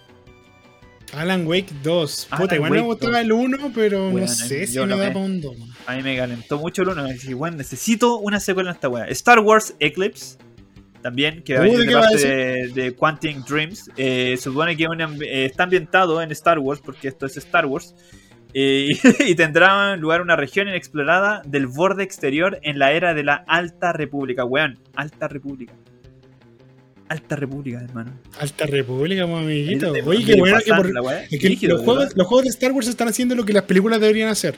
Alan 1.13 1.45
Wake 1.47 1.73
2. 1.83 2.29
Puta, 2.37 2.55
igual 2.55 2.71
me 2.71 2.81
gustaba 2.81 3.13
2. 3.13 3.21
el 3.21 3.31
1, 3.31 3.71
pero 3.73 4.09
Bueno, 4.11 4.27
no 4.27 4.27
sé 4.27 4.67
si 4.67 4.79
me 4.79 4.87
da 4.87 5.07
para 5.07 5.19
un 5.19 5.41
2. 5.41 5.55
A 5.87 5.95
mí 5.95 6.03
me 6.03 6.17
calentó 6.17 6.59
mucho 6.59 6.83
el 6.83 6.89
uno. 6.89 7.03
Me 7.03 7.13
dije, 7.13 7.33
bueno, 7.33 7.57
necesito 7.57 8.17
una 8.17 8.39
secuela 8.39 8.69
en 8.69 8.75
esta 8.75 8.89
wea. 8.89 9.05
Star 9.05 9.39
Wars 9.39 9.75
Eclipse. 9.79 10.37
También, 11.01 11.43
que 11.43 11.57
va 11.57 11.63
¿de 11.63 11.77
de 11.85 11.91
parte 11.93 12.17
de, 12.17 12.67
de 12.67 12.95
Quantic 12.95 13.45
Dreams. 13.47 13.89
Eh, 13.95 14.35
se 14.35 14.43
supone 14.43 14.75
que 14.75 14.83
eh, 14.83 15.45
está 15.45 15.63
ambientado 15.63 16.21
en 16.21 16.31
Star 16.31 16.59
Wars, 16.59 16.81
porque 16.83 17.07
esto 17.07 17.25
es 17.25 17.37
Star 17.37 17.65
Wars. 17.65 17.95
Eh, 18.53 18.89
y 19.27 19.35
tendrá 19.35 19.95
lugar 19.95 20.21
una 20.21 20.35
región 20.35 20.67
inexplorada 20.67 21.41
del 21.45 21.67
borde 21.67 22.03
exterior 22.03 22.59
en 22.63 22.79
la 22.79 22.91
era 22.91 23.13
de 23.13 23.23
la 23.23 23.43
Alta 23.47 23.93
República. 23.93 24.43
Weón, 24.43 24.79
Alta 24.95 25.27
República. 25.27 25.73
Alta 27.09 27.35
República, 27.35 27.81
hermano. 27.81 28.11
Alta 28.39 28.65
República, 28.67 29.23
amiguito. 29.23 29.93
Ahí 29.93 30.01
Oye, 30.05 30.25
qué 30.25 30.35
bueno 30.39 30.57
que, 30.63 30.71
por- 30.73 30.87
es 31.29 31.39
que 31.39 31.47
Rígido, 31.49 31.75
los, 31.77 31.83
juegos, 31.85 32.15
los 32.15 32.27
juegos 32.27 32.43
de 32.45 32.49
Star 32.51 32.71
Wars 32.71 32.87
están 32.87 33.07
haciendo 33.07 33.35
lo 33.35 33.43
que 33.43 33.53
las 33.53 33.63
películas 33.63 33.99
deberían 33.99 34.29
hacer. 34.29 34.55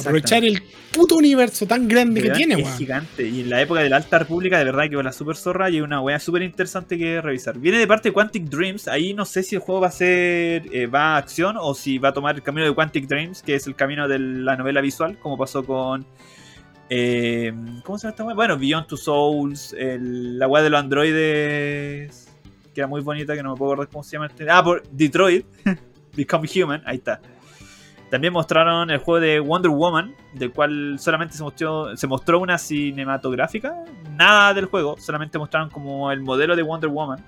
Aprovechar 0.00 0.42
el 0.44 0.62
puto 0.92 1.16
universo 1.16 1.66
tan 1.66 1.86
grande 1.86 2.22
que 2.22 2.28
Weón, 2.28 2.38
tiene, 2.38 2.54
es 2.54 2.64
weón. 2.64 2.78
gigante. 2.78 3.28
Y 3.28 3.40
en 3.42 3.50
la 3.50 3.60
época 3.60 3.80
de 3.80 3.90
la 3.90 3.96
Alta 3.96 4.18
República, 4.18 4.56
de 4.58 4.64
verdad 4.64 4.88
que 4.88 4.96
la 5.02 5.12
super 5.12 5.36
zorra 5.36 5.68
y 5.68 5.82
una 5.82 6.00
wea 6.00 6.18
súper 6.18 6.40
interesante 6.40 6.96
que 6.96 7.20
revisar. 7.20 7.58
Viene 7.58 7.78
de 7.78 7.86
parte 7.86 8.08
de 8.08 8.14
Quantic 8.14 8.44
Dreams. 8.44 8.88
Ahí 8.88 9.12
no 9.12 9.26
sé 9.26 9.42
si 9.42 9.56
el 9.56 9.60
juego 9.60 9.82
va 9.82 9.88
a 9.88 9.92
ser. 9.92 10.62
eh, 10.72 10.86
va 10.86 11.16
a 11.16 11.18
acción 11.18 11.56
o 11.60 11.74
si 11.74 11.98
va 11.98 12.08
a 12.08 12.12
tomar 12.14 12.34
el 12.36 12.42
camino 12.42 12.66
de 12.66 12.74
Quantic 12.74 13.06
Dreams, 13.06 13.42
que 13.42 13.56
es 13.56 13.66
el 13.66 13.74
camino 13.74 14.08
de 14.08 14.18
la 14.18 14.56
novela 14.56 14.80
visual, 14.80 15.18
como 15.18 15.36
pasó 15.36 15.62
con. 15.66 16.06
Eh, 16.90 17.52
¿Cómo 17.84 17.98
se 17.98 18.02
llama 18.04 18.10
esta 18.10 18.24
wea? 18.24 18.34
Bueno, 18.34 18.58
Beyond 18.58 18.86
Two 18.86 18.96
Souls, 18.98 19.74
el- 19.78 20.38
la 20.38 20.46
wea 20.48 20.62
de 20.62 20.70
los 20.70 20.80
androides. 20.80 22.30
Que 22.74 22.80
era 22.80 22.88
muy 22.88 23.00
bonita, 23.02 23.34
que 23.34 23.42
no 23.42 23.52
me 23.52 23.56
puedo 23.56 23.72
acordar 23.72 23.90
cómo 23.92 24.02
se 24.02 24.12
llama 24.12 24.26
este. 24.26 24.48
Ah, 24.50 24.62
por 24.62 24.82
Detroit. 24.90 25.46
Become 26.16 26.48
Human, 26.62 26.82
ahí 26.86 26.96
está. 26.96 27.20
También 28.10 28.32
mostraron 28.32 28.90
el 28.90 28.98
juego 28.98 29.20
de 29.20 29.40
Wonder 29.40 29.70
Woman, 29.72 30.14
del 30.34 30.52
cual 30.52 30.96
solamente 31.00 31.34
se 31.36 31.42
mostró, 31.42 31.96
se 31.96 32.06
mostró 32.06 32.38
una 32.38 32.58
cinematográfica. 32.58 33.74
Nada 34.12 34.54
del 34.54 34.66
juego, 34.66 34.96
solamente 34.98 35.38
mostraron 35.38 35.70
como 35.70 36.12
el 36.12 36.20
modelo 36.20 36.54
de 36.54 36.62
Wonder 36.62 36.90
Woman. 36.90 37.24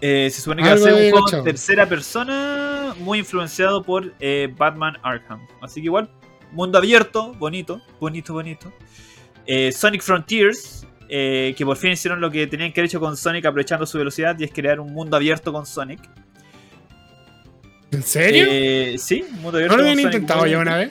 Eh, 0.00 0.30
se 0.32 0.40
supone 0.40 0.62
que 0.62 0.68
va 0.68 0.74
a 0.74 0.78
ser 0.78 0.92
un 0.94 1.10
juego 1.10 1.32
en 1.32 1.44
tercera 1.44 1.86
persona, 1.86 2.94
muy 3.00 3.18
influenciado 3.20 3.82
por 3.82 4.12
eh, 4.20 4.52
Batman 4.56 4.96
Arkham. 5.02 5.40
Así 5.60 5.80
que 5.80 5.86
igual, 5.86 6.10
mundo 6.52 6.78
abierto, 6.78 7.34
bonito, 7.34 7.82
bonito, 8.00 8.32
bonito. 8.32 8.72
Eh, 9.46 9.72
Sonic 9.72 10.02
Frontiers, 10.02 10.86
eh, 11.08 11.54
que 11.56 11.64
por 11.64 11.76
fin 11.76 11.92
hicieron 11.92 12.20
lo 12.20 12.30
que 12.30 12.46
tenían 12.46 12.72
que 12.72 12.80
haber 12.80 12.88
hecho 12.88 13.00
con 13.00 13.16
Sonic 13.16 13.44
aprovechando 13.46 13.86
su 13.86 13.98
velocidad, 13.98 14.38
y 14.38 14.44
es 14.44 14.52
crear 14.52 14.80
un 14.80 14.92
mundo 14.92 15.16
abierto 15.16 15.52
con 15.52 15.66
Sonic. 15.66 16.00
¿En 17.90 18.02
serio? 18.02 18.46
Eh, 18.48 18.96
sí, 18.98 19.22
un 19.28 19.42
mundo 19.42 19.58
abierto 19.58 19.76
¿No 19.76 19.82
lo 19.82 19.88
habían 19.90 20.00
intentado 20.00 20.46
ya 20.46 20.58
una 20.58 20.76
vez? 20.76 20.90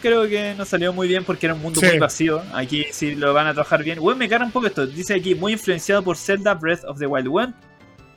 creo 0.00 0.26
que 0.26 0.54
no 0.56 0.64
salió 0.64 0.94
muy 0.94 1.08
bien 1.08 1.24
porque 1.24 1.44
era 1.44 1.54
un 1.54 1.60
mundo 1.60 1.78
Sí. 1.78 1.86
muy 1.86 1.98
vacío. 1.98 2.42
Aquí 2.54 2.86
sí 2.90 3.14
lo 3.14 3.34
van 3.34 3.46
a 3.48 3.52
trabajar 3.52 3.84
bien. 3.84 4.00
Bueno, 4.00 4.18
me 4.18 4.30
cara 4.30 4.46
un 4.46 4.50
poco 4.50 4.66
esto. 4.66 4.86
Dice 4.86 5.14
aquí, 5.14 5.34
muy 5.34 5.52
influenciado 5.52 6.02
por 6.02 6.16
Zelda 6.16 6.54
Breath 6.54 6.84
of 6.84 6.98
the 6.98 7.06
Wild. 7.06 7.28
Weón, 7.28 7.54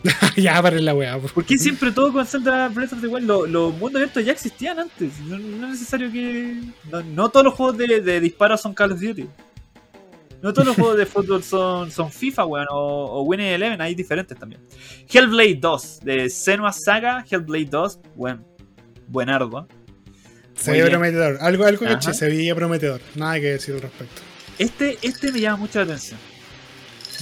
ya, 0.38 0.62
para 0.62 0.80
la 0.80 0.94
weá. 0.94 1.18
por 1.20 1.32
¿por 1.32 1.46
qué 1.46 1.58
siempre 1.58 1.92
todo 1.92 2.12
con 2.12 2.26
Zelda 2.26 2.68
Breath 2.70 2.94
of 2.94 3.02
the 3.02 3.08
Wild? 3.08 3.26
Lo- 3.28 3.46
Los 3.48 3.74
mundos 3.78 3.96
abiertos 4.02 4.26
ya 4.26 4.34
existían 4.34 4.80
antes. 4.80 5.20
No, 5.22 5.38
no 5.40 5.68
es 5.68 5.72
necesario 5.74 6.12
que. 6.12 6.60
No, 6.92 7.02
no 7.02 7.30
todos 7.30 7.46
los 7.46 7.54
juegos 7.54 7.78
de, 7.78 8.02
de 8.02 8.20
disparos 8.20 8.60
son 8.62 8.74
Call 8.74 8.92
of 8.92 9.00
Duty. 9.00 9.28
No 10.42 10.52
todos 10.52 10.68
los 10.68 10.76
juegos 10.76 10.98
de 10.98 11.06
fútbol 11.06 11.42
son, 11.42 11.90
son 11.90 12.12
FIFA, 12.12 12.46
weón, 12.46 12.68
o, 12.70 13.06
o 13.06 13.22
Winning 13.24 13.48
Eleven, 13.48 13.80
hay 13.80 13.96
diferentes 13.96 14.38
también. 14.38 14.62
Hellblade 15.10 15.56
2, 15.62 16.00
de 16.04 16.30
Senua 16.30 16.74
Saga, 16.74 17.24
Hellblade 17.30 17.68
2, 17.68 18.00
buen, 18.16 18.44
buenardo. 19.08 19.68
Se 20.56 20.72
veía 20.72 20.86
prometedor. 20.88 21.38
Algo, 21.40 21.64
algo 21.64 21.86
caché, 21.86 22.14
se 22.14 22.28
veía 22.28 22.54
prometedor. 22.54 23.00
Nada 23.16 23.36
que 23.40 23.52
decir 23.54 23.74
al 23.76 23.82
respecto. 23.82 24.22
Este, 24.60 24.98
este 25.02 25.32
me 25.32 25.40
llama 25.40 25.58
mucho 25.58 25.80
la 25.80 25.86
atención. 25.86 26.20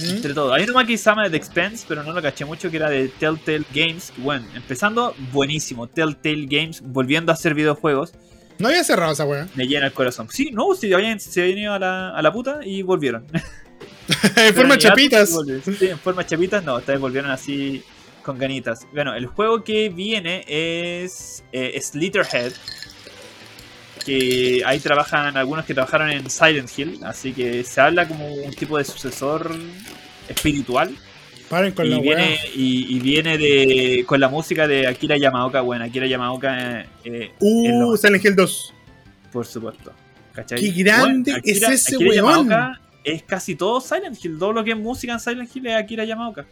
¿Mm? 0.02 0.16
Entre 0.16 0.34
todo, 0.34 0.52
hay 0.52 0.64
uno 0.64 0.74
más 0.74 0.86
que 0.86 0.98
se 0.98 1.04
llama 1.04 1.30
The 1.30 1.36
Expense, 1.36 1.84
pero 1.88 2.02
no 2.02 2.12
lo 2.12 2.22
caché 2.22 2.44
mucho, 2.44 2.70
que 2.70 2.76
era 2.76 2.90
de 2.90 3.08
Telltale 3.08 3.64
Games. 3.72 4.12
Bueno, 4.18 4.46
empezando, 4.54 5.14
buenísimo. 5.32 5.86
Telltale 5.86 6.46
Games, 6.46 6.82
volviendo 6.82 7.32
a 7.32 7.34
hacer 7.34 7.54
videojuegos, 7.54 8.12
No 8.58 8.68
había 8.68 8.84
cerrado 8.84 9.12
esa 9.12 9.24
weá. 9.24 9.48
me 9.54 9.66
llena 9.66 9.86
el 9.86 9.92
corazón. 9.92 10.28
Sí, 10.30 10.50
no, 10.52 10.74
si 10.74 10.92
habían, 10.92 11.20
se 11.20 11.42
habían 11.42 11.58
ido 11.58 11.72
a 11.72 11.78
la, 11.78 12.10
a 12.10 12.22
la 12.22 12.32
puta 12.32 12.60
y 12.64 12.82
volvieron. 12.82 13.26
en 14.36 14.54
forma 14.54 14.78
chapitas. 14.78 15.30
Sí, 15.78 15.88
en 15.88 15.98
forma 15.98 16.24
chapitas, 16.26 16.62
no, 16.64 16.80
vez 16.80 17.00
volvieron 17.00 17.30
así 17.30 17.82
con 18.22 18.38
ganitas. 18.38 18.86
Bueno, 18.92 19.14
el 19.14 19.26
juego 19.26 19.64
que 19.64 19.88
viene 19.88 20.44
es 20.46 21.44
eh, 21.52 21.78
Slitterhead. 21.80 22.52
Que 24.04 24.62
ahí 24.66 24.78
trabajan 24.80 25.36
algunos 25.36 25.64
que 25.64 25.74
trabajaron 25.74 26.10
en 26.10 26.28
Silent 26.30 26.70
Hill, 26.76 27.00
así 27.04 27.32
que 27.32 27.62
se 27.64 27.80
habla 27.80 28.06
como 28.08 28.26
un 28.32 28.52
tipo 28.54 28.78
de 28.78 28.84
sucesor 28.84 29.54
espiritual. 30.28 30.94
Paren 31.48 31.72
con 31.72 31.86
y 31.86 31.90
la 31.90 32.00
viene, 32.00 32.38
y, 32.54 32.96
y 32.96 33.00
viene 33.00 33.36
de 33.36 34.04
con 34.06 34.18
la 34.20 34.28
música 34.28 34.66
de 34.66 34.86
Akira 34.86 35.18
Yamaoka. 35.18 35.60
Bueno, 35.60 35.84
Akira 35.84 36.06
Yamaoka, 36.06 36.86
eh, 37.04 37.32
Uh, 37.40 37.96
Silent 37.96 38.24
Hill 38.24 38.36
2. 38.36 38.74
por 39.32 39.46
supuesto. 39.46 39.92
¿Cachai? 40.32 40.58
Qué 40.60 40.82
grande 40.82 41.34
es 41.44 41.62
ese 41.62 41.96
Akira 41.96 42.24
weón. 42.24 42.48
Yamaoka 42.48 42.80
es 43.04 43.22
casi 43.24 43.54
todo 43.54 43.80
Silent 43.82 44.16
Hill. 44.24 44.38
Todo 44.38 44.52
lo 44.54 44.64
que 44.64 44.70
es 44.70 44.78
música 44.78 45.12
en 45.12 45.20
Silent 45.20 45.54
Hill 45.54 45.66
es 45.66 45.76
Akira 45.76 46.04
Yamaoka. 46.04 46.46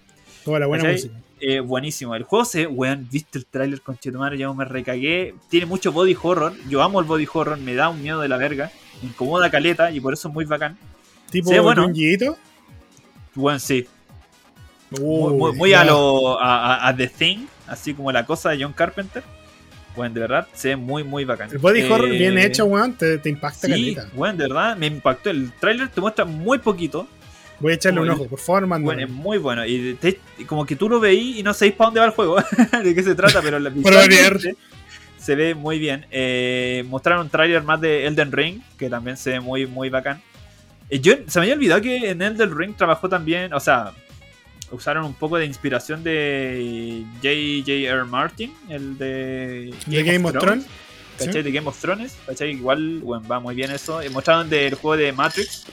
Toda 0.45 0.59
la 0.61 0.67
buena 0.67 0.85
¿Cachai? 0.85 0.97
música. 0.97 1.15
Eh, 1.41 1.61
buenísimo. 1.61 2.15
El 2.15 2.25
juego 2.25 2.45
se, 2.45 2.67
weón, 2.67 3.09
viste 3.11 3.39
el 3.39 3.47
tráiler 3.47 3.81
con 3.81 3.97
Chetumare, 3.99 4.37
yo 4.37 4.55
me 4.55 4.65
recagué. 4.65 5.35
Tiene 5.49 5.67
mucho 5.67 5.91
body 5.93 6.17
horror. 6.23 6.53
Yo 6.69 6.83
amo 6.83 7.01
el 7.01 7.07
body 7.07 7.27
horror, 7.33 7.57
me 7.59 7.75
da 7.75 7.89
un 7.89 8.03
miedo 8.03 8.21
de 8.21 8.29
la 8.29 8.37
verga. 8.37 8.71
Me 9.03 9.09
incomoda 9.09 9.51
caleta 9.51 9.91
y 9.91 10.01
por 10.01 10.13
eso 10.13 10.29
es 10.29 10.35
muy 10.35 10.45
bacán. 10.45 10.77
Tipo 11.31 11.51
Sí, 11.51 11.59
bueno. 11.59 11.87
Weón, 13.37 13.61
sí. 13.61 13.87
muy, 15.01 15.73
a, 15.73 15.85
lo, 15.85 16.39
a, 16.41 16.93
The 16.97 17.07
Thing, 17.09 17.47
así 17.67 17.95
como 17.95 18.13
la 18.13 18.27
cosa 18.27 18.51
de 18.51 18.63
John 18.63 18.73
Carpenter. 18.73 19.23
Bueno, 19.97 20.15
de 20.15 20.21
verdad, 20.21 20.47
se 20.53 20.69
ve 20.69 20.77
muy, 20.77 21.05
muy 21.05 21.25
bacán. 21.25 21.51
El 21.51 21.59
body 21.59 21.83
horror 21.83 22.09
Eh, 22.09 22.19
bien 22.19 22.39
hecho, 22.39 22.65
weón, 22.67 22.95
te, 22.95 23.19
te 23.19 23.29
impacta 23.29 23.67
Sí, 23.67 23.95
caleta. 23.95 24.09
bueno, 24.15 24.37
de 24.39 24.49
verdad, 24.49 24.77
me 24.77 24.87
impactó. 24.87 25.31
El 25.31 25.53
tráiler 25.53 25.89
te 25.89 26.01
muestra 26.01 26.25
muy 26.25 26.59
poquito. 26.59 27.09
Voy 27.61 27.73
a 27.73 27.75
echarle 27.77 28.01
un 28.01 28.11
ojo, 28.11 28.27
por 28.27 28.39
favor, 28.39 28.67
Bueno, 28.67 28.85
mándame. 28.87 29.03
es 29.05 29.11
muy 29.11 29.39
bueno. 29.39 29.65
Y 29.67 29.95
te- 30.01 30.19
como 30.47 30.65
que 30.67 30.77
tú 30.77 30.89
lo 30.89 30.99
veís 30.99 31.37
y 31.37 31.43
no 31.43 31.53
sabéis 31.55 31.75
para 31.77 31.87
dónde 31.89 32.01
va 32.01 32.07
el 32.07 32.13
juego, 32.13 32.37
de 32.85 32.95
qué 32.95 33.03
se 33.03 33.15
trata, 33.15 33.41
pero 33.43 33.59
la 33.59 33.71
se 35.19 35.35
ve 35.35 35.55
muy 35.55 35.79
bien. 35.79 36.07
Eh, 36.11 36.83
mostraron 36.89 37.25
un 37.27 37.31
tráiler 37.31 37.63
más 37.63 37.81
de 37.81 38.07
Elden 38.07 38.33
Ring, 38.33 38.61
que 38.79 38.89
también 38.89 39.17
se 39.19 39.31
ve 39.31 39.41
muy, 39.41 39.67
muy 39.67 39.91
bacán. 39.91 40.21
Eh, 40.89 40.99
yo, 41.01 41.13
se 41.27 41.39
me 41.39 41.45
había 41.45 41.55
olvidado 41.55 41.83
que 41.83 42.11
en 42.11 42.23
Elden 42.23 42.57
Ring 42.57 42.75
trabajó 42.75 43.09
también, 43.09 43.53
o 43.53 43.61
sea, 43.61 43.93
usaron 44.73 45.05
un 45.05 45.15
poco 45.15 45.37
de 45.37 45.45
inspiración 45.45 46.03
de 46.03 47.05
J.J.R. 47.17 48.05
Martin, 48.05 48.53
el 48.71 48.97
de 48.97 49.75
¿De 49.87 50.03
Game 50.03 50.25
of 50.27 50.33
Thrones? 50.39 50.65
¿Cachai? 51.19 51.43
De 51.43 51.53
Game 51.53 51.69
of 51.69 51.79
Thrones, 51.79 52.17
¿cachai? 52.25 52.53
Igual, 52.53 53.01
bueno, 53.01 53.29
va 53.29 53.41
muy 53.41 53.55
bien 53.55 53.71
eso. 53.71 54.01
Eh, 54.01 54.09
mostraron 54.09 54.49
del 54.49 54.75
juego 54.75 54.97
de 54.97 55.13
Matrix. 55.13 55.67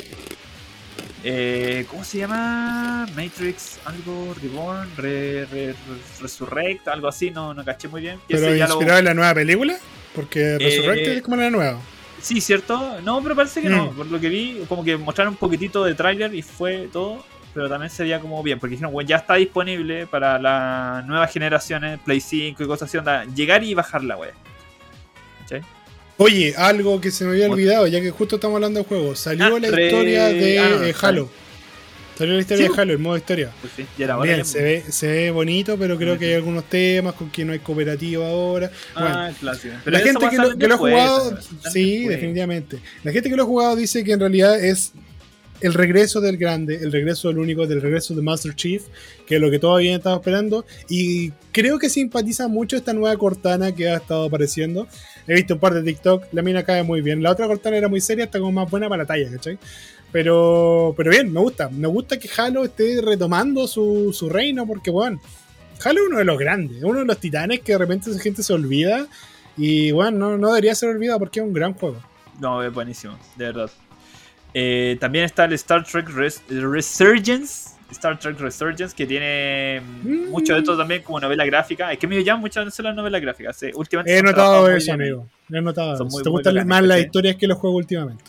Eh, 1.23 1.85
¿Cómo 1.89 2.03
se 2.03 2.19
llama? 2.19 3.05
Matrix, 3.15 3.79
algo, 3.85 4.35
Reborn, 4.41 4.89
Re- 4.95 5.45
Re- 5.45 5.73
Re- 5.73 5.75
Resurrect, 6.21 6.87
algo 6.87 7.07
así, 7.07 7.31
no, 7.31 7.53
no 7.53 7.65
caché 7.65 7.87
muy 7.87 8.01
bien. 8.01 8.19
¿Pero 8.27 8.49
lo- 8.49 8.55
inspirado 8.55 8.99
en 8.99 9.05
la 9.05 9.13
nueva 9.13 9.33
película? 9.33 9.77
Porque 10.13 10.55
Eh, 10.55 10.57
Resurrected 10.59 11.11
es 11.17 11.21
como 11.23 11.37
la 11.37 11.49
nueva. 11.49 11.79
Sí, 12.21 12.39
¿cierto? 12.41 12.99
No, 13.01 13.21
pero 13.21 13.35
parece 13.35 13.61
que 13.61 13.69
no. 13.69 13.91
Mm. 13.91 13.95
Por 13.95 14.07
lo 14.07 14.19
que 14.19 14.29
vi, 14.29 14.63
como 14.69 14.83
que 14.83 14.97
mostraron 14.97 15.33
un 15.33 15.37
poquitito 15.37 15.83
de 15.83 15.95
tráiler 15.95 16.33
y 16.33 16.41
fue 16.41 16.87
todo. 16.91 17.23
Pero 17.53 17.69
también 17.69 17.89
se 17.89 18.03
veía 18.03 18.19
como 18.19 18.41
bien, 18.43 18.59
porque 18.59 18.71
dijeron, 18.71 18.91
bueno, 18.93 19.07
ya 19.09 19.15
está 19.17 19.33
disponible 19.35 20.05
para 20.05 20.37
las 20.37 21.03
nuevas 21.07 21.31
generaciones, 21.33 21.99
Play 22.05 22.21
5 22.21 22.63
y 22.63 22.67
cosas 22.67 22.87
así, 22.87 22.97
onda, 22.99 23.25
llegar 23.25 23.63
y 23.63 23.73
bajar 23.73 24.03
la 24.03 24.15
web. 24.15 24.33
¿Cachai? 25.41 25.61
Oye, 26.17 26.53
algo 26.57 26.99
que 26.99 27.11
se 27.11 27.25
me 27.25 27.31
había 27.31 27.49
olvidado, 27.49 27.85
ya 27.87 28.01
que 28.01 28.09
justo 28.11 28.35
estamos 28.35 28.55
hablando 28.55 28.79
de 28.79 28.85
juegos. 28.85 29.19
Salió 29.19 29.45
Ah, 29.45 29.59
la 29.59 29.69
re- 29.71 29.85
historia 29.85 30.27
de 30.29 30.59
ah, 30.59 30.69
no, 30.69 30.83
eh, 30.83 30.95
Halo. 30.99 31.29
Salió 32.17 32.33
la 32.33 32.39
historia 32.41 32.65
Sí, 32.65 32.73
de 32.73 32.81
Halo, 32.81 32.93
el 32.93 32.97
modo 32.99 33.17
historia. 33.17 33.51
Pues 33.61 33.73
sí, 33.77 33.85
ya 33.99 34.05
era 34.05 34.17
Bien, 34.17 34.43
se 34.43 34.63
ve, 34.63 34.83
se 34.89 35.05
ve 35.07 35.29
bonito, 35.31 35.77
pero 35.77 35.95
creo 35.99 36.17
que 36.17 36.25
hay 36.25 36.33
algunos 36.33 36.63
temas 36.67 37.13
con 37.13 37.29
que 37.29 37.45
no 37.45 37.53
hay 37.53 37.59
cooperativa 37.59 38.27
ahora. 38.27 38.71
Bueno, 38.95 39.09
Ah, 39.15 39.31
clásico. 39.39 39.75
la 39.85 39.99
gente 39.99 40.27
que 40.29 40.37
lo, 40.37 40.57
que 40.57 40.67
lo 40.67 40.73
ha 40.73 40.77
jugado, 40.79 41.37
sí, 41.71 41.91
después. 41.97 42.09
definitivamente. 42.09 42.79
La 43.03 43.11
gente 43.11 43.29
que 43.29 43.35
lo 43.35 43.43
ha 43.43 43.45
jugado 43.45 43.75
dice 43.75 44.03
que 44.03 44.13
en 44.13 44.19
realidad 44.19 44.59
es 44.63 44.93
el 45.61 45.73
regreso 45.73 46.21
del 46.21 46.37
grande, 46.37 46.75
el 46.75 46.91
regreso 46.91 47.27
del 47.29 47.39
único, 47.39 47.65
del 47.65 47.81
regreso 47.81 48.13
de 48.13 48.21
Master 48.21 48.55
Chief, 48.55 48.83
que 49.25 49.35
es 49.35 49.41
lo 49.41 49.49
que 49.49 49.59
todavía 49.59 49.95
estamos 49.95 50.19
esperando. 50.19 50.65
Y 50.89 51.31
creo 51.51 51.79
que 51.79 51.89
simpatiza 51.89 52.47
mucho 52.47 52.77
esta 52.77 52.93
nueva 52.93 53.17
Cortana 53.17 53.73
que 53.73 53.89
ha 53.89 53.97
estado 53.97 54.25
apareciendo. 54.25 54.87
He 55.27 55.33
visto 55.33 55.55
un 55.55 55.59
par 55.59 55.73
de 55.73 55.83
TikTok, 55.83 56.25
la 56.31 56.41
mina 56.41 56.63
cae 56.63 56.83
muy 56.83 57.01
bien. 57.01 57.23
La 57.23 57.31
otra 57.31 57.47
Cortana 57.47 57.77
era 57.77 57.87
muy 57.87 58.01
seria, 58.01 58.25
está 58.25 58.39
como 58.39 58.51
más 58.51 58.69
buena 58.69 58.87
para 58.87 59.03
la 59.03 59.07
talla, 59.07 59.29
¿cachai? 59.31 59.57
Pero, 60.11 60.93
pero 60.95 61.11
bien, 61.11 61.31
me 61.31 61.39
gusta. 61.39 61.69
Me 61.69 61.87
gusta 61.87 62.17
que 62.17 62.29
Halo 62.37 62.63
esté 62.63 63.01
retomando 63.01 63.67
su, 63.67 64.13
su 64.13 64.29
reino, 64.29 64.65
porque, 64.65 64.89
bueno, 64.89 65.19
Halo 65.83 66.01
es 66.01 66.07
uno 66.07 66.17
de 66.19 66.25
los 66.25 66.37
grandes, 66.37 66.77
es 66.77 66.83
uno 66.83 66.99
de 66.99 67.05
los 67.05 67.17
titanes 67.17 67.59
que 67.61 67.73
de 67.73 67.77
repente 67.77 68.09
esa 68.09 68.19
gente 68.19 68.43
se 68.43 68.53
olvida. 68.53 69.07
Y 69.57 69.91
bueno, 69.91 70.17
no, 70.17 70.37
no 70.37 70.49
debería 70.49 70.75
ser 70.75 70.89
olvidado 70.89 71.19
porque 71.19 71.39
es 71.39 71.45
un 71.45 71.53
gran 71.53 71.73
juego. 71.73 71.97
No, 72.39 72.63
es 72.63 72.71
buenísimo, 72.71 73.17
de 73.35 73.45
verdad. 73.45 73.71
Eh, 74.59 74.97
también 74.99 75.23
está 75.25 75.45
el 75.45 75.53
Star 75.53 75.83
Trek 75.83 76.09
Res- 76.09 76.41
Resurgence. 76.49 77.75
Star 77.91 78.17
Trek 78.19 78.39
Resurgence, 78.39 78.95
que 78.95 79.05
tiene 79.05 79.81
Mm. 80.03 80.29
mucho 80.31 80.53
de 80.53 80.59
esto 80.59 80.75
también 80.75 81.03
como 81.03 81.19
novela 81.19 81.45
gráfica. 81.45 81.93
Es 81.93 81.99
que 81.99 82.07
me 82.07 82.21
llaman 82.23 82.41
muchas 82.41 82.65
veces 82.65 82.83
las 82.83 82.95
novelas 82.95 83.21
gráficas. 83.21 83.55
sí. 83.55 83.67
Últimamente 83.75 84.17
He 84.17 84.21
notado 84.23 84.67
eso, 84.69 84.93
amigo. 84.93 85.27
He 85.51 85.61
notado 85.61 85.93
eso. 85.93 86.05
muy- 86.05 86.23
Te 86.23 86.29
muy 86.29 86.41
gustan 86.43 86.67
más 86.67 86.83
las 86.83 86.99
historias 87.01 87.35
que 87.35 87.45
los 87.47 87.57
juegos 87.59 87.77
últimamente. 87.77 88.23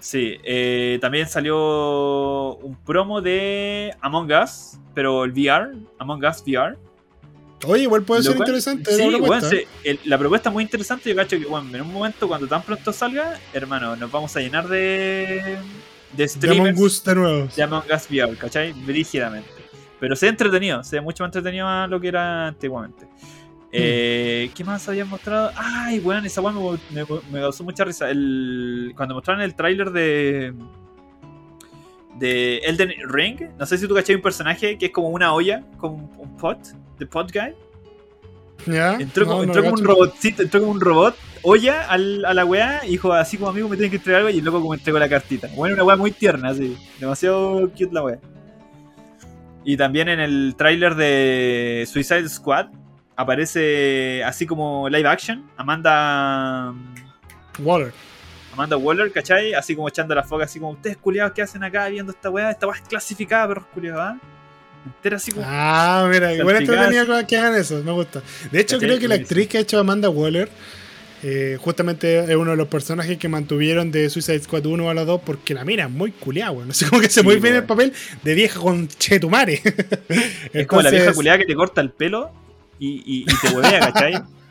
Sí, 0.00 0.38
eh, 0.42 0.98
también 1.02 1.28
salió 1.28 2.54
un 2.56 2.76
promo 2.84 3.20
de 3.20 3.94
Among 4.00 4.32
Us, 4.32 4.78
pero 4.94 5.24
el 5.24 5.32
VR, 5.32 5.72
Among 5.98 6.24
Us 6.24 6.42
VR. 6.46 6.76
Oye, 7.66 7.82
igual 7.84 8.02
puede 8.02 8.20
Lo 8.20 8.24
ser 8.24 8.36
cual- 8.36 8.48
interesante 8.48 8.92
Sí, 8.94 9.10
la 9.10 9.18
propuesta. 9.18 9.48
sí, 9.50 9.58
el- 9.84 10.00
la 10.04 10.18
propuesta 10.18 10.48
es 10.50 10.52
muy 10.52 10.62
interesante. 10.64 11.08
Yo 11.10 11.16
cacho 11.16 11.38
que, 11.38 11.46
bueno, 11.46 11.68
en 11.74 11.80
un 11.82 11.92
momento 11.92 12.28
cuando 12.28 12.46
tan 12.46 12.62
pronto 12.62 12.92
salga, 12.92 13.38
hermano, 13.52 13.96
nos 13.96 14.10
vamos 14.10 14.36
a 14.36 14.40
llenar 14.40 14.68
de, 14.68 14.76
de 14.76 15.56
De 16.16 16.28
streamers 16.28 16.70
Among 16.70 16.84
Us 16.84 17.02
de 17.04 17.14
nuevo. 17.14 17.48
de 17.56 17.62
Among 17.62 17.84
Us 17.94 18.06
VR, 18.10 18.36
¿cachai? 18.36 18.72
Brígidamente. 18.72 19.48
Pero 20.00 20.14
se 20.16 20.26
ve 20.26 20.30
entretenido, 20.30 20.84
se 20.84 20.96
ve 20.96 21.00
mucho 21.02 21.22
más 21.24 21.28
entretenido 21.28 21.66
a 21.66 21.86
lo 21.86 21.98
que 22.00 22.08
era 22.08 22.48
antiguamente. 22.48 23.06
Eh, 23.72 24.50
¿Qué 24.54 24.62
más 24.62 24.88
habían 24.88 25.08
mostrado? 25.08 25.50
Ay, 25.56 25.98
weón, 26.00 26.24
esa 26.26 26.40
weón 26.40 26.78
me, 26.90 27.02
me, 27.02 27.06
me 27.32 27.40
causó 27.40 27.64
mucha 27.64 27.84
risa. 27.84 28.08
El, 28.10 28.92
cuando 28.96 29.14
mostraron 29.14 29.42
el 29.42 29.54
tráiler 29.54 29.90
de. 29.90 30.52
De 32.18 32.58
Elden 32.58 32.92
Ring, 33.08 33.40
no 33.58 33.66
sé 33.66 33.76
si 33.76 33.88
tú 33.88 33.94
cachai 33.94 34.14
un 34.14 34.22
personaje 34.22 34.78
que 34.78 34.86
es 34.86 34.92
como 34.92 35.08
una 35.08 35.32
olla, 35.34 35.64
como 35.78 35.94
un, 35.96 36.10
un 36.18 36.36
pot, 36.36 36.58
de 36.98 37.06
pot 37.06 37.30
guy. 37.32 37.54
¿Ya? 38.66 38.94
Entró, 38.94 39.24
No, 39.26 39.30
como, 39.32 39.42
entró 39.44 39.62
un 39.72 39.84
robotcito, 39.84 40.42
entró 40.42 40.60
como 40.60 40.72
un 40.72 40.80
robot, 40.80 41.16
olla 41.42 41.86
al- 41.88 42.24
a 42.24 42.32
la 42.32 42.44
weá, 42.46 42.80
dijo 42.80 43.12
así 43.12 43.36
como 43.36 43.50
amigo 43.50 43.68
me 43.68 43.76
tienen 43.76 43.90
que 43.90 43.96
entregar 43.98 44.20
algo 44.20 44.30
y 44.30 44.38
el 44.38 44.44
loco 44.44 44.60
como 44.60 44.74
entregó 44.74 44.98
la 44.98 45.08
cartita. 45.08 45.48
Bueno, 45.54 45.74
una 45.74 45.84
weá 45.84 45.96
muy 45.96 46.12
tierna, 46.12 46.48
así. 46.50 46.76
Demasiado 46.98 47.68
cute 47.70 47.90
la 47.92 48.02
weá. 48.04 48.18
Y 49.64 49.76
también 49.76 50.08
en 50.08 50.20
el 50.20 50.54
tráiler 50.56 50.94
de 50.94 51.84
Suicide 51.90 52.28
Squad 52.28 52.68
aparece 53.16 54.22
así 54.24 54.46
como 54.46 54.88
live 54.88 55.08
action, 55.08 55.44
Amanda 55.56 56.72
Waller. 57.58 57.92
Amanda 58.52 58.76
Waller, 58.76 59.10
¿cachai? 59.12 59.52
Así 59.52 59.74
como 59.74 59.88
echando 59.88 60.14
la 60.14 60.22
foca, 60.22 60.44
así 60.44 60.58
como 60.60 60.72
ustedes 60.72 60.96
culiados 60.96 61.32
que 61.32 61.42
hacen 61.42 61.64
acá 61.64 61.88
viendo 61.88 62.12
esta 62.12 62.30
weá, 62.30 62.50
esta 62.50 62.66
weá 62.66 62.76
es 62.80 62.88
clasificada, 62.88 63.48
perros 63.48 63.66
culiados, 63.74 64.00
¿ah? 64.00 64.18
Entera 64.84 65.16
así 65.16 65.32
como. 65.32 65.46
Ah, 65.48 66.06
mira, 66.10 66.34
igual 66.34 66.56
entretenido 66.56 67.26
que 67.26 67.36
hagan 67.36 67.54
eso, 67.54 67.82
me 67.82 67.92
gusta. 67.92 68.22
De 68.50 68.60
hecho, 68.60 68.78
creo 68.78 68.98
que 68.98 69.08
la 69.08 69.14
actriz 69.14 69.48
que 69.48 69.58
ha 69.58 69.60
hecho 69.60 69.78
Amanda 69.78 70.10
Waller, 70.10 70.48
eh, 71.22 71.56
justamente 71.58 72.18
es 72.18 72.36
uno 72.36 72.50
de 72.50 72.56
los 72.58 72.68
personajes 72.68 73.16
que 73.16 73.28
mantuvieron 73.28 73.90
de 73.90 74.10
Suicide 74.10 74.40
Squad 74.40 74.66
1 74.66 74.90
a 74.90 74.94
la 74.94 75.06
2, 75.06 75.22
porque 75.24 75.54
la 75.54 75.64
mira 75.64 75.84
es 75.84 75.90
muy 75.90 76.12
culiada, 76.12 76.50
weón. 76.50 76.68
No 76.68 76.74
sé 76.74 76.86
cómo 76.86 77.00
que 77.00 77.08
se 77.08 77.20
Sí, 77.20 77.26
muy 77.26 77.36
bien 77.36 77.54
el 77.54 77.64
papel 77.64 77.94
de 78.22 78.34
vieja 78.34 78.60
con 78.60 78.88
chetumare. 78.88 79.62
es 80.52 80.66
como 80.66 80.82
la 80.82 80.90
vieja 80.90 81.14
culiada 81.14 81.38
que 81.38 81.46
te 81.46 81.54
corta 81.54 81.80
el 81.80 81.90
pelo 81.90 82.30
y, 82.78 83.02
y, 83.06 83.22
y 83.22 83.24
te 83.24 83.54
huevea, 83.54 83.80
¿cachai? 83.80 84.22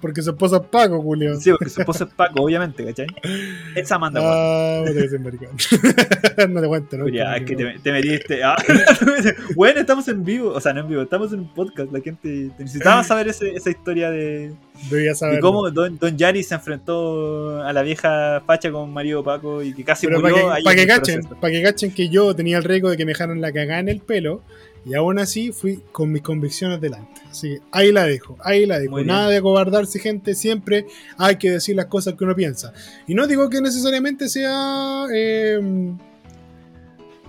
Porque 0.00 0.22
su 0.22 0.30
esposa 0.30 0.56
es 0.58 0.62
Paco, 0.70 1.02
Julio. 1.02 1.34
Sí, 1.40 1.50
porque 1.50 1.68
su 1.70 1.80
esposo 1.80 2.04
es 2.04 2.14
Paco, 2.14 2.42
obviamente, 2.42 2.84
¿cachai? 2.84 3.06
Esa 3.74 3.96
Amanda 3.96 4.20
Waller. 4.20 5.04
Ah, 5.04 5.08
soy 5.08 5.18
maricón. 5.18 5.48
no 6.52 6.60
te 6.60 6.66
cuento, 6.68 6.96
¿no? 6.98 7.04
Culiao, 7.04 7.34
es 7.34 7.42
que 7.42 7.56
te, 7.56 7.78
te 7.82 7.92
metiste. 7.92 8.44
Ah, 8.44 8.56
bueno, 9.56 9.80
estamos 9.80 10.06
en 10.08 10.24
vivo. 10.24 10.50
O 10.50 10.60
sea, 10.60 10.72
no 10.72 10.80
en 10.80 10.88
vivo, 10.88 11.02
estamos 11.02 11.32
en 11.32 11.40
un 11.40 11.52
podcast. 11.54 11.92
La 11.92 12.00
gente 12.00 12.50
necesitaba 12.58 13.02
saber 13.04 13.28
ese- 13.28 13.54
esa 13.54 13.70
historia 13.70 14.10
de, 14.10 14.52
Debía 14.90 15.10
de 15.10 15.14
saber. 15.16 15.40
cómo 15.40 15.70
Don, 15.70 15.98
Don 15.98 16.16
Yari 16.16 16.42
se 16.42 16.54
enfrentó 16.54 17.60
a 17.62 17.72
la 17.72 17.82
vieja 17.82 18.42
facha 18.46 18.70
con 18.70 18.92
Mario 18.92 19.24
Paco 19.24 19.62
y 19.62 19.74
que 19.74 19.82
casi 19.84 20.06
Pero 20.06 20.20
para 20.20 20.32
murió 20.34 20.48
que, 20.48 20.54
ahí 20.54 20.62
pa' 20.62 20.74
que 20.74 20.86
cachen, 20.86 21.22
para 21.40 21.52
que 21.52 21.62
cachen 21.62 21.90
que 21.92 22.08
yo 22.08 22.36
tenía 22.36 22.58
el 22.58 22.64
riesgo 22.64 22.90
de 22.90 22.96
que 22.96 23.04
me 23.04 23.12
dejaran 23.12 23.40
la 23.40 23.52
cagada 23.52 23.80
en 23.80 23.88
el 23.88 24.00
pelo 24.00 24.42
y 24.86 24.94
aún 24.94 25.18
así 25.18 25.50
fui 25.50 25.82
con 25.92 26.12
mis 26.12 26.22
convicciones 26.22 26.80
delante. 26.80 27.20
Así 27.28 27.56
que 27.56 27.62
ahí 27.72 27.90
la 27.90 28.04
dejo, 28.04 28.38
ahí 28.42 28.64
la 28.66 28.78
dejo. 28.78 29.02
Nada 29.02 29.28
de 29.30 29.38
acobardarse, 29.38 29.98
gente. 29.98 30.34
Siempre 30.34 30.86
hay 31.18 31.36
que 31.36 31.50
decir 31.50 31.74
las 31.74 31.86
cosas 31.86 32.14
que 32.14 32.22
uno 32.24 32.36
piensa. 32.36 32.72
Y 33.06 33.14
no 33.14 33.26
digo 33.26 33.50
que 33.50 33.60
necesariamente 33.60 34.28
sea. 34.28 35.06
eh, 35.12 35.58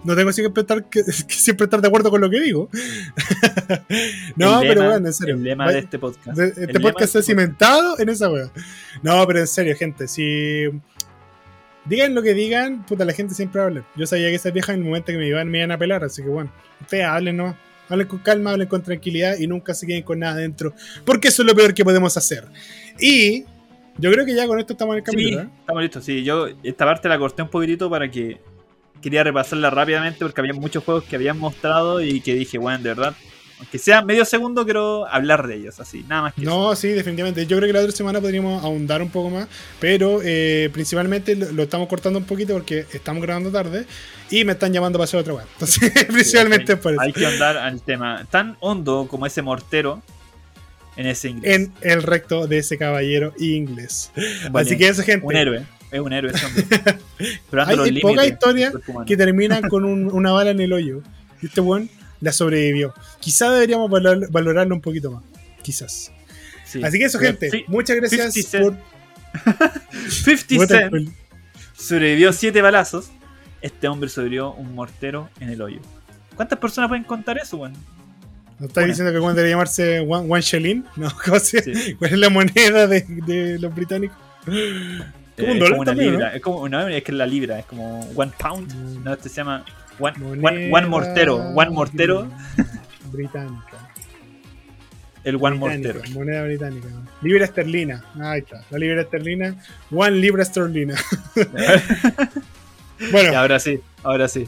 no 0.03 0.15
tengo 0.15 0.31
siempre 0.31 0.61
estar, 0.61 0.85
que, 0.85 1.03
que 1.27 1.33
siempre 1.33 1.65
estar 1.65 1.81
de 1.81 1.87
acuerdo 1.87 2.11
con 2.11 2.21
lo 2.21 2.29
que 2.29 2.39
digo. 2.39 2.69
no, 4.35 4.61
El 4.61 4.67
pero 4.67 4.81
lema- 4.81 4.89
bueno, 4.91 5.07
en 5.07 5.13
serio. 5.13 5.35
El 5.35 5.43
lema 5.43 5.71
de 5.71 5.79
este 5.79 5.99
podcast. 5.99 6.37
de- 6.37 6.47
este 6.47 6.67
lema 6.67 6.79
podcast 6.81 7.07
está 7.07 7.19
este 7.19 7.31
cimentado 7.33 7.99
en 7.99 8.09
esa 8.09 8.29
wea. 8.31 8.51
No, 9.01 9.25
pero 9.27 9.39
en 9.39 9.47
serio, 9.47 9.75
gente, 9.75 10.07
si. 10.07 10.65
Digan 11.87 12.13
lo 12.15 12.21
que 12.21 12.33
digan, 12.33 12.85
puta, 12.85 13.05
la 13.05 13.13
gente 13.13 13.33
siempre 13.33 13.61
habla. 13.61 13.85
Yo 13.95 14.05
sabía 14.05 14.27
que 14.29 14.35
esas 14.35 14.51
viejas 14.53 14.73
en 14.75 14.81
el 14.81 14.85
momento 14.85 15.07
que 15.11 15.17
me 15.17 15.27
iban, 15.27 15.49
me 15.49 15.59
iban 15.59 15.71
a 15.71 15.77
pelar, 15.77 16.03
así 16.03 16.21
que 16.21 16.29
bueno, 16.29 16.51
ustedes 16.81 17.05
hablen, 17.05 17.37
¿no? 17.37 17.55
Hablen 17.89 18.07
con 18.07 18.19
calma, 18.19 18.51
hablen 18.51 18.67
con 18.67 18.83
tranquilidad 18.83 19.37
y 19.39 19.47
nunca 19.47 19.73
se 19.73 19.87
queden 19.87 20.03
con 20.03 20.19
nada 20.19 20.33
adentro, 20.33 20.73
porque 21.05 21.29
eso 21.29 21.43
es 21.43 21.47
lo 21.47 21.55
peor 21.55 21.73
que 21.73 21.85
podemos 21.85 22.17
hacer. 22.17 22.43
Y 22.99 23.45
yo 23.97 24.11
creo 24.11 24.25
que 24.25 24.35
ya 24.35 24.45
con 24.47 24.59
esto 24.59 24.73
estamos 24.73 24.93
en 24.93 24.99
el 24.99 25.05
Sí, 25.05 25.11
capítulo, 25.11 25.41
¿eh? 25.43 25.49
estamos 25.61 25.81
listos. 25.81 26.03
Sí, 26.03 26.23
yo 26.23 26.47
esta 26.63 26.85
parte 26.85 27.07
la 27.07 27.17
corté 27.17 27.41
un 27.43 27.49
poquitito 27.49 27.89
para 27.89 28.11
que 28.11 28.37
quería 29.01 29.23
repasarla 29.23 29.69
rápidamente 29.69 30.19
porque 30.19 30.41
había 30.41 30.53
muchos 30.53 30.83
juegos 30.83 31.05
que 31.05 31.15
habían 31.15 31.37
mostrado 31.39 32.01
y 32.01 32.19
que 32.19 32.33
dije, 32.35 32.57
bueno, 32.57 32.79
de 32.83 32.89
verdad, 32.89 33.15
Aunque 33.59 33.79
sea 33.79 34.03
medio 34.03 34.23
segundo, 34.23 34.65
quiero 34.65 35.07
hablar 35.07 35.47
de 35.47 35.55
ellos, 35.55 35.79
así, 35.79 36.05
nada 36.07 36.21
más 36.23 36.33
que 36.35 36.41
No, 36.41 36.75
sí, 36.75 36.89
definitivamente. 36.89 37.47
Yo 37.47 37.57
creo 37.57 37.67
que 37.67 37.73
la 37.73 37.79
otra 37.79 37.91
semana 37.91 38.21
podríamos 38.21 38.63
ahondar 38.63 39.01
un 39.01 39.09
poco 39.09 39.31
más, 39.31 39.47
pero 39.79 40.19
eh, 40.23 40.69
principalmente 40.73 41.35
lo, 41.35 41.63
estamos 41.63 41.87
cortando 41.87 42.19
un 42.19 42.25
poquito 42.25 42.53
porque 42.53 42.85
estamos 42.93 43.23
grabando 43.23 43.51
tarde 43.51 43.85
y 44.29 44.45
me 44.45 44.51
están 44.51 44.73
llamando 44.73 44.99
para 44.99 45.05
hacer 45.05 45.19
otra 45.19 45.33
weá. 45.33 45.45
Entonces, 45.53 45.91
principalmente 46.07 46.73
es 46.73 46.79
por 46.79 46.91
eso. 46.93 47.01
Hay 47.01 47.13
que 47.13 47.25
ahondar 47.25 47.57
al 47.57 47.81
tema 47.81 48.27
tan 48.29 48.57
hondo 48.59 49.07
como 49.09 49.25
ese 49.25 49.41
mortero 49.41 50.03
en 50.95 51.07
ese 51.07 51.29
inglés. 51.29 51.55
En 51.55 51.73
el 51.81 52.03
recto 52.03 52.45
de 52.45 52.59
ese 52.59 52.77
caballero 52.77 53.33
inglés. 53.39 54.11
Bueno, 54.51 54.67
Así 54.67 54.77
que 54.77 54.87
eso, 54.87 55.01
gente. 55.01 55.25
Un 55.25 55.35
héroe, 55.35 55.65
es 55.91 55.99
un 55.99 56.13
héroe 56.13 56.31
ese 56.31 56.45
Hay 57.65 57.79
hay 57.79 58.01
pocas 58.01 58.27
historias 58.27 58.73
que 59.07 59.17
terminan 59.17 59.67
con 59.67 59.83
un- 59.83 60.11
una 60.11 60.31
bala 60.31 60.51
en 60.51 60.59
el 60.61 60.73
hoyo. 60.73 61.01
Y 61.41 61.47
este 61.47 61.61
buen 61.61 61.89
la 62.21 62.31
sobrevivió. 62.31 62.93
Quizá 63.19 63.51
deberíamos 63.51 63.89
valor- 63.89 64.29
valorarlo 64.31 64.75
un 64.75 64.81
poquito 64.81 65.11
más. 65.11 65.23
Quizás. 65.61 66.11
Sí. 66.65 66.83
Así 66.83 66.97
que 66.99 67.05
eso, 67.05 67.19
gente. 67.19 67.65
Muchas 67.67 67.95
gracias 67.97 68.33
50 68.33 68.59
por. 68.59 68.77
Cent. 70.09 70.39
50 70.39 70.55
Puta, 70.57 70.89
Cent 70.89 71.09
sobrevivió 71.77 72.33
7 72.33 72.61
balazos. 72.61 73.09
Este 73.61 73.87
hombre 73.87 74.09
sobrevivió 74.09 74.51
un 74.53 74.73
mortero 74.75 75.29
en 75.39 75.49
el 75.49 75.61
hoyo. 75.61 75.79
¿Cuántas 76.35 76.59
personas 76.59 76.89
pueden 76.89 77.03
contar 77.03 77.37
eso, 77.37 77.57
weón? 77.57 77.73
¿No 78.59 78.67
estás 78.67 78.85
diciendo 78.87 79.11
que 79.13 79.19
cuando 79.19 79.37
debe 79.37 79.51
llamarse 79.51 79.99
one, 79.99 80.25
one 80.31 80.41
shilling? 80.41 80.83
No, 80.95 81.11
¿cómo 81.23 81.39
se- 81.39 81.61
Sí. 81.63 81.93
¿Cuál 81.99 82.13
es 82.13 82.19
la 82.19 82.29
moneda 82.29 82.87
de, 82.87 83.01
de 83.25 83.59
los 83.59 83.73
británicos? 83.73 84.17
Como 84.45 84.57
Eh, 84.57 85.51
un 85.51 85.57
es 85.57 85.69
como 85.69 85.81
una 85.81 85.85
también, 85.91 86.11
libra. 86.11 86.35
Es 86.35 86.41
como, 86.41 86.67
no, 86.69 86.87
es 86.87 87.03
que 87.03 87.11
es 87.11 87.17
la 87.17 87.25
libra, 87.27 87.59
es 87.59 87.65
como 87.65 87.99
one 88.15 88.31
pound. 88.39 88.73
Mm. 88.73 89.03
No, 89.03 89.13
este 89.13 89.29
se 89.29 89.35
llama 89.35 89.63
one, 89.99 90.15
one, 90.23 90.41
Moneda 90.41 90.73
one 90.73 90.87
mortero. 90.87 91.37
One 91.55 91.69
mortero, 91.71 92.27
Británica. 93.11 93.91
el 95.23 95.37
Británica, 95.37 95.59
mortero. 95.59 96.01
Moneda 96.13 96.43
británica. 96.43 96.87
Libra 97.21 97.45
esterlina. 97.45 98.03
Ahí 98.21 98.39
está. 98.39 98.63
La 98.69 98.77
libra 98.77 99.01
esterlina. 99.01 99.55
One 99.91 100.11
libra 100.17 100.43
esterlina. 100.43 100.95
Bueno, 103.11 103.31
Y 103.31 103.35
ahora 103.35 103.59
sí, 103.59 103.79
ahora 104.03 104.27
sí. 104.27 104.47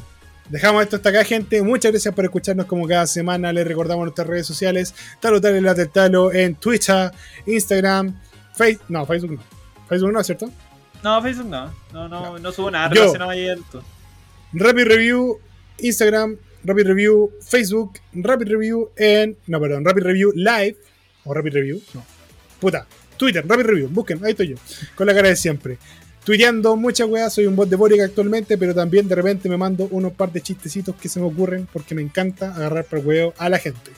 Dejamos 0.49 0.81
esto 0.81 0.95
hasta 0.95 1.09
acá, 1.09 1.23
gente. 1.23 1.61
Muchas 1.61 1.91
gracias 1.91 2.13
por 2.15 2.25
escucharnos 2.25 2.65
como 2.65 2.87
cada 2.87 3.05
semana. 3.05 3.53
Les 3.53 3.67
recordamos 3.67 4.03
nuestras 4.05 4.25
redes 4.27 4.47
sociales. 4.47 4.95
Talo 5.19 5.39
Talo 5.39 5.57
y 5.57 5.61
la 5.61 5.75
del 5.75 5.89
Talo 5.89 6.33
en 6.33 6.55
Twitter, 6.55 7.11
Instagram, 7.45 8.15
Facebook. 8.55 8.85
No, 8.89 9.05
Facebook 9.05 9.31
no. 9.33 9.41
Facebook 9.87 10.11
no, 10.13 10.23
¿cierto? 10.23 10.49
No, 11.03 11.21
Facebook 11.21 11.47
no. 11.47 11.71
No, 11.93 12.07
no, 12.09 12.39
no 12.39 12.51
subo 12.51 12.71
nada 12.71 12.87
Yo. 12.89 13.01
relacionado 13.01 13.29
a 13.29 13.35
esto. 13.35 13.83
Rapid 14.53 14.85
Review, 14.85 15.39
Instagram, 15.79 16.37
Rapid 16.63 16.87
Review, 16.87 17.31
Facebook, 17.41 17.99
Rapid 18.13 18.47
Review 18.47 18.89
en. 18.97 19.37
No, 19.47 19.59
perdón, 19.59 19.85
Rapid 19.85 20.03
Review 20.03 20.31
Live. 20.35 20.77
O 21.25 21.33
Rapid 21.33 21.53
Review, 21.53 21.81
no. 21.93 22.03
Puta. 22.59 22.87
Twitter, 23.17 23.45
Rapid 23.45 23.65
Review, 23.65 23.89
busquen, 23.89 24.23
ahí 24.23 24.31
estoy 24.31 24.49
yo. 24.49 24.55
Con 24.95 25.05
la 25.05 25.13
cara 25.13 25.27
de 25.27 25.35
siempre. 25.35 25.77
Tuiteando 26.23 26.75
muchas 26.75 27.07
weas, 27.07 27.33
soy 27.33 27.47
un 27.47 27.55
bot 27.55 27.69
de 27.69 27.75
Boric 27.75 28.01
actualmente, 28.01 28.57
pero 28.57 28.73
también 28.73 29.07
de 29.07 29.15
repente 29.15 29.49
me 29.49 29.57
mando 29.57 29.87
unos 29.91 30.13
par 30.13 30.31
de 30.31 30.41
chistecitos 30.41 30.95
que 30.95 31.09
se 31.09 31.19
me 31.19 31.25
ocurren 31.25 31.67
porque 31.71 31.95
me 31.95 32.01
encanta 32.01 32.55
agarrar 32.55 32.85
por 32.85 32.99
huevo 32.99 33.33
a 33.37 33.49
la 33.49 33.59
gente. 33.59 33.91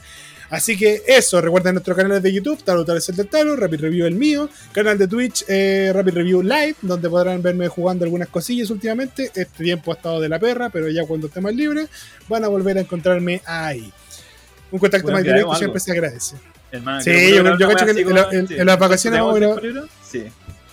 Así 0.52 0.78
que 0.78 1.02
eso, 1.08 1.40
recuerden 1.42 1.74
nuestros 1.76 1.96
canales 1.98 2.22
de 2.22 2.32
YouTube, 2.32 2.62
Talo 2.64 2.84
Tal 2.86 2.98
es 2.98 3.08
el 3.10 3.16
del 3.16 3.28
Talo, 3.28 3.56
Rapid 3.56 3.80
Review 3.80 4.06
el 4.06 4.16
mío, 4.16 4.50
canal 4.74 4.98
de 4.98 5.08
Twitch, 5.08 5.46
eh, 5.48 5.92
Rapid 5.96 6.14
Review 6.14 6.44
Live, 6.44 6.76
donde 6.82 7.10
podrán 7.10 7.42
verme 7.42 7.68
jugando 7.70 8.04
algunas 8.06 8.28
cosillas 8.28 8.70
últimamente. 8.70 9.32
Este 9.34 9.64
tiempo 9.64 9.92
ha 9.92 9.96
estado 9.96 10.20
de 10.20 10.28
la 10.30 10.38
perra, 10.40 10.70
pero 10.70 10.90
ya 10.90 11.06
cuando 11.06 11.28
esté 11.28 11.40
más 11.42 11.56
libre, 11.56 11.88
van 12.28 12.44
a 12.44 12.50
volver 12.50 12.78
a 12.78 12.82
encontrarme 12.82 13.42
ahí. 13.46 13.92
Un 14.72 14.80
contacto 14.80 15.06
Bueno, 15.06 15.18
más 15.20 15.24
que 15.24 15.30
directo 15.34 15.56
siempre 15.56 15.80
se 15.80 15.92
agradece. 15.94 16.36
Hermano, 16.72 17.02
Sí, 17.02 17.12
yo- 17.36 17.58
yo 17.58 17.68
cacho 17.70 17.86
que 17.86 17.92
en- 17.92 18.10
en- 18.52 18.60
en 18.62 18.66
las 18.66 18.78
vacaciones 18.80 19.20
¿Tenemos 19.20 19.40
vamos 19.40 19.58
a 19.58 19.62
tiempo 19.62 19.80
libre? 19.82 19.82
Sí. 20.10 20.24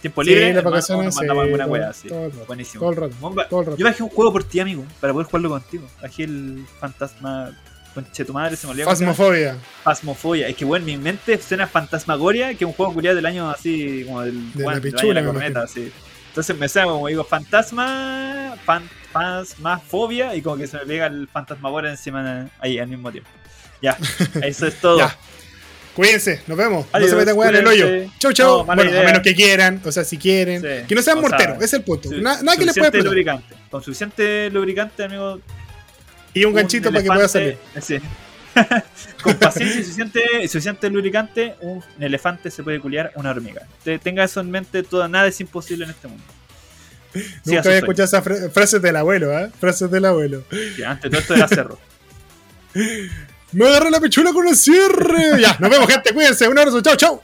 Tiempo 0.00 0.22
Sí, 0.22 0.30
libre, 0.30 0.48
en 0.50 0.54
las 0.56 0.64
vacaciones, 0.64 1.14
mandamos 1.16 1.42
sí, 1.42 1.46
alguna 1.52 1.66
wea 1.66 1.88
así. 1.90 2.08
todo 2.08 2.24
el 2.26 2.30
rato, 2.32 2.44
Buenísimo. 2.46 2.80
todo 2.80 2.90
el 2.90 2.96
rato, 2.96 3.14
todo 3.50 3.60
el 3.60 3.66
rato. 3.66 3.76
Yo 3.78 3.84
bajé 3.84 4.02
un 4.04 4.08
juego 4.10 4.32
por 4.32 4.44
ti, 4.44 4.60
amigo, 4.60 4.84
para 5.00 5.12
poder 5.12 5.26
jugarlo 5.26 5.48
contigo. 5.50 5.88
Bajé 6.00 6.22
el 6.24 6.64
fantasma. 6.80 7.56
Conche 7.94 8.24
tu 8.24 8.32
madre, 8.32 8.56
se 8.56 8.66
me 8.66 8.72
olvidó. 8.72 8.86
Fasmofobia. 8.88 9.56
Fasmofobia. 9.82 10.48
Es 10.48 10.56
que, 10.56 10.64
bueno, 10.64 10.84
mi 10.86 10.96
mente 10.96 11.38
suena 11.40 11.66
Fantasmagoria, 11.66 12.48
que 12.50 12.64
es 12.64 12.68
un 12.68 12.72
juego 12.72 12.92
culiado 12.94 13.16
del 13.16 13.26
año 13.26 13.50
así, 13.50 14.04
como 14.04 14.22
del, 14.22 14.52
De 14.52 14.62
bueno, 14.62 14.70
la 14.78 14.80
del 14.80 14.92
pichula, 14.92 15.02
año 15.02 15.08
de 15.08 15.14
la 15.14 15.20
me 15.22 15.32
corneta, 15.32 15.62
así. 15.62 15.92
Entonces 16.28 16.56
me 16.56 16.68
suena 16.68 16.88
como 16.88 17.08
digo, 17.08 17.24
fantasma, 17.24 18.54
fan, 18.64 18.88
fasmafobia, 19.12 20.34
y 20.36 20.42
como 20.42 20.56
que 20.56 20.66
se 20.66 20.76
me 20.78 20.86
pega 20.86 21.06
el 21.06 21.28
fantasmagoria 21.28 21.90
encima 21.90 22.48
ahí 22.60 22.78
al 22.78 22.88
mismo 22.88 23.10
tiempo. 23.10 23.30
Ya, 23.82 23.96
eso 24.42 24.66
es 24.66 24.80
todo. 24.80 24.98
Ya. 24.98 25.16
Cuídense, 25.96 26.42
nos 26.46 26.56
vemos. 26.56 26.86
Adiós, 26.92 27.10
no 27.10 27.16
se 27.16 27.24
metan 27.24 27.36
weá 27.36 27.48
en 27.50 27.56
el 27.56 27.66
hoyo. 27.66 27.86
Chau, 28.20 28.32
chau. 28.32 28.58
No, 28.58 28.64
bueno, 28.64 28.84
idea. 28.84 29.00
a 29.00 29.04
menos 29.04 29.22
que 29.22 29.34
quieran, 29.34 29.80
o 29.84 29.90
sea, 29.90 30.04
si 30.04 30.16
quieren. 30.16 30.60
Sí. 30.62 30.86
Que 30.86 30.94
no 30.94 31.02
sean 31.02 31.20
morteros, 31.20 31.56
ese 31.56 31.64
es 31.64 31.72
el 31.74 31.82
punto. 31.82 32.08
Su- 32.08 32.20
Na- 32.20 32.40
nada 32.42 32.56
que 32.56 32.64
les 32.66 32.78
pueda 32.78 32.90
lubricante. 33.02 33.56
Con 33.68 33.82
suficiente 33.82 34.48
lubricante, 34.50 35.02
amigo. 35.02 35.40
Y 36.40 36.44
un 36.44 36.54
ganchito 36.54 36.90
para 36.90 37.02
que 37.02 37.08
pueda 37.08 37.28
salir. 37.28 37.58
Sí. 37.80 37.98
Con 39.22 39.34
paciencia 39.36 39.80
y 39.80 39.84
suficiente, 39.84 40.20
suficiente 40.48 40.90
lubricante, 40.90 41.54
un 41.60 41.82
elefante 42.00 42.50
se 42.50 42.62
puede 42.62 42.80
culiar 42.80 43.12
una 43.14 43.30
hormiga. 43.30 43.62
Te- 43.84 43.98
tenga 43.98 44.24
eso 44.24 44.40
en 44.40 44.50
mente, 44.50 44.82
todo, 44.82 45.06
nada 45.08 45.28
es 45.28 45.40
imposible 45.40 45.84
en 45.84 45.90
este 45.90 46.08
mundo. 46.08 46.24
Siga 47.12 47.26
Nunca 47.44 47.60
había 47.68 47.78
escuchado 47.78 48.04
esas 48.04 48.24
fra- 48.24 48.50
frases 48.50 48.82
del 48.82 48.96
abuelo, 48.96 49.38
¿eh? 49.38 49.50
Frases 49.60 49.90
del 49.90 50.04
abuelo. 50.04 50.42
Sí, 50.76 50.82
antes 50.82 51.10
todo 51.10 51.20
esto 51.20 51.34
era 51.34 51.48
cerro. 51.48 51.78
Me 53.52 53.66
agarré 53.66 53.90
la 53.90 54.00
pichula 54.00 54.32
con 54.32 54.46
el 54.46 54.54
cierre. 54.56 55.40
ya, 55.40 55.56
nos 55.58 55.70
vemos, 55.70 55.88
gente. 55.88 56.12
Cuídense. 56.12 56.46
Un 56.48 56.58
abrazo. 56.58 56.82
Chau, 56.82 56.96
chau. 56.96 57.22